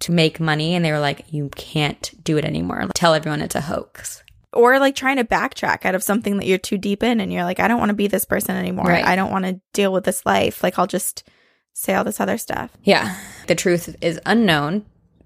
to 0.00 0.12
make 0.12 0.38
money 0.40 0.74
and 0.74 0.84
they 0.84 0.92
were 0.92 0.98
like 1.00 1.24
you 1.32 1.48
can't 1.56 2.12
do 2.22 2.36
it 2.36 2.44
anymore 2.44 2.86
tell 2.94 3.14
everyone 3.14 3.40
it's 3.40 3.54
a 3.54 3.60
hoax 3.62 4.22
Or 4.52 4.78
like 4.78 4.94
trying 4.94 5.16
to 5.16 5.24
backtrack 5.24 5.84
out 5.84 5.94
of 5.94 6.02
something 6.02 6.36
that 6.38 6.46
you're 6.46 6.58
too 6.58 6.78
deep 6.78 7.02
in 7.02 7.20
and 7.20 7.32
you're 7.32 7.42
like, 7.42 7.58
I 7.58 7.66
don't 7.66 7.80
want 7.80 7.88
to 7.90 7.94
be 7.96 8.06
this 8.06 8.24
person 8.24 8.54
anymore. 8.54 8.86
Right. 8.86 9.04
I 9.04 9.16
don't 9.16 9.32
want 9.32 9.44
to 9.46 9.60
deal 9.72 9.92
with 9.92 10.04
this 10.04 10.24
life. 10.24 10.62
Like, 10.62 10.78
I'll 10.78 10.86
just 10.86 11.24
say 11.72 11.92
all 11.94 12.04
this 12.04 12.20
other 12.20 12.38
stuff. 12.38 12.70
yeah 12.84 13.16
the 13.48 13.54
truth 13.56 13.96
is 14.00 14.20
unknown 14.26 14.84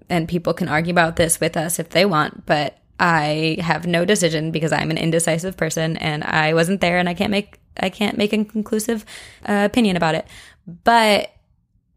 and 0.09 0.27
people 0.27 0.51
can 0.53 0.67
argue 0.67 0.91
about 0.91 1.15
this 1.15 1.39
with 1.39 1.55
us 1.55 1.77
if 1.77 1.89
they 1.89 2.05
want 2.05 2.43
but 2.47 2.79
i 2.99 3.55
have 3.59 3.85
no 3.85 4.03
decision 4.03 4.49
because 4.49 4.71
i'm 4.71 4.89
an 4.89 4.97
indecisive 4.97 5.55
person 5.55 5.95
and 5.97 6.23
i 6.23 6.51
wasn't 6.55 6.81
there 6.81 6.97
and 6.97 7.07
i 7.07 7.13
can't 7.13 7.29
make 7.29 7.59
i 7.79 7.87
can't 7.89 8.17
make 8.17 8.33
a 8.33 8.43
conclusive 8.45 9.05
uh, 9.47 9.61
opinion 9.69 9.95
about 9.95 10.15
it 10.15 10.25
but 10.83 11.29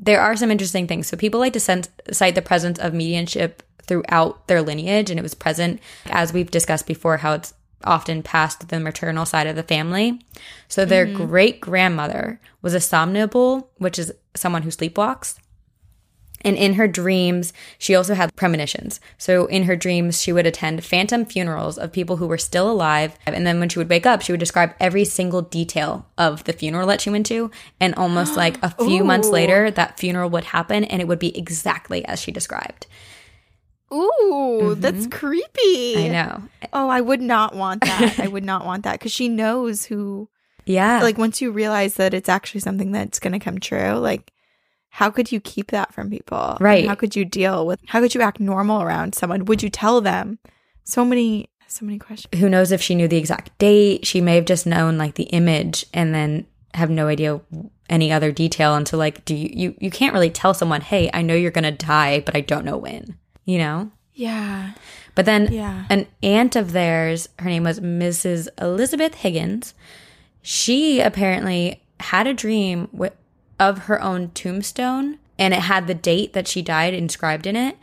there 0.02 0.20
are 0.20 0.36
some 0.36 0.50
interesting 0.50 0.86
things. 0.86 1.06
So 1.06 1.16
people 1.16 1.40
like 1.40 1.52
to 1.54 1.60
sen- 1.60 1.84
cite 2.10 2.34
the 2.34 2.42
presence 2.42 2.78
of 2.78 2.92
mediumship 2.92 3.62
throughout 3.82 4.48
their 4.48 4.60
lineage, 4.60 5.10
and 5.10 5.18
it 5.18 5.22
was 5.22 5.34
present, 5.34 5.80
as 6.06 6.32
we've 6.32 6.50
discussed 6.50 6.86
before, 6.86 7.18
how 7.18 7.34
it's 7.34 7.54
often 7.84 8.22
passed 8.22 8.68
the 8.68 8.80
maternal 8.80 9.24
side 9.26 9.46
of 9.46 9.56
the 9.56 9.62
family. 9.62 10.20
So 10.68 10.84
their 10.84 11.06
mm-hmm. 11.06 11.26
great 11.26 11.60
grandmother 11.60 12.40
was 12.60 12.74
a 12.74 12.78
somnambule, 12.78 13.66
which 13.78 13.98
is 13.98 14.12
someone 14.34 14.62
who 14.62 14.70
sleepwalks. 14.70 15.38
And 16.44 16.56
in 16.56 16.74
her 16.74 16.88
dreams, 16.88 17.52
she 17.78 17.94
also 17.94 18.14
had 18.14 18.34
premonitions. 18.36 19.00
So 19.18 19.46
in 19.46 19.64
her 19.64 19.76
dreams, 19.76 20.20
she 20.20 20.32
would 20.32 20.46
attend 20.46 20.84
phantom 20.84 21.24
funerals 21.24 21.78
of 21.78 21.92
people 21.92 22.16
who 22.16 22.26
were 22.26 22.38
still 22.38 22.70
alive. 22.70 23.16
And 23.26 23.46
then 23.46 23.60
when 23.60 23.68
she 23.68 23.78
would 23.78 23.88
wake 23.88 24.06
up, 24.06 24.22
she 24.22 24.32
would 24.32 24.40
describe 24.40 24.74
every 24.80 25.04
single 25.04 25.42
detail 25.42 26.06
of 26.18 26.44
the 26.44 26.52
funeral 26.52 26.86
that 26.88 27.00
she 27.00 27.10
went 27.10 27.26
to. 27.26 27.50
And 27.80 27.94
almost 27.94 28.36
like 28.36 28.62
a 28.62 28.70
few 28.70 29.04
months 29.12 29.28
later, 29.28 29.70
that 29.70 29.98
funeral 29.98 30.30
would 30.30 30.44
happen 30.44 30.84
and 30.84 31.00
it 31.00 31.08
would 31.08 31.18
be 31.18 31.36
exactly 31.36 32.04
as 32.04 32.20
she 32.20 32.32
described. 32.32 32.86
Ooh, 33.92 34.60
mm-hmm. 34.62 34.80
that's 34.80 35.06
creepy. 35.06 36.06
I 36.06 36.08
know. 36.08 36.42
Oh, 36.72 36.88
I 36.88 37.00
would 37.00 37.20
not 37.20 37.54
want 37.54 37.82
that. 37.82 38.18
I 38.18 38.26
would 38.26 38.44
not 38.44 38.64
want 38.64 38.84
that 38.84 38.98
because 38.98 39.12
she 39.12 39.28
knows 39.28 39.84
who. 39.84 40.28
Yeah. 40.64 41.02
Like, 41.02 41.18
once 41.18 41.40
you 41.40 41.50
realize 41.50 41.94
that 41.94 42.14
it's 42.14 42.28
actually 42.28 42.60
something 42.60 42.92
that's 42.92 43.18
going 43.18 43.32
to 43.32 43.40
come 43.40 43.58
true, 43.58 43.94
like, 43.94 44.32
how 44.96 45.10
could 45.10 45.32
you 45.32 45.40
keep 45.40 45.70
that 45.70 45.92
from 45.92 46.10
people? 46.10 46.38
And 46.38 46.60
Right. 46.60 46.86
How 46.86 46.94
could 46.94 47.16
you 47.16 47.24
deal 47.24 47.66
with, 47.66 47.80
how 47.86 48.00
could 48.00 48.14
you 48.14 48.20
act 48.20 48.38
normal 48.40 48.82
around 48.82 49.14
someone? 49.14 49.46
Would 49.46 49.62
you 49.62 49.70
tell 49.70 50.00
them? 50.02 50.38
So 50.84 51.02
many, 51.04 51.48
so 51.66 51.86
many 51.86 51.98
questions. 51.98 52.38
Who 52.40 52.48
knows 52.50 52.72
if 52.72 52.82
she 52.82 52.94
knew 52.94 53.08
the 53.08 53.16
exact 53.16 53.56
date? 53.58 54.04
She 54.06 54.20
may 54.20 54.34
have 54.36 54.44
just 54.44 54.66
known 54.66 54.98
like 54.98 55.14
the 55.14 55.24
image 55.24 55.86
and 55.94 56.14
then 56.14 56.46
have 56.74 56.90
no 56.90 57.08
idea 57.08 57.40
any 57.88 58.12
other 58.12 58.32
detail 58.32 58.74
until 58.74 58.98
like 58.98 59.24
do 59.24 59.34
you 59.34 59.50
you, 59.54 59.74
you 59.80 59.90
can't 59.90 60.12
really 60.14 60.30
tell 60.30 60.54
someone, 60.54 60.80
"Hey, 60.80 61.10
I 61.12 61.22
know 61.22 61.34
you're 61.34 61.50
going 61.50 61.64
to 61.64 61.86
die, 61.86 62.20
but 62.20 62.34
I 62.36 62.40
don't 62.40 62.64
know 62.64 62.76
when." 62.78 63.16
You 63.44 63.58
know? 63.58 63.90
Yeah. 64.14 64.72
But 65.14 65.24
then 65.24 65.48
Yeah. 65.52 65.84
an 65.90 66.06
aunt 66.22 66.54
of 66.56 66.72
theirs, 66.72 67.28
her 67.38 67.48
name 67.48 67.64
was 67.64 67.80
Mrs. 67.80 68.48
Elizabeth 68.60 69.14
Higgins. 69.16 69.74
She 70.42 71.00
apparently 71.00 71.82
had 72.00 72.26
a 72.26 72.34
dream 72.34 72.88
wi- 72.92 73.14
of 73.58 73.78
her 73.80 74.00
own 74.02 74.30
tombstone 74.30 75.18
and 75.38 75.54
it 75.54 75.60
had 75.60 75.86
the 75.86 75.94
date 75.94 76.32
that 76.32 76.46
she 76.48 76.62
died 76.62 76.94
inscribed 76.94 77.46
in 77.46 77.56
it. 77.56 77.76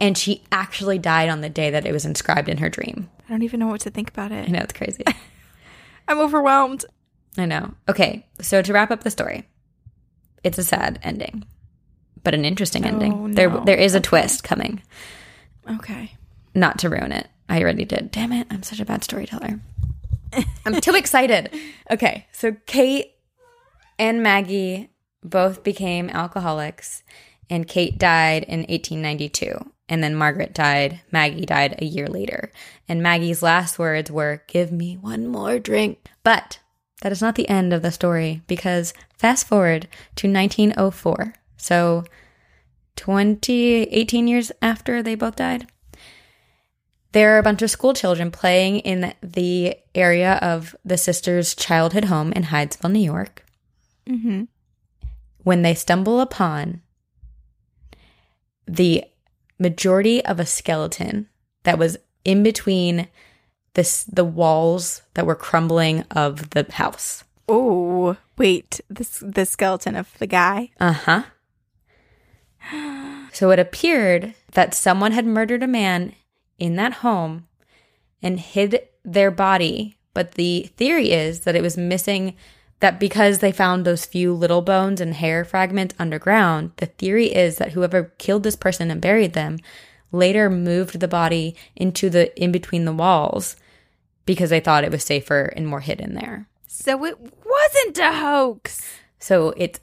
And 0.00 0.16
she 0.16 0.44
actually 0.52 0.98
died 0.98 1.28
on 1.28 1.40
the 1.40 1.48
day 1.50 1.70
that 1.70 1.84
it 1.84 1.92
was 1.92 2.04
inscribed 2.06 2.48
in 2.48 2.58
her 2.58 2.68
dream. 2.68 3.10
I 3.26 3.32
don't 3.32 3.42
even 3.42 3.58
know 3.58 3.66
what 3.66 3.80
to 3.80 3.90
think 3.90 4.08
about 4.10 4.30
it. 4.30 4.48
I 4.48 4.52
know 4.52 4.60
it's 4.60 4.72
crazy. 4.72 5.02
I'm 6.08 6.20
overwhelmed. 6.20 6.84
I 7.36 7.46
know. 7.46 7.74
Okay, 7.88 8.24
so 8.40 8.62
to 8.62 8.72
wrap 8.72 8.90
up 8.92 9.02
the 9.02 9.10
story, 9.10 9.48
it's 10.44 10.56
a 10.58 10.62
sad 10.64 10.98
ending, 11.02 11.44
but 12.22 12.32
an 12.34 12.44
interesting 12.44 12.84
oh, 12.84 12.88
ending. 12.88 13.12
Oh, 13.12 13.28
There, 13.32 13.50
there 13.64 13.76
is 13.76 13.94
a 13.94 13.98
Okay. 13.98 14.04
twist 14.04 14.44
coming. 14.44 14.82
Okay. 15.68 16.12
not 16.54 16.78
to 16.78 16.88
ruin 16.88 17.12
it. 17.12 17.26
I 17.48 17.60
already 17.60 17.84
did. 17.84 18.10
Damn 18.10 18.32
it. 18.32 18.46
I'm 18.50 18.62
such 18.62 18.80
a 18.80 18.84
bad 18.84 19.02
storyteller. 19.04 19.60
I'm 20.66 20.80
too 20.80 20.94
excited. 20.94 21.50
Okay. 21.90 22.26
So 22.32 22.56
Kate 22.66 23.12
and 23.98 24.22
Maggie 24.22 24.90
both 25.28 25.62
became 25.62 26.10
alcoholics, 26.10 27.02
and 27.50 27.68
Kate 27.68 27.98
died 27.98 28.44
in 28.44 28.60
1892. 28.60 29.72
And 29.88 30.02
then 30.02 30.14
Margaret 30.14 30.52
died. 30.52 31.00
Maggie 31.10 31.46
died 31.46 31.76
a 31.78 31.84
year 31.84 32.08
later. 32.08 32.52
And 32.88 33.02
Maggie's 33.02 33.42
last 33.42 33.78
words 33.78 34.10
were, 34.10 34.42
Give 34.46 34.70
me 34.70 34.96
one 34.96 35.26
more 35.26 35.58
drink. 35.58 35.98
But 36.22 36.58
that 37.00 37.12
is 37.12 37.22
not 37.22 37.36
the 37.36 37.48
end 37.48 37.72
of 37.72 37.80
the 37.80 37.90
story 37.90 38.42
because 38.46 38.92
fast 39.16 39.46
forward 39.46 39.88
to 40.16 40.30
1904. 40.30 41.34
So 41.56 42.04
20, 42.96 43.82
18 43.84 44.28
years 44.28 44.52
after 44.60 45.02
they 45.02 45.14
both 45.14 45.36
died 45.36 45.68
there 47.12 47.34
are 47.34 47.38
a 47.38 47.42
bunch 47.42 47.62
of 47.62 47.70
school 47.70 47.94
children 47.94 48.30
playing 48.30 48.80
in 48.80 49.14
the 49.22 49.74
area 49.94 50.34
of 50.42 50.76
the 50.84 50.98
sisters' 50.98 51.54
childhood 51.54 52.04
home 52.04 52.32
in 52.32 52.44
Hydesville, 52.44 52.92
New 52.92 53.00
York, 53.00 53.44
Mm-hmm. 54.08 54.44
When 55.48 55.62
they 55.62 55.72
stumble 55.72 56.20
upon 56.20 56.82
the 58.66 59.02
majority 59.58 60.22
of 60.26 60.38
a 60.38 60.44
skeleton 60.44 61.26
that 61.62 61.78
was 61.78 61.96
in 62.22 62.42
between 62.42 63.08
this 63.72 64.04
the 64.04 64.26
walls 64.26 65.00
that 65.14 65.24
were 65.24 65.34
crumbling 65.34 66.02
of 66.10 66.50
the 66.50 66.66
house. 66.72 67.24
Oh, 67.48 68.18
wait. 68.36 68.82
This 68.90 69.24
the 69.24 69.46
skeleton 69.46 69.96
of 69.96 70.12
the 70.18 70.26
guy. 70.26 70.68
Uh-huh. 70.78 71.22
So 73.32 73.50
it 73.50 73.58
appeared 73.58 74.34
that 74.52 74.74
someone 74.74 75.12
had 75.12 75.24
murdered 75.24 75.62
a 75.62 75.66
man 75.66 76.12
in 76.58 76.76
that 76.76 76.94
home 76.94 77.48
and 78.20 78.38
hid 78.38 78.82
their 79.02 79.30
body, 79.30 79.96
but 80.12 80.32
the 80.32 80.70
theory 80.76 81.10
is 81.10 81.40
that 81.40 81.56
it 81.56 81.62
was 81.62 81.78
missing 81.78 82.36
that 82.80 83.00
because 83.00 83.38
they 83.38 83.52
found 83.52 83.84
those 83.84 84.06
few 84.06 84.32
little 84.32 84.62
bones 84.62 85.00
and 85.00 85.14
hair 85.14 85.44
fragments 85.44 85.94
underground, 85.98 86.72
the 86.76 86.86
theory 86.86 87.26
is 87.26 87.56
that 87.56 87.72
whoever 87.72 88.12
killed 88.18 88.44
this 88.44 88.56
person 88.56 88.90
and 88.90 89.00
buried 89.00 89.32
them 89.32 89.58
later 90.12 90.48
moved 90.48 91.00
the 91.00 91.08
body 91.08 91.54
into 91.76 92.08
the 92.08 92.34
in 92.40 92.52
between 92.52 92.84
the 92.84 92.92
walls 92.92 93.56
because 94.24 94.50
they 94.50 94.60
thought 94.60 94.84
it 94.84 94.92
was 94.92 95.04
safer 95.04 95.52
and 95.56 95.66
more 95.66 95.80
hidden 95.80 96.14
there. 96.14 96.46
So 96.66 97.04
it 97.04 97.18
wasn't 97.18 97.98
a 97.98 98.12
hoax. 98.12 98.82
So 99.18 99.54
it's 99.56 99.80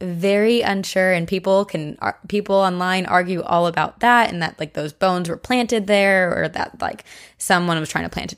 very 0.00 0.60
unsure, 0.60 1.12
and 1.12 1.26
people 1.26 1.64
can 1.64 1.98
people 2.28 2.54
online 2.54 3.06
argue 3.06 3.42
all 3.42 3.66
about 3.66 4.00
that, 4.00 4.32
and 4.32 4.40
that 4.40 4.58
like 4.60 4.74
those 4.74 4.92
bones 4.92 5.28
were 5.28 5.36
planted 5.36 5.88
there, 5.88 6.32
or 6.40 6.48
that 6.48 6.80
like 6.80 7.04
someone 7.36 7.78
was 7.80 7.88
trying 7.88 8.08
to 8.08 8.10
plant 8.10 8.34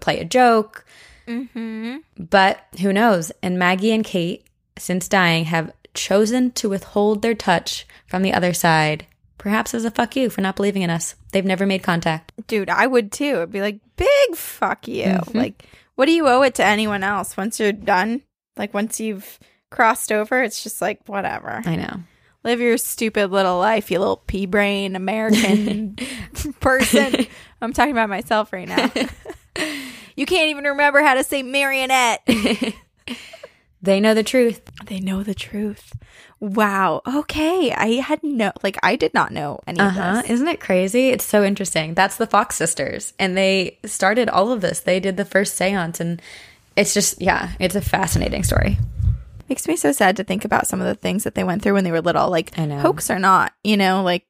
play 0.00 0.20
a 0.20 0.24
joke. 0.24 0.84
Mm-hmm. 1.30 1.96
But 2.18 2.64
who 2.80 2.92
knows? 2.92 3.30
And 3.42 3.58
Maggie 3.58 3.92
and 3.92 4.04
Kate, 4.04 4.46
since 4.76 5.08
dying, 5.08 5.44
have 5.44 5.72
chosen 5.94 6.50
to 6.52 6.68
withhold 6.68 7.22
their 7.22 7.34
touch 7.34 7.86
from 8.06 8.22
the 8.22 8.32
other 8.32 8.52
side, 8.52 9.06
perhaps 9.38 9.74
as 9.74 9.84
a 9.84 9.90
fuck 9.90 10.16
you 10.16 10.30
for 10.30 10.40
not 10.40 10.56
believing 10.56 10.82
in 10.82 10.90
us. 10.90 11.14
They've 11.32 11.44
never 11.44 11.66
made 11.66 11.82
contact. 11.82 12.32
Dude, 12.46 12.70
I 12.70 12.86
would 12.86 13.12
too. 13.12 13.40
I'd 13.42 13.52
be 13.52 13.60
like, 13.60 13.80
big 13.96 14.36
fuck 14.36 14.88
you. 14.88 15.20
Like, 15.32 15.64
what 15.94 16.06
do 16.06 16.12
you 16.12 16.28
owe 16.28 16.42
it 16.42 16.54
to 16.56 16.64
anyone 16.64 17.02
else 17.04 17.36
once 17.36 17.60
you're 17.60 17.72
done? 17.72 18.22
Like, 18.56 18.74
once 18.74 19.00
you've 19.00 19.38
crossed 19.70 20.12
over, 20.12 20.42
it's 20.42 20.62
just 20.62 20.80
like, 20.82 21.00
whatever. 21.06 21.62
I 21.64 21.76
know. 21.76 22.00
Live 22.42 22.60
your 22.60 22.78
stupid 22.78 23.30
little 23.30 23.58
life, 23.58 23.90
you 23.90 23.98
little 23.98 24.16
pea 24.16 24.46
brain 24.46 24.96
American 24.96 25.96
person. 26.60 27.26
I'm 27.60 27.74
talking 27.74 27.92
about 27.92 28.08
myself 28.08 28.52
right 28.52 28.66
now. 28.66 28.90
you 30.20 30.26
can't 30.26 30.50
even 30.50 30.64
remember 30.64 31.00
how 31.00 31.14
to 31.14 31.24
say 31.24 31.42
marionette. 31.42 32.20
They 33.82 33.98
know 33.98 34.12
the 34.12 34.22
truth. 34.22 34.60
they 34.84 35.00
know 35.00 35.22
the 35.22 35.34
truth. 35.34 35.94
Wow. 36.38 37.00
Okay. 37.06 37.72
I 37.72 37.92
had 37.92 38.22
no, 38.22 38.52
like, 38.62 38.78
I 38.82 38.94
did 38.94 39.14
not 39.14 39.32
know 39.32 39.60
any 39.66 39.80
Uh 39.80 39.88
of 39.88 39.94
this. 39.94 40.30
Isn't 40.32 40.48
it 40.48 40.60
crazy? 40.60 41.08
It's 41.08 41.24
so 41.24 41.42
interesting. 41.42 41.94
That's 41.94 42.16
the 42.16 42.26
Fox 42.26 42.56
sisters, 42.56 43.14
and 43.18 43.36
they 43.38 43.78
started 43.86 44.28
all 44.28 44.52
of 44.52 44.60
this. 44.60 44.80
They 44.80 45.00
did 45.00 45.16
the 45.16 45.24
first 45.24 45.56
seance, 45.56 45.98
and 45.98 46.20
it's 46.76 46.92
just, 46.92 47.22
yeah, 47.22 47.52
it's 47.58 47.74
a 47.74 47.80
fascinating 47.80 48.42
story. 48.42 48.78
Makes 49.48 49.66
me 49.66 49.76
so 49.76 49.92
sad 49.92 50.14
to 50.18 50.24
think 50.24 50.44
about 50.44 50.66
some 50.66 50.80
of 50.82 50.86
the 50.86 50.94
things 50.94 51.24
that 51.24 51.34
they 51.34 51.44
went 51.44 51.62
through 51.62 51.72
when 51.74 51.84
they 51.84 51.90
were 51.90 52.02
little, 52.02 52.28
like 52.28 52.56
I 52.58 52.66
know. 52.66 52.80
hoax 52.80 53.10
or 53.10 53.18
not, 53.18 53.54
you 53.64 53.78
know, 53.78 54.02
like 54.02 54.26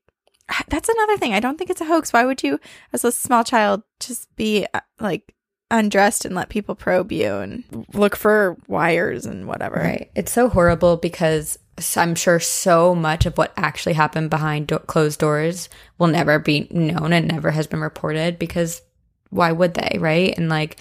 that's 0.69 0.89
another 0.89 1.17
thing. 1.17 1.33
I 1.35 1.41
don't 1.41 1.59
think 1.59 1.71
it's 1.71 1.81
a 1.81 1.87
hoax. 1.87 2.13
Why 2.13 2.25
would 2.25 2.45
you, 2.45 2.61
as 2.93 3.05
a 3.05 3.11
small 3.11 3.43
child, 3.43 3.83
just 3.99 4.35
be 4.37 4.67
uh, 4.73 4.81
like 5.01 5.35
undressed 5.71 6.25
and 6.25 6.35
let 6.35 6.49
people 6.49 6.75
probe 6.75 7.13
you 7.13 7.37
and 7.37 7.65
look 7.95 8.17
for 8.17 8.57
wires 8.67 9.27
and 9.27 9.47
whatever? 9.47 9.77
Right. 9.77 10.11
It's 10.15 10.33
so 10.33 10.49
horrible 10.49 10.97
because 10.97 11.59
I'm 11.97 12.15
sure 12.15 12.41
so 12.41 12.95
much 12.95 13.27
of 13.27 13.39
what 13.39 13.53
actually 13.57 13.95
happened 13.95 14.31
behind 14.31 14.69
do- 14.69 14.79
closed 14.81 15.21
doors 15.21 15.69
will 15.99 16.09
never 16.09 16.39
be 16.39 16.69
known 16.71 17.13
and 17.13 17.29
never 17.29 17.51
has 17.51 17.67
been 17.67 17.81
reported 17.81 18.39
because 18.39 18.83
why 19.31 19.53
would 19.53 19.75
they? 19.75 19.99
Right. 19.99 20.37
And 20.37 20.49
like, 20.49 20.79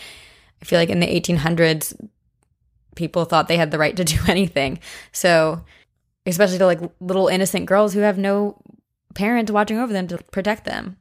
I 0.62 0.66
feel 0.66 0.80
like 0.80 0.90
in 0.90 1.00
the 1.00 1.08
1800s, 1.08 1.96
people 2.96 3.26
thought 3.26 3.48
they 3.48 3.58
had 3.58 3.72
the 3.72 3.78
right 3.78 3.96
to 3.96 4.04
do 4.04 4.18
anything. 4.28 4.80
So, 5.12 5.64
especially 6.26 6.58
to 6.58 6.66
like 6.66 6.82
little 7.00 7.28
innocent 7.28 7.66
girls 7.66 7.94
who 7.94 8.02
have 8.02 8.18
no 8.18 8.62
parents 9.16 9.52
watching 9.52 9.78
over 9.80 9.94
them 9.94 10.08
to 10.08 10.18
protect 10.32 10.66
them. 10.66 10.98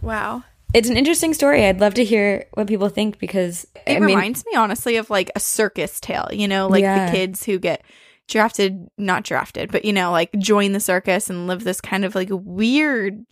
Wow. 0.00 0.44
It's 0.72 0.88
an 0.88 0.96
interesting 0.96 1.34
story. 1.34 1.66
I'd 1.66 1.80
love 1.80 1.94
to 1.94 2.04
hear 2.04 2.46
what 2.52 2.68
people 2.68 2.88
think 2.88 3.18
because 3.18 3.66
It 3.86 3.96
I 3.96 4.00
mean, 4.00 4.08
reminds 4.08 4.44
me 4.46 4.54
honestly 4.54 4.96
of 4.96 5.10
like 5.10 5.30
a 5.34 5.40
circus 5.40 5.98
tale, 6.00 6.28
you 6.32 6.46
know, 6.46 6.68
like 6.68 6.82
Yeah. 6.82 7.06
the 7.06 7.12
kids 7.12 7.44
who 7.44 7.58
get 7.58 7.82
drafted, 8.28 8.88
not 8.96 9.24
drafted, 9.24 9.72
but 9.72 9.84
you 9.84 9.92
know, 9.92 10.12
like 10.12 10.30
join 10.38 10.72
the 10.72 10.80
circus 10.80 11.28
and 11.28 11.48
live 11.48 11.64
this 11.64 11.80
kind 11.80 12.04
of 12.04 12.14
like 12.14 12.28
weird 12.30 13.24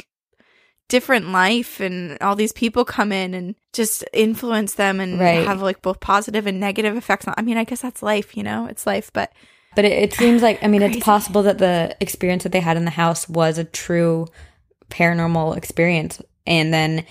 different 0.88 1.28
life 1.28 1.80
and 1.80 2.16
all 2.22 2.34
these 2.34 2.52
people 2.52 2.84
come 2.84 3.12
in 3.12 3.34
and 3.34 3.54
just 3.72 4.04
influence 4.12 4.74
them 4.74 4.98
and 5.00 5.20
Right. 5.20 5.46
have 5.46 5.60
like 5.62 5.82
both 5.82 6.00
positive 6.00 6.46
and 6.46 6.58
negative 6.58 6.96
effects 6.96 7.28
on 7.28 7.34
I 7.36 7.42
mean, 7.42 7.56
I 7.58 7.64
guess 7.64 7.82
that's 7.82 8.02
life, 8.02 8.36
you 8.36 8.42
know. 8.42 8.66
It's 8.66 8.86
life, 8.86 9.12
but 9.12 9.30
But 9.76 9.84
it, 9.84 9.92
it 9.92 10.12
seems 10.14 10.42
like, 10.42 10.58
I 10.64 10.66
mean, 10.66 10.80
Crazy. 10.80 10.96
it's 10.96 11.04
possible 11.04 11.44
that 11.44 11.58
the 11.58 11.96
experience 12.00 12.42
that 12.42 12.52
they 12.52 12.60
had 12.60 12.76
in 12.76 12.84
the 12.84 12.90
house 12.90 13.28
was 13.28 13.58
a 13.58 13.64
true 13.64 14.26
paranormal 14.90 15.56
experience. 15.56 16.20
And 16.46 16.72
then 16.72 17.04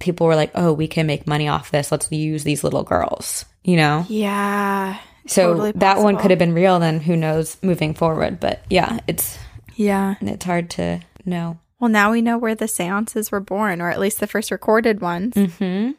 people 0.00 0.26
were 0.26 0.36
like, 0.36 0.50
oh, 0.54 0.72
we 0.72 0.88
can 0.88 1.06
make 1.06 1.26
money 1.26 1.48
off 1.48 1.70
this. 1.70 1.90
Let's 1.90 2.10
use 2.12 2.44
these 2.44 2.62
little 2.64 2.82
girls, 2.84 3.44
you 3.64 3.76
know? 3.76 4.04
yeah. 4.08 4.98
So 5.28 5.48
totally 5.54 5.72
that 5.72 5.98
one 5.98 6.18
could 6.18 6.30
have 6.30 6.38
been 6.38 6.54
real, 6.54 6.78
then 6.78 7.00
who 7.00 7.16
knows 7.16 7.56
moving 7.60 7.94
forward. 7.94 8.38
But 8.38 8.62
yeah, 8.70 9.00
it's, 9.08 9.36
Yeah. 9.74 10.14
it's 10.20 10.44
hard 10.44 10.70
to 10.70 11.00
know. 11.24 11.58
Well, 11.80 11.90
now 11.90 12.12
we 12.12 12.22
know 12.22 12.38
where 12.38 12.54
the 12.54 12.68
seances 12.68 13.32
were 13.32 13.40
born, 13.40 13.80
or 13.80 13.90
at 13.90 13.98
least 13.98 14.20
the 14.20 14.28
first 14.28 14.52
recorded 14.52 15.00
ones. 15.00 15.34
hmm 15.34 15.50
And 15.58 15.94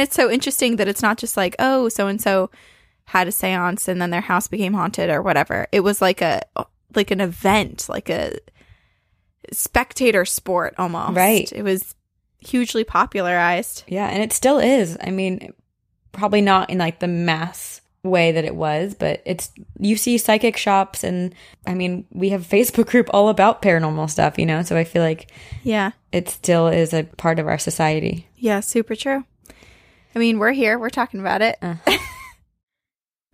it's 0.00 0.14
so 0.14 0.30
interesting 0.30 0.76
that 0.76 0.86
it's 0.86 1.02
not 1.02 1.18
just 1.18 1.36
like, 1.36 1.56
oh, 1.58 1.88
so 1.88 2.06
and 2.06 2.20
so 2.22 2.50
had 3.06 3.26
a 3.26 3.30
séance 3.32 3.88
and 3.88 4.00
then 4.00 4.10
their 4.10 4.20
house 4.20 4.46
became 4.46 4.74
haunted 4.74 5.10
or 5.10 5.22
whatever. 5.22 5.66
It 5.72 5.80
was 5.80 6.00
like 6.00 6.20
a 6.22 6.42
like 6.94 7.10
an 7.10 7.20
event, 7.20 7.86
like 7.88 8.08
a 8.10 8.38
spectator 9.52 10.24
sport 10.24 10.74
almost. 10.78 11.16
Right. 11.16 11.50
It 11.52 11.62
was 11.62 11.94
hugely 12.38 12.84
popularized. 12.84 13.84
Yeah. 13.86 14.08
And 14.08 14.22
it 14.22 14.32
still 14.32 14.58
is. 14.58 14.96
I 15.02 15.10
mean, 15.10 15.52
probably 16.12 16.40
not 16.40 16.70
in 16.70 16.78
like 16.78 17.00
the 17.00 17.08
mass 17.08 17.80
way 18.04 18.30
that 18.32 18.44
it 18.44 18.54
was, 18.54 18.94
but 18.94 19.20
it's, 19.26 19.50
you 19.78 19.96
see 19.96 20.16
psychic 20.18 20.56
shops 20.56 21.02
and 21.04 21.34
I 21.66 21.74
mean, 21.74 22.06
we 22.10 22.28
have 22.30 22.42
a 22.42 22.48
Facebook 22.56 22.86
group 22.88 23.08
all 23.12 23.28
about 23.28 23.60
paranormal 23.62 24.08
stuff, 24.08 24.38
you 24.38 24.46
know? 24.46 24.62
So 24.62 24.76
I 24.76 24.84
feel 24.84 25.02
like 25.02 25.30
Yeah. 25.62 25.90
it 26.12 26.28
still 26.28 26.68
is 26.68 26.94
a 26.94 27.04
part 27.04 27.38
of 27.38 27.46
our 27.48 27.58
society. 27.58 28.26
Yeah, 28.36 28.60
super 28.60 28.94
true. 28.94 29.24
I 30.14 30.18
mean, 30.18 30.38
we're 30.38 30.52
here. 30.52 30.78
We're 30.78 30.90
talking 30.90 31.20
about 31.20 31.42
it. 31.42 31.58
Uh. 31.60 31.74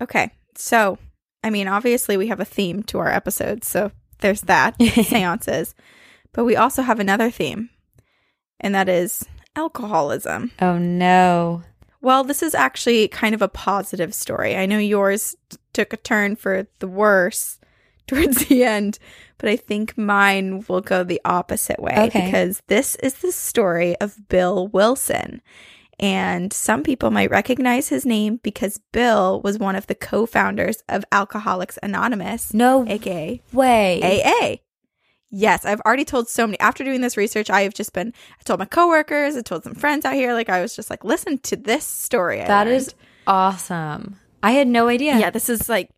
okay. 0.01 0.31
So, 0.55 0.97
I 1.43 1.49
mean, 1.49 1.67
obviously 1.67 2.17
we 2.17 2.27
have 2.27 2.39
a 2.39 2.45
theme 2.45 2.83
to 2.83 2.99
our 2.99 3.09
episodes. 3.11 3.67
So 3.67 3.91
there's 4.19 4.41
that 4.41 4.81
seances. 4.81 5.75
But 6.33 6.43
we 6.45 6.55
also 6.55 6.81
have 6.81 6.99
another 6.99 7.29
theme, 7.31 7.69
and 8.59 8.73
that 8.75 8.89
is 8.89 9.25
alcoholism. 9.55 10.51
Oh 10.61 10.77
no. 10.77 11.63
Well, 12.01 12.23
this 12.23 12.43
is 12.43 12.53
actually 12.53 13.07
kind 13.07 13.33
of 13.33 13.41
a 13.41 13.47
positive 13.47 14.13
story. 14.13 14.55
I 14.55 14.65
know 14.67 14.77
yours 14.77 15.35
t- 15.49 15.57
took 15.73 15.91
a 15.91 15.97
turn 15.97 16.35
for 16.35 16.67
the 16.79 16.87
worse 16.87 17.59
towards 18.07 18.45
the 18.45 18.63
end, 18.63 18.99
but 19.39 19.49
I 19.49 19.55
think 19.55 19.97
mine 19.97 20.63
will 20.67 20.81
go 20.81 21.03
the 21.03 21.19
opposite 21.25 21.81
way 21.81 21.95
Okay. 21.97 22.25
because 22.25 22.61
this 22.67 22.95
is 22.97 23.15
the 23.15 23.31
story 23.31 23.95
of 23.99 24.27
Bill 24.29 24.67
Wilson. 24.67 25.41
And 25.97 26.51
some 26.51 26.83
people 26.83 27.09
might 27.09 27.31
recognize 27.31 27.87
his 27.87 28.05
name 28.05 28.41
because 28.43 28.79
Bill 28.91 29.41
was 29.41 29.57
one 29.57 29.75
of 29.77 29.87
the 29.87 29.95
co 29.95 30.25
founders 30.25 30.83
of 30.89 31.05
Alcoholics 31.11 31.79
Anonymous, 31.81 32.53
No 32.53 32.85
aka 32.87 33.41
way. 33.53 34.01
AA. 34.03 34.57
Yes, 35.37 35.65
I've 35.65 35.81
already 35.81 36.05
told 36.05 36.29
so 36.29 36.47
many. 36.47 36.57
After 36.61 36.85
doing 36.85 37.01
this 37.01 37.17
research, 37.17 37.49
I 37.49 37.63
have 37.63 37.73
just 37.73 37.91
been, 37.91 38.13
I 38.39 38.43
told 38.43 38.59
my 38.59 38.65
coworkers, 38.65 39.35
I 39.35 39.41
told 39.41 39.65
some 39.65 39.75
friends 39.75 40.05
out 40.05 40.13
here, 40.13 40.31
like, 40.33 40.47
I 40.47 40.61
was 40.61 40.73
just 40.77 40.89
like, 40.89 41.03
listen 41.03 41.39
to 41.39 41.57
this 41.57 41.83
story. 41.83 42.41
I 42.41 42.47
That 42.47 42.67
learned. 42.67 42.77
is 42.77 42.95
awesome. 43.27 44.17
I 44.41 44.51
had 44.51 44.65
no 44.67 44.87
idea. 44.87 45.19
yeah, 45.19 45.31
this 45.31 45.49
is 45.49 45.67
like, 45.67 45.89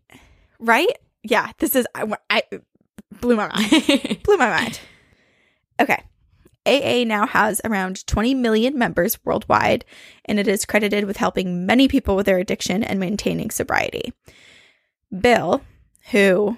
right? 0.57 0.89
Yeah, 1.21 1.51
this 1.59 1.75
is, 1.75 1.85
I, 1.93 2.11
I 2.31 2.41
blew 3.21 3.35
my 3.35 3.47
mind. 3.47 4.19
blew 4.23 4.37
my 4.37 4.49
mind. 4.49 4.79
Okay. 5.79 6.03
AA 6.65 7.03
now 7.07 7.27
has 7.27 7.61
around 7.63 8.07
20 8.07 8.33
million 8.33 8.75
members 8.75 9.23
worldwide, 9.23 9.85
and 10.25 10.39
it 10.39 10.47
is 10.47 10.65
credited 10.65 11.05
with 11.05 11.17
helping 11.17 11.67
many 11.67 11.87
people 11.87 12.15
with 12.15 12.25
their 12.25 12.39
addiction 12.39 12.83
and 12.83 12.99
maintaining 12.99 13.51
sobriety. 13.51 14.13
Bill, 15.21 15.61
who 16.09 16.57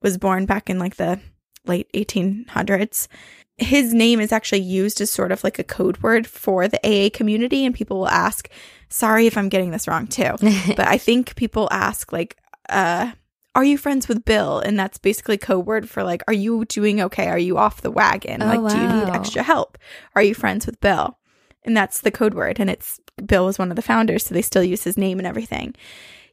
was 0.00 0.16
born 0.16 0.46
back 0.46 0.70
in 0.70 0.78
like 0.78 0.96
the 0.96 1.20
late 1.66 1.90
1800s, 1.92 3.08
his 3.56 3.94
name 3.94 4.20
is 4.20 4.32
actually 4.32 4.60
used 4.60 5.00
as 5.00 5.10
sort 5.10 5.32
of 5.32 5.44
like 5.44 5.58
a 5.58 5.64
code 5.64 5.98
word 6.02 6.26
for 6.26 6.66
the 6.66 6.80
AA 6.84 7.08
community, 7.12 7.64
and 7.64 7.74
people 7.74 7.98
will 7.98 8.08
ask, 8.08 8.48
sorry 8.88 9.26
if 9.26 9.38
I'm 9.38 9.48
getting 9.48 9.70
this 9.70 9.86
wrong 9.86 10.06
too, 10.06 10.34
but 10.76 10.86
I 10.86 10.98
think 10.98 11.36
people 11.36 11.68
ask, 11.70 12.12
like, 12.12 12.36
uh, 12.68 13.12
are 13.54 13.64
you 13.64 13.78
friends 13.78 14.08
with 14.08 14.24
Bill? 14.24 14.58
And 14.58 14.78
that's 14.78 14.98
basically 14.98 15.38
code 15.38 15.66
word 15.66 15.88
for 15.88 16.02
like, 16.02 16.22
are 16.26 16.34
you 16.34 16.64
doing 16.64 17.00
okay? 17.02 17.28
Are 17.28 17.38
you 17.38 17.56
off 17.56 17.82
the 17.82 17.90
wagon? 17.90 18.42
Oh, 18.42 18.46
like, 18.46 18.72
do 18.72 18.80
you 18.80 18.88
need 18.88 19.08
extra 19.08 19.42
help? 19.42 19.78
Are 20.16 20.22
you 20.22 20.34
friends 20.34 20.66
with 20.66 20.80
Bill? 20.80 21.16
And 21.62 21.76
that's 21.76 22.00
the 22.00 22.10
code 22.10 22.34
word. 22.34 22.58
And 22.58 22.68
it's 22.68 23.00
Bill 23.24 23.46
was 23.46 23.58
one 23.58 23.70
of 23.70 23.76
the 23.76 23.82
founders, 23.82 24.24
so 24.24 24.34
they 24.34 24.42
still 24.42 24.64
use 24.64 24.82
his 24.82 24.96
name 24.96 25.18
and 25.18 25.26
everything. 25.26 25.74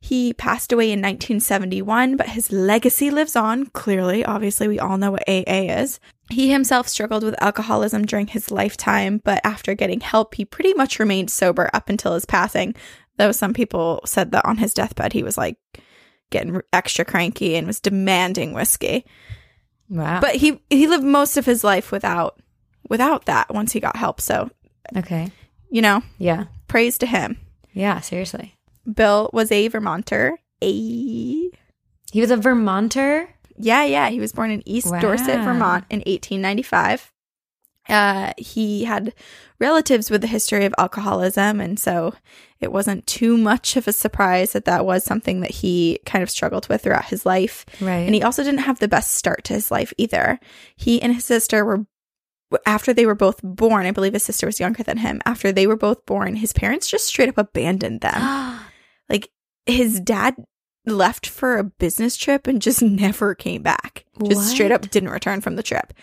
He 0.04 0.34
passed 0.34 0.72
away 0.74 0.86
in 0.92 1.00
1971, 1.00 2.18
but 2.18 2.30
his 2.30 2.52
legacy 2.52 3.12
lives 3.12 3.36
on. 3.36 3.68
Clearly, 3.68 4.26
obviously, 4.26 4.68
we 4.68 4.80
all 4.80 4.98
know 4.98 5.12
what 5.12 5.24
AA 5.30 5.70
is. 5.80 6.00
He 6.32 6.50
himself 6.52 6.88
struggled 6.88 7.24
with 7.24 7.42
alcoholism 7.42 8.06
during 8.06 8.26
his 8.28 8.50
lifetime, 8.50 9.22
but 9.24 9.42
after 9.46 9.76
getting 9.76 10.00
help, 10.00 10.34
he 10.36 10.44
pretty 10.44 10.74
much 10.74 10.98
remained 10.98 11.30
sober 11.30 11.70
up 11.74 11.88
until 11.88 12.16
his 12.16 12.26
passing. 12.26 12.74
Though 13.18 13.32
some 13.32 13.54
people 13.54 14.02
said 14.06 14.32
that 14.32 14.44
on 14.46 14.58
his 14.58 14.74
deathbed, 14.74 15.14
he 15.14 15.22
was 15.24 15.38
like 15.38 15.58
getting 16.32 16.60
extra 16.74 17.06
cranky 17.06 17.56
and 17.56 17.68
was 17.68 17.80
demanding 17.80 18.54
whiskey. 18.54 19.06
wow. 19.90 20.20
But 20.20 20.36
he 20.36 20.62
he 20.70 20.88
lived 20.88 21.04
most 21.04 21.38
of 21.38 21.46
his 21.46 21.64
life 21.64 21.92
without 21.92 22.40
without 22.90 23.26
that 23.26 23.54
once 23.54 23.72
he 23.74 23.80
got 23.80 23.96
help. 23.98 24.20
So, 24.20 24.50
okay. 24.98 25.32
you 25.70 25.82
know, 25.84 26.02
Yeah. 26.18 26.46
praise 26.68 26.98
to 27.00 27.06
him. 27.06 27.38
Yeah, 27.74 28.00
seriously. 28.00 28.56
Bill 28.92 29.30
was 29.34 29.52
a 29.52 29.68
Vermonter. 29.68 30.38
A 30.64 30.72
He 30.72 31.52
was 32.22 32.32
a 32.32 32.38
Vermonter? 32.38 33.30
yeah, 33.58 33.84
yeah. 33.84 34.10
He 34.10 34.20
was 34.20 34.32
born 34.32 34.52
in 34.52 34.68
East 34.68 34.92
Wow. 34.92 35.00
Dorset, 35.00 35.44
Vermont 35.44 35.86
in 35.90 36.00
1895. 36.00 37.12
Uh, 37.90 38.32
he 38.38 38.84
had 38.86 39.14
relatives 39.60 40.10
with 40.10 40.24
a 40.24 40.28
history 40.28 40.66
of 40.66 40.74
alcoholism, 40.78 41.60
and 41.60 41.80
so 41.80 42.14
it 42.60 42.72
wasn't 42.72 43.06
too 43.08 43.38
much 43.38 43.76
of 43.76 43.88
a 43.88 43.94
surprise 43.94 44.54
that 44.54 44.66
that 44.66 44.86
was 44.86 45.04
something 45.04 45.42
that 45.42 45.52
he 45.52 46.00
kind 46.06 46.22
of 46.24 46.30
struggled 46.30 46.70
with 46.70 46.84
throughout 46.84 47.06
his 47.06 47.26
life. 47.26 47.66
Right. 47.82 48.06
And 48.06 48.14
he 48.16 48.24
also 48.24 48.44
didn't 48.44 48.62
have 48.62 48.80
the 48.80 48.88
best 48.88 49.16
start 49.16 49.44
to 49.46 49.54
his 49.54 49.72
life 49.72 49.94
either. 49.98 50.40
He 50.76 51.02
and 51.02 51.14
his 51.14 51.26
sister 51.26 51.66
were, 51.66 51.86
after 52.66 52.94
they 52.94 53.06
were 53.08 53.16
both 53.16 53.40
born, 53.44 53.86
I 53.86 53.92
believe 53.92 54.14
his 54.14 54.24
sister 54.24 54.46
was 54.46 54.60
younger 54.60 54.84
than 54.84 54.98
him. 54.98 55.20
After 55.26 55.52
they 55.52 55.66
were 55.68 55.76
both 55.78 56.06
born, 56.06 56.36
his 56.36 56.54
parents 56.54 56.88
just 56.90 57.08
straight 57.08 57.30
up 57.30 57.38
abandoned 57.38 58.02
them. 58.02 58.14
like 59.10 59.30
his 59.66 60.00
dad 60.00 60.36
left 60.86 61.28
for 61.28 61.58
a 61.58 61.64
business 61.64 62.18
trip 62.18 62.48
and 62.48 62.62
just 62.62 62.82
never 62.82 63.36
came 63.36 63.62
back. 63.62 64.06
Just 64.24 64.50
straight 64.50 64.72
up 64.72 64.90
didn't 64.90 65.10
return 65.10 65.42
from 65.42 65.56
the 65.56 65.64
trip. 65.64 65.94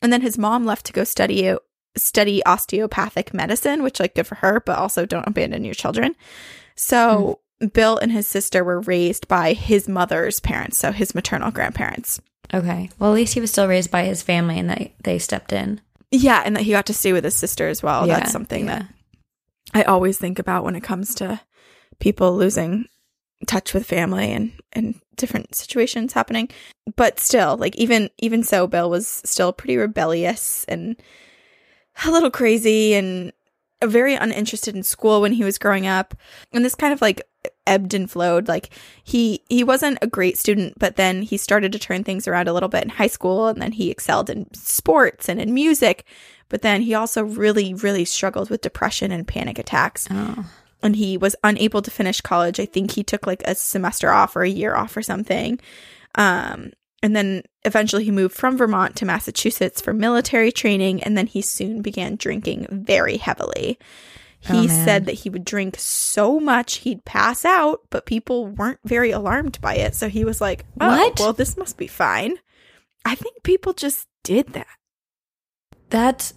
And 0.00 0.12
then 0.12 0.22
his 0.22 0.38
mom 0.38 0.64
left 0.64 0.86
to 0.86 0.92
go 0.92 1.04
study 1.04 1.54
study 1.96 2.44
osteopathic 2.44 3.34
medicine, 3.34 3.82
which 3.82 4.00
like 4.00 4.14
good 4.14 4.26
for 4.26 4.36
her, 4.36 4.60
but 4.60 4.78
also 4.78 5.04
don't 5.04 5.26
abandon 5.26 5.64
your 5.64 5.74
children. 5.74 6.14
So 6.76 7.40
hmm. 7.60 7.66
Bill 7.68 7.98
and 7.98 8.12
his 8.12 8.26
sister 8.26 8.62
were 8.62 8.80
raised 8.80 9.26
by 9.26 9.52
his 9.52 9.88
mother's 9.88 10.38
parents, 10.40 10.78
so 10.78 10.92
his 10.92 11.14
maternal 11.14 11.50
grandparents. 11.50 12.20
okay. 12.54 12.88
Well, 12.98 13.10
at 13.10 13.14
least 13.14 13.34
he 13.34 13.40
was 13.40 13.50
still 13.50 13.66
raised 13.66 13.90
by 13.90 14.04
his 14.04 14.22
family 14.22 14.58
and 14.58 14.70
they, 14.70 14.94
they 15.02 15.18
stepped 15.18 15.52
in. 15.52 15.80
Yeah, 16.10 16.42
and 16.44 16.56
that 16.56 16.62
he 16.62 16.70
got 16.70 16.86
to 16.86 16.94
stay 16.94 17.12
with 17.12 17.24
his 17.24 17.34
sister 17.34 17.68
as 17.68 17.82
well. 17.82 18.06
Yeah, 18.06 18.20
That's 18.20 18.32
something 18.32 18.66
yeah. 18.66 18.78
that 18.78 18.88
I 19.74 19.82
always 19.82 20.18
think 20.18 20.38
about 20.38 20.64
when 20.64 20.76
it 20.76 20.82
comes 20.82 21.14
to 21.16 21.40
people 22.00 22.36
losing 22.36 22.86
touch 23.46 23.72
with 23.72 23.86
family 23.86 24.32
and 24.32 24.52
and 24.72 25.00
different 25.16 25.54
situations 25.54 26.12
happening. 26.12 26.48
But 26.96 27.18
still, 27.20 27.56
like 27.56 27.76
even 27.76 28.10
even 28.18 28.42
so, 28.42 28.66
Bill 28.66 28.90
was 28.90 29.22
still 29.24 29.52
pretty 29.52 29.76
rebellious 29.76 30.64
and 30.68 30.96
a 32.04 32.10
little 32.10 32.30
crazy 32.30 32.94
and 32.94 33.32
very 33.84 34.14
uninterested 34.14 34.74
in 34.74 34.82
school 34.82 35.20
when 35.20 35.32
he 35.32 35.44
was 35.44 35.58
growing 35.58 35.86
up. 35.86 36.14
And 36.52 36.64
this 36.64 36.74
kind 36.74 36.92
of 36.92 37.00
like 37.00 37.22
ebbed 37.66 37.94
and 37.94 38.10
flowed. 38.10 38.48
Like 38.48 38.70
he 39.04 39.42
he 39.48 39.62
wasn't 39.62 39.98
a 40.02 40.06
great 40.06 40.38
student, 40.38 40.78
but 40.78 40.96
then 40.96 41.22
he 41.22 41.36
started 41.36 41.72
to 41.72 41.78
turn 41.78 42.02
things 42.04 42.26
around 42.26 42.48
a 42.48 42.52
little 42.52 42.68
bit 42.68 42.82
in 42.82 42.90
high 42.90 43.06
school 43.06 43.46
and 43.46 43.60
then 43.62 43.72
he 43.72 43.90
excelled 43.90 44.30
in 44.30 44.52
sports 44.54 45.28
and 45.28 45.40
in 45.40 45.54
music. 45.54 46.04
But 46.48 46.62
then 46.62 46.80
he 46.80 46.94
also 46.94 47.22
really, 47.22 47.74
really 47.74 48.06
struggled 48.06 48.48
with 48.48 48.62
depression 48.62 49.12
and 49.12 49.28
panic 49.28 49.58
attacks 49.58 50.08
Oh. 50.10 50.46
And 50.82 50.96
he 50.96 51.16
was 51.16 51.34
unable 51.44 51.82
to 51.82 51.90
finish 51.90 52.20
college. 52.20 52.60
I 52.60 52.66
think 52.66 52.92
he 52.92 53.02
took 53.02 53.26
like 53.26 53.42
a 53.44 53.54
semester 53.54 54.10
off 54.10 54.36
or 54.36 54.42
a 54.42 54.48
year 54.48 54.74
off 54.74 54.96
or 54.96 55.02
something. 55.02 55.58
Um, 56.14 56.72
and 57.02 57.14
then 57.14 57.42
eventually 57.64 58.04
he 58.04 58.10
moved 58.10 58.34
from 58.34 58.56
Vermont 58.56 58.96
to 58.96 59.04
Massachusetts 59.04 59.80
for 59.80 59.92
military 59.92 60.50
training, 60.50 61.02
and 61.02 61.16
then 61.16 61.26
he 61.28 61.42
soon 61.42 61.80
began 61.80 62.16
drinking 62.16 62.66
very 62.70 63.18
heavily. 63.18 63.78
Oh, 64.48 64.60
He 64.60 64.66
man. 64.66 64.84
said 64.84 65.06
that 65.06 65.12
he 65.12 65.30
would 65.30 65.44
drink 65.44 65.76
so 65.78 66.40
much 66.40 66.76
he'd 66.78 67.04
pass 67.04 67.44
out, 67.44 67.80
but 67.90 68.06
people 68.06 68.46
weren't 68.46 68.80
very 68.84 69.10
alarmed 69.10 69.60
by 69.60 69.74
it. 69.74 69.94
So 69.94 70.08
he 70.08 70.24
was 70.24 70.40
like, 70.40 70.64
oh, 70.80 70.88
What? 70.88 71.18
well, 71.20 71.32
this 71.32 71.56
must 71.56 71.76
be 71.76 71.86
fine. 71.86 72.36
I 73.04 73.14
think 73.14 73.42
people 73.42 73.72
just 73.72 74.06
did 74.24 74.48
that. 74.54 74.66
That 75.90 76.32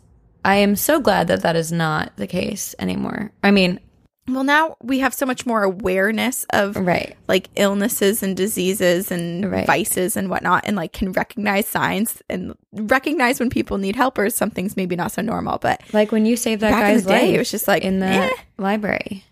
I 0.45 0.55
am 0.55 0.75
so 0.75 0.99
glad 0.99 1.27
that 1.27 1.41
that 1.41 1.55
is 1.55 1.71
not 1.71 2.15
the 2.17 2.27
case 2.27 2.73
anymore. 2.79 3.31
I 3.43 3.51
mean, 3.51 3.79
Well, 4.27 4.43
now 4.43 4.77
we 4.81 4.99
have 4.99 5.13
so 5.13 5.25
much 5.25 5.45
more 5.45 5.63
awareness 5.63 6.45
of 6.53 6.75
right. 6.75 7.17
like 7.27 7.49
illnesses 7.55 8.21
and 8.23 8.37
diseases 8.37 9.11
and 9.11 9.51
Right. 9.51 9.65
vices 9.65 10.15
and 10.15 10.29
whatnot 10.29 10.63
and 10.65 10.75
like 10.75 10.93
can 10.93 11.11
recognize 11.11 11.67
signs 11.67 12.21
and 12.29 12.53
recognize 12.71 13.39
when 13.39 13.49
people 13.49 13.77
need 13.77 13.95
help 13.95 14.17
or 14.17 14.29
something's 14.29 14.77
maybe 14.77 14.95
not 14.95 15.11
so 15.11 15.21
normal 15.21 15.57
but 15.57 15.81
Like 15.91 16.11
when 16.11 16.25
you 16.25 16.35
saved 16.37 16.61
that 16.61 16.71
guy's 16.71 17.03
day 17.03 17.27
life 17.27 17.35
it 17.35 17.37
was 17.39 17.51
just 17.51 17.67
like 17.67 17.83
in 17.83 17.99
the 17.99 18.05
eh. 18.05 18.29
library. 18.57 19.25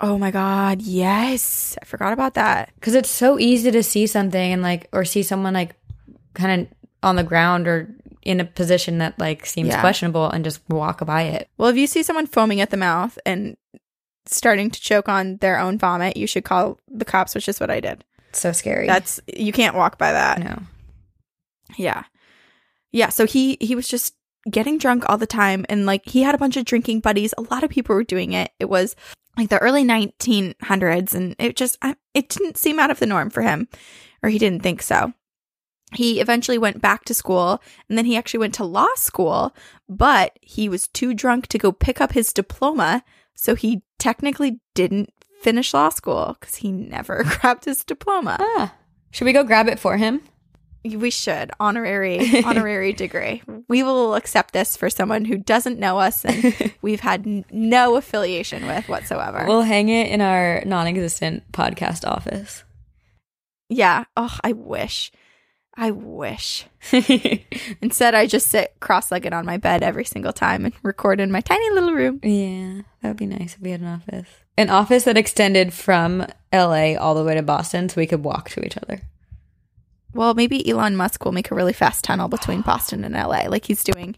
oh 0.00 0.16
my 0.18 0.30
god 0.30 0.80
yes 0.82 1.76
i 1.80 1.84
forgot 1.84 2.12
about 2.14 2.34
that 2.34 2.70
Because 2.76 2.94
it's 2.94 3.10
so 3.10 3.38
easy 3.38 3.70
to 3.70 3.82
see 3.82 4.06
something 4.06 4.52
and 4.52 4.62
like, 4.62 4.88
or 4.92 5.04
see 5.04 5.22
someone 5.22 5.52
like 5.54 5.76
kind 6.34 6.62
of 6.62 6.68
on 7.02 7.16
the 7.16 7.24
ground 7.24 7.68
or 7.68 7.94
in 8.22 8.40
a 8.40 8.44
position 8.44 8.98
that 8.98 9.18
like 9.18 9.44
seems 9.46 9.68
Yeah. 9.68 9.80
questionable 9.80 10.28
and 10.30 10.42
just 10.44 10.60
walk 10.68 11.04
by 11.06 11.22
it. 11.22 11.48
well 11.58 11.68
if 11.68 11.76
you 11.76 11.86
see 11.86 12.02
someone 12.02 12.26
foaming 12.26 12.60
at 12.62 12.70
the 12.70 12.76
mouth 12.78 13.18
and 13.26 13.56
starting 14.26 14.70
to 14.70 14.80
choke 14.80 15.08
on 15.08 15.36
their 15.38 15.58
own 15.58 15.78
vomit 15.78 16.16
you 16.16 16.26
should 16.26 16.44
call 16.44 16.78
the 16.88 17.04
cops 17.04 17.34
which 17.34 17.48
is 17.48 17.58
what 17.60 17.70
i 17.70 17.80
did 17.80 18.04
So 18.32 18.52
scary. 18.52 18.86
that's 18.86 19.20
you 19.26 19.52
can't 19.52 19.74
walk 19.76 19.98
by 19.98 20.12
that 20.12 20.38
no. 20.40 20.62
Yeah. 21.76 22.04
Yeah, 22.92 23.10
so 23.10 23.26
he 23.26 23.56
he 23.60 23.76
was 23.76 23.86
just 23.86 24.14
getting 24.50 24.78
drunk 24.78 25.08
all 25.08 25.16
the 25.18 25.26
time 25.26 25.64
and 25.68 25.86
like 25.86 26.04
he 26.08 26.22
had 26.22 26.34
a 26.34 26.38
bunch 26.38 26.56
of 26.56 26.64
drinking 26.64 26.98
buddies. 27.00 27.32
A 27.38 27.42
lot 27.42 27.62
of 27.62 27.70
people 27.70 27.94
were 27.94 28.02
doing 28.02 28.32
it. 28.32 28.50
It 28.58 28.68
was 28.68 28.96
like 29.36 29.48
the 29.50 29.58
early 29.60 29.84
1900s 29.84 31.14
and 31.14 31.36
it 31.38 31.54
just 31.54 31.78
it 32.14 32.28
didn't 32.28 32.56
seem 32.56 32.80
out 32.80 32.90
of 32.90 32.98
the 32.98 33.06
norm 33.06 33.30
for 33.30 33.42
him 33.42 33.68
or 34.22 34.28
he 34.30 34.38
didn't 34.38 34.62
think 34.64 34.82
so. 34.82 35.12
He 35.94 36.20
eventually 36.20 36.58
went 36.58 36.80
back 36.82 37.04
to 37.04 37.14
school 37.14 37.62
and 37.88 37.96
then 37.96 38.06
he 38.06 38.16
actually 38.16 38.40
went 38.40 38.54
to 38.54 38.64
law 38.64 38.88
school, 38.96 39.54
but 39.88 40.36
he 40.42 40.68
was 40.68 40.88
too 40.88 41.14
drunk 41.14 41.46
to 41.48 41.58
go 41.58 41.70
pick 41.72 42.00
up 42.00 42.12
his 42.12 42.32
diploma. 42.32 43.04
So 43.40 43.54
he 43.54 43.80
technically 43.98 44.60
didn't 44.74 45.10
finish 45.40 45.72
law 45.72 45.88
school 45.88 46.36
because 46.38 46.56
he 46.56 46.70
never 46.70 47.24
grabbed 47.40 47.64
his 47.64 47.82
diploma. 47.84 48.36
Ah. 48.38 48.74
Should 49.12 49.24
we 49.24 49.32
go 49.32 49.44
grab 49.44 49.66
it 49.66 49.78
for 49.78 49.96
him? 49.96 50.20
We 50.84 51.08
should 51.10 51.50
honorary 51.58 52.42
honorary 52.44 52.92
degree. 53.04 53.42
We 53.66 53.82
will 53.82 54.14
accept 54.14 54.52
this 54.52 54.76
for 54.76 54.90
someone 54.90 55.24
who 55.24 55.38
doesn't 55.38 55.78
know 55.78 55.98
us 55.98 56.24
and 56.24 56.72
we've 56.82 57.00
had 57.00 57.26
n- 57.26 57.44
no 57.50 57.96
affiliation 57.96 58.66
with 58.66 58.88
whatsoever. 58.90 59.44
We'll 59.46 59.62
hang 59.62 59.88
it 59.88 60.10
in 60.10 60.20
our 60.20 60.62
non 60.66 60.86
existent 60.86 61.50
podcast 61.52 62.06
office. 62.06 62.64
yeah. 63.70 64.04
Oh, 64.16 64.36
I 64.44 64.52
wish. 64.52 65.10
I 65.82 65.92
wish. 65.92 66.66
Instead, 67.80 68.14
I 68.14 68.26
just 68.26 68.48
sit 68.48 68.74
cross-legged 68.80 69.32
on 69.32 69.46
my 69.46 69.56
bed 69.56 69.82
every 69.82 70.04
single 70.04 70.34
time 70.34 70.66
and 70.66 70.74
record 70.82 71.20
in 71.20 71.32
my 71.32 71.40
tiny 71.40 71.70
little 71.70 71.94
room. 71.94 72.20
Yeah, 72.22 72.82
that 73.00 73.08
would 73.08 73.16
be 73.16 73.24
nice 73.24 73.54
if 73.54 73.62
we 73.62 73.70
had 73.70 73.80
an 73.80 73.86
office. 73.86 74.28
An 74.58 74.68
office 74.68 75.04
that 75.04 75.16
extended 75.16 75.72
from 75.72 76.26
LA 76.52 76.96
all 76.96 77.14
the 77.14 77.24
way 77.24 77.34
to 77.34 77.40
Boston 77.40 77.88
so 77.88 77.98
we 77.98 78.06
could 78.06 78.22
walk 78.22 78.50
to 78.50 78.64
each 78.64 78.76
other. 78.76 79.00
Well, 80.12 80.34
maybe 80.34 80.68
Elon 80.68 80.96
Musk 80.96 81.24
will 81.24 81.32
make 81.32 81.50
a 81.50 81.54
really 81.54 81.72
fast 81.72 82.04
tunnel 82.04 82.28
between 82.28 82.60
Boston 82.60 83.02
and 83.02 83.14
LA, 83.14 83.48
like 83.48 83.64
he's 83.64 83.82
doing 83.82 84.16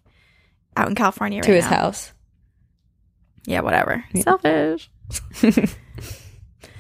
out 0.76 0.88
in 0.88 0.96
California 0.96 1.38
right 1.38 1.46
to 1.46 1.54
his 1.54 1.70
now. 1.70 1.76
house. 1.76 2.12
Yeah, 3.46 3.60
whatever. 3.60 4.04
Yeah. 4.12 4.22
Selfish. 4.22 4.90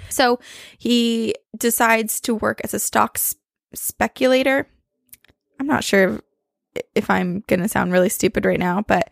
so 0.08 0.40
he 0.76 1.36
decides 1.56 2.20
to 2.22 2.34
work 2.34 2.60
as 2.64 2.74
a 2.74 2.80
stock 2.80 3.16
speculator. 3.74 4.66
I'm 5.62 5.68
not 5.68 5.84
sure 5.84 6.20
if, 6.74 6.82
if 6.96 7.10
I'm 7.10 7.44
going 7.46 7.60
to 7.60 7.68
sound 7.68 7.92
really 7.92 8.08
stupid 8.08 8.44
right 8.44 8.58
now, 8.58 8.82
but 8.86 9.10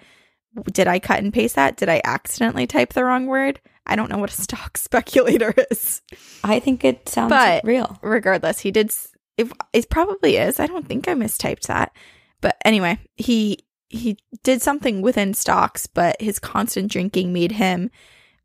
did 0.72 0.88
I 0.88 0.98
cut 0.98 1.20
and 1.20 1.32
paste 1.32 1.54
that? 1.54 1.76
Did 1.76 1.88
I 1.88 2.00
accidentally 2.04 2.66
type 2.66 2.92
the 2.92 3.04
wrong 3.04 3.26
word? 3.26 3.60
I 3.86 3.94
don't 3.94 4.10
know 4.10 4.18
what 4.18 4.30
a 4.36 4.42
stock 4.42 4.76
speculator 4.76 5.54
is. 5.70 6.02
I 6.42 6.58
think 6.58 6.84
it 6.84 7.08
sounds 7.08 7.30
But- 7.30 7.64
real. 7.64 7.98
regardless, 8.02 8.58
he 8.60 8.70
did. 8.72 8.90
It, 9.36 9.50
it 9.72 9.88
probably 9.90 10.36
is. 10.36 10.58
I 10.58 10.66
don't 10.66 10.86
think 10.88 11.06
I 11.06 11.14
mistyped 11.14 11.68
that. 11.68 11.92
But 12.40 12.56
anyway, 12.64 12.98
he 13.16 13.58
he 13.88 14.18
did 14.42 14.60
something 14.62 15.02
within 15.02 15.34
stocks, 15.34 15.86
but 15.86 16.20
his 16.20 16.38
constant 16.38 16.90
drinking 16.90 17.32
made 17.32 17.52
him 17.52 17.90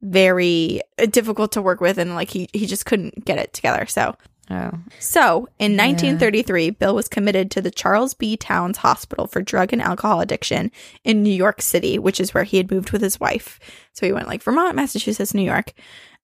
very 0.02 0.82
uh, 1.00 1.06
difficult 1.08 1.52
to 1.54 1.62
work 1.62 1.82
with, 1.82 1.98
and 1.98 2.14
like 2.16 2.30
he 2.30 2.48
he 2.54 2.66
just 2.66 2.86
couldn't 2.86 3.26
get 3.26 3.38
it 3.40 3.54
together. 3.54 3.86
So 3.88 4.16
Oh. 4.50 4.72
so 5.00 5.48
in 5.58 5.72
Yeah. 5.72 5.86
1933, 5.88 6.70
Bill 6.70 6.94
was 6.94 7.08
committed 7.08 7.50
to 7.52 7.62
the 7.62 7.72
Charles 7.72 8.14
B. 8.14 8.38
Towns 8.38 8.78
Hospital 8.78 9.26
for 9.28 9.42
Drug 9.42 9.74
and 9.74 9.82
Alcohol 9.82 10.22
Addiction 10.22 10.72
in 11.04 11.24
New 11.24 11.34
York 11.34 11.62
City, 11.64 11.98
which 11.98 12.20
is 12.20 12.34
where 12.34 12.44
he 12.44 12.58
had 12.58 12.70
moved 12.70 12.92
with 12.92 13.02
his 13.02 13.20
wife. 13.20 13.60
So 13.94 14.06
he 14.06 14.12
went 14.12 14.28
like 14.28 14.44
Vermont, 14.44 14.76
Massachusetts, 14.76 15.34
New 15.34 15.42
York. 15.42 15.74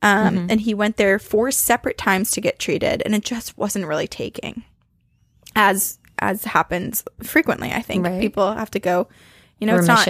Um, 0.03 0.35
Mhm. 0.35 0.51
And 0.51 0.61
he 0.61 0.73
went 0.73 0.97
there 0.97 1.19
four 1.19 1.51
separate 1.51 1.97
times 1.97 2.31
to 2.31 2.41
get 2.41 2.57
treated, 2.59 3.01
and 3.05 3.13
it 3.15 3.23
just 3.23 3.57
wasn't 3.57 3.85
really 3.85 4.07
taking, 4.07 4.63
as 5.55 5.97
as 6.19 6.43
happens 6.43 7.03
frequently. 7.23 7.71
I 7.71 7.81
think 7.81 8.05
Right. 8.05 8.21
people 8.21 8.53
have 8.53 8.69
to 8.71 8.79
go. 8.79 9.07
You 9.59 9.65
know, 9.67 9.77
it's 9.77 9.87
not. 9.87 10.07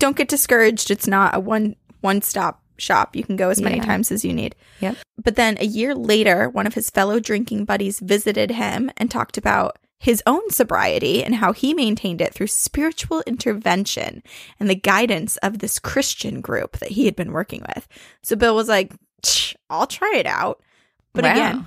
Don't 0.00 0.16
get 0.16 0.28
discouraged. 0.28 0.90
It's 0.90 1.06
not 1.06 1.34
a 1.36 1.40
one 1.40 1.76
one 2.00 2.22
stop 2.22 2.61
shop. 2.82 3.16
You 3.16 3.22
can 3.24 3.36
go 3.36 3.48
as 3.50 3.60
many 3.60 3.76
Yeah. 3.76 3.84
times 3.84 4.10
as 4.12 4.24
you 4.24 4.32
need. 4.32 4.54
Yep. 4.80 4.96
But 5.22 5.36
then 5.36 5.56
a 5.60 5.64
year 5.64 5.94
later, 5.94 6.48
one 6.50 6.66
of 6.66 6.74
his 6.74 6.90
fellow 6.90 7.20
drinking 7.20 7.64
buddies 7.64 8.00
visited 8.00 8.50
him 8.50 8.90
and 8.96 9.10
talked 9.10 9.38
about 9.38 9.78
his 9.98 10.20
own 10.26 10.50
sobriety 10.50 11.22
and 11.22 11.36
how 11.36 11.52
he 11.52 11.72
maintained 11.74 12.20
it 12.20 12.34
through 12.34 12.48
spiritual 12.48 13.22
intervention 13.24 14.20
and 14.58 14.68
the 14.68 14.74
guidance 14.74 15.36
of 15.38 15.60
this 15.60 15.78
Christian 15.78 16.40
group 16.40 16.78
that 16.80 16.90
he 16.90 17.04
had 17.04 17.14
been 17.14 17.30
working 17.32 17.62
with. 17.74 17.86
So 18.24 18.34
Bill 18.34 18.56
was 18.56 18.68
like, 18.68 18.92
I'll 19.70 19.86
try 19.86 20.12
it 20.16 20.26
out. 20.26 20.60
But 21.12 21.22
Wow. 21.24 21.30
again, 21.32 21.66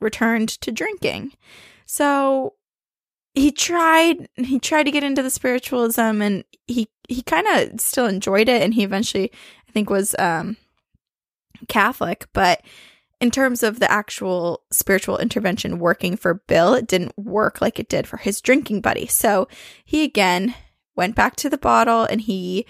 returned 0.00 0.48
to 0.62 0.72
drinking. 0.72 1.32
So 1.86 2.54
he 3.34 3.52
tried 3.52 4.28
he 4.36 4.58
tried 4.58 4.84
to 4.84 4.90
get 4.90 5.04
into 5.04 5.22
the 5.22 5.30
spiritualism 5.30 6.00
and 6.22 6.42
he 6.66 6.88
he 7.08 7.22
kind 7.22 7.46
of 7.46 7.80
still 7.80 8.06
enjoyed 8.06 8.48
it 8.48 8.62
and 8.62 8.74
he 8.74 8.82
eventually 8.82 9.30
I 9.68 9.72
think 9.72 9.90
was 9.90 10.14
um 10.18 10.56
Catholic, 11.68 12.26
but 12.32 12.62
in 13.20 13.30
terms 13.30 13.62
of 13.62 13.80
the 13.80 13.90
actual 13.90 14.62
spiritual 14.70 15.18
intervention 15.18 15.78
working 15.78 16.16
for 16.16 16.34
Bill, 16.34 16.74
it 16.74 16.86
didn't 16.86 17.18
work 17.18 17.60
like 17.60 17.80
it 17.80 17.88
did 17.88 18.06
for 18.06 18.16
his 18.16 18.40
drinking 18.40 18.80
buddy. 18.80 19.06
So 19.06 19.48
he 19.84 20.04
again 20.04 20.54
went 20.94 21.16
back 21.16 21.36
to 21.36 21.50
the 21.50 21.58
bottle 21.58 22.04
and 22.04 22.20
he 22.20 22.64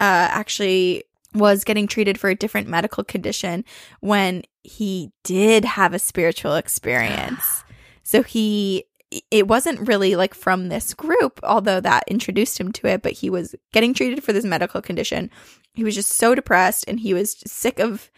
uh, 0.00 0.28
actually 0.30 1.04
was 1.34 1.64
getting 1.64 1.88
treated 1.88 2.18
for 2.18 2.30
a 2.30 2.36
different 2.36 2.68
medical 2.68 3.02
condition 3.02 3.64
when 4.00 4.42
he 4.62 5.10
did 5.24 5.64
have 5.64 5.92
a 5.92 5.98
spiritual 5.98 6.54
experience. 6.54 7.62
So 8.06 8.22
he 8.22 8.84
it 9.30 9.48
wasn't 9.48 9.86
really 9.86 10.16
like 10.16 10.34
from 10.34 10.68
this 10.68 10.94
group, 10.94 11.40
although 11.42 11.80
that 11.80 12.04
introduced 12.08 12.58
him 12.58 12.72
to 12.72 12.86
it, 12.86 13.02
but 13.02 13.12
he 13.12 13.30
was 13.30 13.54
getting 13.72 13.94
treated 13.94 14.24
for 14.24 14.32
this 14.32 14.44
medical 14.44 14.82
condition. 14.82 15.30
He 15.74 15.84
was 15.84 15.94
just 15.94 16.12
so 16.12 16.34
depressed 16.34 16.84
and 16.88 17.00
he 17.00 17.14
was 17.14 17.36
sick 17.46 17.78
of 17.78 18.10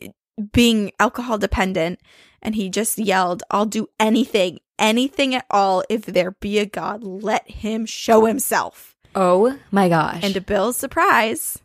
eh, 0.00 0.08
being 0.52 0.92
alcohol 0.98 1.38
dependent 1.38 2.00
and 2.42 2.54
he 2.54 2.68
just 2.68 2.98
yelled, 2.98 3.42
I'll 3.50 3.66
do 3.66 3.88
anything, 3.98 4.60
anything 4.78 5.34
at 5.34 5.46
all 5.50 5.82
if 5.88 6.06
there 6.06 6.32
be 6.32 6.58
a 6.58 6.66
God, 6.66 7.02
let 7.02 7.50
him 7.50 7.86
show 7.86 8.24
himself. 8.26 8.96
Oh 9.14 9.58
my 9.70 9.88
gosh. 9.88 10.20
And 10.22 10.34
to 10.34 10.40
Bill's 10.40 10.76
surprise, 10.76 11.58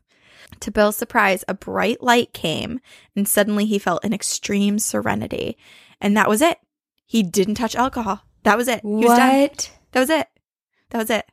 to 0.61 0.71
Bill's 0.71 0.97
surprise, 0.97 1.43
a 1.47 1.53
bright 1.53 2.01
light 2.01 2.33
came 2.33 2.79
and 3.15 3.27
suddenly 3.27 3.65
he 3.65 3.79
felt 3.79 4.03
an 4.03 4.13
extreme 4.13 4.79
serenity. 4.79 5.57
And 6.01 6.17
that 6.17 6.29
was 6.29 6.41
it. 6.41 6.57
He 7.05 7.21
didn't 7.21 7.55
touch 7.55 7.75
alcohol. 7.75 8.23
That 8.43 8.57
was 8.57 8.67
it. 8.67 8.81
He 8.81 8.87
was 8.87 9.17
done. 9.17 9.39
what? 9.41 9.71
That 9.91 9.99
was 9.99 10.09
it. 10.09 10.27
That 10.89 10.97
was 10.99 11.09
it. 11.09 11.25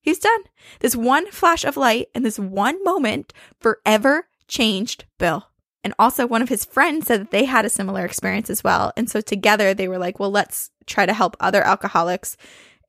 He's 0.00 0.18
done. 0.18 0.40
This 0.80 0.94
one 0.94 1.30
flash 1.30 1.64
of 1.64 1.76
light 1.76 2.08
and 2.14 2.24
this 2.24 2.38
one 2.38 2.82
moment 2.84 3.32
forever 3.60 4.28
changed 4.46 5.04
Bill. 5.18 5.48
And 5.82 5.94
also, 5.98 6.26
one 6.26 6.42
of 6.42 6.48
his 6.48 6.64
friends 6.64 7.06
said 7.06 7.20
that 7.20 7.30
they 7.30 7.44
had 7.44 7.64
a 7.64 7.70
similar 7.70 8.04
experience 8.04 8.50
as 8.50 8.64
well. 8.64 8.92
And 8.96 9.08
so, 9.08 9.20
together, 9.20 9.72
they 9.72 9.86
were 9.86 9.98
like, 9.98 10.18
well, 10.18 10.30
let's 10.30 10.70
try 10.86 11.06
to 11.06 11.12
help 11.12 11.36
other 11.38 11.62
alcoholics. 11.62 12.36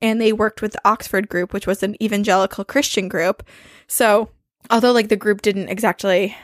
And 0.02 0.20
they 0.20 0.34
worked 0.34 0.62
with 0.62 0.74
the 0.74 0.82
Oxford 0.84 1.30
group, 1.30 1.54
which 1.54 1.68
was 1.68 1.84
an 1.84 2.02
evangelical 2.02 2.66
Christian 2.66 3.08
group. 3.08 3.44
So, 3.88 4.30
although 4.70 4.92
like 4.92 5.10
the 5.10 5.16
group 5.16 5.42
didn't 5.42 5.70
exactly, 5.70 6.36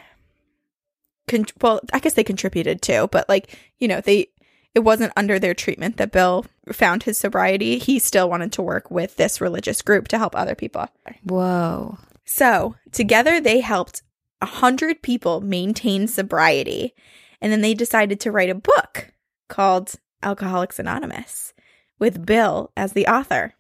con- 1.28 1.46
well, 1.62 1.82
I 1.92 2.00
guess 2.00 2.14
they 2.14 2.24
contributed 2.24 2.82
too, 2.82 3.10
but 3.12 3.28
like, 3.30 3.58
you 3.80 3.88
know, 3.88 4.02
they, 4.02 4.28
it 4.76 4.80
wasn't 4.80 5.14
under 5.16 5.40
their 5.40 5.54
treatment 5.54 5.98
that 5.98 6.12
Bill 6.12 6.46
found 6.72 7.04
his 7.04 7.18
sobriety. 7.18 7.78
He 7.78 8.00
still 8.00 8.30
wanted 8.30 8.52
to 8.54 8.62
work 8.62 8.90
with 8.90 9.16
this 9.18 9.42
religious 9.42 9.82
group 9.82 10.08
to 10.10 10.18
help 10.18 10.36
other 10.36 10.56
people. 10.56 10.88
Whoa. 11.24 11.98
So, 12.26 12.76
together 12.92 13.42
they 13.42 13.60
helped 13.60 14.02
a 14.42 14.46
100 14.46 15.02
people 15.02 15.42
maintain 15.42 16.08
sobriety. 16.08 16.94
And 17.42 17.52
then 17.52 17.62
they 17.62 17.74
decided 17.74 18.20
to 18.22 18.32
write 18.32 18.50
a 18.50 18.56
book 18.56 19.12
called 19.50 19.96
Alcoholics 20.22 20.80
Anonymous 20.80 21.54
with 22.00 22.26
Bill 22.26 22.72
as 22.78 22.94
the 22.94 23.08
author. 23.08 23.54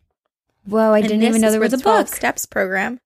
Whoa, 0.66 0.94
I 0.94 1.00
And 1.00 1.08
didn't 1.10 1.24
even 1.24 1.42
know 1.42 1.52
there 1.52 1.60
was 1.60 1.74
a 1.74 1.78
the 1.78 1.84
12 1.84 2.06
book. 2.08 2.16
steps 2.16 2.46
program. 2.46 3.02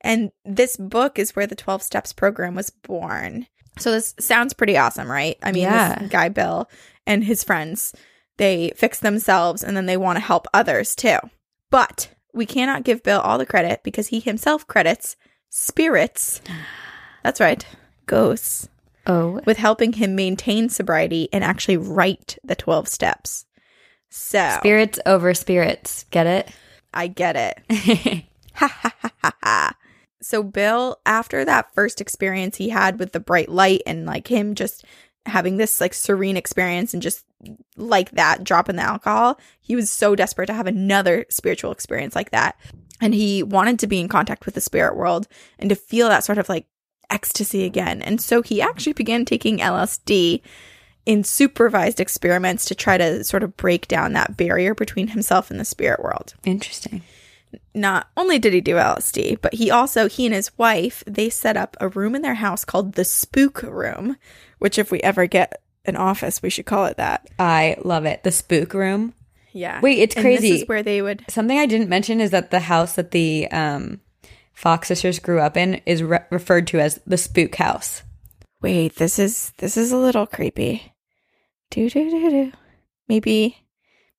And 0.00 0.32
this 0.44 0.76
book 0.78 1.18
is 1.18 1.36
where 1.36 1.46
the 1.46 1.54
12 1.54 1.82
steps 1.82 2.12
program 2.14 2.54
was 2.54 2.70
born. 2.70 3.46
So 3.78 3.90
this 3.90 4.14
sounds 4.18 4.54
pretty 4.54 4.76
awesome, 4.78 5.10
right? 5.10 5.36
I 5.42 5.52
mean, 5.52 5.64
Yeah. 5.64 5.98
this 5.98 6.08
guy 6.10 6.28
Bill 6.30 6.70
and 7.06 7.22
his 7.24 7.44
friends, 7.44 7.94
they 8.36 8.72
fix 8.76 8.98
themselves 9.00 9.62
and 9.62 9.76
then 9.76 9.86
they 9.86 9.96
want 9.96 10.16
to 10.16 10.24
help 10.24 10.46
others 10.54 10.94
too. 10.94 11.18
But 11.70 12.10
we 12.32 12.46
cannot 12.46 12.84
give 12.84 13.02
Bill 13.02 13.20
all 13.20 13.38
the 13.38 13.46
credit 13.46 13.82
because 13.84 14.08
he 14.08 14.20
himself 14.20 14.66
credits 14.66 15.16
spirits. 15.50 16.40
That's 17.22 17.40
right. 17.40 17.64
Ghosts 18.06 18.68
Oh. 19.06 19.40
with 19.44 19.58
helping 19.58 19.92
him 19.94 20.14
maintain 20.14 20.68
sobriety 20.70 21.28
and 21.32 21.44
actually 21.44 21.76
write 21.76 22.38
the 22.42 22.56
12 22.56 22.88
steps. 22.88 23.44
So, 24.10 24.48
Spirits 24.58 24.98
over 25.04 25.34
spirits. 25.34 26.06
Get 26.10 26.26
it? 26.26 26.48
I 26.92 27.06
get 27.08 27.36
it. 27.36 28.24
Ha 28.56 28.68
ha 28.68 28.94
ha 29.00 29.10
ha 29.20 29.32
ha. 29.42 29.76
So 30.22 30.44
Bill, 30.44 30.98
after 31.04 31.44
that 31.44 31.74
first 31.74 32.00
experience 32.00 32.56
he 32.56 32.68
had 32.68 33.00
with 33.00 33.10
the 33.12 33.18
bright 33.18 33.48
light 33.48 33.82
and 33.84 34.06
like 34.06 34.28
him 34.28 34.54
just 34.54 34.84
having 35.26 35.56
this 35.56 35.80
like 35.80 35.94
serene 35.94 36.36
experience 36.36 36.92
and 36.92 37.02
just 37.02 37.24
like 37.76 38.10
that 38.12 38.44
dropping 38.44 38.76
the 38.76 38.82
alcohol, 38.82 39.38
he 39.60 39.76
was 39.76 39.90
so 39.90 40.14
desperate 40.14 40.46
to 40.46 40.54
have 40.54 40.66
another 40.66 41.26
spiritual 41.30 41.72
experience 41.72 42.14
like 42.14 42.30
that. 42.30 42.56
And 43.00 43.14
he 43.14 43.42
wanted 43.42 43.78
to 43.80 43.86
be 43.86 44.00
in 44.00 44.08
contact 44.08 44.46
with 44.46 44.54
the 44.54 44.60
spirit 44.60 44.96
world 44.96 45.26
and 45.58 45.68
to 45.70 45.76
feel 45.76 46.08
that 46.08 46.24
sort 46.24 46.38
of 46.38 46.48
like 46.48 46.66
ecstasy 47.10 47.64
again. 47.64 48.02
And 48.02 48.20
so 48.20 48.42
he 48.42 48.62
actually 48.62 48.92
began 48.92 49.24
taking 49.24 49.58
LSD 49.58 50.40
in 51.06 51.24
supervised 51.24 52.00
experiments 52.00 52.64
to 52.66 52.74
try 52.74 52.96
to 52.96 53.22
sort 53.24 53.42
of 53.42 53.56
break 53.56 53.88
down 53.88 54.12
that 54.14 54.36
barrier 54.36 54.74
between 54.74 55.08
himself 55.08 55.50
and 55.50 55.60
the 55.60 55.64
spirit 55.64 56.02
world. 56.02 56.34
Interesting. 56.44 57.02
not 57.74 58.08
only 58.16 58.38
did 58.38 58.52
he 58.52 58.60
do 58.60 58.76
LSD, 58.76 59.38
but 59.40 59.54
he 59.54 59.70
also 59.70 60.08
he 60.08 60.26
and 60.26 60.34
his 60.34 60.56
wife 60.58 61.04
they 61.06 61.28
set 61.28 61.56
up 61.56 61.76
a 61.80 61.88
room 61.88 62.14
in 62.14 62.22
their 62.22 62.34
house 62.34 62.64
called 62.64 62.94
the 62.94 63.04
Spook 63.04 63.62
Room, 63.62 64.16
which 64.64 64.78
if 64.78 64.90
we 64.90 64.98
ever 65.00 65.26
get 65.26 65.60
an 65.84 65.94
office, 65.94 66.40
we 66.40 66.48
should 66.48 66.64
call 66.64 66.86
it 66.86 66.96
that. 66.96 67.28
I 67.38 67.76
love 67.84 68.06
it. 68.06 68.22
The 68.22 68.32
spook 68.32 68.72
room. 68.72 69.12
Yeah. 69.52 69.78
Wait, 69.82 69.98
it's 69.98 70.16
And 70.16 70.24
crazy. 70.24 70.52
this 70.52 70.62
is 70.62 70.68
where 70.68 70.82
they 70.82 71.02
would. 71.02 71.22
Something 71.28 71.58
I 71.58 71.66
didn't 71.66 71.90
mention 71.90 72.18
is 72.18 72.30
that 72.30 72.50
the 72.50 72.60
house 72.60 72.94
that 72.94 73.10
the 73.10 73.46
um, 73.50 74.00
Fox 74.54 74.88
sisters 74.88 75.18
grew 75.18 75.38
up 75.38 75.58
in 75.58 75.82
is 75.84 76.02
re- 76.02 76.24
referred 76.30 76.66
to 76.68 76.80
as 76.80 76.98
the 77.06 77.18
spook 77.18 77.54
house. 77.56 78.02
Wait, 78.62 78.96
this 78.96 79.18
is 79.18 79.52
this 79.58 79.76
is 79.76 79.92
a 79.92 79.98
little 79.98 80.26
creepy. 80.26 80.94
Do 81.70 81.90
do 81.90 82.08
do 82.10 82.30
do. 82.30 82.52
Maybe, 83.06 83.58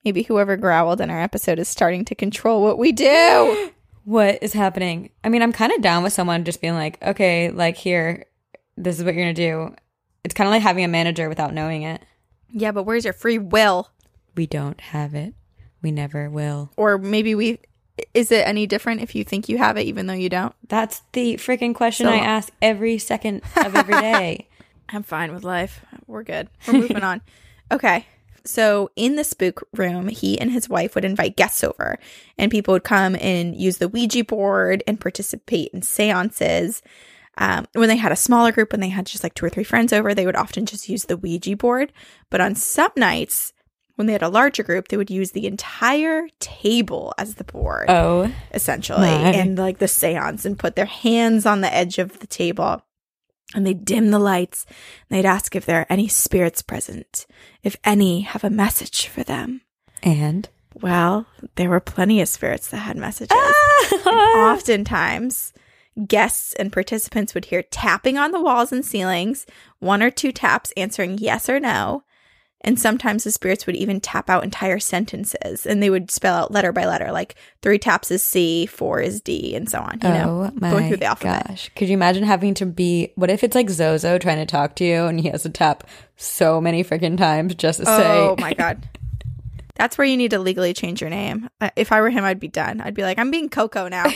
maybe 0.03 0.21
whoever 0.21 0.57
growled 0.57 1.01
in 1.01 1.09
our 1.09 1.19
episode 1.19 1.57
is 1.57 1.67
starting 1.67 2.05
to 2.05 2.13
control 2.15 2.61
what 2.61 2.77
we 2.77 2.91
do. 2.91 3.71
What 4.03 4.37
is 4.43 4.53
happening? 4.53 5.09
I 5.23 5.29
mean, 5.29 5.41
I'm 5.41 5.51
kind 5.51 5.71
of 5.73 5.81
down 5.81 6.03
with 6.03 6.13
someone 6.13 6.43
just 6.45 6.61
being 6.61 6.75
like, 6.75 7.01
okay, 7.01 7.49
like 7.49 7.75
here, 7.75 8.25
this 8.77 8.99
is 8.99 9.03
what 9.03 9.15
you're 9.15 9.23
gonna 9.23 9.33
do. 9.33 9.73
It's 10.25 10.33
kind 10.33 10.47
of 10.47 10.51
like 10.51 10.61
having 10.63 10.83
a 10.83 10.87
manager 10.89 11.29
without 11.29 11.53
knowing 11.53 11.83
it. 11.83 12.01
yeah, 12.49 12.71
but 12.71 12.83
where's 12.83 13.03
your 13.05 13.13
free 13.13 13.37
will? 13.37 13.89
We 14.35 14.47
don't 14.47 14.81
have 14.81 15.13
it. 15.15 15.33
We 15.81 15.91
never 15.91 16.29
will. 16.29 16.71
Or 16.75 16.97
maybe 16.97 17.35
we. 17.35 17.59
Is 18.13 18.31
it 18.31 18.45
any 18.45 18.67
different 18.67 19.01
if 19.01 19.15
you 19.15 19.23
think 19.23 19.47
you 19.47 19.57
have 19.57 19.77
it, 19.77 19.83
even 19.83 20.07
though 20.07 20.13
you 20.13 20.27
don't? 20.27 20.53
That's 20.67 21.01
the 21.13 21.35
freaking 21.35 21.73
question 21.73 22.07
So- 22.07 22.11
I 22.11 22.17
ask 22.17 22.51
every 22.61 22.97
second 22.97 23.43
of 23.55 23.73
every 23.75 23.93
day. 23.93 24.49
I'm 24.89 25.03
fine 25.03 25.33
with 25.33 25.43
life. 25.45 25.85
We're 26.07 26.23
good. 26.23 26.49
We're 26.67 26.73
moving 26.73 27.03
on. 27.03 27.21
Okay. 27.71 28.05
So 28.43 28.91
in 28.95 29.15
the 29.15 29.23
spook 29.23 29.67
room, 29.73 30.07
he 30.09 30.39
and 30.39 30.51
his 30.51 30.67
wife 30.69 30.93
would 30.95 31.05
invite 31.05 31.35
guests 31.37 31.63
over, 31.63 31.97
and 32.37 32.51
people 32.51 32.73
would 32.73 32.83
come 32.83 33.15
and 33.19 33.55
use 33.55 33.77
the 33.77 33.87
Ouija 33.87 34.23
board 34.23 34.83
and 34.85 34.99
participate 34.99 35.69
in 35.73 35.81
seances. 35.81 36.83
Um, 37.37 37.65
when 37.73 37.89
they 37.89 37.97
had 37.97 38.11
a 38.11 38.17
smaller 38.17 38.51
group, 38.51 38.71
when 38.71 38.81
they 38.81 38.89
had 38.89 39.05
just 39.05 39.23
like 39.23 39.33
two 39.33 39.45
or 39.45 39.49
three 39.49 39.63
friends 39.63 39.91
over, 39.91 40.13
they 40.13 40.25
would 40.25 40.35
often 40.35 40.65
just 40.65 40.87
use 40.89 41.05
the 41.05 41.17
Ouija 41.17 41.55
board. 41.57 41.91
But 42.29 42.41
on 42.41 42.55
some 42.55 42.91
nights, 42.95 43.51
when 43.95 44.07
they 44.07 44.13
had 44.13 44.23
a 44.23 44.29
larger 44.29 44.63
group, 44.63 44.87
they 44.87 44.97
would 44.97 45.09
use 45.09 45.31
the 45.31 45.47
entire 45.47 46.27
table 46.39 47.13
as 47.17 47.35
the 47.35 47.43
board 47.43 47.89
oh, 47.89 48.31
essentially, 48.53 49.07
My. 49.07 49.31
and 49.31 49.57
like 49.57 49.79
the 49.79 49.87
seance 49.87 50.45
and 50.45 50.59
put 50.59 50.75
their 50.75 50.85
hands 50.85 51.45
on 51.45 51.61
the 51.61 51.73
edge 51.73 51.97
of 51.97 52.19
the 52.19 52.27
table. 52.27 52.81
And 53.53 53.65
they'd 53.65 53.85
dim 53.85 54.11
the 54.11 54.19
lights. 54.19 54.65
And 55.09 55.17
they'd 55.17 55.27
ask 55.27 55.55
if 55.55 55.65
there 55.65 55.79
are 55.79 55.87
any 55.89 56.07
spirits 56.07 56.61
present, 56.61 57.25
if 57.63 57.77
any 57.83 58.21
have 58.21 58.43
a 58.43 58.49
message 58.49 59.07
for 59.07 59.23
them. 59.23 59.61
and 60.03 60.49
Well, 60.73 61.27
there 61.55 61.69
were 61.69 61.79
plenty 61.79 62.19
of 62.21 62.27
spirits 62.27 62.69
that 62.69 62.77
had 62.77 62.97
messages. 62.97 63.37
Oftentimes, 64.05 65.53
guests 66.07 66.53
and 66.53 66.73
participants 66.73 67.33
would 67.33 67.45
hear 67.45 67.63
tapping 67.63 68.17
on 68.17 68.31
the 68.31 68.41
walls 68.41 68.71
and 68.71 68.85
ceilings, 68.85 69.45
one 69.79 70.03
or 70.03 70.11
two 70.11 70.31
taps 70.31 70.71
answering 70.75 71.17
yes 71.17 71.47
or 71.49 71.59
no. 71.59 72.03
And 72.61 72.79
sometimes 72.79 73.23
the 73.23 73.31
spirits 73.31 73.67
would 73.67 73.75
even 73.75 74.01
tap 74.01 74.27
out 74.27 74.43
entire 74.43 74.79
sentences 74.79 75.67
and 75.67 75.83
they 75.83 75.89
would 75.91 76.09
spell 76.09 76.35
out 76.35 76.51
letter 76.51 76.71
by 76.71 76.85
letter, 76.87 77.11
like 77.11 77.35
three 77.61 77.77
taps 77.77 78.09
is 78.09 78.23
C, 78.23 78.65
four 78.65 78.99
is 79.01 79.21
D, 79.21 79.55
and 79.55 79.69
so 79.69 79.79
on, 79.79 79.99
you 80.01 80.09
know, 80.09 80.49
oh 80.51 80.59
my 80.59 80.71
going 80.71 80.87
through 80.87 80.97
the 80.97 81.05
alphabet. 81.05 81.45
gosh. 81.47 81.69
Could 81.75 81.89
you 81.89 81.93
imagine 81.93 82.23
having 82.23 82.55
to 82.55 82.65
be 82.65 83.11
what 83.15 83.29
if 83.29 83.43
it's 83.43 83.53
like 83.53 83.69
Zozo 83.69 84.17
trying 84.17 84.37
to 84.37 84.47
talk 84.47 84.75
to 84.77 84.83
you 84.83 85.03
and 85.05 85.19
he 85.19 85.29
has 85.29 85.43
to 85.43 85.49
tap 85.49 85.83
so 86.15 86.59
many 86.59 86.83
freaking 86.83 87.17
times 87.19 87.53
just 87.53 87.81
to 87.81 87.85
Oh 87.87 87.97
say 87.97 88.19
Oh 88.29 88.35
my 88.39 88.53
God. 88.53 88.89
That's 89.75 89.97
where 89.97 90.07
you 90.07 90.17
need 90.17 90.31
to 90.31 90.39
legally 90.39 90.73
change 90.73 91.01
your 91.01 91.09
name. 91.11 91.49
Uh, 91.61 91.69
If 91.75 91.91
I 91.91 92.01
were 92.01 92.09
him, 92.09 92.23
I'd 92.23 92.39
be 92.39 92.47
done. 92.47 92.79
I'd 92.81 92.93
be 92.95 93.03
like, 93.03 93.19
I'm 93.19 93.29
being 93.29 93.49
Coco 93.49 93.89
now. 93.89 94.05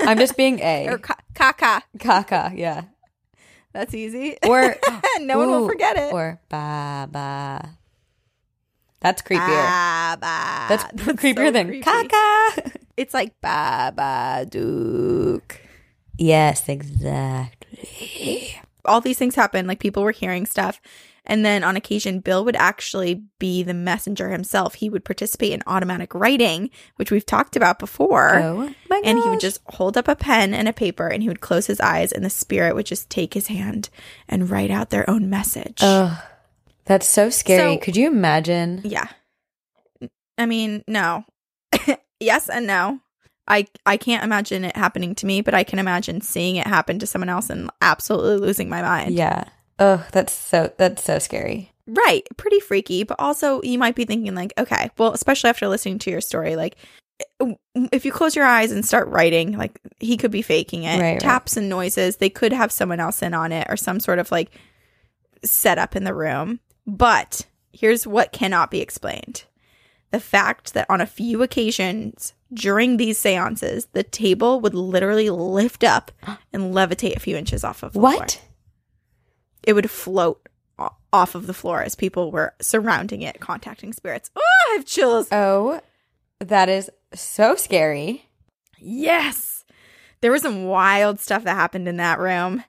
I'm 0.00 0.18
just 0.18 0.36
being 0.36 0.60
A. 0.60 0.88
or 0.88 0.98
Ka- 0.98 1.16
Kaka. 1.34 1.82
Kaka, 1.98 2.52
yeah. 2.54 2.82
That's 3.72 3.94
easy. 3.94 4.36
Or 4.46 4.76
no 5.20 5.38
one 5.38 5.48
will 5.48 5.68
forget 5.68 5.96
it. 5.96 6.12
Or 6.12 6.40
Baba. 6.48 7.76
That's 9.00 9.22
creepier. 9.22 9.46
Baba. 9.46 10.66
That's, 10.68 10.84
creepier 11.16 11.46
so 11.46 11.50
than 11.52 11.68
creepy. 11.68 11.82
Kaka. 11.82 12.72
It's 12.96 13.14
like 13.14 13.40
Babadook. 13.40 15.42
yes, 16.18 16.68
exactly. 16.68 18.56
All 18.84 19.00
these 19.00 19.18
things 19.18 19.34
happen. 19.36 19.66
Like 19.66 19.80
people 19.80 20.02
were 20.02 20.10
hearing 20.12 20.46
stuff. 20.46 20.80
And 21.30 21.44
then 21.44 21.62
on 21.64 21.76
occasion, 21.76 22.18
Bill 22.18 22.44
would 22.44 22.56
actually 22.56 23.22
be 23.38 23.62
the 23.62 23.72
messenger 23.72 24.30
himself. 24.30 24.74
He 24.74 24.90
would 24.90 25.04
participate 25.04 25.52
in 25.52 25.62
automatic 25.66 26.12
writing, 26.12 26.70
which 26.96 27.10
we've 27.12 27.24
talked 27.24 27.54
about 27.54 27.78
before. 27.78 28.40
Oh 28.40 28.74
my 28.90 29.00
and 29.04 29.16
he 29.18 29.28
would 29.30 29.38
just 29.40 29.60
hold 29.66 29.96
up 29.96 30.08
a 30.08 30.16
pen 30.16 30.52
and 30.52 30.66
a 30.66 30.72
paper 30.72 31.06
and 31.06 31.22
he 31.22 31.28
would 31.28 31.40
close 31.40 31.66
his 31.68 31.80
eyes 31.80 32.10
and 32.10 32.24
the 32.24 32.30
spirit 32.30 32.74
would 32.74 32.86
just 32.86 33.08
take 33.08 33.34
his 33.34 33.46
hand 33.46 33.88
and 34.28 34.50
write 34.50 34.72
out 34.72 34.90
their 34.90 35.08
own 35.08 35.30
message. 35.30 35.78
Ugh, 35.80 36.18
that's 36.84 37.06
so 37.06 37.30
scary. 37.30 37.76
So- 37.76 37.80
Could 37.80 37.96
you 37.96 38.08
imagine? 38.08 38.80
yeah. 38.84 39.06
I 40.36 40.46
mean, 40.46 40.82
no. 40.88 41.24
yes 42.20 42.48
and 42.48 42.66
no. 42.66 42.98
I 43.46 43.66
I 43.86 43.96
can't 43.96 44.24
imagine 44.24 44.64
it 44.64 44.76
happening 44.76 45.14
to 45.16 45.26
me, 45.26 45.42
but 45.42 45.54
I 45.54 45.64
can 45.64 45.78
imagine 45.78 46.20
seeing 46.20 46.56
it 46.56 46.66
happen 46.66 46.98
to 46.98 47.06
someone 47.06 47.28
else 47.28 47.50
and 47.50 47.70
absolutely 47.80 48.44
losing 48.46 48.68
my 48.68 48.82
mind. 48.82 49.14
Yeah. 49.14 49.44
Oh, 49.80 50.06
that's 50.12 50.32
so 50.32 50.72
that's 50.76 51.02
so 51.02 51.18
scary. 51.18 51.72
Right. 51.86 52.26
Pretty 52.36 52.60
freaky, 52.60 53.02
but 53.02 53.18
also 53.18 53.62
you 53.62 53.78
might 53.78 53.96
be 53.96 54.04
thinking 54.04 54.34
like, 54.34 54.52
okay, 54.58 54.90
well, 54.98 55.12
especially 55.12 55.50
after 55.50 55.66
listening 55.66 55.98
to 56.00 56.10
your 56.10 56.20
story, 56.20 56.54
like 56.54 56.76
eh, 57.40 57.54
if 57.90 58.04
you 58.04 58.12
close 58.12 58.36
your 58.36 58.44
eyes 58.44 58.70
and 58.70 58.84
start 58.84 59.08
writing, 59.08 59.56
like 59.56 59.80
he 59.98 60.16
could 60.16 60.30
be 60.30 60.42
faking 60.42 60.84
it. 60.84 61.00
Right, 61.00 61.12
right. 61.12 61.20
Taps 61.20 61.56
and 61.56 61.68
noises, 61.68 62.18
they 62.18 62.30
could 62.30 62.52
have 62.52 62.70
someone 62.70 63.00
else 63.00 63.22
in 63.22 63.34
on 63.34 63.50
it 63.50 63.66
or 63.70 63.76
some 63.76 63.98
sort 63.98 64.18
of 64.18 64.30
like 64.30 64.50
setup 65.42 65.96
in 65.96 66.04
the 66.04 66.14
room. 66.14 66.60
But 66.86 67.46
here's 67.72 68.06
what 68.06 68.32
cannot 68.32 68.70
be 68.70 68.80
explained. 68.80 69.44
The 70.10 70.20
fact 70.20 70.74
that 70.74 70.90
on 70.90 71.00
a 71.00 71.06
few 71.06 71.42
occasions 71.42 72.34
during 72.52 72.96
these 72.96 73.16
seances, 73.16 73.86
the 73.92 74.02
table 74.02 74.60
would 74.60 74.74
literally 74.74 75.30
lift 75.30 75.84
up 75.84 76.12
and 76.52 76.74
levitate 76.74 77.16
a 77.16 77.20
few 77.20 77.36
inches 77.36 77.64
off 77.64 77.82
of 77.82 77.94
the 77.94 78.00
floor 78.00 78.16
What? 78.16 78.40
It 79.62 79.74
would 79.74 79.90
float 79.90 80.48
off 81.12 81.34
of 81.34 81.46
the 81.46 81.54
floor 81.54 81.82
as 81.82 81.94
people 81.94 82.30
were 82.30 82.54
surrounding 82.60 83.22
it, 83.22 83.40
contacting 83.40 83.92
spirits. 83.92 84.30
Oh, 84.36 84.40
I 84.70 84.74
have 84.74 84.86
chills. 84.86 85.28
Oh, 85.32 85.80
that 86.38 86.68
is 86.68 86.90
so 87.14 87.56
scary. 87.56 88.26
Yes. 88.78 89.64
There 90.20 90.30
was 90.30 90.42
some 90.42 90.64
wild 90.64 91.20
stuff 91.20 91.44
that 91.44 91.54
happened 91.54 91.88
in 91.88 91.96
that 91.96 92.18
room. 92.18 92.64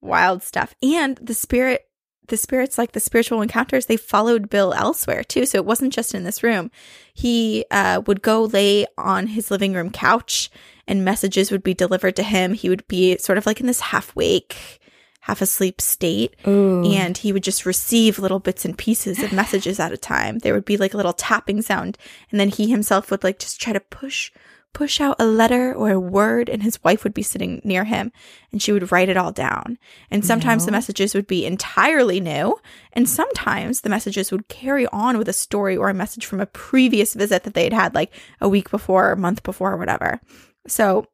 Wild 0.00 0.42
stuff. 0.42 0.74
And 0.82 1.16
the 1.16 1.34
spirit, 1.34 1.86
the 2.28 2.36
spirits, 2.36 2.78
like 2.78 2.92
the 2.92 3.00
spiritual 3.00 3.40
encounters, 3.40 3.86
they 3.86 3.96
followed 3.96 4.50
Bill 4.50 4.74
elsewhere 4.74 5.24
too. 5.24 5.46
So 5.46 5.58
it 5.58 5.64
wasn't 5.64 5.92
just 5.92 6.14
in 6.14 6.24
this 6.24 6.42
room. 6.42 6.70
He 7.14 7.64
uh, 7.70 8.02
would 8.06 8.22
go 8.22 8.44
lay 8.44 8.86
on 8.98 9.28
his 9.28 9.50
living 9.50 9.72
room 9.74 9.90
couch 9.90 10.50
and 10.88 11.04
messages 11.04 11.50
would 11.50 11.62
be 11.62 11.74
delivered 11.74 12.16
to 12.16 12.22
him. 12.22 12.54
He 12.54 12.68
would 12.68 12.86
be 12.88 13.16
sort 13.18 13.38
of 13.38 13.46
like 13.46 13.60
in 13.60 13.66
this 13.66 13.80
half 13.80 14.14
wake, 14.14 14.80
half 15.26 15.42
asleep 15.42 15.80
state. 15.80 16.36
Ooh. 16.46 16.84
and 16.84 17.18
he 17.18 17.32
would 17.32 17.42
just 17.42 17.66
receive 17.66 18.20
little 18.20 18.38
bits 18.38 18.64
and 18.64 18.78
pieces 18.78 19.20
of 19.22 19.32
messages 19.32 19.80
at 19.80 19.92
a 19.92 19.96
time. 19.96 20.38
There 20.38 20.54
would 20.54 20.64
be 20.64 20.76
like 20.76 20.94
a 20.94 20.96
little 20.96 21.12
tapping 21.12 21.62
sound, 21.62 21.98
and 22.30 22.38
then 22.38 22.48
he 22.48 22.70
himself 22.70 23.10
would 23.10 23.24
like 23.24 23.40
just 23.40 23.60
try 23.60 23.72
to 23.72 23.80
push 23.80 24.30
push 24.72 25.00
out 25.00 25.16
a 25.18 25.24
letter 25.24 25.72
or 25.72 25.90
a 25.90 25.98
word 25.98 26.50
and 26.50 26.62
his 26.62 26.84
wife 26.84 27.02
would 27.02 27.14
be 27.14 27.22
sitting 27.22 27.62
near 27.64 27.84
him 27.84 28.12
and 28.52 28.60
she 28.60 28.72
would 28.72 28.92
write 28.92 29.08
it 29.08 29.16
all 29.16 29.32
down. 29.32 29.78
And 30.10 30.22
sometimes 30.22 30.66
the 30.66 30.72
messages 30.72 31.14
would 31.14 31.26
be 31.26 31.46
entirely 31.46 32.20
new 32.20 32.58
and 32.92 33.08
sometimes 33.08 33.80
the 33.80 33.88
messages 33.88 34.30
would 34.30 34.48
carry 34.48 34.86
on 34.88 35.16
with 35.16 35.30
a 35.30 35.32
story 35.32 35.78
or 35.78 35.88
a 35.88 35.94
message 35.94 36.26
from 36.26 36.42
a 36.42 36.46
previous 36.46 37.14
visit 37.14 37.44
that 37.44 37.54
they 37.54 37.64
had 37.64 37.72
had 37.72 37.94
like 37.94 38.12
a 38.38 38.50
week 38.50 38.70
before 38.70 39.08
or 39.08 39.12
a 39.12 39.16
month 39.16 39.42
before 39.42 39.72
or 39.72 39.78
whatever. 39.78 40.20
So 40.68 41.06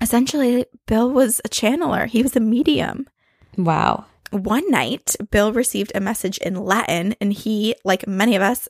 essentially 0.00 0.66
Bill 0.86 1.10
was 1.10 1.40
a 1.44 1.48
channeler. 1.48 2.06
He 2.06 2.22
was 2.22 2.36
a 2.36 2.40
medium 2.40 3.08
wow. 3.56 4.06
one 4.30 4.70
night, 4.70 5.16
Bill 5.30 5.52
received 5.52 5.92
a 5.94 6.00
message 6.00 6.38
in 6.38 6.54
Latin, 6.54 7.14
and 7.20 7.32
he, 7.32 7.74
like 7.84 8.06
many 8.06 8.36
of 8.36 8.42
us, 8.42 8.68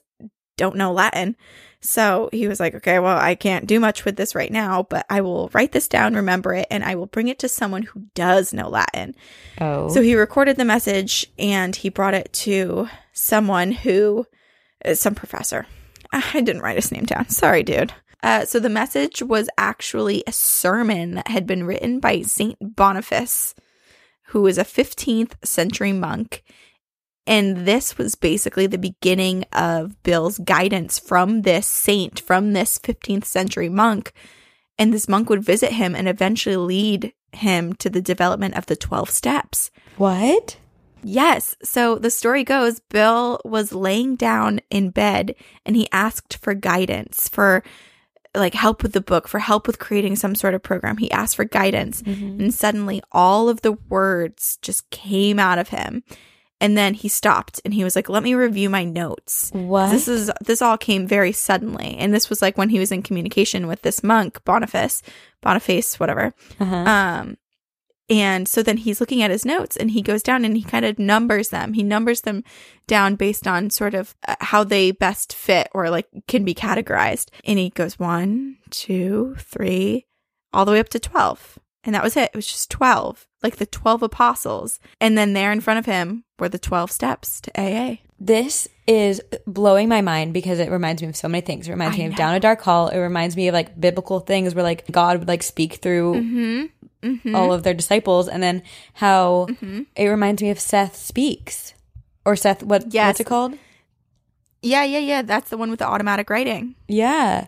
don't 0.57 0.75
know 0.75 0.91
Latin. 0.91 1.35
So 1.81 2.29
he 2.31 2.47
was 2.47 2.59
like, 2.59 2.75
okay, 2.75 2.99
well, 2.99 3.17
I 3.17 3.35
can't 3.35 3.67
do 3.67 3.79
much 3.79 4.05
with 4.05 4.15
this 4.15 4.35
right 4.35 4.51
now, 4.51 4.83
but 4.89 5.05
I 5.09 5.21
will 5.21 5.49
write 5.53 5.73
this 5.73 5.89
down, 5.89 6.13
remember 6.13 6.53
it, 6.53 6.67
and 6.71 6.83
I 6.83 6.95
will 6.95 7.07
bring 7.07 7.27
it 7.27 7.39
to 7.39 7.49
someone 7.49 7.83
who 7.83 8.05
does 8.15 8.53
know 8.53 8.69
Latin. 8.69 9.15
Oh. 9.59 9.89
So 9.89 10.01
he 10.01 10.15
recorded 10.15 10.55
the 10.55 10.63
message 10.63 11.27
and 11.37 11.75
he 11.75 11.89
brought 11.89 12.13
it 12.13 12.31
to 12.33 12.87
someone 13.11 13.71
who, 13.71 14.25
uh, 14.85 14.93
some 14.93 15.13
professor. 15.13 15.65
I 16.13 16.41
didn't 16.41 16.61
write 16.61 16.77
his 16.77 16.91
name 16.91 17.03
down. 17.03 17.27
Sorry, 17.27 17.63
dude. 17.63 17.91
Uh, 18.21 18.45
so 18.45 18.59
the 18.59 18.69
message 18.69 19.21
was 19.21 19.49
actually 19.57 20.23
a 20.25 20.31
sermon 20.31 21.15
that 21.15 21.27
had 21.27 21.45
been 21.45 21.65
written 21.65 21.99
by 21.99 22.21
Saint 22.21 22.57
Boniface, 22.61 23.53
who 24.33 24.41
was 24.41 24.57
a 24.57 24.63
15th 24.63 25.33
century 25.45 25.93
monk. 25.93 26.43
And 27.27 27.67
this 27.67 27.99
was 27.99 28.15
basically 28.15 28.65
the 28.65 28.79
beginning 28.79 29.45
of 29.53 30.01
Bill's 30.01 30.39
guidance 30.39 30.97
from 30.97 31.43
this 31.43 31.67
saint, 31.67 32.19
from 32.19 32.53
this 32.53 32.79
15th 32.79 33.25
century 33.25 33.69
monk. 33.69 34.11
And 34.79 34.91
this 34.91 35.07
monk 35.07 35.29
would 35.29 35.43
visit 35.43 35.73
him 35.73 35.95
and 35.95 36.09
eventually 36.09 36.57
lead 36.57 37.13
him 37.31 37.73
to 37.73 37.91
the 37.91 38.01
development 38.01 38.57
of 38.57 38.65
the 38.65 38.75
12 38.75 39.11
steps. 39.11 39.69
What? 39.97 40.57
Yes. 41.03 41.55
So 41.61 41.99
the 41.99 42.09
story 42.09 42.43
goes 42.43 42.79
Bill 42.89 43.39
was 43.45 43.71
laying 43.71 44.15
down 44.15 44.61
in 44.71 44.89
bed 44.89 45.35
and 45.63 45.75
he 45.75 45.87
asked 45.91 46.39
for 46.41 46.55
guidance, 46.55 47.29
for 47.29 47.63
like 48.35 48.53
help 48.53 48.83
with 48.83 48.93
the 48.93 49.01
book, 49.01 49.27
for 49.27 49.39
help 49.39 49.67
with 49.67 49.79
creating 49.79 50.15
some 50.15 50.35
sort 50.35 50.53
of 50.53 50.63
program. 50.63 50.97
He 50.97 51.11
asked 51.11 51.35
for 51.35 51.45
guidance. 51.45 52.01
Mm-hmm. 52.01 52.41
And 52.41 52.53
suddenly 52.53 53.01
all 53.11 53.49
of 53.49 53.61
the 53.61 53.73
words 53.89 54.57
just 54.61 54.89
came 54.89 55.39
out 55.39 55.59
of 55.59 55.69
him. 55.69 56.03
And 56.59 56.77
then 56.77 56.93
he 56.93 57.09
stopped 57.09 57.59
and 57.65 57.73
he 57.73 57.83
was 57.83 57.93
like, 57.93 58.07
let 58.07 58.23
me 58.23 58.35
review 58.35 58.69
my 58.69 58.85
notes. 58.85 59.51
What? 59.53 59.91
This 59.91 60.07
is 60.07 60.31
this 60.39 60.61
all 60.61 60.77
came 60.77 61.05
very 61.05 61.33
suddenly. 61.33 61.97
And 61.97 62.13
this 62.13 62.29
was 62.29 62.41
like 62.41 62.57
when 62.57 62.69
he 62.69 62.79
was 62.79 62.91
in 62.91 63.03
communication 63.03 63.67
with 63.67 63.81
this 63.81 64.01
monk, 64.01 64.41
Boniface, 64.45 65.01
Boniface, 65.41 65.99
whatever. 65.99 66.33
uh-huh. 66.59 66.75
Um, 66.75 67.37
and 68.09 68.47
so 68.47 68.61
then 68.61 68.77
he's 68.77 68.99
looking 68.99 69.21
at 69.21 69.31
his 69.31 69.45
notes 69.45 69.77
and 69.77 69.91
he 69.91 70.01
goes 70.01 70.21
down 70.21 70.43
and 70.43 70.57
he 70.57 70.63
kind 70.63 70.85
of 70.85 70.99
numbers 70.99 71.49
them. 71.49 71.73
He 71.73 71.83
numbers 71.83 72.21
them 72.21 72.43
down 72.85 73.15
based 73.15 73.47
on 73.47 73.69
sort 73.69 73.93
of 73.93 74.15
uh, 74.27 74.35
how 74.41 74.63
they 74.63 74.91
best 74.91 75.33
fit 75.33 75.69
or 75.73 75.89
like 75.89 76.07
can 76.27 76.43
be 76.43 76.53
categorized. 76.53 77.29
And 77.45 77.57
he 77.57 77.69
goes 77.69 77.97
one, 77.97 78.57
two, 78.69 79.35
three, 79.39 80.05
all 80.51 80.65
the 80.65 80.73
way 80.73 80.79
up 80.79 80.89
to 80.89 80.99
12. 80.99 81.59
And 81.85 81.95
that 81.95 82.03
was 82.03 82.15
it. 82.15 82.31
It 82.33 82.35
was 82.35 82.47
just 82.47 82.71
12, 82.71 83.27
like 83.41 83.57
the 83.57 83.65
12 83.65 84.03
apostles. 84.03 84.79
And 85.01 85.17
then 85.17 85.33
there 85.33 85.51
in 85.51 85.61
front 85.61 85.79
of 85.79 85.85
him 85.85 86.23
were 86.39 86.49
the 86.49 86.59
12 86.59 86.91
steps 86.91 87.41
to 87.41 87.51
AA. 87.59 87.97
This 88.19 88.69
is 88.87 89.21
blowing 89.45 89.89
my 89.89 90.01
mind 90.01 90.33
because 90.33 90.59
it 90.59 90.71
reminds 90.71 91.01
me 91.01 91.09
of 91.09 91.15
so 91.17 91.27
many 91.27 91.41
things. 91.41 91.67
It 91.67 91.71
reminds 91.71 91.95
I 91.95 91.99
me 91.99 92.05
of 92.05 92.11
know. 92.11 92.17
Down 92.17 92.35
a 92.35 92.39
Dark 92.39 92.61
Hall. 92.61 92.87
It 92.87 92.99
reminds 92.99 93.35
me 93.35 93.49
of 93.49 93.53
like 93.53 93.77
biblical 93.79 94.21
things 94.21 94.55
where 94.55 94.63
like 94.63 94.89
God 94.89 95.19
would 95.19 95.27
like 95.27 95.43
speak 95.43 95.75
through 95.75 96.15
Mm-hmm. 96.15 96.65
Mm-hmm. 97.03 97.35
all 97.35 97.51
of 97.51 97.63
their 97.63 97.73
disciples, 97.73 98.27
and 98.27 98.41
then 98.41 98.63
how 98.93 99.47
mm-hmm. 99.49 99.81
it 99.95 100.07
reminds 100.07 100.41
me 100.41 100.49
of 100.49 100.59
Seth 100.59 100.95
speaks 100.95 101.73
or 102.25 102.35
Seth. 102.35 102.63
What? 102.63 102.93
Yes. 102.93 103.09
What's 103.09 103.19
it 103.19 103.27
called? 103.27 103.57
Yeah, 104.63 104.85
yeah, 104.85 104.99
yeah. 104.99 105.21
That's 105.21 105.49
the 105.49 105.57
one 105.57 105.69
with 105.69 105.79
the 105.79 105.87
automatic 105.87 106.29
writing. 106.29 106.75
Yeah. 106.87 107.47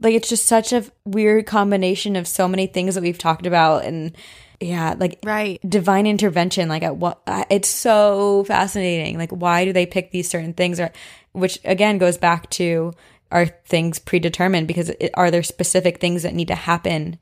Like 0.00 0.14
it's 0.14 0.28
just 0.28 0.46
such 0.46 0.72
a 0.72 0.84
weird 1.04 1.46
combination 1.46 2.16
of 2.16 2.26
so 2.26 2.48
many 2.48 2.66
things 2.66 2.94
that 2.94 3.02
we've 3.02 3.18
talked 3.18 3.46
about 3.46 3.84
and 3.84 4.16
yeah, 4.60 4.94
like 4.98 5.20
Right. 5.24 5.60
divine 5.68 6.06
intervention 6.06 6.68
like 6.68 6.82
at 6.82 6.96
what 6.96 7.20
it's 7.48 7.68
so 7.68 8.44
fascinating. 8.44 9.18
Like 9.18 9.30
why 9.30 9.64
do 9.64 9.72
they 9.72 9.86
pick 9.86 10.10
these 10.10 10.28
certain 10.28 10.52
things 10.52 10.80
or 10.80 10.90
which 11.32 11.60
again 11.64 11.98
goes 11.98 12.18
back 12.18 12.50
to 12.50 12.92
are 13.30 13.46
things 13.46 13.98
predetermined 13.98 14.66
because 14.66 14.88
it, 14.88 15.10
are 15.14 15.30
there 15.30 15.42
specific 15.42 16.00
things 16.00 16.22
that 16.22 16.34
need 16.34 16.48
to 16.48 16.54
happen 16.54 17.18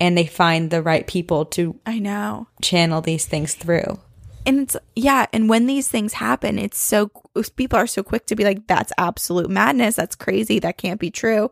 and 0.00 0.16
they 0.16 0.26
find 0.26 0.70
the 0.70 0.82
right 0.82 1.06
people 1.06 1.44
to 1.46 1.78
I 1.86 1.98
know. 1.98 2.48
channel 2.60 3.00
these 3.00 3.24
things 3.26 3.54
through. 3.54 3.98
And 4.44 4.60
it's 4.62 4.76
yeah, 4.96 5.26
and 5.32 5.48
when 5.48 5.66
these 5.66 5.86
things 5.86 6.14
happen, 6.14 6.58
it's 6.58 6.80
so 6.80 7.10
people 7.56 7.78
are 7.78 7.86
so 7.86 8.02
quick 8.02 8.26
to 8.26 8.34
be 8.34 8.42
like, 8.42 8.66
"That's 8.66 8.92
absolute 8.98 9.48
madness. 9.48 9.94
That's 9.94 10.16
crazy. 10.16 10.58
That 10.58 10.78
can't 10.78 10.98
be 10.98 11.12
true." 11.12 11.50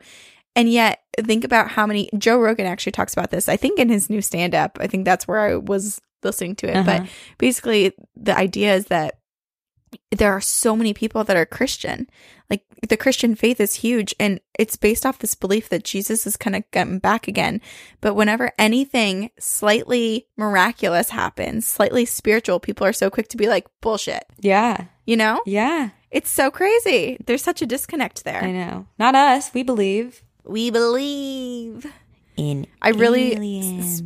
And 0.56 0.68
yet, 0.68 1.00
think 1.16 1.44
about 1.44 1.70
how 1.70 1.86
many 1.86 2.10
Joe 2.18 2.38
Rogan 2.40 2.66
actually 2.66 2.90
talks 2.92 3.12
about 3.12 3.30
this. 3.30 3.48
I 3.48 3.56
think 3.56 3.78
in 3.78 3.88
his 3.88 4.10
new 4.10 4.20
stand 4.20 4.56
up. 4.56 4.78
I 4.80 4.88
think 4.88 5.04
that's 5.04 5.28
where 5.28 5.38
I 5.38 5.54
was 5.54 6.00
listening 6.24 6.56
to 6.56 6.66
it. 6.68 6.84
But 6.84 7.02
Uh-huh. 7.02 7.06
basically, 7.38 7.92
the 8.16 8.36
idea 8.36 8.74
is 8.74 8.86
that 8.86 9.19
there 10.10 10.32
are 10.32 10.40
so 10.40 10.76
many 10.76 10.92
people 10.94 11.24
that 11.24 11.36
are 11.36 11.46
Christian. 11.46 12.08
Like 12.48 12.62
the 12.88 12.96
Christian 12.96 13.34
faith 13.36 13.60
is 13.60 13.76
huge, 13.76 14.14
and 14.18 14.40
it's 14.58 14.76
based 14.76 15.06
off 15.06 15.18
this 15.20 15.34
belief 15.34 15.68
that 15.68 15.84
Jesus 15.84 16.26
is 16.26 16.36
kind 16.36 16.56
of 16.56 16.68
getting 16.72 16.98
back 16.98 17.28
again. 17.28 17.60
But 18.00 18.14
whenever 18.14 18.50
anything 18.58 19.30
slightly 19.38 20.26
miraculous 20.36 21.10
happens, 21.10 21.66
slightly 21.66 22.04
spiritual, 22.04 22.58
people 22.58 22.86
are 22.86 22.92
so 22.92 23.08
quick 23.10 23.28
to 23.28 23.36
be 23.36 23.46
like, 23.48 23.66
bullshit. 23.80 24.24
Yeah. 24.40 24.86
You 25.06 25.16
know? 25.16 25.40
Yeah. 25.46 25.90
It's 26.10 26.30
so 26.30 26.50
crazy. 26.50 27.18
There's 27.24 27.42
such 27.42 27.62
a 27.62 27.66
disconnect 27.66 28.24
there. 28.24 28.42
I 28.42 28.50
know. 28.50 28.86
Not 28.98 29.14
us. 29.14 29.54
We 29.54 29.62
believe 29.62 30.22
We 30.44 30.70
believe. 30.70 31.86
in 32.36 32.66
I 32.82 32.88
really- 32.90 33.34
aliens. 33.34 34.02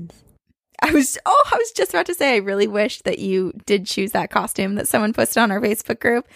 I 0.83 0.91
was 0.93 1.19
oh, 1.25 1.45
I 1.53 1.57
was 1.57 1.73
just 1.73 1.91
about 1.91 2.07
to 2.07 2.15
say 2.15 2.35
I 2.35 2.39
really 2.39 2.67
wish 2.67 3.03
that 3.03 3.19
you 3.19 3.53
did 3.67 3.87
choose 3.87 4.13
that 4.13 4.31
costume 4.31 4.75
that 4.75 4.89
someone 4.89 5.13
posted 5.13 5.43
on 5.43 5.51
our 5.51 5.61
Facebook 5.61 6.01
group 6.01 6.27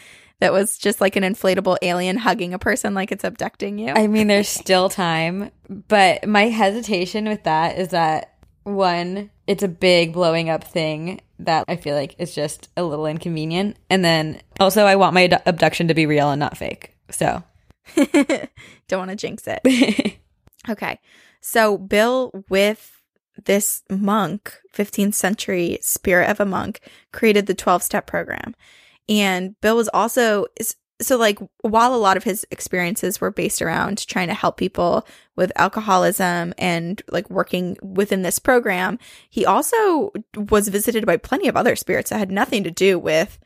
that 0.40 0.52
was 0.52 0.78
just 0.78 1.00
like 1.00 1.16
an 1.16 1.24
inflatable 1.24 1.76
alien 1.82 2.16
hugging 2.18 2.54
a 2.54 2.58
person 2.58 2.94
like 2.94 3.10
it's 3.10 3.24
abducting 3.24 3.78
you. 3.78 3.92
I 3.94 4.06
mean, 4.06 4.28
there's 4.28 4.48
still 4.48 4.88
time, 4.88 5.50
but 5.68 6.26
my 6.28 6.44
hesitation 6.44 7.26
with 7.28 7.44
that 7.44 7.78
is 7.78 7.88
that 7.88 8.34
one, 8.62 9.30
it's 9.46 9.62
a 9.62 9.68
big 9.68 10.12
blowing 10.12 10.48
up 10.48 10.62
thing 10.62 11.20
that 11.40 11.64
I 11.68 11.76
feel 11.76 11.96
like 11.96 12.14
is 12.18 12.34
just 12.34 12.68
a 12.76 12.82
little 12.82 13.06
inconvenient. 13.06 13.76
And 13.90 14.04
then 14.04 14.40
also, 14.60 14.84
I 14.84 14.96
want 14.96 15.14
my 15.14 15.24
ad- 15.24 15.42
abduction 15.46 15.88
to 15.88 15.94
be 15.94 16.06
real 16.06 16.30
and 16.30 16.38
not 16.38 16.56
fake. 16.56 16.94
So, 17.10 17.42
Don't 17.96 18.98
want 18.98 19.10
to 19.10 19.16
jinx 19.16 19.44
it. 19.46 20.18
Okay. 20.68 20.98
So 21.40 21.78
Bill 21.78 22.44
with 22.50 22.97
this 23.44 23.82
monk, 23.90 24.54
15th 24.74 25.14
century 25.14 25.78
spirit 25.80 26.30
of 26.30 26.40
a 26.40 26.46
monk, 26.46 26.80
created 27.12 27.46
the 27.46 27.54
12 27.54 27.82
step 27.82 28.06
program. 28.06 28.54
And 29.08 29.58
Bill 29.60 29.76
was 29.76 29.88
also 29.94 30.46
so 31.00 31.16
like 31.16 31.38
while 31.62 31.94
a 31.94 31.96
lot 31.96 32.16
of 32.16 32.24
his 32.24 32.44
experiences 32.50 33.20
were 33.20 33.30
based 33.30 33.62
around 33.62 34.06
trying 34.06 34.28
to 34.28 34.34
help 34.34 34.56
people 34.56 35.06
with 35.36 35.52
alcoholism 35.56 36.52
and 36.58 37.00
like 37.08 37.30
working 37.30 37.76
within 37.82 38.22
this 38.22 38.38
program, 38.38 38.98
he 39.30 39.46
also 39.46 40.10
was 40.36 40.68
visited 40.68 41.06
by 41.06 41.16
plenty 41.16 41.46
of 41.46 41.56
other 41.56 41.76
spirits 41.76 42.10
that 42.10 42.18
had 42.18 42.32
nothing 42.32 42.64
to 42.64 42.70
do 42.70 42.98
with 42.98 43.38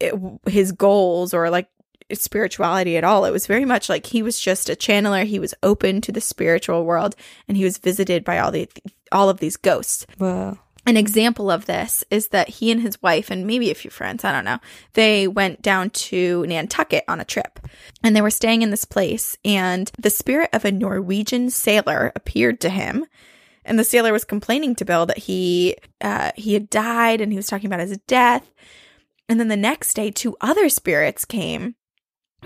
it, 0.00 0.14
his 0.46 0.72
goals 0.72 1.34
or 1.34 1.50
like 1.50 1.68
spirituality 2.12 2.96
at 2.96 3.04
all. 3.04 3.24
It 3.24 3.32
was 3.32 3.46
very 3.46 3.64
much 3.64 3.88
like 3.88 4.06
he 4.06 4.22
was 4.22 4.38
just 4.38 4.68
a 4.68 4.74
channeler. 4.74 5.24
He 5.24 5.38
was 5.38 5.54
open 5.62 6.00
to 6.02 6.12
the 6.12 6.20
spiritual 6.20 6.84
world 6.84 7.16
and 7.48 7.56
he 7.56 7.64
was 7.64 7.78
visited 7.78 8.24
by 8.24 8.38
all 8.38 8.50
the 8.50 8.68
all 9.12 9.28
of 9.28 9.38
these 9.38 9.56
ghosts. 9.56 10.06
whoa. 10.18 10.58
An 10.86 10.98
example 10.98 11.50
of 11.50 11.64
this 11.64 12.04
is 12.10 12.28
that 12.28 12.48
he 12.48 12.70
and 12.70 12.82
his 12.82 13.00
wife 13.00 13.30
and 13.30 13.46
maybe 13.46 13.70
a 13.70 13.74
few 13.74 13.90
friends, 13.90 14.22
I 14.22 14.32
don't 14.32 14.44
know, 14.44 14.58
they 14.92 15.26
went 15.26 15.62
down 15.62 15.88
to 15.90 16.44
Nantucket 16.46 17.04
on 17.08 17.20
a 17.20 17.24
trip 17.24 17.58
and 18.02 18.14
they 18.14 18.20
were 18.20 18.28
staying 18.28 18.60
in 18.60 18.70
this 18.70 18.84
place 18.84 19.38
and 19.46 19.90
the 19.98 20.10
spirit 20.10 20.50
of 20.52 20.66
a 20.66 20.72
Norwegian 20.72 21.48
sailor 21.48 22.12
appeared 22.14 22.60
to 22.60 22.68
him. 22.68 23.06
And 23.64 23.78
the 23.78 23.84
sailor 23.84 24.12
was 24.12 24.26
complaining 24.26 24.74
to 24.74 24.84
Bill 24.84 25.06
that 25.06 25.16
he 25.16 25.76
uh, 26.02 26.32
he 26.36 26.52
had 26.52 26.68
died 26.68 27.22
and 27.22 27.32
he 27.32 27.38
was 27.38 27.46
talking 27.46 27.66
about 27.66 27.80
his 27.80 27.96
death. 28.06 28.50
And 29.26 29.40
then 29.40 29.48
the 29.48 29.56
next 29.56 29.94
day, 29.94 30.10
two 30.10 30.36
other 30.42 30.68
spirits 30.68 31.24
came 31.24 31.76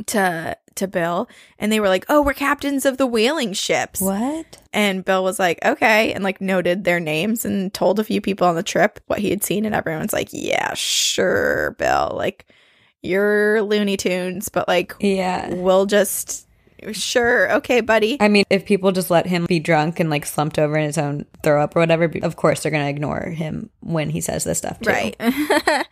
to 0.06 0.56
to 0.76 0.86
Bill 0.86 1.28
and 1.58 1.72
they 1.72 1.80
were 1.80 1.88
like, 1.88 2.06
"Oh, 2.08 2.22
we're 2.22 2.34
captains 2.34 2.86
of 2.86 2.98
the 2.98 3.06
whaling 3.06 3.52
ships." 3.52 4.00
What? 4.00 4.58
And 4.72 5.04
Bill 5.04 5.24
was 5.24 5.38
like, 5.38 5.58
"Okay," 5.64 6.12
and 6.12 6.22
like 6.22 6.40
noted 6.40 6.84
their 6.84 7.00
names 7.00 7.44
and 7.44 7.74
told 7.74 7.98
a 7.98 8.04
few 8.04 8.20
people 8.20 8.46
on 8.46 8.54
the 8.54 8.62
trip 8.62 9.00
what 9.06 9.18
he 9.18 9.30
had 9.30 9.42
seen 9.42 9.64
and 9.64 9.74
everyone's 9.74 10.12
like, 10.12 10.28
"Yeah, 10.32 10.74
sure, 10.74 11.74
Bill. 11.78 12.12
Like 12.14 12.46
you're 13.02 13.62
Looney 13.62 13.96
Tunes, 13.96 14.48
but 14.48 14.68
like 14.68 14.94
Yeah. 15.00 15.52
we'll 15.54 15.86
just 15.86 16.46
sure, 16.92 17.52
okay, 17.54 17.80
buddy." 17.80 18.16
I 18.20 18.28
mean, 18.28 18.44
if 18.48 18.64
people 18.64 18.92
just 18.92 19.10
let 19.10 19.26
him 19.26 19.46
be 19.46 19.58
drunk 19.58 19.98
and 19.98 20.10
like 20.10 20.24
slumped 20.26 20.60
over 20.60 20.76
in 20.76 20.84
his 20.86 20.96
own 20.98 21.26
throw 21.42 21.60
up 21.60 21.74
or 21.74 21.80
whatever, 21.80 22.08
of 22.22 22.36
course 22.36 22.62
they're 22.62 22.70
going 22.72 22.84
to 22.84 22.90
ignore 22.90 23.30
him 23.30 23.70
when 23.80 24.10
he 24.10 24.20
says 24.20 24.44
this 24.44 24.58
stuff 24.58 24.78
too. 24.80 24.90
Right. 24.90 25.16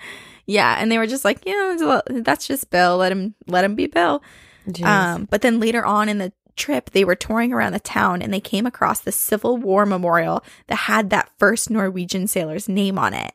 yeah, 0.47 0.77
and 0.79 0.91
they 0.91 0.99
were 0.99 1.07
just 1.07 1.25
like, 1.25 1.45
"Yeah, 1.47 2.01
that's 2.09 2.47
just 2.47 2.71
Bill. 2.71 2.97
Let 2.99 3.13
him 3.13 3.35
let 3.47 3.65
him 3.65 3.75
be 3.75 3.87
Bill." 3.87 4.23
Jeez. 4.69 4.87
Um, 4.87 5.29
but 5.31 5.43
then 5.43 5.61
later 5.61 5.85
on 5.85 6.09
in 6.09 6.19
the 6.19 6.33
trip, 6.57 6.91
they 6.91 7.05
were 7.05 7.15
touring 7.15 7.53
around 7.53 7.73
the 7.73 7.81
town 7.81 8.23
and 8.23 8.33
they 8.33 8.41
came 8.41 8.67
across 8.67 9.01
the 9.01 9.13
Civil 9.13 9.59
War 9.59 9.87
memorial 9.87 10.43
that 10.69 10.75
had 10.77 11.11
that 11.11 11.31
first 11.39 11.71
Norwegian 11.71 12.27
sailor's 12.27 12.69
name 12.69 12.99
on 12.99 13.15
it. 13.15 13.35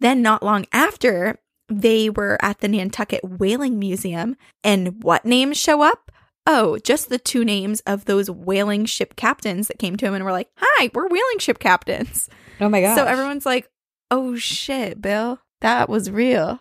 Then, 0.00 0.22
not 0.22 0.42
long 0.42 0.66
after, 0.72 1.38
they 1.68 2.08
were 2.10 2.38
at 2.40 2.58
the 2.60 2.68
Nantucket 2.68 3.22
Whaling 3.24 3.78
Museum, 3.78 4.36
and 4.64 5.02
what 5.02 5.24
names 5.24 5.56
show 5.56 5.82
up? 5.82 6.10
Oh, 6.46 6.78
just 6.78 7.08
the 7.08 7.18
two 7.18 7.44
names 7.44 7.80
of 7.86 8.04
those 8.04 8.28
whaling 8.28 8.84
ship 8.84 9.14
captains 9.14 9.68
that 9.68 9.78
came 9.78 9.96
to 9.96 10.06
him 10.06 10.14
and 10.14 10.24
were 10.24 10.32
like, 10.32 10.48
Hi, 10.56 10.90
we're 10.92 11.06
whaling 11.06 11.38
ship 11.38 11.58
captains. 11.60 12.28
oh 12.60 12.68
my 12.68 12.80
god. 12.80 12.96
So 12.96 13.04
everyone's 13.04 13.46
like, 13.46 13.68
Oh 14.10 14.34
shit, 14.36 15.00
Bill, 15.00 15.38
that 15.62 15.88
was 15.88 16.10
real. 16.10 16.60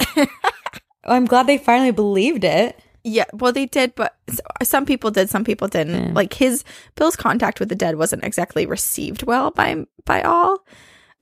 I'm 1.04 1.26
glad 1.26 1.46
they 1.46 1.58
finally 1.58 1.92
believed 1.92 2.44
it. 2.44 2.80
Yeah, 3.04 3.26
well, 3.32 3.52
they 3.52 3.66
did, 3.66 3.94
but 3.94 4.16
some 4.64 4.84
people 4.84 5.12
did, 5.12 5.30
some 5.30 5.44
people 5.44 5.68
didn't. 5.68 6.08
Yeah. 6.08 6.12
Like 6.12 6.32
his 6.32 6.64
Bill's 6.96 7.14
contact 7.14 7.60
with 7.60 7.68
the 7.68 7.76
dead 7.76 7.96
wasn't 7.96 8.24
exactly 8.24 8.66
received 8.66 9.22
well 9.22 9.52
by 9.52 9.84
by 10.04 10.22
all. 10.22 10.64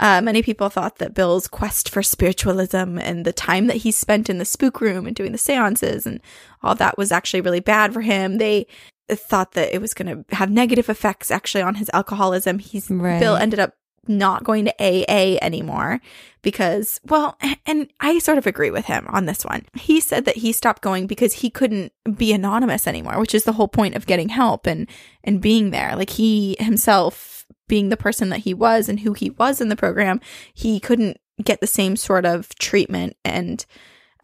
Uh, 0.00 0.20
many 0.20 0.42
people 0.42 0.68
thought 0.70 0.96
that 0.98 1.14
Bill's 1.14 1.46
quest 1.46 1.88
for 1.88 2.02
spiritualism 2.02 2.98
and 2.98 3.24
the 3.24 3.32
time 3.32 3.68
that 3.68 3.76
he 3.76 3.92
spent 3.92 4.28
in 4.28 4.38
the 4.38 4.44
spook 4.44 4.80
room 4.80 5.06
and 5.06 5.14
doing 5.14 5.32
the 5.32 5.38
seances 5.38 6.04
and 6.06 6.20
all 6.62 6.74
that 6.74 6.98
was 6.98 7.12
actually 7.12 7.40
really 7.42 7.60
bad 7.60 7.92
for 7.92 8.00
him. 8.00 8.38
They 8.38 8.66
thought 9.08 9.52
that 9.52 9.72
it 9.72 9.80
was 9.80 9.94
going 9.94 10.24
to 10.24 10.34
have 10.34 10.50
negative 10.50 10.88
effects 10.88 11.30
actually 11.30 11.62
on 11.62 11.76
his 11.76 11.90
alcoholism. 11.92 12.58
He's 12.58 12.90
Right. 12.90 13.20
Bill 13.20 13.36
ended 13.36 13.60
up 13.60 13.74
not 14.08 14.44
going 14.44 14.66
to 14.66 14.74
AA 14.80 15.38
anymore 15.40 16.00
because, 16.42 17.00
well, 17.04 17.38
and 17.66 17.90
I 18.00 18.18
sort 18.18 18.38
of 18.38 18.46
agree 18.46 18.70
with 18.70 18.86
him 18.86 19.06
on 19.08 19.26
this 19.26 19.44
one. 19.44 19.64
He 19.74 20.00
said 20.00 20.24
that 20.26 20.36
he 20.36 20.52
stopped 20.52 20.82
going 20.82 21.06
because 21.06 21.34
he 21.34 21.50
couldn't 21.50 21.92
be 22.16 22.32
anonymous 22.32 22.86
anymore, 22.86 23.18
which 23.18 23.34
is 23.34 23.44
the 23.44 23.52
whole 23.52 23.68
point 23.68 23.94
of 23.94 24.06
getting 24.06 24.28
help 24.28 24.66
and 24.66 24.88
and 25.22 25.40
being 25.40 25.70
there. 25.70 25.96
Like 25.96 26.10
he 26.10 26.56
himself 26.60 27.46
being 27.66 27.88
the 27.88 27.96
person 27.96 28.28
that 28.28 28.40
he 28.40 28.54
was 28.54 28.88
and 28.88 29.00
who 29.00 29.14
he 29.14 29.30
was 29.30 29.60
in 29.60 29.68
the 29.68 29.76
program, 29.76 30.20
he 30.52 30.78
couldn't 30.78 31.18
get 31.42 31.60
the 31.60 31.66
same 31.66 31.96
sort 31.96 32.24
of 32.24 32.54
treatment 32.56 33.16
and 33.24 33.66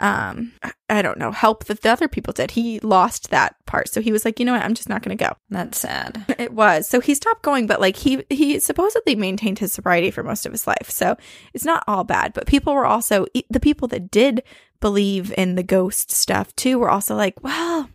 um 0.01 0.53
I- 0.89 1.03
don't 1.03 1.19
know, 1.19 1.31
help 1.31 1.65
that 1.67 1.83
the 1.83 1.91
other 1.91 2.09
people 2.09 2.33
did. 2.33 2.51
He 2.51 2.81
lost 2.81 3.31
that 3.31 3.55
part. 3.65 3.89
So 3.89 4.01
he 4.01 4.11
was 4.13 4.25
like, 4.25 4.39
"You 4.41 4.45
know 4.45 4.53
what? 4.53 4.63
I'm 4.63 4.75
just 4.75 4.89
not 4.89 5.03
going 5.03 5.17
to 5.17 5.25
go." 5.25 5.35
That's 5.49 5.79
sad. 5.79 6.25
It 6.39 6.53
was. 6.53 6.89
So 6.89 7.01
he 7.01 7.15
stopped 7.15 7.43
going, 7.43 7.67
but 7.67 7.81
like 7.81 7.97
he 7.97 8.25
he 8.29 8.59
supposedly 8.59 9.15
maintained 9.15 9.61
his 9.61 9.73
sobriety 9.73 10.11
for 10.11 10.23
most 10.25 10.45
of 10.47 10.53
his 10.53 10.67
life. 10.67 10.91
So 10.91 11.17
it's 11.55 11.65
not 11.65 11.85
all 11.87 12.03
bad, 12.05 12.33
but 12.33 12.47
people 12.47 12.75
were 12.75 12.87
also 12.87 13.27
the 13.49 13.61
people 13.61 13.87
that 13.89 14.11
did 14.11 14.43
believe 14.81 15.33
in 15.39 15.55
the 15.55 15.63
ghost 15.63 16.11
stuff 16.11 16.55
too 16.57 16.79
were 16.79 16.91
also 16.91 17.15
like, 17.15 17.43
well, 17.45 17.89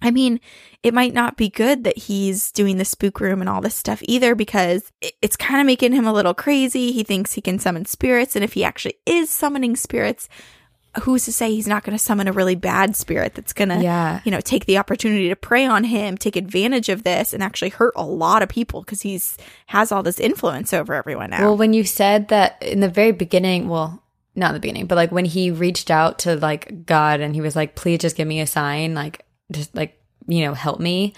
I 0.00 0.10
mean, 0.10 0.40
it 0.82 0.94
might 0.94 1.14
not 1.14 1.36
be 1.36 1.48
good 1.48 1.84
that 1.84 1.98
he's 1.98 2.50
doing 2.50 2.76
the 2.78 2.84
spook 2.84 3.20
room 3.20 3.40
and 3.40 3.48
all 3.48 3.60
this 3.60 3.74
stuff 3.74 4.00
either 4.04 4.34
because 4.34 4.90
it's 5.20 5.36
kind 5.36 5.60
of 5.60 5.66
making 5.66 5.92
him 5.92 6.06
a 6.06 6.12
little 6.12 6.34
crazy. 6.34 6.92
He 6.92 7.04
thinks 7.04 7.32
he 7.34 7.40
can 7.40 7.58
summon 7.60 7.84
spirits, 7.84 8.34
and 8.34 8.44
if 8.44 8.54
he 8.54 8.64
actually 8.64 8.96
is 9.06 9.30
summoning 9.30 9.76
spirits, 9.76 10.28
who's 11.00 11.24
to 11.24 11.32
say 11.32 11.50
he's 11.50 11.66
not 11.66 11.84
going 11.84 11.96
to 11.96 12.02
summon 12.02 12.28
a 12.28 12.32
really 12.32 12.54
bad 12.54 12.94
spirit 12.94 13.34
that's 13.34 13.52
going 13.52 13.70
to 13.70 13.82
Yeah. 13.82 14.20
you 14.24 14.30
know, 14.30 14.40
take 14.40 14.66
the 14.66 14.76
opportunity 14.78 15.28
to 15.30 15.36
prey 15.36 15.64
on 15.64 15.84
him, 15.84 16.18
take 16.18 16.36
advantage 16.36 16.88
of 16.88 17.02
this, 17.02 17.32
and 17.32 17.42
actually 17.42 17.70
hurt 17.70 17.94
a 17.96 18.04
lot 18.04 18.42
of 18.42 18.48
people 18.48 18.82
because 18.82 19.00
he's 19.02 19.38
has 19.66 19.90
all 19.90 20.02
this 20.02 20.20
influence 20.20 20.72
over 20.72 20.92
everyone 20.94 21.30
now. 21.30 21.40
Well, 21.40 21.56
when 21.56 21.72
you 21.72 21.84
said 21.84 22.28
that 22.28 22.62
in 22.62 22.80
the 22.80 22.90
very 22.90 23.12
beginning, 23.12 23.68
well, 23.68 24.02
not 24.34 24.48
in 24.48 24.54
the 24.54 24.60
beginning, 24.60 24.86
but 24.86 24.96
like 24.96 25.12
when 25.12 25.24
he 25.24 25.50
reached 25.50 25.90
out 25.90 26.18
to 26.20 26.36
like 26.36 26.84
God 26.84 27.20
and 27.20 27.34
he 27.34 27.40
was 27.40 27.56
like, 27.56 27.74
please 27.74 27.98
just 27.98 28.16
give 28.16 28.28
me 28.28 28.40
a 28.40 28.46
sign, 28.46 28.94
like, 28.94 29.24
just 29.50 29.74
like, 29.74 29.98
you 30.26 30.44
know, 30.44 30.54
help 30.54 30.78
me. 30.78 31.14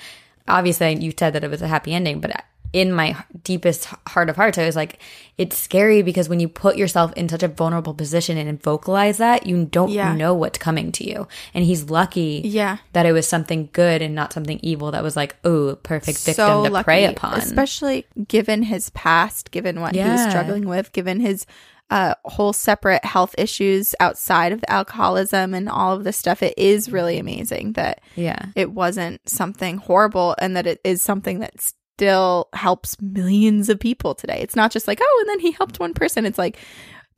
Obviously, 0.47 0.95
you 0.97 1.13
said 1.17 1.33
that 1.33 1.43
it 1.45 1.51
was 1.51 1.63
a 1.63 1.69
happy 1.69 1.93
ending, 1.95 2.21
but 2.21 2.45
in 2.75 2.93
my 2.93 3.17
deepest 3.45 3.85
heart 4.09 4.29
of 4.29 4.35
hearts, 4.35 4.59
I 4.59 4.67
was 4.67 4.75
like, 4.75 4.99
it's 5.39 5.57
scary 5.57 6.03
because 6.03 6.29
when 6.29 6.41
you 6.41 6.49
put 6.49 6.77
yourself 6.77 7.13
in 7.13 7.29
such 7.29 7.45
a 7.45 7.49
vulnerable 7.49 7.95
position 7.95 8.37
and 8.37 8.61
vocalize 8.61 9.19
that, 9.19 9.47
you 9.47 9.65
don't 9.65 9.91
Yeah. 9.91 10.13
know 10.13 10.35
what's 10.35 10.59
coming 10.59 10.91
to 10.93 11.09
you. 11.09 11.29
And 11.55 11.65
he's 11.65 11.89
lucky 11.89 12.43
yeah, 12.45 12.79
that 12.93 13.07
it 13.07 13.13
was 13.13 13.29
something 13.29 13.69
good 13.73 14.03
and 14.03 14.13
not 14.13 14.33
something 14.33 14.59
evil 14.61 14.91
that 14.91 15.05
was 15.05 15.15
like, 15.15 15.37
oh, 15.45 15.77
perfect 15.85 16.19
victim 16.25 16.65
to 16.65 16.83
prey 16.83 17.05
upon. 17.05 17.39
especially 17.39 18.07
given 18.27 18.65
his 18.65 18.91
past, 18.91 19.53
given 19.53 19.81
what 19.81 19.95
he 19.95 20.03
was 20.03 20.23
struggling 20.29 20.67
with, 20.67 20.91
given 20.93 21.21
his 21.21 21.47
uh, 21.91 22.15
whole 22.25 22.53
separate 22.53 23.05
health 23.05 23.37
issues 23.39 23.95
outside 24.01 24.51
of 24.53 24.61
the 24.63 24.71
alcoholism 24.73 25.55
and 25.55 25.69
all 25.69 25.95
of 25.95 26.03
this 26.03 26.17
stuff. 26.17 26.43
It 26.43 26.55
is 26.57 26.91
really 26.91 27.19
amazing 27.19 27.75
that 27.75 28.01
yeah. 28.17 28.47
it 28.57 28.73
wasn't 28.73 29.21
something 29.29 29.77
horrible 29.77 30.35
and 30.41 30.57
that 30.57 30.67
it 30.67 30.81
is 30.83 31.03
something 31.03 31.39
that 31.39 31.73
still 31.97 32.49
helps 32.53 33.01
millions 33.01 33.69
of 33.69 33.79
people 33.79 34.15
today. 34.15 34.39
It's 34.41 34.57
not 34.57 34.73
just 34.73 34.89
like, 34.89 34.99
oh, 35.01 35.19
and 35.21 35.29
then 35.31 35.41
he 35.41 35.53
helped 35.53 35.79
one 35.79 35.95
person. 35.95 36.27
It's 36.27 36.39
like 36.39 36.59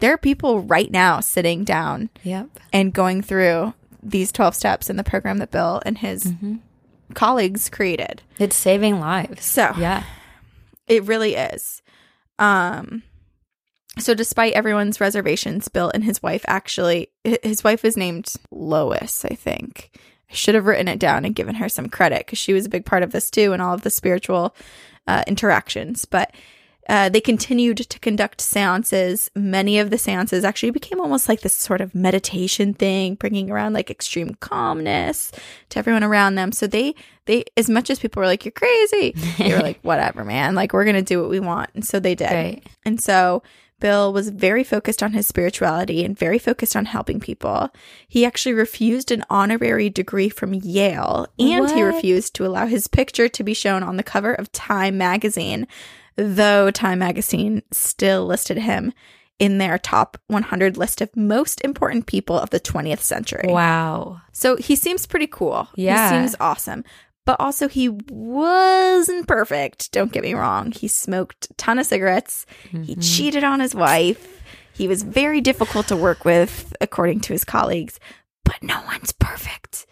there 0.00 0.12
are 0.12 0.18
people 0.18 0.60
right 0.60 0.90
now 0.90 1.20
sitting 1.20 1.64
down 1.64 2.10
Yep. 2.24 2.48
and 2.74 2.92
going 2.92 3.22
through 3.22 3.72
these 4.02 4.30
12 4.32 4.54
steps 4.54 4.90
in 4.90 4.96
the 4.96 5.04
program 5.04 5.38
that 5.38 5.50
Bill 5.50 5.80
and 5.86 5.96
his 5.98 6.30
colleagues 7.14 7.70
created. 7.70 8.22
It's 8.38 8.54
saving 8.56 9.00
lives. 9.00 9.44
So, 9.46 9.72
Yeah. 9.78 10.04
it 10.86 11.04
really 11.04 11.34
is. 11.36 11.80
Um 12.38 13.02
so 13.98 14.12
despite 14.12 14.52
everyone's 14.52 15.00
reservations, 15.00 15.68
Bill 15.68 15.90
and 15.94 16.04
his 16.04 16.22
wife 16.22 16.44
actually 16.46 17.08
his 17.42 17.64
wife 17.64 17.82
is 17.82 17.96
named 17.96 18.30
Lois, 18.50 19.24
I 19.24 19.34
think. 19.34 19.90
I 20.30 20.34
should 20.34 20.54
have 20.54 20.66
written 20.66 20.88
it 20.88 20.98
down 20.98 21.24
and 21.24 21.34
given 21.34 21.56
her 21.56 21.68
some 21.68 21.88
credit 21.88 22.26
cuz 22.26 22.38
she 22.38 22.52
was 22.52 22.66
a 22.66 22.70
big 22.70 22.84
part 22.84 23.02
of 23.02 23.12
this 23.12 23.30
too 23.30 23.52
and 23.52 23.62
all 23.62 23.74
of 23.74 23.82
the 23.82 23.90
spiritual 23.90 24.54
uh, 25.06 25.22
interactions, 25.26 26.04
but 26.04 26.32
uh, 26.88 27.08
they 27.08 27.20
continued 27.20 27.78
to 27.78 27.98
conduct 27.98 28.40
seances. 28.40 29.30
Many 29.34 29.78
of 29.78 29.90
the 29.90 29.98
seances 29.98 30.44
actually 30.44 30.70
became 30.70 31.00
almost 31.00 31.28
like 31.28 31.40
this 31.40 31.54
sort 31.54 31.80
of 31.80 31.94
meditation 31.94 32.74
thing, 32.74 33.16
bringing 33.16 33.50
around 33.50 33.72
like 33.72 33.90
extreme 33.90 34.36
calmness 34.36 35.32
to 35.70 35.78
everyone 35.78 36.04
around 36.04 36.36
them. 36.36 36.52
So 36.52 36.66
they, 36.66 36.94
they, 37.24 37.44
as 37.56 37.68
much 37.68 37.90
as 37.90 37.98
people 37.98 38.20
were 38.20 38.26
like, 38.26 38.44
"You're 38.44 38.52
crazy," 38.52 39.12
they 39.38 39.52
were 39.52 39.58
like, 39.62 39.80
"Whatever, 39.82 40.24
man. 40.24 40.54
Like 40.54 40.72
we're 40.72 40.84
gonna 40.84 41.02
do 41.02 41.20
what 41.20 41.30
we 41.30 41.40
want." 41.40 41.70
And 41.74 41.84
so 41.84 41.98
they 41.98 42.14
did. 42.14 42.30
Right. 42.30 42.66
And 42.84 43.00
so 43.00 43.42
Bill 43.78 44.12
was 44.12 44.30
very 44.30 44.64
focused 44.64 45.02
on 45.02 45.12
his 45.12 45.26
spirituality 45.26 46.04
and 46.04 46.18
very 46.18 46.38
focused 46.38 46.74
on 46.74 46.86
helping 46.86 47.20
people. 47.20 47.70
He 48.08 48.24
actually 48.24 48.54
refused 48.54 49.10
an 49.10 49.24
honorary 49.28 49.90
degree 49.90 50.28
from 50.28 50.54
Yale 50.54 51.26
and 51.38 51.70
he 51.70 51.82
refused 51.82 52.34
to 52.36 52.46
allow 52.46 52.66
his 52.66 52.88
picture 52.88 53.28
to 53.28 53.44
be 53.44 53.54
shown 53.54 53.82
on 53.82 53.96
the 53.96 54.02
cover 54.02 54.32
of 54.32 54.50
Time 54.52 54.96
magazine, 54.96 55.66
though 56.16 56.70
Time 56.70 57.00
magazine 57.00 57.62
still 57.70 58.26
listed 58.26 58.58
him 58.58 58.92
in 59.38 59.58
their 59.58 59.78
top 59.78 60.16
100 60.28 60.76
list 60.78 61.02
of 61.02 61.14
most 61.14 61.60
important 61.60 62.06
people 62.06 62.38
of 62.38 62.50
the 62.50 62.60
20th 62.60 63.00
century. 63.00 63.48
Wow. 63.48 64.22
So 64.32 64.56
he 64.56 64.76
seems 64.76 65.06
pretty 65.06 65.26
cool. 65.26 65.68
Yeah. 65.74 66.10
He 66.10 66.16
seems 66.16 66.36
awesome. 66.40 66.84
But 67.26 67.38
also, 67.40 67.68
he 67.68 67.90
wasn't 67.90 69.28
perfect. 69.28 69.92
Don't 69.92 70.12
get 70.12 70.22
me 70.22 70.32
wrong. 70.32 70.72
He 70.72 70.88
smoked 70.88 71.48
a 71.50 71.54
ton 71.54 71.78
of 71.78 71.84
cigarettes. 71.84 72.46
He 72.70 72.78
mm-hmm. 72.78 73.00
cheated 73.00 73.44
on 73.44 73.60
his 73.60 73.74
wife. 73.74 74.42
He 74.72 74.88
was 74.88 75.02
very 75.02 75.40
difficult 75.40 75.88
to 75.88 75.96
work 75.96 76.24
with, 76.24 76.72
according 76.80 77.20
to 77.20 77.32
his 77.32 77.44
colleagues. 77.44 78.00
But 78.44 78.62
no 78.62 78.80
one's 78.86 79.12
perfect. 79.12 79.86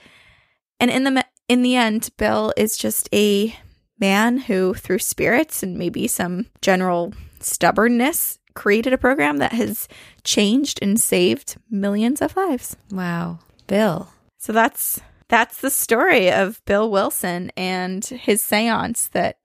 And 0.78 0.90
in 0.90 1.04
the 1.04 1.26
in 1.48 1.62
the 1.62 1.76
end, 1.76 2.10
Bill 2.16 2.52
is 2.56 2.76
just 2.76 3.08
a 3.12 3.54
man 3.98 4.38
who, 4.38 4.74
through 4.74 5.00
spirits 5.00 5.62
and 5.62 5.76
maybe 5.76 6.06
some 6.06 6.46
general 6.62 7.14
stubbornness, 7.40 8.38
created 8.54 8.92
a 8.92 8.98
program 8.98 9.38
that 9.38 9.52
has 9.52 9.88
changed 10.22 10.78
and 10.80 11.00
saved 11.00 11.56
millions 11.70 12.22
of 12.22 12.36
lives. 12.36 12.76
Wow. 12.90 13.40
Bill. 13.66 14.10
So 14.38 14.52
that's 14.52 15.00
that's 15.34 15.60
the 15.60 15.70
story 15.70 16.30
of 16.30 16.64
Bill 16.64 16.88
Wilson 16.88 17.50
and 17.56 18.04
his 18.04 18.40
seance 18.40 19.08
that 19.08 19.38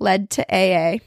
led 0.00 0.30
to 0.30 0.42
AA. 0.52 0.98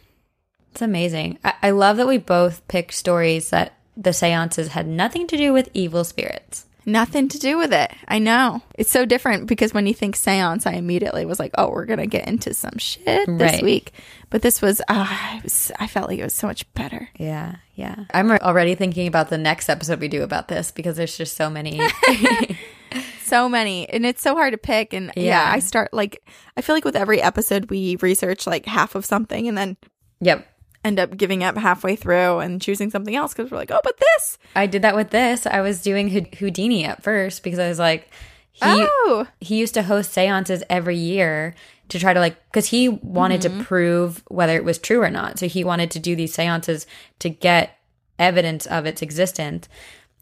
It's 0.71 0.81
amazing. 0.81 1.37
I, 1.43 1.53
I 1.63 1.71
love 1.71 1.97
that 1.97 2.07
we 2.07 2.17
both 2.17 2.65
picked 2.69 2.93
stories 2.93 3.49
that 3.49 3.73
the 3.97 4.13
seances 4.13 4.69
had 4.69 4.87
nothing 4.87 5.27
to 5.27 5.35
do 5.35 5.51
with 5.51 5.67
evil 5.73 6.05
spirits. 6.05 6.65
Nothing 6.85 7.27
to 7.27 7.37
do 7.37 7.57
with 7.57 7.73
it. 7.73 7.91
I 8.07 8.19
know. 8.19 8.61
It's 8.75 8.89
so 8.89 9.03
different 9.05 9.47
because 9.47 9.73
when 9.73 9.85
you 9.85 9.93
think 9.93 10.15
seance, 10.15 10.65
I 10.65 10.75
immediately 10.75 11.25
was 11.25 11.37
like, 11.37 11.51
oh, 11.57 11.69
we're 11.69 11.85
going 11.85 11.99
to 11.99 12.07
get 12.07 12.25
into 12.29 12.53
some 12.53 12.77
shit 12.77 13.27
this 13.27 13.51
Right. 13.55 13.61
week. 13.63 13.91
But 14.29 14.43
this 14.43 14.61
was, 14.61 14.81
uh, 14.87 15.39
was, 15.43 15.73
I 15.77 15.87
felt 15.87 16.07
like 16.07 16.19
it 16.19 16.23
was 16.23 16.33
so 16.33 16.47
much 16.47 16.73
better. 16.73 17.09
Yeah. 17.19 17.57
Yeah. 17.75 18.05
I'm 18.13 18.31
already 18.31 18.75
thinking 18.75 19.07
about 19.07 19.29
the 19.29 19.37
next 19.37 19.67
episode 19.67 19.99
we 19.99 20.07
do 20.07 20.23
about 20.23 20.47
this 20.47 20.71
because 20.71 20.95
there's 20.95 21.17
just 21.17 21.35
so 21.35 21.49
many. 21.49 21.81
So 23.23 23.47
many. 23.47 23.87
And 23.89 24.05
it's 24.05 24.21
so 24.21 24.35
hard 24.35 24.51
to 24.51 24.57
pick. 24.57 24.93
And 24.93 25.11
yeah. 25.15 25.23
Yeah. 25.23 25.51
I 25.51 25.59
start 25.59 25.93
like, 25.93 26.21
I 26.57 26.61
feel 26.61 26.75
like 26.75 26.85
with 26.85 26.95
every 26.95 27.21
episode, 27.21 27.69
we 27.69 27.95
research 28.01 28.45
like 28.45 28.65
half 28.65 28.95
of 28.95 29.05
something 29.05 29.47
and 29.47 29.57
then 29.57 29.77
yep. 30.19 30.47
end 30.83 30.99
up 30.99 31.15
giving 31.15 31.43
up 31.43 31.57
halfway 31.57 31.95
through 31.95 32.39
and 32.39 32.61
choosing 32.61 32.89
something 32.89 33.15
else 33.15 33.33
because 33.33 33.49
we're 33.49 33.57
like, 33.57 33.71
oh, 33.71 33.79
but 33.83 33.97
this. 33.97 34.37
I 34.55 34.65
did 34.67 34.81
that 34.81 34.95
with 34.95 35.11
this. 35.11 35.45
I 35.45 35.61
was 35.61 35.81
doing 35.81 36.09
Houdini 36.39 36.83
at 36.85 37.03
first 37.03 37.43
because 37.43 37.59
I 37.59 37.69
was 37.69 37.79
like, 37.79 38.09
he 38.53 38.59
oh. 38.65 39.27
he 39.39 39.57
used 39.57 39.75
to 39.75 39.83
host 39.83 40.11
seances 40.11 40.61
every 40.69 40.97
year 40.97 41.55
to 41.87 41.99
try 41.99 42.13
to 42.13 42.19
like 42.19 42.35
because 42.49 42.67
he 42.67 42.89
wanted 42.89 43.41
Mm-hmm. 43.41 43.59
to 43.59 43.65
prove 43.65 44.23
whether 44.27 44.57
it 44.57 44.65
was 44.65 44.77
true 44.77 45.01
or 45.01 45.09
not. 45.09 45.39
So 45.39 45.47
he 45.47 45.63
wanted 45.63 45.89
to 45.91 45.99
do 45.99 46.17
these 46.17 46.33
seances 46.33 46.85
to 47.19 47.29
get 47.29 47.77
evidence 48.19 48.65
of 48.65 48.85
its 48.85 49.01
existence. 49.01 49.69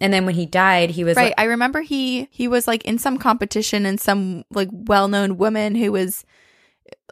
And 0.01 0.13
then 0.13 0.25
when 0.25 0.35
he 0.35 0.45
died, 0.45 0.91
he 0.91 1.03
was 1.03 1.17
Right. 1.17 1.25
like, 1.25 1.33
I 1.37 1.43
remember 1.45 1.81
he 1.81 2.27
he 2.31 2.47
was 2.47 2.67
like 2.67 2.85
in 2.85 2.97
some 2.97 3.17
competition 3.17 3.85
and 3.85 3.99
some 3.99 4.45
like 4.49 4.69
well-known 4.71 5.37
woman 5.37 5.75
who 5.75 5.91
was 5.91 6.25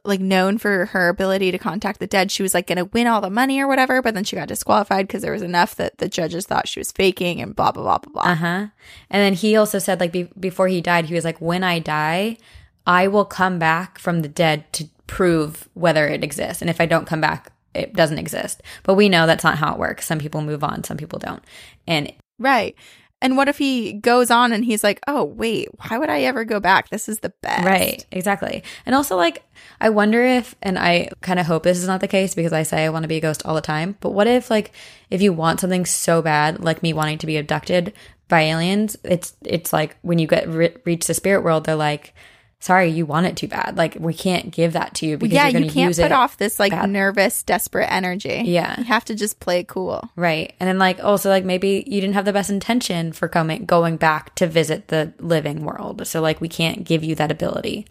like 0.05 0.21
known 0.21 0.57
for 0.57 0.85
her 0.87 1.09
ability 1.09 1.51
to 1.51 1.57
contact 1.57 1.99
the 1.99 2.07
dead. 2.07 2.31
She 2.31 2.41
was 2.41 2.53
like 2.53 2.65
going 2.67 2.77
to 2.77 2.85
win 2.85 3.07
all 3.07 3.19
the 3.19 3.29
money 3.29 3.59
or 3.59 3.67
whatever, 3.67 4.01
but 4.01 4.13
then 4.13 4.23
she 4.23 4.37
got 4.37 4.47
disqualified 4.47 5.05
because 5.05 5.21
there 5.21 5.33
was 5.33 5.41
enough 5.41 5.75
that 5.75 5.97
the 5.97 6.07
judges 6.07 6.45
thought 6.45 6.67
she 6.69 6.79
was 6.79 6.93
faking 6.93 7.41
and 7.41 7.53
blah 7.53 7.73
blah 7.73 7.83
blah 7.83 7.97
blah 7.97 8.13
blah. 8.23 8.31
Uh 8.31 8.35
huh. 8.35 8.67
And 9.09 9.21
then 9.21 9.33
he 9.33 9.57
also 9.57 9.79
said, 9.79 9.99
like, 9.99 10.13
be- 10.13 10.29
before 10.39 10.69
he 10.69 10.79
died, 10.79 11.05
he 11.05 11.13
was 11.13 11.25
like, 11.25 11.41
when 11.41 11.61
I 11.63 11.79
die, 11.79 12.37
I 12.85 13.07
will 13.09 13.25
come 13.25 13.59
back 13.59 13.99
from 13.99 14.21
the 14.21 14.29
dead 14.29 14.71
to 14.73 14.87
prove 15.07 15.67
whether 15.73 16.07
it 16.07 16.23
exists. 16.23 16.61
And 16.61 16.69
if 16.69 16.79
I 16.79 16.85
don't 16.85 17.05
come 17.07 17.19
back, 17.19 17.51
it 17.73 17.93
doesn't 17.93 18.17
exist. 18.17 18.63
But 18.83 18.93
we 18.93 19.09
know 19.09 19.25
that's 19.27 19.43
not 19.43 19.57
how 19.57 19.73
it 19.73 19.79
works. 19.79 20.05
Some 20.05 20.19
people 20.19 20.41
move 20.41 20.63
on, 20.63 20.85
some 20.85 20.95
people 20.95 21.19
don't. 21.19 21.43
And 21.85 22.13
Right. 22.39 22.75
And 23.19 23.35
what 23.35 23.49
if 23.49 23.57
he 23.57 23.93
goes 23.93 24.29
on 24.29 24.53
and 24.53 24.63
he's 24.63 24.83
like, 24.83 24.99
oh, 25.07 25.23
wait, 25.23 25.69
why 25.77 25.97
would 25.97 26.09
I 26.09 26.21
ever 26.21 26.45
go 26.45 26.59
back? 26.59 26.89
This 26.89 27.09
is 27.09 27.19
the 27.19 27.33
best. 27.41 27.65
Right, 27.65 28.05
exactly. 28.11 28.63
And 28.85 28.93
also, 28.93 29.15
like, 29.15 29.43
I 29.81 29.89
wonder 29.89 30.23
if, 30.23 30.53
and 30.61 30.77
I 30.77 31.09
kind 31.21 31.39
of 31.39 31.47
hope 31.47 31.63
this 31.63 31.79
is 31.79 31.87
not 31.87 31.99
the 31.99 32.07
case 32.07 32.35
because 32.35 32.53
I 32.53 32.61
say 32.61 32.85
I 32.85 32.89
want 32.89 33.03
to 33.03 33.09
be 33.09 33.17
a 33.17 33.21
ghost 33.21 33.41
all 33.43 33.55
the 33.55 33.61
time, 33.61 33.97
but 34.01 34.11
what 34.11 34.27
if, 34.27 34.51
like, 34.51 34.71
if 35.09 35.19
you 35.19 35.33
want 35.33 35.59
something 35.59 35.83
so 35.83 36.21
bad, 36.21 36.63
like 36.63 36.83
me 36.83 36.93
wanting 36.93 37.17
to 37.17 37.25
be 37.25 37.37
abducted 37.37 37.91
by 38.27 38.41
aliens, 38.41 38.95
it's, 39.03 39.35
it's 39.43 39.73
like 39.73 39.97
when 40.03 40.19
you 40.19 40.27
get 40.27 40.47
re- 40.47 40.75
reach 40.85 41.07
the 41.07 41.15
spirit 41.15 41.43
world, 41.43 41.63
they're 41.63 41.75
like, 41.75 42.13
sorry, 42.59 42.89
you 42.89 43.05
want 43.05 43.27
it 43.27 43.37
too 43.37 43.47
bad. 43.47 43.77
Like, 43.77 43.95
we 43.99 44.13
can't 44.13 44.51
give 44.51 44.73
that 44.73 44.95
to 44.95 45.05
you 45.05 45.17
because 45.17 45.33
yeah, 45.33 45.45
you're 45.45 45.53
going 45.53 45.65
you 45.65 45.71
can't 45.71 45.95
put 45.95 46.11
off 46.11 46.37
this 46.37 46.59
like 46.59 46.71
bad. 46.71 46.89
nervous, 46.89 47.43
desperate 47.43 47.91
energy. 47.91 48.43
Yeah. 48.45 48.79
You 48.79 48.85
have 48.85 49.05
to 49.05 49.15
just 49.15 49.39
play 49.39 49.63
cool. 49.63 50.09
Right. 50.15 50.53
And 50.59 50.67
then 50.67 50.79
like 50.79 51.03
also 51.03 51.29
like 51.29 51.45
maybe 51.45 51.83
you 51.87 52.01
didn't 52.01 52.15
have 52.15 52.25
the 52.25 52.33
best 52.33 52.49
intention 52.49 53.11
for 53.11 53.27
coming 53.27 53.65
going 53.65 53.97
back 53.97 54.35
to 54.35 54.47
visit 54.47 54.87
the 54.87 55.13
living 55.19 55.63
world. 55.63 56.05
So 56.07 56.21
like 56.21 56.41
we 56.41 56.49
can't 56.49 56.83
give 56.83 57.03
you 57.03 57.15
that 57.15 57.31
ability. 57.31 57.87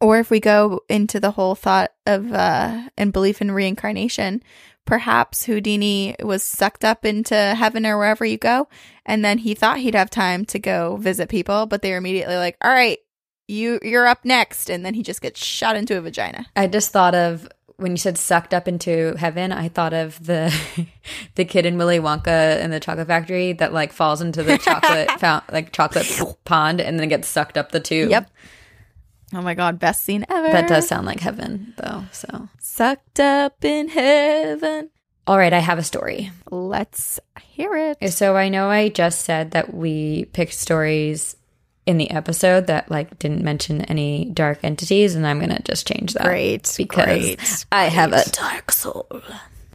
Or 0.00 0.18
if 0.18 0.30
we 0.30 0.40
go 0.40 0.82
into 0.88 1.20
the 1.20 1.30
whole 1.30 1.54
thought 1.54 1.92
of 2.06 2.32
uh 2.32 2.88
and 2.98 3.12
belief 3.12 3.40
in 3.40 3.50
reincarnation, 3.50 4.42
perhaps 4.84 5.44
Houdini 5.44 6.16
was 6.22 6.42
sucked 6.42 6.84
up 6.84 7.04
into 7.04 7.34
heaven 7.34 7.86
or 7.86 7.98
wherever 7.98 8.24
you 8.24 8.38
go, 8.38 8.68
and 9.04 9.24
then 9.24 9.38
he 9.38 9.54
thought 9.54 9.78
he'd 9.78 9.94
have 9.94 10.10
time 10.10 10.44
to 10.46 10.58
go 10.58 10.96
visit 10.96 11.28
people, 11.28 11.66
but 11.66 11.82
they 11.82 11.90
were 11.90 11.96
immediately 11.96 12.36
like, 12.36 12.56
All 12.62 12.70
right, 12.70 12.98
you 13.48 13.78
you're 13.82 14.06
up 14.06 14.24
next, 14.24 14.70
and 14.70 14.84
then 14.84 14.94
he 14.94 15.02
just 15.02 15.20
gets 15.20 15.42
shot 15.44 15.76
into 15.76 15.96
a 15.96 16.00
vagina. 16.00 16.46
I 16.56 16.66
just 16.66 16.90
thought 16.90 17.14
of 17.14 17.48
when 17.76 17.92
you 17.92 17.98
said 17.98 18.16
sucked 18.16 18.54
up 18.54 18.66
into 18.66 19.14
heaven, 19.18 19.52
I 19.52 19.68
thought 19.68 19.92
of 19.92 20.24
the 20.24 20.54
the 21.34 21.44
kid 21.44 21.66
in 21.66 21.76
Willy 21.76 21.98
Wonka 21.98 22.60
in 22.60 22.70
the 22.70 22.80
chocolate 22.80 23.06
factory 23.06 23.52
that 23.54 23.72
like 23.72 23.92
falls 23.92 24.20
into 24.20 24.42
the 24.42 24.58
chocolate 24.58 25.10
fount, 25.20 25.52
like 25.52 25.72
chocolate 25.72 26.10
pond 26.44 26.80
and 26.80 26.98
then 26.98 27.08
gets 27.08 27.28
sucked 27.28 27.58
up 27.58 27.72
the 27.72 27.80
tube. 27.80 28.10
Yep. 28.10 28.30
Oh 29.34 29.42
my 29.42 29.54
god, 29.54 29.78
best 29.78 30.02
scene 30.04 30.24
ever. 30.28 30.48
That 30.48 30.68
does 30.68 30.88
sound 30.88 31.06
like 31.06 31.20
heaven 31.20 31.74
though. 31.76 32.04
So 32.12 32.48
sucked 32.60 33.20
up 33.20 33.64
in 33.64 33.88
heaven. 33.88 34.90
all 35.26 35.36
right, 35.36 35.52
I 35.52 35.58
have 35.58 35.78
a 35.78 35.82
story. 35.82 36.30
Let's 36.50 37.20
hear 37.42 37.74
it. 37.76 38.12
So 38.12 38.36
I 38.36 38.48
know 38.48 38.70
I 38.70 38.88
just 38.88 39.22
said 39.22 39.50
that 39.50 39.74
we 39.74 40.26
picked 40.26 40.54
stories 40.54 41.35
in 41.86 41.98
the 41.98 42.10
episode 42.10 42.66
that 42.66 42.90
like 42.90 43.18
didn't 43.18 43.42
mention 43.42 43.82
any 43.82 44.26
dark 44.26 44.58
entities, 44.62 45.14
and 45.14 45.26
I'm 45.26 45.40
gonna 45.40 45.62
just 45.64 45.86
change 45.86 46.14
that. 46.14 46.24
Great, 46.24 46.74
because 46.76 47.34
great, 47.34 47.66
I 47.72 47.84
have 47.84 48.12
a 48.12 48.28
dark 48.30 48.72
soul 48.72 49.06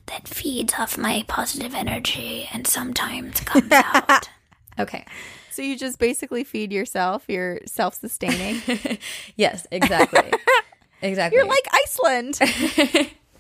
that 0.08 0.28
feeds 0.28 0.74
off 0.78 0.98
my 0.98 1.24
positive 1.28 1.74
energy 1.74 2.50
and 2.54 2.68
sometimes 2.68 3.40
comes 3.42 3.72
out. 3.72 4.30
okay. 4.80 5.06
So 5.52 5.62
you 5.62 5.78
just 5.78 6.00
basically 6.00 6.44
feed 6.44 6.72
yourself. 6.72 7.24
You're 7.28 7.60
self-sustaining. 7.66 8.62
Yes, 9.36 9.66
exactly. 9.72 10.32
exactly. 11.02 11.38
You're 11.38 11.48
like 11.48 11.66
Iceland. 11.74 12.40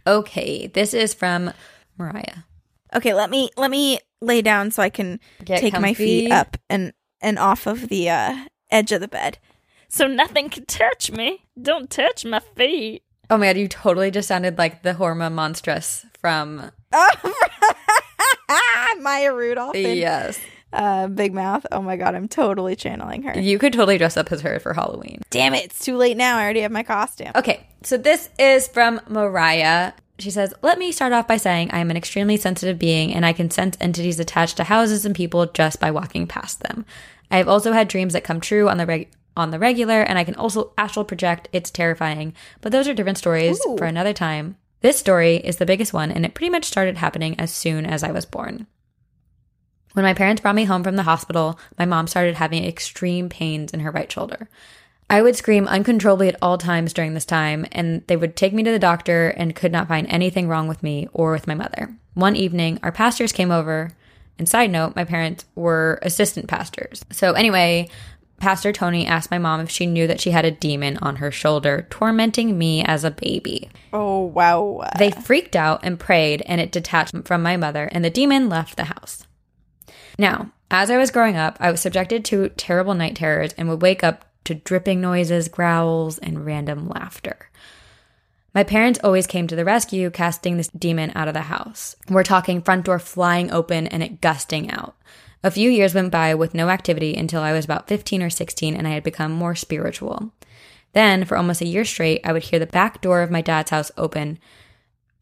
okay. 0.08 0.68
This 0.68 0.94
is 0.94 1.14
from 1.14 1.52
Mariah. 1.98 2.44
okay, 2.96 3.14
let 3.14 3.30
me 3.30 3.50
let 3.58 3.70
me 3.70 4.00
lay 4.22 4.42
down 4.42 4.72
so 4.72 4.82
I 4.82 4.90
can 4.90 5.20
Get 5.44 5.60
take 5.60 5.80
my 5.80 5.94
feet 5.94 6.32
up 6.32 6.58
and 6.70 6.94
and 7.22 7.38
off 7.38 7.68
of 7.68 7.88
the 7.90 8.10
uh, 8.10 8.36
edge 8.72 8.92
of 8.92 9.02
the 9.02 9.08
bed. 9.08 9.38
So 9.90 10.08
nothing 10.08 10.50
can 10.50 10.66
touch 10.66 11.12
me. 11.12 11.46
Don't 11.62 11.90
touch 11.90 12.24
my 12.26 12.40
feet. 12.40 13.04
Oh 13.30 13.38
my 13.38 13.48
god, 13.48 13.58
you 13.58 13.68
totally 13.68 14.12
just 14.12 14.28
sounded 14.28 14.58
like 14.58 14.84
the 14.84 14.94
Hormone 14.94 15.34
Monstress 15.36 16.06
from 16.20 16.72
Maya 19.00 19.34
Rudolph. 19.34 19.76
and, 19.76 19.98
Yes. 19.98 20.40
Uh, 20.74 21.08
Big 21.08 21.34
Mouth. 21.34 21.66
Oh 21.72 21.82
my 21.82 21.98
god, 21.98 22.16
I'm 22.16 22.28
totally 22.30 22.76
channeling 22.78 23.24
her. 23.24 23.38
You 23.38 23.60
could 23.60 23.74
totally 23.74 23.98
dress 23.98 24.16
up 24.16 24.32
as 24.32 24.42
her 24.42 24.60
for 24.60 24.74
Halloween. 24.74 25.22
Damn 25.30 25.54
it, 25.54 25.66
it's 25.66 25.84
too 25.84 25.98
late 25.98 26.16
now. 26.16 26.38
I 26.38 26.44
already 26.44 26.62
have 26.62 26.72
my 26.72 26.84
costume. 26.84 27.32
Okay, 27.36 27.68
so 27.84 27.98
this 27.98 28.30
is 28.40 28.68
from 28.70 29.02
Mariah. 29.10 29.92
She 30.20 30.32
says, 30.32 30.54
Let 30.62 30.80
me 30.80 30.92
start 30.94 31.12
off 31.12 31.28
by 31.28 31.38
saying 31.38 31.72
I 31.72 31.80
am 31.80 31.92
an 31.92 31.98
extremely 31.98 32.38
sensitive 32.38 32.80
being 32.80 33.14
and 33.14 33.26
I 33.26 33.34
can 33.34 33.52
sense 33.52 33.76
entities 33.82 34.20
attached 34.20 34.58
to 34.58 34.64
houses 34.64 35.06
and 35.06 35.14
people 35.16 35.46
just 35.48 35.80
by 35.82 35.92
walking 35.92 36.26
past 36.28 36.62
them. 36.62 36.86
I 37.32 37.38
have 37.38 37.48
also 37.48 37.72
had 37.72 37.88
dreams 37.88 38.14
that 38.14 38.24
come 38.24 38.42
true 38.42 38.70
on 38.70 38.78
the 38.78 38.86
reg- 38.86 39.10
on 39.36 39.52
the 39.52 39.60
regular, 39.60 40.02
and 40.02 40.20
I 40.20 40.24
can 40.24 40.36
also 40.36 40.74
astral 40.78 41.06
project. 41.06 41.48
It's 41.54 41.72
terrifying, 41.72 42.34
but 42.60 42.72
those 42.72 42.88
are 42.88 42.94
different 42.94 43.18
stories 43.18 43.60
Ooh. 43.66 43.78
for 43.78 43.86
another 43.86 44.14
time. 44.14 44.58
This 44.82 45.00
story 45.00 45.38
is 45.38 45.58
the 45.58 45.66
biggest 45.66 45.94
one, 45.94 46.12
and 46.12 46.26
it 46.26 46.34
pretty 46.34 46.50
much 46.50 46.66
started 46.66 46.98
happening 46.98 47.40
as 47.40 47.52
soon 47.52 47.86
as 47.86 48.04
I 48.04 48.12
was 48.12 48.26
born. 48.26 48.68
When 49.94 50.04
my 50.04 50.14
parents 50.14 50.42
brought 50.42 50.56
me 50.56 50.66
home 50.66 50.84
from 50.84 50.96
the 50.96 51.04
hospital, 51.04 51.60
my 51.78 51.86
mom 51.86 52.08
started 52.08 52.36
having 52.36 52.66
extreme 52.66 53.30
pains 53.30 53.74
in 53.74 53.82
her 53.82 53.92
right 53.92 54.12
shoulder. 54.12 54.50
I 55.10 55.22
would 55.22 55.36
scream 55.36 55.68
uncontrollably 55.68 56.30
at 56.30 56.38
all 56.42 56.58
times 56.58 56.94
during 56.94 57.14
this 57.14 57.26
time, 57.26 57.66
and 57.74 58.02
they 58.08 58.16
would 58.16 58.38
take 58.38 58.54
me 58.54 58.64
to 58.64 58.72
the 58.72 58.80
doctor 58.80 59.30
and 59.30 59.56
could 59.56 59.72
not 59.72 59.90
find 59.90 60.08
anything 60.10 60.48
wrong 60.48 60.70
with 60.70 60.82
me 60.82 61.10
or 61.12 61.32
with 61.32 61.48
my 61.48 61.56
mother. 61.56 61.94
One 62.14 62.36
evening, 62.36 62.80
our 62.82 62.94
pastors 62.94 63.34
came 63.34 63.52
over, 63.52 63.92
and 64.42 64.50
side 64.50 64.72
note, 64.72 64.96
my 64.96 65.04
parents 65.04 65.46
were 65.54 66.00
assistant 66.02 66.48
pastors. 66.48 67.06
So, 67.12 67.34
anyway, 67.34 67.88
Pastor 68.39 68.72
Tony 68.72 69.06
asked 69.06 69.30
my 69.30 69.38
mom 69.38 69.60
if 69.60 69.70
she 69.70 69.86
knew 69.86 70.08
that 70.08 70.20
she 70.20 70.32
had 70.32 70.46
a 70.46 70.50
demon 70.50 70.98
on 70.98 71.18
her 71.18 71.30
shoulder, 71.30 71.86
tormenting 71.92 72.58
me 72.58 72.84
as 72.84 73.04
a 73.04 73.12
baby. 73.12 73.70
Oh 73.94 74.22
wow. 74.22 74.89
They 74.98 75.12
freaked 75.12 75.56
out 75.56 75.82
and 75.84 76.00
prayed, 76.00 76.42
and 76.48 76.60
it 76.60 76.72
detached 76.72 77.14
from 77.26 77.44
my 77.44 77.56
mother, 77.56 77.88
and 77.92 78.04
the 78.04 78.10
demon 78.10 78.50
left 78.50 78.78
the 78.78 78.86
house. 78.86 79.28
Now, 80.18 80.52
as 80.72 80.89
I 80.89 80.98
was 80.98 81.12
growing 81.12 81.38
up, 81.38 81.56
I 81.60 81.70
was 81.70 81.80
subjected 81.80 82.26
to 82.26 82.50
terrible 82.50 82.96
night 82.96 83.16
terrors 83.16 83.54
and 83.60 83.70
would 83.70 83.84
wake 83.84 84.04
up 84.04 84.26
to 84.46 84.56
dripping 84.56 85.02
noises, 85.02 85.50
growls, 85.50 86.18
and 86.18 86.48
random 86.48 86.89
laughter. 86.89 87.51
My 88.54 88.64
parents 88.64 88.99
always 89.02 89.28
came 89.28 89.47
to 89.47 89.56
the 89.56 89.64
rescue, 89.64 90.10
casting 90.10 90.58
this 90.58 90.68
demon 90.68 91.14
out 91.16 91.30
of 91.30 91.34
the 91.34 91.41
house. 91.41 91.95
We're 92.10 92.24
talking 92.24 92.62
front 92.62 92.86
door 92.86 92.99
flying 92.99 93.49
open 93.52 93.88
and 93.88 94.04
it 94.04 94.20
gusting 94.20 94.70
out. 94.70 94.95
A 95.43 95.52
few 95.52 95.70
years 95.70 95.95
went 95.95 96.12
by 96.12 96.36
with 96.36 96.54
no 96.54 96.70
activity 96.70 97.16
until 97.16 97.41
I 97.41 97.54
was 97.54 97.66
about 97.66 97.88
15 97.88 98.22
or 98.22 98.30
16 98.30 98.76
and 98.76 98.88
I 98.88 98.91
had 98.91 99.04
become 99.04 99.32
more 99.32 99.56
spiritual. 99.56 100.34
Then, 100.93 101.24
for 101.24 101.38
almost 101.38 101.62
a 101.62 101.68
year 101.68 101.86
straight, 101.86 102.22
I 102.26 102.34
would 102.34 102.43
hear 102.43 102.60
the 102.60 102.66
back 102.66 103.02
door 103.02 103.22
of 103.22 103.32
my 103.32 103.41
dad's 103.41 103.72
house 103.72 103.91
open. 103.97 104.38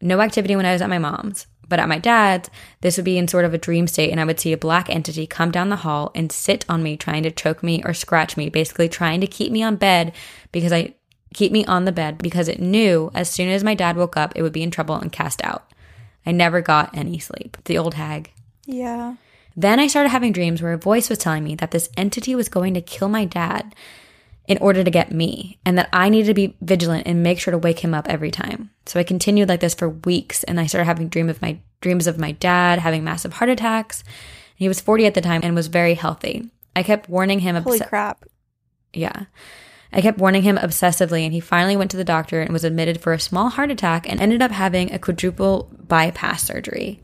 No 0.00 0.20
activity 0.20 0.56
when 0.56 0.66
I 0.66 0.72
was 0.72 0.82
at 0.82 0.90
my 0.90 0.98
mom's, 0.98 1.46
but 1.68 1.78
at 1.78 1.88
my 1.88 1.98
dad's, 1.98 2.50
this 2.80 2.96
would 2.96 3.04
be 3.04 3.16
in 3.16 3.28
sort 3.28 3.44
of 3.44 3.54
a 3.54 3.58
dream 3.58 3.86
state, 3.86 4.10
and 4.10 4.20
I 4.20 4.24
would 4.24 4.40
see 4.40 4.52
a 4.52 4.58
black 4.58 4.90
entity 4.90 5.28
come 5.28 5.52
down 5.52 5.68
the 5.68 5.76
hall 5.76 6.10
and 6.14 6.32
sit 6.32 6.64
on 6.68 6.82
me, 6.82 6.96
trying 6.96 7.22
to 7.22 7.30
choke 7.30 7.62
me 7.62 7.80
or 7.84 7.94
scratch 7.94 8.36
me, 8.36 8.50
basically 8.50 8.88
trying 8.88 9.20
to 9.20 9.28
keep 9.28 9.52
me 9.52 9.62
on 9.62 9.76
bed 9.76 10.12
because 10.50 10.72
I 10.72 10.94
keep 11.34 11.52
me 11.52 11.64
on 11.64 11.84
the 11.84 11.92
bed 11.92 12.18
because 12.18 12.48
it 12.48 12.60
knew 12.60 13.10
as 13.14 13.30
soon 13.30 13.48
as 13.48 13.64
my 13.64 13.74
dad 13.74 13.96
woke 13.96 14.16
up, 14.16 14.32
it 14.34 14.42
would 14.42 14.52
be 14.52 14.62
in 14.62 14.70
trouble 14.70 14.96
and 14.96 15.12
cast 15.12 15.42
out. 15.44 15.70
I 16.26 16.32
never 16.32 16.60
got 16.60 16.96
any 16.96 17.18
sleep. 17.18 17.56
The 17.64 17.78
old 17.78 17.94
hag. 17.94 18.30
yeah. 18.66 19.16
Then 19.56 19.80
I 19.80 19.88
started 19.88 20.10
having 20.10 20.32
dreams 20.32 20.62
where 20.62 20.72
a 20.72 20.78
voice 20.78 21.10
was 21.10 21.18
telling 21.18 21.42
me 21.42 21.56
that 21.56 21.72
this 21.72 21.90
entity 21.96 22.34
was 22.36 22.48
going 22.48 22.72
to 22.74 22.80
kill 22.80 23.08
my 23.08 23.24
dad 23.24 23.74
in 24.46 24.58
order 24.58 24.82
to 24.84 24.90
get 24.90 25.12
me, 25.12 25.58
and 25.66 25.76
that 25.76 25.88
I 25.92 26.08
needed 26.08 26.28
to 26.28 26.34
be 26.34 26.56
vigilant 26.60 27.06
and 27.06 27.22
make 27.22 27.38
sure 27.38 27.50
to 27.50 27.58
wake 27.58 27.80
him 27.80 27.92
up 27.92 28.08
every 28.08 28.30
time. 28.30 28.70
So 28.86 28.98
I 28.98 29.02
continued 29.04 29.48
like 29.48 29.60
this 29.60 29.74
for 29.74 29.88
weeks, 29.88 30.44
and 30.44 30.58
I 30.58 30.66
started 30.66 30.86
having 30.86 31.08
dream 31.08 31.28
of 31.28 31.42
my 31.42 31.58
dreams 31.80 32.06
of 32.06 32.18
my 32.18 32.32
dad 32.32 32.78
having 32.78 33.04
massive 33.04 33.34
heart 33.34 33.50
attacks. 33.50 34.02
He 34.54 34.68
was 34.68 34.80
40 34.80 35.06
at 35.06 35.14
the 35.14 35.20
time 35.20 35.40
and 35.44 35.54
was 35.54 35.66
very 35.66 35.94
healthy. 35.94 36.48
I 36.74 36.82
kept 36.82 37.08
warning 37.08 37.40
him. 37.40 37.56
Holy 37.56 37.80
obs- 37.80 37.88
crap. 37.88 38.24
yeah. 38.92 39.24
I 39.92 40.00
kept 40.00 40.18
warning 40.18 40.42
him 40.42 40.56
obsessively, 40.56 41.24
and 41.24 41.32
he 41.32 41.40
finally 41.40 41.76
went 41.76 41.90
to 41.90 41.96
the 41.96 42.04
doctor 42.04 42.40
and 42.40 42.52
was 42.52 42.64
admitted 42.64 43.00
for 43.00 43.12
a 43.12 43.20
small 43.20 43.48
heart 43.48 43.70
attack 43.70 44.08
and 44.08 44.20
ended 44.20 44.42
up 44.42 44.52
having 44.52 44.92
a 44.92 44.98
quadruple 44.98 45.70
bypass 45.88 46.44
surgery. 46.44 47.00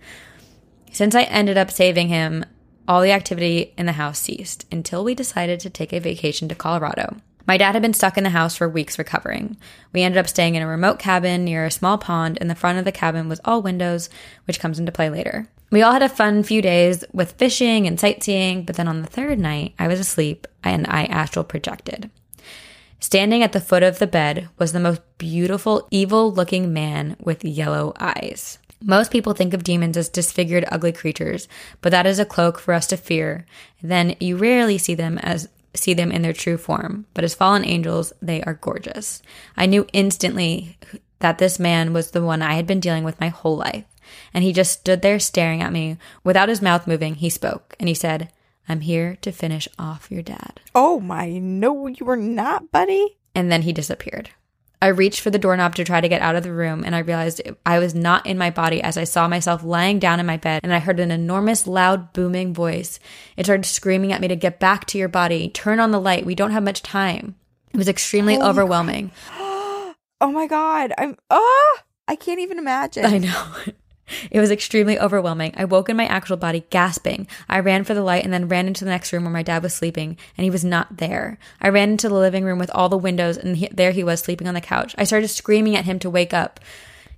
Since 0.93 1.15
I 1.15 1.23
ended 1.25 1.59
up 1.59 1.71
saving 1.71 2.09
him, 2.09 2.45
all 2.89 3.03
the 3.03 3.13
activity 3.13 3.75
in 3.77 3.87
the 3.87 3.93
house 3.93 4.19
ceased 4.19 4.67
until 4.71 5.03
we 5.03 5.15
decided 5.15 5.61
to 5.61 5.71
take 5.71 5.93
a 5.93 5.99
vacation 5.99 6.49
to 6.49 6.55
Colorado. 6.55 7.17
My 7.47 7.57
dad 7.57 7.75
had 7.75 7.83
been 7.83 7.95
stuck 7.95 8.19
in 8.19 8.25
the 8.25 8.31
house 8.31 8.57
for 8.57 8.69
weeks 8.69 8.99
recovering. 8.99 9.57
We 9.93 10.03
ended 10.03 10.19
up 10.19 10.29
staying 10.29 10.57
in 10.57 10.63
a 10.63 10.67
remote 10.67 10.99
cabin 10.99 11.45
near 11.45 11.65
a 11.65 11.71
small 11.71 11.97
pond, 11.97 12.39
and 12.41 12.51
the 12.51 12.57
front 12.57 12.79
of 12.79 12.85
the 12.85 12.93
cabin 12.93 13.29
was 13.29 13.41
all 13.45 13.63
windows, 13.63 14.11
which 14.47 14.59
comes 14.59 14.79
into 14.79 14.91
play 14.91 15.11
later. 15.11 15.49
We 15.71 15.83
all 15.83 15.93
had 15.93 16.03
a 16.03 16.09
fun 16.09 16.43
few 16.43 16.63
days 16.63 17.05
with 17.13 17.33
fishing 17.33 17.87
and 17.87 17.99
sightseeing, 17.99 18.65
but 18.65 18.77
then 18.77 18.89
on 18.89 19.03
the 19.03 19.09
third 19.09 19.39
night, 19.39 19.75
I 19.79 19.89
was 19.89 20.01
asleep 20.01 20.47
and 20.63 20.87
I 20.89 21.05
astral 21.05 21.45
projected. 21.45 22.11
Standing 23.01 23.43
at 23.43 23.53
the 23.53 23.61
foot 23.61 23.83
of 23.83 23.99
the 23.99 24.07
bed 24.07 24.49
was 24.59 24.73
the 24.73 24.81
most 24.81 25.01
beautiful, 25.19 25.87
evil 25.91 26.33
looking 26.33 26.73
man 26.73 27.17
with 27.21 27.45
yellow 27.45 27.93
eyes. 28.01 28.59
Most 28.83 29.11
people 29.11 29.33
think 29.33 29.55
of 29.55 29.65
demons 29.65 29.97
as 29.97 30.09
disfigured, 30.09 30.65
ugly 30.71 30.93
creatures, 30.93 31.49
but 31.81 31.91
that 31.91 32.07
is 32.07 32.19
a 32.19 32.25
cloak 32.25 32.59
for 32.59 32.75
us 32.75 32.87
to 32.89 32.97
fear. 32.97 33.47
Then 33.83 34.17
you 34.21 34.37
rarely 34.37 34.79
see 34.79 34.95
them 34.95 35.19
as 35.19 35.49
see 35.75 35.93
them 35.93 36.11
in 36.11 36.23
their 36.23 36.33
true 36.33 36.57
form, 36.57 37.07
but 37.13 37.25
as 37.25 37.35
fallen 37.35 37.65
angels, 37.65 38.13
they 38.23 38.43
are 38.43 38.55
gorgeous. 38.55 39.23
I 39.57 39.67
knew 39.67 39.87
instantly 39.93 40.79
that 41.19 41.39
this 41.39 41.59
man 41.59 41.93
was 41.93 42.11
the 42.11 42.23
one 42.23 42.43
I 42.43 42.55
had 42.55 42.67
been 42.67 42.81
dealing 42.81 43.05
with 43.05 43.21
my 43.21 43.29
whole 43.29 43.57
life. 43.57 43.85
And 44.33 44.45
he 44.45 44.53
just 44.53 44.73
stood 44.73 45.03
there 45.03 45.19
staring 45.19 45.63
at 45.63 45.73
me. 45.73 45.97
Without 46.23 46.49
his 46.49 46.63
mouth 46.63 46.87
moving, 46.87 47.17
he 47.17 47.29
spoke 47.29 47.75
and 47.79 47.89
he 47.89 47.95
said, 47.95 48.31
I'm 48.69 48.81
here 48.81 49.17
to 49.23 49.33
finish 49.33 49.69
off 49.79 50.11
your 50.11 50.23
dad. 50.23 50.61
Oh 50.75 51.01
my, 51.01 51.39
no, 51.39 51.87
you 51.87 52.05
were 52.05 52.17
not, 52.17 52.71
buddy. 52.73 53.17
And 53.35 53.51
then 53.51 53.63
he 53.63 53.73
disappeared. 53.73 54.31
I 54.83 54.89
reached 54.89 55.21
for 55.21 55.31
the 55.31 55.39
doorknob 55.39 55.75
to 55.77 55.85
try 55.85 56.01
to 56.01 56.09
get 56.09 56.21
out 56.21 56.37
of 56.37 56.43
the 56.43 56.53
room, 56.53 56.85
and 56.85 56.95
I 56.95 56.99
realized 56.99 57.41
I 57.65 57.79
was 57.79 57.95
not 57.95 58.27
in 58.27 58.37
my 58.37 58.51
body 58.51 58.83
as 58.83 58.99
I 58.99 59.05
saw 59.05 59.27
myself 59.27 59.65
lying 59.65 59.99
down 59.99 60.21
in 60.21 60.27
my 60.27 60.37
bed, 60.37 60.61
and 60.63 60.73
I 60.73 60.81
heard 60.81 61.01
an 61.01 61.11
enormous, 61.11 61.67
loud, 61.67 62.13
booming 62.13 62.53
voice. 62.53 63.01
It 63.37 63.47
started 63.47 63.65
screaming 63.65 64.13
at 64.13 64.21
me 64.21 64.29
to 64.29 64.37
get 64.37 64.61
back 64.61 64.85
to 64.87 64.99
your 64.99 65.09
body, 65.09 65.49
turn 65.49 65.81
on 65.81 65.93
the 65.93 66.01
light. 66.01 66.27
We 66.27 66.35
don't 66.35 66.51
have 66.51 66.63
much 66.63 66.83
time. 66.83 67.37
It 67.73 67.79
was 67.79 67.89
extremely 67.89 68.39
overwhelming. 68.39 69.13
Oh 70.19 70.33
my 70.33 70.47
god, 70.47 70.95
I'm 70.97 71.19
oh, 71.29 71.79
I 72.09 72.17
can't 72.17 72.41
even 72.41 72.59
imagine. 72.59 73.05
I 73.05 73.19
know. 73.19 73.47
It 74.31 74.41
was 74.41 74.51
extremely 74.51 74.99
overwhelming. 74.99 75.53
I 75.57 75.65
woke 75.65 75.89
in 75.89 75.97
my 75.97 76.07
actual 76.07 76.37
body, 76.37 76.65
gasping. 76.71 77.27
I 77.49 77.61
ran 77.61 77.85
for 77.85 77.95
the 77.95 78.03
light 78.03 78.25
and 78.25 78.33
then 78.33 78.49
ran 78.49 78.67
into 78.67 78.85
the 78.85 78.91
next 78.91 79.13
room 79.13 79.25
where 79.25 79.33
my 79.33 79.43
dad 79.43 79.63
was 79.63 79.75
sleeping, 79.75 80.17
and 80.37 80.45
he 80.45 80.51
was 80.51 80.65
not 80.65 80.99
there. 80.99 81.39
I 81.61 81.69
ran 81.69 81.91
into 81.91 82.09
the 82.09 82.15
living 82.15 82.45
room 82.45 82.59
with 82.59 82.71
all 82.71 82.89
the 82.89 82.97
windows, 82.97 83.37
and 83.37 83.57
he, 83.57 83.69
there 83.69 83.93
he 83.93 84.05
was 84.05 84.21
sleeping 84.21 84.49
on 84.49 84.55
the 84.55 84.61
couch. 84.61 84.95
I 84.99 85.05
started 85.05 85.29
screaming 85.29 85.77
at 85.77 85.85
him 85.85 85.99
to 86.01 86.11
wake 86.11 86.35
up. 86.35 86.61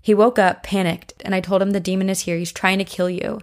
He 0.01 0.15
woke 0.15 0.39
up, 0.39 0.63
panicked, 0.63 1.15
and 1.25 1.35
I 1.35 1.41
told 1.41 1.61
him 1.61 1.73
the 1.73 1.81
demon 1.81 2.09
is 2.09 2.21
here. 2.21 2.37
He's 2.37 2.53
trying 2.53 2.79
to 2.79 2.85
kill 2.85 3.11
you. 3.11 3.41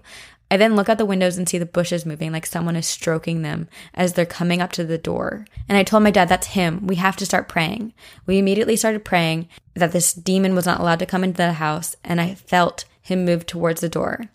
I 0.50 0.58
then 0.58 0.76
look 0.76 0.90
out 0.90 1.00
the 1.00 1.06
windows 1.06 1.38
and 1.38 1.50
see 1.50 1.58
the 1.58 1.66
bushes 1.66 2.06
moving 2.06 2.32
like 2.32 2.46
someone 2.46 2.76
is 2.76 2.86
stroking 2.86 3.42
them 3.42 3.68
as 3.94 4.14
they're 4.14 4.26
coming 4.26 4.62
up 4.62 4.72
to 4.74 4.84
the 4.84 4.98
door. 4.98 5.46
And 5.68 5.78
I 5.78 5.84
told 5.84 6.04
my 6.04 6.12
dad, 6.12 6.30
that's 6.30 6.48
him. 6.48 6.86
We 6.86 6.96
have 6.96 7.16
to 7.18 7.26
start 7.26 7.50
praying. 7.50 7.94
We 8.26 8.38
immediately 8.38 8.76
started 8.76 9.04
praying 9.04 9.50
that 9.74 9.92
this 9.92 10.14
demon 10.14 10.54
was 10.56 10.66
not 10.66 10.80
allowed 10.80 11.00
to 11.00 11.06
come 11.06 11.24
into 11.24 11.38
the 11.38 11.54
house, 11.54 11.96
and 12.04 12.22
I 12.22 12.36
felt 12.36 12.86
him 13.06 13.24
move 13.24 13.46
towards 13.46 13.82
the 13.82 13.90
door. 13.90 14.26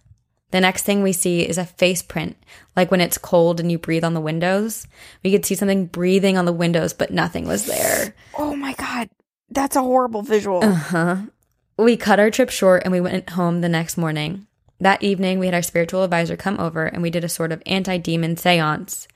The 0.52 0.60
next 0.60 0.84
thing 0.84 1.02
we 1.02 1.12
see 1.12 1.42
is 1.42 1.58
a 1.58 1.64
face 1.64 2.02
print, 2.02 2.36
like 2.76 2.90
when 2.90 3.00
it's 3.00 3.18
cold 3.18 3.58
and 3.58 3.70
you 3.70 3.78
breathe 3.78 4.04
on 4.04 4.14
the 4.14 4.20
windows. 4.20 4.86
We 5.24 5.32
could 5.32 5.44
see 5.44 5.56
something 5.56 5.86
breathing 5.86 6.38
on 6.38 6.44
the 6.44 6.52
windows, 6.52 6.92
but 6.92 7.10
nothing 7.10 7.48
was 7.48 7.66
there. 7.66 8.14
Oh 8.38 8.54
my 8.54 8.74
god, 8.74 9.10
that's 9.50 9.74
a 9.74 9.82
horrible 9.82 10.22
visual. 10.22 10.64
Uh 10.64 10.72
huh. 10.72 11.16
We 11.76 11.96
cut 11.96 12.20
our 12.20 12.30
trip 12.30 12.50
short 12.50 12.82
and 12.84 12.92
we 12.92 13.00
went 13.00 13.30
home 13.30 13.60
the 13.60 13.68
next 13.68 13.96
morning. 13.96 14.46
That 14.78 15.02
evening, 15.02 15.40
we 15.40 15.46
had 15.46 15.54
our 15.54 15.62
spiritual 15.62 16.04
advisor 16.04 16.36
come 16.36 16.60
over 16.60 16.86
and 16.86 17.02
we 17.02 17.10
did 17.10 17.24
a 17.24 17.28
sort 17.28 17.50
of 17.50 17.62
anti 17.66 17.98
demon 17.98 18.36
seance. 18.36 19.08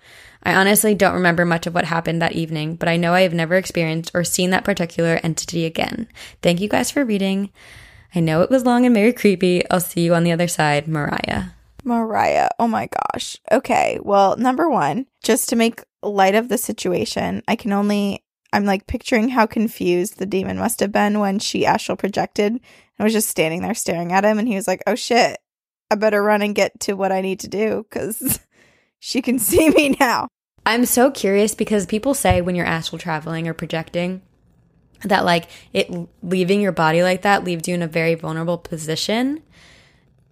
I 0.42 0.54
honestly 0.54 0.94
don't 0.96 1.14
remember 1.14 1.44
much 1.44 1.66
of 1.66 1.74
what 1.74 1.84
happened 1.86 2.20
that 2.20 2.32
evening, 2.32 2.74
but 2.74 2.88
I 2.88 2.96
know 2.96 3.14
I 3.14 3.22
have 3.22 3.32
never 3.32 3.54
experienced 3.54 4.10
or 4.14 4.24
seen 4.24 4.50
that 4.50 4.64
particular 4.64 5.20
entity 5.22 5.64
again. 5.64 6.08
Thank 6.42 6.60
you 6.60 6.68
guys 6.68 6.90
for 6.90 7.04
reading. 7.04 7.50
I 8.14 8.20
know 8.20 8.42
it 8.42 8.50
was 8.50 8.64
long 8.64 8.86
and 8.86 8.94
very 8.94 9.12
creepy. 9.12 9.68
I'll 9.70 9.80
see 9.80 10.02
you 10.02 10.14
on 10.14 10.24
the 10.24 10.32
other 10.32 10.48
side, 10.48 10.86
Mariah. 10.86 11.46
Mariah. 11.82 12.48
Oh 12.58 12.68
my 12.68 12.88
gosh. 12.88 13.36
Okay. 13.50 13.98
Well, 14.02 14.36
number 14.36 14.68
one, 14.70 15.06
just 15.22 15.48
to 15.50 15.56
make 15.56 15.82
light 16.02 16.34
of 16.34 16.48
the 16.48 16.58
situation, 16.58 17.42
I 17.48 17.56
can 17.56 17.72
only, 17.72 18.24
I'm 18.52 18.64
like 18.64 18.86
picturing 18.86 19.30
how 19.30 19.46
confused 19.46 20.18
the 20.18 20.26
demon 20.26 20.58
must 20.58 20.80
have 20.80 20.92
been 20.92 21.18
when 21.18 21.38
she 21.38 21.66
astral 21.66 21.96
projected 21.96 22.52
and 22.52 22.60
was 23.04 23.12
just 23.12 23.28
standing 23.28 23.62
there 23.62 23.74
staring 23.74 24.12
at 24.12 24.24
him. 24.24 24.38
And 24.38 24.48
he 24.48 24.54
was 24.54 24.68
like, 24.68 24.82
oh 24.86 24.94
shit, 24.94 25.38
I 25.90 25.96
better 25.96 26.22
run 26.22 26.42
and 26.42 26.54
get 26.54 26.78
to 26.80 26.94
what 26.94 27.12
I 27.12 27.20
need 27.20 27.40
to 27.40 27.48
do 27.48 27.84
because 27.88 28.40
she 28.98 29.20
can 29.20 29.38
see 29.40 29.70
me 29.70 29.96
now. 30.00 30.28
I'm 30.66 30.86
so 30.86 31.10
curious 31.10 31.54
because 31.54 31.84
people 31.84 32.14
say 32.14 32.40
when 32.40 32.54
you're 32.54 32.64
astral 32.64 32.98
traveling 32.98 33.46
or 33.46 33.52
projecting, 33.54 34.22
that 35.04 35.24
like 35.24 35.48
it 35.72 35.90
leaving 36.22 36.60
your 36.60 36.72
body 36.72 37.02
like 37.02 37.22
that 37.22 37.44
leaves 37.44 37.68
you 37.68 37.74
in 37.74 37.82
a 37.82 37.86
very 37.86 38.14
vulnerable 38.14 38.58
position 38.58 39.42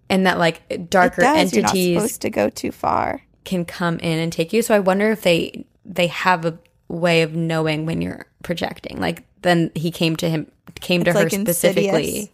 and 0.09 0.25
that 0.25 0.37
like 0.37 0.61
darker 0.89 1.21
it 1.21 1.25
does. 1.25 1.53
You're 1.53 1.61
not 1.63 1.69
entities 1.71 1.97
supposed 1.97 2.21
to 2.21 2.29
go 2.29 2.49
too 2.49 2.71
far. 2.71 3.21
can 3.45 3.65
come 3.65 3.99
in 3.99 4.19
and 4.19 4.31
take 4.33 4.53
you 4.53 4.61
so 4.61 4.75
i 4.75 4.79
wonder 4.79 5.11
if 5.11 5.21
they 5.21 5.65
they 5.85 6.07
have 6.07 6.45
a 6.45 6.57
way 6.89 7.21
of 7.21 7.33
knowing 7.33 7.85
when 7.85 8.01
you're 8.01 8.25
projecting 8.43 8.99
like 8.99 9.23
then 9.41 9.71
he 9.75 9.91
came 9.91 10.15
to 10.15 10.29
him 10.29 10.49
came 10.79 11.03
to 11.03 11.09
It's 11.11 11.17
her 11.19 11.23
like 11.25 11.33
specifically 11.33 12.07
Insidious. 12.19 12.29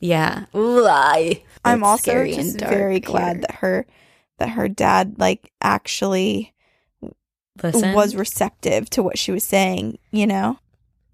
yeah 0.00 0.44
lie 0.52 1.42
I'm 1.64 1.80
it's 1.80 1.86
also 1.86 2.24
just 2.26 2.58
very 2.60 3.00
glad 3.00 3.42
that 3.42 3.52
her 3.56 3.86
that 4.38 4.50
her 4.50 4.68
dad 4.68 5.14
like 5.18 5.52
actually 5.62 6.52
Listen. 7.62 7.94
was 7.94 8.16
receptive 8.16 8.90
to 8.90 9.02
what 9.02 9.16
she 9.16 9.30
was 9.30 9.44
saying, 9.44 9.98
you 10.10 10.26
know? 10.26 10.58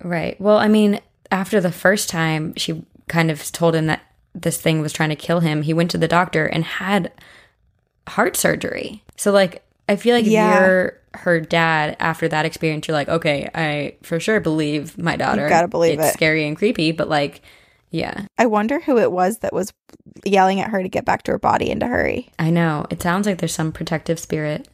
Right. 0.03 0.41
Well, 0.41 0.57
I 0.59 0.69
mean, 0.69 1.01
after 1.31 1.61
the 1.61 1.73
first 1.73 2.09
time 2.09 2.55
she 2.57 2.85
kind 3.09 3.31
of 3.31 3.51
told 3.53 3.75
him 3.75 3.87
that 3.87 4.03
this 4.35 4.61
thing 4.61 4.81
was 4.81 4.93
trying 4.93 5.09
to 5.11 5.17
kill 5.17 5.41
him, 5.41 5.63
he 5.63 5.75
went 5.75 5.91
to 5.93 5.99
the 5.99 6.09
doctor 6.09 6.47
and 6.47 6.65
had 6.65 7.13
heart 8.09 8.37
surgery. 8.37 9.03
So, 9.17 9.31
like, 9.33 9.63
I 9.89 9.97
feel 9.97 10.15
like 10.15 10.25
Yeah. 10.27 10.55
if 10.55 10.61
you're 10.61 11.01
her 11.15 11.41
dad 11.41 11.97
after 11.99 12.29
that 12.29 12.45
experience, 12.47 12.87
you're 12.87 12.97
like, 12.97 13.09
okay, 13.09 13.49
I 13.55 13.95
for 14.03 14.21
sure 14.21 14.39
believe 14.41 14.97
my 14.97 15.17
daughter. 15.17 15.49
gotta 15.49 15.67
believe 15.69 15.99
it's 15.99 16.11
it. 16.11 16.15
scary 16.15 16.47
and 16.47 16.57
creepy, 16.57 16.93
but 16.93 17.09
like, 17.09 17.43
yeah, 17.91 18.27
I 18.39 18.47
wonder 18.47 18.79
who 18.79 18.99
it 18.99 19.11
was 19.11 19.39
that 19.39 19.53
was 19.53 19.73
yelling 20.25 20.61
at 20.61 20.71
her 20.71 20.81
to 20.83 20.89
get 20.89 21.05
back 21.05 21.25
to 21.25 21.33
her 21.33 21.39
body 21.41 21.71
and 21.73 21.81
to 21.81 21.89
hurry. 21.89 22.31
I 22.39 22.51
know. 22.51 22.87
It 22.91 23.03
sounds 23.03 23.27
like 23.27 23.39
there's 23.39 23.53
some 23.55 23.73
protective 23.73 24.21
spirit 24.21 24.69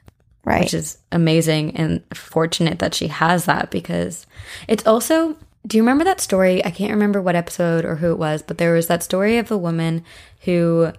Right. 0.46 0.60
which 0.60 0.74
is 0.74 0.98
amazing 1.10 1.76
and 1.76 2.02
fortunate 2.14 2.78
that 2.78 2.94
she 2.94 3.08
has 3.08 3.46
that 3.46 3.70
because 3.72 4.26
it's 4.68 4.86
also 4.86 5.36
do 5.66 5.76
you 5.76 5.82
remember 5.82 6.04
that 6.04 6.20
story 6.20 6.64
i 6.64 6.70
can't 6.70 6.92
remember 6.92 7.20
what 7.20 7.34
episode 7.34 7.84
or 7.84 7.96
who 7.96 8.12
it 8.12 8.18
was 8.18 8.42
but 8.42 8.56
there 8.56 8.72
was 8.72 8.86
that 8.86 9.02
story 9.02 9.38
of 9.38 9.48
the 9.48 9.58
woman 9.58 10.04
who 10.42 10.92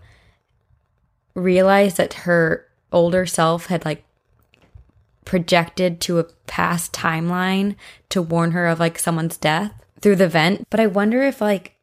realized 1.33 1.95
that 1.95 2.13
her 2.13 2.67
older 2.91 3.25
self 3.25 3.67
had 3.67 3.85
like 3.85 4.03
projected 5.23 6.01
to 6.01 6.19
a 6.19 6.25
past 6.45 6.91
timeline 6.91 7.75
to 8.09 8.21
warn 8.21 8.51
her 8.51 8.67
of 8.67 8.81
like 8.81 8.99
someone's 8.99 9.37
death 9.37 9.71
through 10.01 10.17
the 10.17 10.27
vent 10.27 10.67
but 10.69 10.81
i 10.81 10.85
wonder 10.87 11.21
if 11.21 11.39
like 11.39 11.73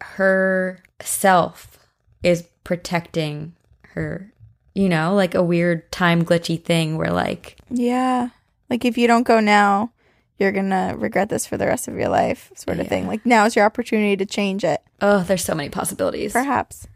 her 0.00 0.82
self 1.00 1.78
is 2.24 2.42
protecting 2.64 3.54
her 3.94 4.32
you 4.74 4.88
know 4.88 5.14
like 5.14 5.34
a 5.34 5.42
weird 5.42 5.90
time 5.92 6.24
glitchy 6.24 6.62
thing 6.62 6.96
where 6.96 7.12
like 7.12 7.56
yeah. 7.70 8.30
Like 8.68 8.84
if 8.84 8.96
you 8.96 9.08
don't 9.08 9.24
go 9.24 9.40
now, 9.40 9.90
you're 10.38 10.52
to 10.52 10.94
regret 10.96 11.28
this 11.28 11.44
for 11.44 11.56
the 11.56 11.66
rest 11.66 11.88
of 11.88 11.94
your 11.96 12.08
life, 12.08 12.52
sort 12.54 12.78
of 12.78 12.86
thing. 12.86 13.08
Like 13.08 13.26
now 13.26 13.44
is 13.46 13.56
your 13.56 13.64
opportunity 13.64 14.16
to 14.16 14.24
change 14.26 14.62
it, 14.64 14.80
oh 15.00 15.22
there's 15.22 15.44
so 15.44 15.54
many 15.54 15.68
possibilities 15.68 16.32
perhaps. 16.32 16.86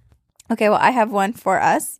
Okay, 0.50 0.68
well, 0.68 0.78
I 0.80 0.90
have 0.90 1.10
one 1.10 1.32
for 1.32 1.60
us. 1.60 1.98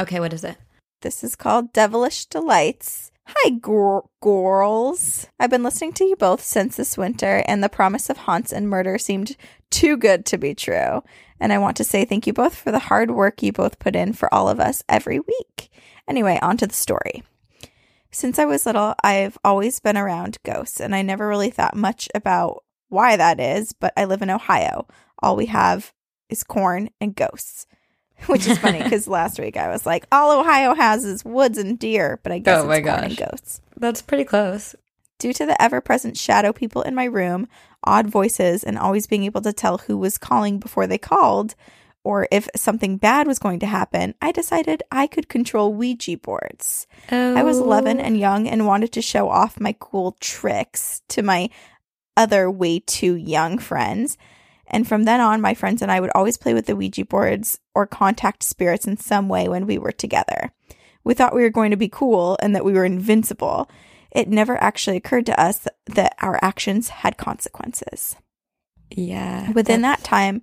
okay 0.00 0.20
what 0.20 0.32
is 0.32 0.44
it 0.44 0.56
This 1.02 1.24
is 1.24 1.36
called 1.36 1.72
Devilish 1.72 2.26
Delights. 2.26 3.10
Hi, 3.26 3.50
gor- 3.50 4.08
girls. 4.20 5.26
I've 5.40 5.48
been 5.48 5.62
listening 5.62 5.94
to 5.94 6.04
you 6.04 6.14
both 6.14 6.42
since 6.42 6.76
this 6.76 6.98
winter, 6.98 7.42
and 7.46 7.62
the 7.62 7.70
promise 7.70 8.10
of 8.10 8.18
haunts 8.18 8.52
and 8.52 8.68
murder 8.68 8.98
seemed 8.98 9.36
too 9.70 9.96
good 9.96 10.26
to 10.26 10.36
be 10.36 10.54
true. 10.54 11.02
And 11.40 11.52
I 11.52 11.58
want 11.58 11.76
to 11.78 11.84
say 11.84 12.04
thank 12.04 12.26
you 12.26 12.34
both 12.34 12.54
for 12.54 12.70
the 12.70 12.78
hard 12.78 13.10
work 13.10 13.42
you 13.42 13.50
both 13.50 13.78
put 13.78 13.96
in 13.96 14.12
for 14.12 14.32
all 14.32 14.48
of 14.48 14.60
us 14.60 14.82
every 14.90 15.20
week. 15.20 15.70
Anyway, 16.06 16.38
on 16.42 16.58
to 16.58 16.66
the 16.66 16.74
story. 16.74 17.22
Since 18.10 18.38
I 18.38 18.44
was 18.44 18.66
little, 18.66 18.94
I've 19.02 19.38
always 19.42 19.80
been 19.80 19.96
around 19.96 20.38
ghosts, 20.44 20.78
and 20.78 20.94
I 20.94 21.00
never 21.00 21.26
really 21.26 21.50
thought 21.50 21.76
much 21.76 22.08
about 22.14 22.62
why 22.88 23.16
that 23.16 23.40
is, 23.40 23.72
but 23.72 23.94
I 23.96 24.04
live 24.04 24.20
in 24.20 24.30
Ohio. 24.30 24.86
All 25.22 25.34
we 25.34 25.46
have 25.46 25.94
is 26.28 26.44
corn 26.44 26.90
and 27.00 27.16
ghosts. 27.16 27.66
Which 28.28 28.46
is 28.46 28.58
funny 28.58 28.78
because 28.82 29.06
last 29.08 29.38
week 29.38 29.56
I 29.56 29.68
was 29.68 29.84
like, 29.86 30.06
all 30.12 30.38
Ohio 30.40 30.74
has 30.74 31.04
is 31.04 31.24
woods 31.24 31.58
and 31.58 31.78
deer, 31.78 32.20
but 32.22 32.32
I 32.32 32.38
guess 32.38 32.58
Oh 32.58 32.60
it's 32.62 32.68
my 32.68 32.80
gosh. 32.80 33.16
ghosts. 33.16 33.60
that's 33.76 34.02
pretty 34.02 34.24
close 34.24 34.74
Due 35.18 35.32
to 35.34 35.46
the 35.46 35.60
ever 35.62 35.80
present 35.80 36.16
shadow 36.16 36.52
people 36.52 36.82
in 36.82 36.94
my 36.94 37.04
room, 37.04 37.46
odd 37.84 38.08
voices, 38.08 38.64
and 38.64 38.76
always 38.76 39.06
being 39.06 39.22
able 39.24 39.40
to 39.42 39.52
tell 39.52 39.78
who 39.78 39.96
was 39.96 40.18
calling 40.18 40.58
before 40.58 40.86
they 40.88 40.98
called, 40.98 41.54
or 42.02 42.26
if 42.32 42.48
something 42.56 42.96
bad 42.98 43.26
was 43.26 43.38
going 43.38 43.60
to 43.60 43.66
happen, 43.66 44.14
I 44.20 44.32
decided 44.32 44.82
I 44.90 45.06
could 45.06 45.28
control 45.28 45.72
Ouija 45.72 46.18
boards. 46.18 46.86
oh 47.12 47.36
I 47.36 47.42
was 47.44 47.58
11 47.58 48.00
and 48.00 48.18
young 48.18 48.48
and 48.48 48.66
wanted 48.66 48.92
to 48.92 49.00
show 49.00 49.28
off 49.30 49.60
my 49.60 49.74
cool 49.78 50.16
tricks 50.20 51.00
to 51.10 51.22
my 51.22 51.48
other 52.16 52.50
way 52.50 52.80
too 52.80 53.14
young 53.14 53.58
friends. 53.58 54.18
And 54.66 54.86
from 54.86 55.04
then 55.04 55.20
on, 55.20 55.40
my 55.40 55.54
friends 55.54 55.82
and 55.82 55.90
I 55.90 56.00
would 56.00 56.10
always 56.14 56.36
play 56.36 56.54
with 56.54 56.66
the 56.66 56.76
Ouija 56.76 57.04
boards 57.04 57.58
or 57.74 57.86
contact 57.86 58.42
spirits 58.42 58.86
in 58.86 58.96
some 58.96 59.28
way 59.28 59.48
when 59.48 59.66
we 59.66 59.78
were 59.78 59.92
together. 59.92 60.52
We 61.04 61.14
thought 61.14 61.34
we 61.34 61.42
were 61.42 61.50
going 61.50 61.70
to 61.70 61.76
be 61.76 61.88
cool 61.88 62.38
and 62.40 62.54
that 62.54 62.64
we 62.64 62.72
were 62.72 62.84
invincible. 62.84 63.70
It 64.10 64.28
never 64.28 64.60
actually 64.62 64.96
occurred 64.96 65.26
to 65.26 65.40
us 65.40 65.66
that, 65.86 66.14
our 66.20 66.38
actions 66.42 66.88
had 66.88 67.18
consequences. 67.18 68.16
yeah 68.90 69.52
Within 69.52 69.82
that 69.82 70.02
time, 70.02 70.40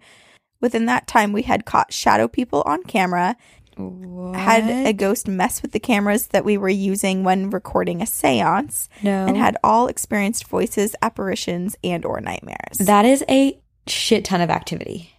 within 0.61 0.85
that 0.85 1.07
time 1.07 1.33
we 1.33 1.41
had 1.41 1.65
caught 1.65 1.91
shadow 1.91 2.27
people 2.27 2.61
on 2.65 2.83
camera 2.83 3.35
what? 3.77 4.35
had 4.35 4.63
a 4.87 4.93
ghost 4.93 5.27
mess 5.27 5.61
with 5.61 5.71
the 5.71 5.79
cameras 5.79 6.27
that 6.27 6.45
we 6.45 6.57
were 6.57 6.69
using 6.69 7.23
when 7.23 7.49
recording 7.49 8.01
a 8.01 8.05
seance 8.05 8.89
no 9.01 9.25
and 9.25 9.37
had 9.37 9.57
all 9.63 9.87
experienced 9.87 10.47
voices 10.47 10.95
apparitions 11.01 11.75
and 11.83 12.05
or 12.05 12.19
nightmares 12.21 12.77
that 12.79 13.05
is 13.05 13.23
a 13.29 13.59
shit 13.87 14.25
ton 14.25 14.41
of 14.41 14.49
activity. 14.49 15.11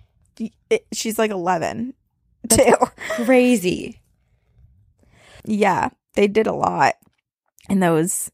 It- 0.71 0.87
she's 0.93 1.19
like 1.19 1.31
11 1.31 1.95
too. 2.49 2.75
Crazy. 3.25 4.01
Yeah, 5.45 5.91
they 6.15 6.29
did 6.29 6.47
a 6.47 6.53
lot 6.53 6.95
in 7.69 7.81
those 7.81 8.31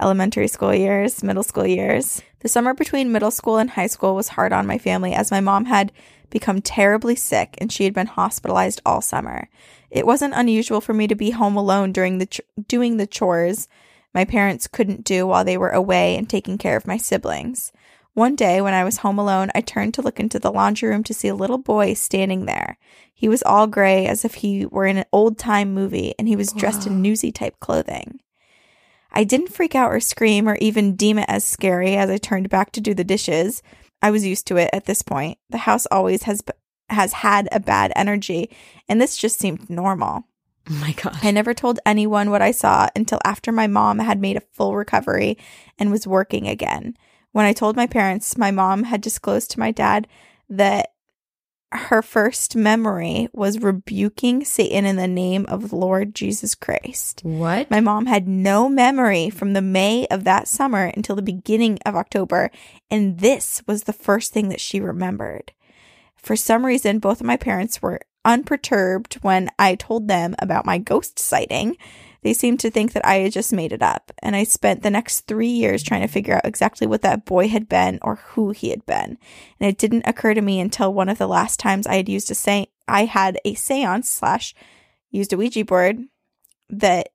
elementary 0.00 0.48
school 0.48 0.74
years, 0.74 1.22
middle 1.22 1.42
school 1.42 1.66
years. 1.66 2.22
The 2.40 2.48
summer 2.48 2.74
between 2.74 3.12
middle 3.12 3.30
school 3.30 3.58
and 3.58 3.70
high 3.70 3.86
school 3.86 4.14
was 4.14 4.28
hard 4.28 4.52
on 4.52 4.66
my 4.66 4.78
family 4.78 5.14
as 5.14 5.30
my 5.30 5.40
mom 5.40 5.66
had 5.66 5.92
become 6.30 6.60
terribly 6.60 7.14
sick 7.14 7.54
and 7.58 7.70
she 7.70 7.84
had 7.84 7.94
been 7.94 8.06
hospitalized 8.06 8.80
all 8.84 9.00
summer. 9.00 9.48
It 9.90 10.06
wasn't 10.06 10.34
unusual 10.34 10.80
for 10.80 10.94
me 10.94 11.06
to 11.06 11.14
be 11.14 11.30
home 11.30 11.56
alone 11.56 11.92
during 11.92 12.18
the 12.18 12.26
ch- 12.26 12.40
doing 12.66 12.96
the 12.96 13.06
chores 13.06 13.68
my 14.14 14.24
parents 14.26 14.66
couldn't 14.66 15.04
do 15.04 15.26
while 15.26 15.44
they 15.44 15.56
were 15.56 15.70
away 15.70 16.16
and 16.16 16.28
taking 16.28 16.58
care 16.58 16.76
of 16.76 16.86
my 16.86 16.96
siblings. 16.98 17.72
One 18.14 18.36
day, 18.36 18.60
when 18.60 18.74
I 18.74 18.84
was 18.84 18.98
home 18.98 19.18
alone, 19.18 19.50
I 19.54 19.62
turned 19.62 19.94
to 19.94 20.02
look 20.02 20.20
into 20.20 20.38
the 20.38 20.52
laundry 20.52 20.90
room 20.90 21.02
to 21.04 21.14
see 21.14 21.28
a 21.28 21.34
little 21.34 21.58
boy 21.58 21.94
standing 21.94 22.44
there. 22.44 22.76
He 23.14 23.28
was 23.28 23.42
all 23.42 23.66
gray 23.66 24.06
as 24.06 24.24
if 24.24 24.34
he 24.34 24.66
were 24.66 24.84
in 24.84 24.98
an 24.98 25.06
old 25.12 25.38
time 25.38 25.72
movie 25.72 26.14
and 26.18 26.28
he 26.28 26.36
was 26.36 26.52
dressed 26.52 26.86
in 26.86 27.00
newsy 27.00 27.32
type 27.32 27.58
clothing. 27.60 28.20
I 29.12 29.24
didn't 29.24 29.52
freak 29.52 29.74
out 29.74 29.90
or 29.90 30.00
scream 30.00 30.48
or 30.48 30.56
even 30.56 30.96
deem 30.96 31.18
it 31.18 31.26
as 31.28 31.44
scary 31.44 31.96
as 31.96 32.10
I 32.10 32.18
turned 32.18 32.50
back 32.50 32.72
to 32.72 32.80
do 32.80 32.94
the 32.94 33.04
dishes. 33.04 33.62
I 34.02 34.10
was 34.10 34.26
used 34.26 34.46
to 34.48 34.56
it 34.56 34.70
at 34.72 34.86
this 34.86 35.02
point. 35.02 35.38
The 35.50 35.58
house 35.58 35.86
always 35.86 36.24
has 36.24 36.42
has 36.90 37.12
had 37.14 37.48
a 37.50 37.60
bad 37.60 37.90
energy, 37.96 38.50
and 38.88 39.00
this 39.00 39.16
just 39.16 39.38
seemed 39.38 39.70
normal. 39.70 40.24
Oh 40.68 40.74
my 40.74 40.92
gosh. 40.92 41.18
I 41.22 41.30
never 41.30 41.54
told 41.54 41.80
anyone 41.86 42.30
what 42.30 42.42
I 42.42 42.50
saw 42.50 42.88
until 42.94 43.18
after 43.24 43.50
my 43.50 43.66
mom 43.66 43.98
had 43.98 44.20
made 44.20 44.36
a 44.36 44.42
full 44.52 44.76
recovery 44.76 45.38
and 45.78 45.90
was 45.90 46.06
working 46.06 46.46
again. 46.46 46.96
When 47.32 47.46
I 47.46 47.52
told 47.52 47.76
my 47.76 47.86
parents, 47.86 48.36
my 48.38 48.50
mom 48.50 48.84
had 48.84 49.00
disclosed 49.00 49.50
to 49.52 49.60
my 49.60 49.70
dad 49.70 50.06
that 50.48 50.92
her 51.72 52.02
first 52.02 52.54
memory 52.54 53.28
was 53.32 53.62
rebuking 53.62 54.44
Satan 54.44 54.84
in 54.84 54.96
the 54.96 55.08
name 55.08 55.46
of 55.48 55.72
Lord 55.72 56.14
Jesus 56.14 56.54
Christ. 56.54 57.20
what? 57.22 57.70
My 57.70 57.80
mom 57.80 58.06
had 58.06 58.28
no 58.28 58.68
memory 58.68 59.30
from 59.30 59.54
the 59.54 59.62
May 59.62 60.06
of 60.10 60.24
that 60.24 60.48
summer 60.48 60.92
until 60.94 61.16
the 61.16 61.22
beginning 61.22 61.78
of 61.86 61.96
October, 61.96 62.50
and 62.90 63.18
this 63.20 63.62
was 63.66 63.84
the 63.84 63.94
first 63.94 64.34
thing 64.34 64.50
that 64.50 64.60
she 64.60 64.80
remembered. 64.80 65.52
For 66.16 66.36
some 66.36 66.66
reason, 66.66 66.98
both 66.98 67.20
of 67.20 67.26
my 67.26 67.38
parents 67.38 67.80
were 67.80 68.00
unperturbed 68.24 69.14
when 69.22 69.50
I 69.58 69.74
told 69.74 70.08
them 70.08 70.34
about 70.38 70.66
my 70.66 70.78
ghost 70.78 71.18
sighting. 71.18 71.76
They 72.22 72.32
seemed 72.32 72.60
to 72.60 72.70
think 72.70 72.92
that 72.92 73.06
I 73.06 73.16
had 73.16 73.32
just 73.32 73.52
made 73.52 73.72
it 73.72 73.82
up, 73.82 74.12
and 74.22 74.36
I 74.36 74.44
spent 74.44 74.82
the 74.82 74.90
next 74.90 75.22
three 75.22 75.48
years 75.48 75.82
trying 75.82 76.02
to 76.02 76.08
figure 76.08 76.34
out 76.36 76.46
exactly 76.46 76.86
what 76.86 77.02
that 77.02 77.24
boy 77.24 77.48
had 77.48 77.68
been 77.68 77.98
or 78.02 78.16
who 78.16 78.50
he 78.50 78.70
had 78.70 78.86
been. 78.86 79.18
And 79.58 79.68
it 79.68 79.78
didn't 79.78 80.06
occur 80.06 80.34
to 80.34 80.40
me 80.40 80.60
until 80.60 80.94
one 80.94 81.08
of 81.08 81.18
the 81.18 81.26
last 81.26 81.58
times 81.58 81.86
I 81.86 81.96
had 81.96 82.08
used 82.08 82.30
a 82.30 82.34
say 82.34 82.68
I 82.86 83.04
had 83.04 83.38
a 83.44 83.54
seance 83.54 84.08
slash 84.08 84.54
used 85.10 85.32
a 85.32 85.36
Ouija 85.36 85.64
board 85.64 86.04
that 86.70 87.08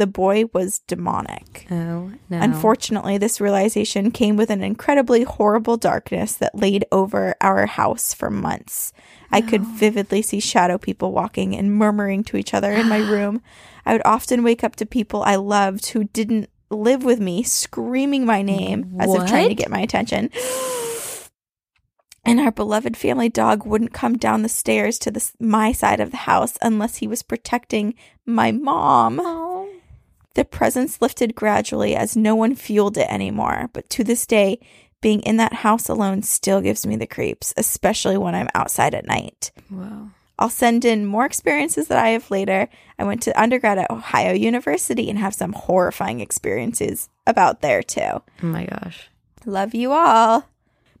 the 0.00 0.06
boy 0.06 0.44
was 0.54 0.78
demonic. 0.88 1.66
oh 1.70 2.10
no. 2.30 2.40
Unfortunately, 2.40 3.18
this 3.18 3.40
realization 3.40 4.10
came 4.10 4.36
with 4.36 4.48
an 4.48 4.62
incredibly 4.62 5.24
horrible 5.24 5.76
darkness 5.76 6.32
that 6.34 6.54
laid 6.54 6.86
over 6.90 7.34
our 7.40 7.66
house 7.66 8.14
for 8.14 8.30
months. 8.30 8.94
I 9.30 9.42
could 9.42 9.62
vividly 9.62 10.22
see 10.22 10.40
shadow 10.40 10.78
people 10.78 11.12
walking 11.12 11.54
and 11.54 11.72
murmuring 11.76 12.24
to 12.24 12.38
each 12.38 12.54
other 12.54 12.72
in 12.72 12.88
my 12.88 12.98
room. 13.12 13.42
I 13.84 13.92
would 13.92 14.02
often 14.06 14.42
wake 14.42 14.64
up 14.64 14.74
to 14.76 14.86
people 14.86 15.22
I 15.22 15.36
loved 15.36 15.88
who 15.90 16.04
didn't 16.04 16.48
live 16.70 17.04
with 17.04 17.20
me 17.20 17.42
screaming 17.42 18.24
my 18.24 18.40
name 18.40 18.96
as 18.98 19.12
if 19.14 19.26
trying 19.28 19.48
to 19.50 19.54
get 19.54 19.70
my 19.70 19.80
attention. 19.80 20.30
And 22.24 22.38
our 22.38 22.52
beloved 22.52 22.96
family 22.96 23.28
dog 23.28 23.64
wouldn't 23.66 23.92
come 23.94 24.16
down 24.16 24.42
the 24.42 24.48
stairs 24.48 24.98
to 25.00 25.10
the, 25.10 25.32
my 25.40 25.72
side 25.72 26.00
of 26.00 26.10
the 26.10 26.18
house 26.18 26.56
unless 26.62 26.96
he 26.98 27.06
was 27.08 27.22
protecting 27.22 27.94
my 28.26 28.52
mom. 28.52 29.18
The 30.34 30.44
presence 30.44 31.02
lifted 31.02 31.34
gradually 31.34 31.96
as 31.96 32.16
no 32.16 32.34
one 32.34 32.54
fueled 32.54 32.96
it 32.96 33.10
anymore, 33.10 33.68
but 33.72 33.90
to 33.90 34.04
this 34.04 34.26
day, 34.26 34.60
being 35.00 35.20
in 35.22 35.38
that 35.38 35.52
house 35.52 35.88
alone 35.88 36.22
still 36.22 36.60
gives 36.60 36.86
me 36.86 36.96
the 36.96 37.06
creeps, 37.06 37.54
especially 37.56 38.16
when 38.16 38.34
I'm 38.34 38.48
outside 38.54 38.94
at 38.94 39.06
night. 39.06 39.50
Whoa. 39.68 40.10
I'll 40.38 40.50
send 40.50 40.86
in 40.86 41.04
more 41.04 41.26
experiences 41.26 41.88
that 41.88 42.02
I 42.02 42.10
have 42.10 42.30
later. 42.30 42.68
I 42.98 43.04
went 43.04 43.22
to 43.24 43.40
undergrad 43.40 43.78
at 43.78 43.90
Ohio 43.90 44.32
University 44.32 45.10
and 45.10 45.18
have 45.18 45.34
some 45.34 45.52
horrifying 45.52 46.20
experiences 46.20 47.10
about 47.26 47.60
there 47.60 47.82
too. 47.82 48.00
Oh 48.00 48.46
my 48.46 48.64
gosh. 48.64 49.10
Love 49.44 49.74
you 49.74 49.92
all. 49.92 50.46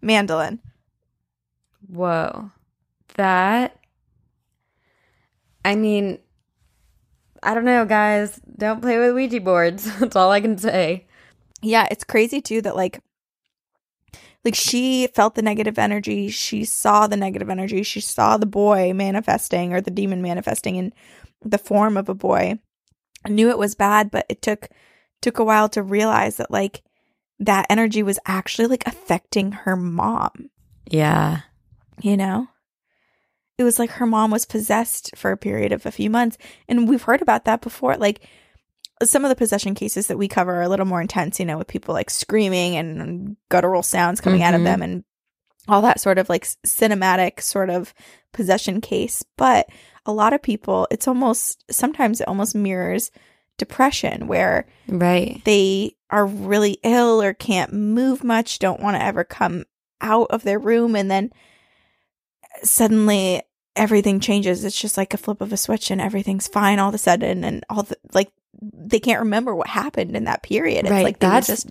Mandolin. 0.02 0.60
Whoa. 1.88 2.50
That 3.14 3.76
I 5.64 5.74
mean 5.74 6.18
I 7.42 7.54
don't 7.54 7.64
know, 7.64 7.84
guys. 7.84 8.40
Don't 8.58 8.80
play 8.82 8.98
with 8.98 9.14
Ouija 9.14 9.40
boards. 9.40 9.84
That's 9.98 10.16
all 10.16 10.30
I 10.30 10.40
can 10.40 10.58
say. 10.58 11.06
Yeah, 11.62 11.86
it's 11.90 12.04
crazy 12.04 12.40
too 12.40 12.62
that 12.62 12.76
like 12.76 13.00
like 14.44 14.54
she 14.54 15.06
felt 15.08 15.34
the 15.34 15.42
negative 15.42 15.78
energy, 15.78 16.28
she 16.30 16.64
saw 16.64 17.06
the 17.06 17.16
negative 17.16 17.50
energy, 17.50 17.82
she 17.82 18.00
saw 18.00 18.36
the 18.38 18.46
boy 18.46 18.92
manifesting 18.94 19.74
or 19.74 19.80
the 19.82 19.90
demon 19.90 20.22
manifesting 20.22 20.76
in 20.76 20.92
the 21.42 21.58
form 21.58 21.96
of 21.96 22.08
a 22.08 22.14
boy. 22.14 22.58
I 23.24 23.28
Knew 23.28 23.50
it 23.50 23.58
was 23.58 23.74
bad, 23.74 24.10
but 24.10 24.24
it 24.30 24.40
took 24.40 24.68
took 25.20 25.38
a 25.38 25.44
while 25.44 25.68
to 25.70 25.82
realize 25.82 26.38
that 26.38 26.50
like 26.50 26.82
that 27.38 27.66
energy 27.68 28.02
was 28.02 28.18
actually 28.26 28.68
like 28.68 28.86
affecting 28.86 29.52
her 29.52 29.76
mom, 29.76 30.48
Yeah. 30.90 31.40
you 32.00 32.16
know? 32.16 32.48
It 33.60 33.64
was 33.64 33.78
like 33.78 33.90
her 33.90 34.06
mom 34.06 34.30
was 34.30 34.46
possessed 34.46 35.10
for 35.14 35.30
a 35.32 35.36
period 35.36 35.70
of 35.70 35.84
a 35.84 35.90
few 35.90 36.08
months. 36.08 36.38
And 36.66 36.88
we've 36.88 37.02
heard 37.02 37.20
about 37.20 37.44
that 37.44 37.60
before. 37.60 37.94
Like 37.98 38.26
some 39.02 39.22
of 39.22 39.28
the 39.28 39.36
possession 39.36 39.74
cases 39.74 40.06
that 40.06 40.16
we 40.16 40.28
cover 40.28 40.54
are 40.54 40.62
a 40.62 40.68
little 40.70 40.86
more 40.86 41.02
intense, 41.02 41.38
you 41.38 41.44
know, 41.44 41.58
with 41.58 41.66
people 41.68 41.92
like 41.92 42.08
screaming 42.08 42.76
and 42.76 43.36
guttural 43.50 43.82
sounds 43.82 44.18
coming 44.22 44.42
out 44.42 44.54
of 44.54 44.62
Mhm. 44.62 44.64
them 44.64 44.82
and 44.82 45.04
all 45.68 45.82
that 45.82 46.00
sort 46.00 46.16
of 46.16 46.30
like 46.30 46.46
cinematic 46.66 47.42
sort 47.42 47.68
of 47.68 47.92
possession 48.32 48.80
case. 48.80 49.22
But 49.36 49.68
a 50.06 50.12
lot 50.12 50.32
of 50.32 50.40
people, 50.40 50.88
it's 50.90 51.06
almost 51.06 51.62
sometimes 51.70 52.22
it 52.22 52.28
almost 52.28 52.54
mirrors 52.54 53.10
depression 53.58 54.26
where 54.26 54.66
Right. 54.88 55.42
they 55.44 55.96
are 56.08 56.24
really 56.24 56.78
ill 56.82 57.20
or 57.20 57.34
can't 57.34 57.74
move 57.74 58.24
much, 58.24 58.58
don't 58.58 58.80
want 58.80 58.96
to 58.96 59.04
ever 59.04 59.22
come 59.22 59.66
out 60.00 60.28
of 60.30 60.44
their 60.44 60.58
room, 60.58 60.96
and 60.96 61.10
then 61.10 61.30
suddenly 62.62 63.42
everything 63.80 64.20
changes. 64.20 64.64
It's 64.64 64.78
just 64.78 64.96
like 64.96 65.14
a 65.14 65.16
flip 65.16 65.40
of 65.40 65.52
a 65.52 65.56
switch 65.56 65.90
and 65.90 66.00
everything's 66.00 66.46
fine 66.46 66.78
all 66.78 66.90
of 66.90 66.94
a 66.94 66.98
sudden, 66.98 67.42
and 67.42 67.64
all 67.70 67.82
the 67.82 67.96
like 68.12 68.30
they 68.62 69.00
can't 69.00 69.20
remember 69.20 69.54
what 69.54 69.66
happened 69.68 70.14
in 70.16 70.24
that 70.24 70.42
period. 70.42 70.84
It's 70.84 70.90
Right, 70.90 71.04
like 71.04 71.18
that's- 71.18 71.46
just 71.46 71.70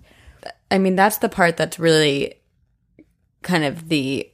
I 0.72 0.78
mean, 0.78 0.96
that's 0.96 1.18
the 1.18 1.30
part 1.30 1.58
that's 1.58 1.80
really 1.80 2.36
kind 3.42 3.64
of 3.64 3.90
the 3.90 4.30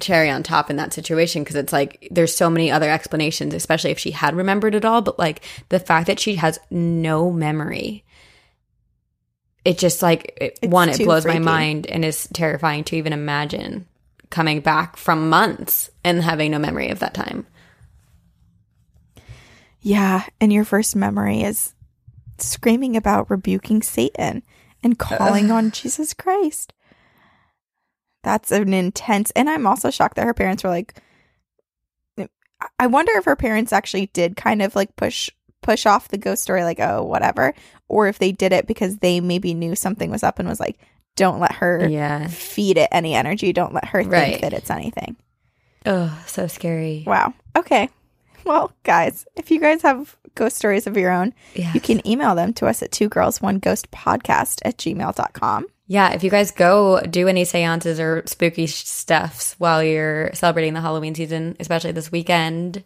cherry 0.00 0.28
on 0.28 0.42
top 0.42 0.70
in 0.70 0.76
that 0.76 0.92
situation 0.92 1.42
because 1.42 1.56
it's 1.56 1.72
like 1.72 2.08
there's 2.10 2.34
so 2.34 2.50
many 2.50 2.70
other 2.70 2.90
explanations, 2.90 3.54
especially 3.54 3.90
if 3.92 3.98
she 3.98 4.10
had 4.10 4.34
remembered 4.34 4.74
it 4.74 4.84
all. 4.84 5.02
But 5.02 5.18
like 5.18 5.42
the 5.68 5.78
fact 5.80 6.08
that 6.08 6.18
she 6.18 6.34
has 6.36 6.58
no 6.70 7.30
memory, 7.30 8.04
it 9.64 9.78
just 9.78 10.02
like 10.02 10.36
it, 10.40 10.58
one, 10.68 10.88
it 10.88 10.98
blows 10.98 11.24
my 11.26 11.38
mind 11.38 11.86
and 11.86 12.04
is 12.04 12.28
terrifying 12.32 12.82
to 12.84 12.96
even 12.96 13.12
imagine 13.12 13.86
coming 14.34 14.58
back 14.58 14.96
from 14.96 15.30
months 15.30 15.90
and 16.02 16.20
having 16.20 16.50
no 16.50 16.58
memory 16.58 16.88
of 16.90 16.98
that 16.98 17.14
time. 17.14 17.46
yeah. 19.80 20.24
And 20.40 20.52
your 20.52 20.64
first 20.64 20.96
memory 20.96 21.42
is 21.42 21.72
screaming 22.38 22.96
about 22.96 23.30
rebuking 23.30 23.80
Satan 23.80 24.42
and 24.82 25.00
uh, 25.00 25.16
calling 25.16 25.52
on 25.52 25.70
Jesus 25.70 26.12
Christ. 26.14 26.72
That's 28.24 28.50
an 28.50 28.74
intense. 28.74 29.30
And 29.36 29.48
I'm 29.48 29.68
also 29.68 29.88
shocked 29.90 30.16
that 30.16 30.26
her 30.26 30.34
parents 30.34 30.64
were 30.64 30.70
like. 30.70 31.00
I 32.78 32.86
wonder 32.86 33.12
if 33.16 33.26
her 33.26 33.36
parents 33.36 33.72
actually 33.72 34.06
did 34.06 34.36
kind 34.36 34.62
of 34.62 34.74
like 34.74 34.96
push 34.96 35.28
push 35.60 35.86
off 35.86 36.08
the 36.08 36.18
ghost 36.18 36.42
story, 36.42 36.64
like 36.64 36.80
oh 36.80 37.04
whatever, 37.04 37.54
or 37.88 38.08
if 38.08 38.18
they 38.18 38.32
did 38.32 38.52
it 38.52 38.66
because 38.66 38.98
they 38.98 39.20
maybe 39.20 39.54
knew 39.54 39.76
something 39.76 40.10
was 40.10 40.22
up 40.22 40.38
and 40.38 40.48
was 40.48 40.60
like, 40.60 40.78
don't 41.16 41.40
let 41.40 41.52
her 41.52 41.88
Yeah. 41.88 42.26
feed 42.28 42.76
it 42.78 42.88
any 42.92 43.14
energy. 43.14 43.52
Don't 43.52 43.72
let 43.74 43.86
her 43.86 44.02
think 44.02 44.12
Right. 44.12 44.40
that 44.40 44.52
it's 44.52 44.70
anything. 44.70 45.16
Oh, 45.86 46.16
so 46.26 46.46
scary. 46.46 47.04
Wow. 47.06 47.34
Okay. 47.56 47.88
Well, 48.44 48.72
guys, 48.82 49.26
if 49.36 49.50
you 49.50 49.60
guys 49.60 49.82
have 49.82 50.16
ghost 50.34 50.56
stories 50.56 50.86
of 50.86 50.96
your 50.96 51.10
own, 51.10 51.32
Yeah. 51.54 51.72
you 51.72 51.80
can 51.80 52.06
email 52.06 52.34
them 52.34 52.52
to 52.54 52.66
us 52.66 52.82
at 52.82 52.92
two 52.92 53.08
girls, 53.08 53.40
one 53.40 53.58
ghost 53.58 53.90
podcast 53.90 54.60
at 54.64 54.76
gmail.com. 54.78 55.66
Yeah, 55.86 56.12
if 56.12 56.24
you 56.24 56.30
guys 56.30 56.50
go 56.50 57.00
do 57.02 57.28
any 57.28 57.44
seances 57.44 58.00
or 58.00 58.22
spooky 58.26 58.66
sh- 58.66 58.84
stuffs 58.84 59.54
while 59.58 59.82
you're 59.82 60.30
celebrating 60.32 60.72
the 60.74 60.80
Halloween 60.80 61.14
season, 61.14 61.56
especially 61.60 61.92
this 61.92 62.10
weekend, 62.10 62.82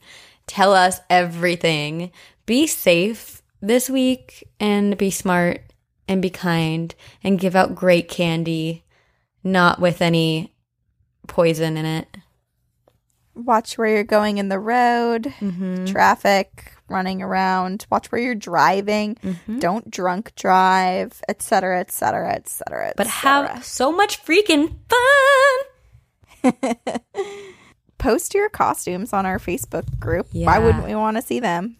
tell 0.49 0.75
us 0.75 1.01
everything. 1.09 2.11
Be 2.47 2.67
safe 2.67 3.41
this 3.63 3.89
week 3.89 4.43
and 4.59 4.97
be 4.99 5.11
smart 5.11 5.61
and 6.09 6.21
be 6.23 6.31
kind 6.31 6.95
and 7.23 7.39
give 7.39 7.55
out 7.55 7.75
great 7.77 8.09
candy, 8.09 8.83
not 9.45 9.79
with 9.81 10.01
any 10.03 10.55
poison 11.29 11.77
in 11.77 11.85
it. 11.85 12.09
Watch 13.35 13.79
where 13.79 13.87
you're 13.89 14.03
going 14.05 14.39
in 14.39 14.49
the 14.49 14.59
road, 14.59 15.33
Mm-hmm. 15.39 15.85
traffic, 15.85 16.73
running 16.89 17.23
around. 17.23 17.87
Watch 17.91 18.11
where 18.11 18.21
you're 18.21 18.35
driving. 18.35 19.15
Mm-hmm. 19.17 19.59
Don't 19.61 19.89
drunk 19.91 20.35
drive, 20.35 21.21
etc., 21.29 21.79
etc., 21.81 22.33
etc. 22.33 22.95
But 22.97 23.07
have 23.07 23.65
so 23.65 23.93
much 23.93 24.25
freaking 24.25 24.75
fun. 26.43 26.55
post 27.99 28.35
your 28.35 28.49
costumes 28.49 29.13
on 29.13 29.27
our 29.27 29.39
Facebook 29.39 29.99
group. 30.01 30.29
Why 30.33 30.59
wouldn't 30.59 30.85
we 30.87 30.95
want 30.95 31.17
to 31.17 31.23
see 31.23 31.41
them? 31.41 31.77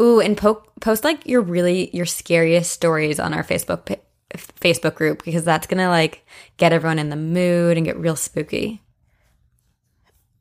Ooh, 0.00 0.20
and 0.20 0.36
po- 0.36 0.64
post 0.80 1.04
like 1.04 1.26
your 1.26 1.40
really 1.40 1.90
your 1.92 2.06
scariest 2.06 2.72
stories 2.72 3.20
on 3.20 3.32
our 3.32 3.44
Facebook 3.44 3.84
pa- 3.84 4.02
Facebook 4.36 4.94
group 4.96 5.24
because 5.24 5.44
that's 5.44 5.66
gonna 5.66 5.88
like 5.88 6.26
get 6.56 6.72
everyone 6.72 6.98
in 6.98 7.10
the 7.10 7.16
mood 7.16 7.76
and 7.76 7.86
get 7.86 7.96
real 7.96 8.16
spooky. 8.16 8.80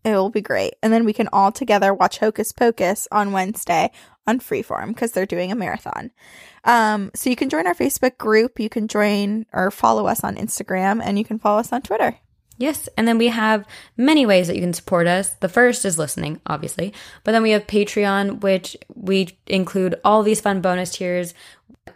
It 0.04 0.12
will 0.12 0.30
be 0.30 0.42
great. 0.42 0.74
And 0.84 0.92
then 0.92 1.06
we 1.06 1.14
can 1.14 1.30
all 1.32 1.52
together 1.52 1.94
watch 1.94 2.18
Hocus 2.18 2.52
Pocus 2.52 3.08
on 3.12 3.32
Wednesday 3.32 3.90
on 4.28 4.40
Freeform 4.40 4.90
because 4.90 5.14
they're 5.14 5.26
doing 5.26 5.52
a 5.52 5.56
marathon. 5.56 6.12
Um, 6.66 7.12
so 7.16 7.30
you 7.30 7.36
can 7.36 7.50
join 7.50 7.68
our 7.68 7.76
Facebook 7.76 8.18
group. 8.18 8.60
You 8.60 8.70
can 8.70 8.88
join 8.88 9.46
or 9.54 9.72
follow 9.72 10.08
us 10.08 10.24
on 10.24 10.36
Instagram 10.36 11.02
and 11.02 11.18
you 11.18 11.24
can 11.24 11.40
follow 11.40 11.60
us 11.60 11.72
on 11.72 11.82
Twitter. 11.82 12.18
Yes, 12.58 12.88
and 12.98 13.08
then 13.08 13.18
we 13.18 13.28
have 13.30 13.66
many 13.98 14.26
ways 14.26 14.48
that 14.48 14.56
you 14.56 14.62
can 14.62 14.74
support 14.74 15.08
us. 15.08 15.32
The 15.32 15.50
first 15.50 15.86
is 15.86 15.98
listening, 15.98 16.40
obviously, 16.46 16.94
but 17.24 17.32
then 17.32 17.44
we 17.44 17.52
have 17.52 17.68
Patreon, 17.68 18.42
which 18.42 18.78
we 18.94 19.38
include 19.48 19.96
all 20.04 20.24
these 20.24 20.40
fun 20.40 20.62
bonus 20.62 20.92
tiers. 20.92 21.34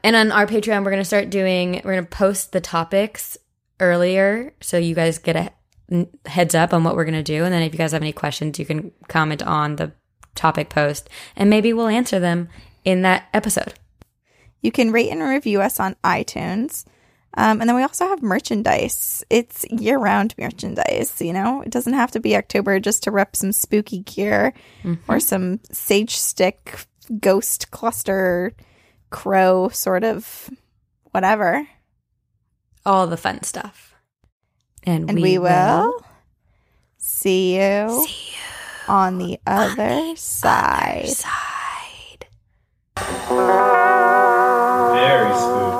And 0.04 0.16
on 0.16 0.32
our 0.32 0.48
Patreon, 0.48 0.84
we're 0.84 0.92
going 0.92 0.98
to 0.98 1.06
start 1.06 1.30
doing, 1.30 1.82
we're 1.84 1.94
going 1.94 2.06
to 2.06 2.10
post 2.10 2.52
the 2.52 2.62
topics 2.62 3.38
earlier 3.80 4.54
so 4.60 4.78
you 4.78 4.96
guys 4.96 5.20
get 5.20 5.36
a 5.36 5.52
heads 6.26 6.56
up 6.56 6.74
on 6.74 6.84
what 6.84 6.96
we're 6.96 7.06
going 7.06 7.14
to 7.14 7.24
do. 7.24 7.44
And 7.44 7.54
then 7.54 7.62
if 7.62 7.74
you 7.74 7.78
guys 7.78 7.92
have 7.92 8.02
any 8.02 8.12
questions, 8.12 8.60
you 8.60 8.66
can 8.66 8.92
comment 9.08 9.44
on 9.44 9.78
the 9.78 9.92
topic 10.36 10.70
post 10.70 11.10
and 11.36 11.50
maybe 11.50 11.74
we'll 11.74 11.88
answer 11.88 12.20
them 12.20 12.50
in 12.84 13.02
that 13.04 13.28
episode. 13.34 13.74
You 14.62 14.72
can 14.72 14.92
rate 14.92 15.10
and 15.10 15.22
review 15.22 15.62
us 15.62 15.80
on 15.80 15.96
iTunes. 16.04 16.86
Um, 17.34 17.62
and 17.62 17.70
then 17.70 17.76
we 17.76 17.84
also 17.84 18.08
have 18.08 18.24
merchandise. 18.24 19.24
It's 19.30 19.66
year 19.70 20.00
round 20.00 20.34
merchandise, 20.40 21.22
you 21.22 21.34
know? 21.34 21.62
It 21.62 21.70
doesn't 21.70 21.94
have 21.94 22.12
to 22.12 22.20
be 22.20 22.36
October 22.36 22.80
just 22.80 23.04
to 23.04 23.12
rep 23.12 23.36
some 23.36 23.52
spooky 23.52 24.00
gear 24.00 24.54
mm-hmm. 24.84 25.12
or 25.12 25.20
some 25.20 25.60
sage 25.72 26.18
stick, 26.18 26.88
ghost 27.20 27.70
cluster, 27.70 28.54
crow 29.10 29.70
sort 29.70 30.04
of 30.04 30.50
whatever. 31.12 31.68
All 32.86 33.06
the 33.08 33.18
fun 33.18 33.44
stuff. 33.44 33.94
And, 34.84 35.10
and 35.10 35.18
we, 35.18 35.24
we, 35.24 35.38
will, 35.38 35.88
will 35.88 36.06
see, 36.98 37.56
you 37.58 38.06
see 38.08 38.32
you, 38.32 38.38
on 38.88 39.18
the 39.18 39.40
other, 39.46 39.84
on 39.84 40.14
the 40.14 40.16
side. 40.16 41.04
other 41.04 41.08
side. 41.08 41.48
Very 44.94 45.36
spooky. 45.36 45.77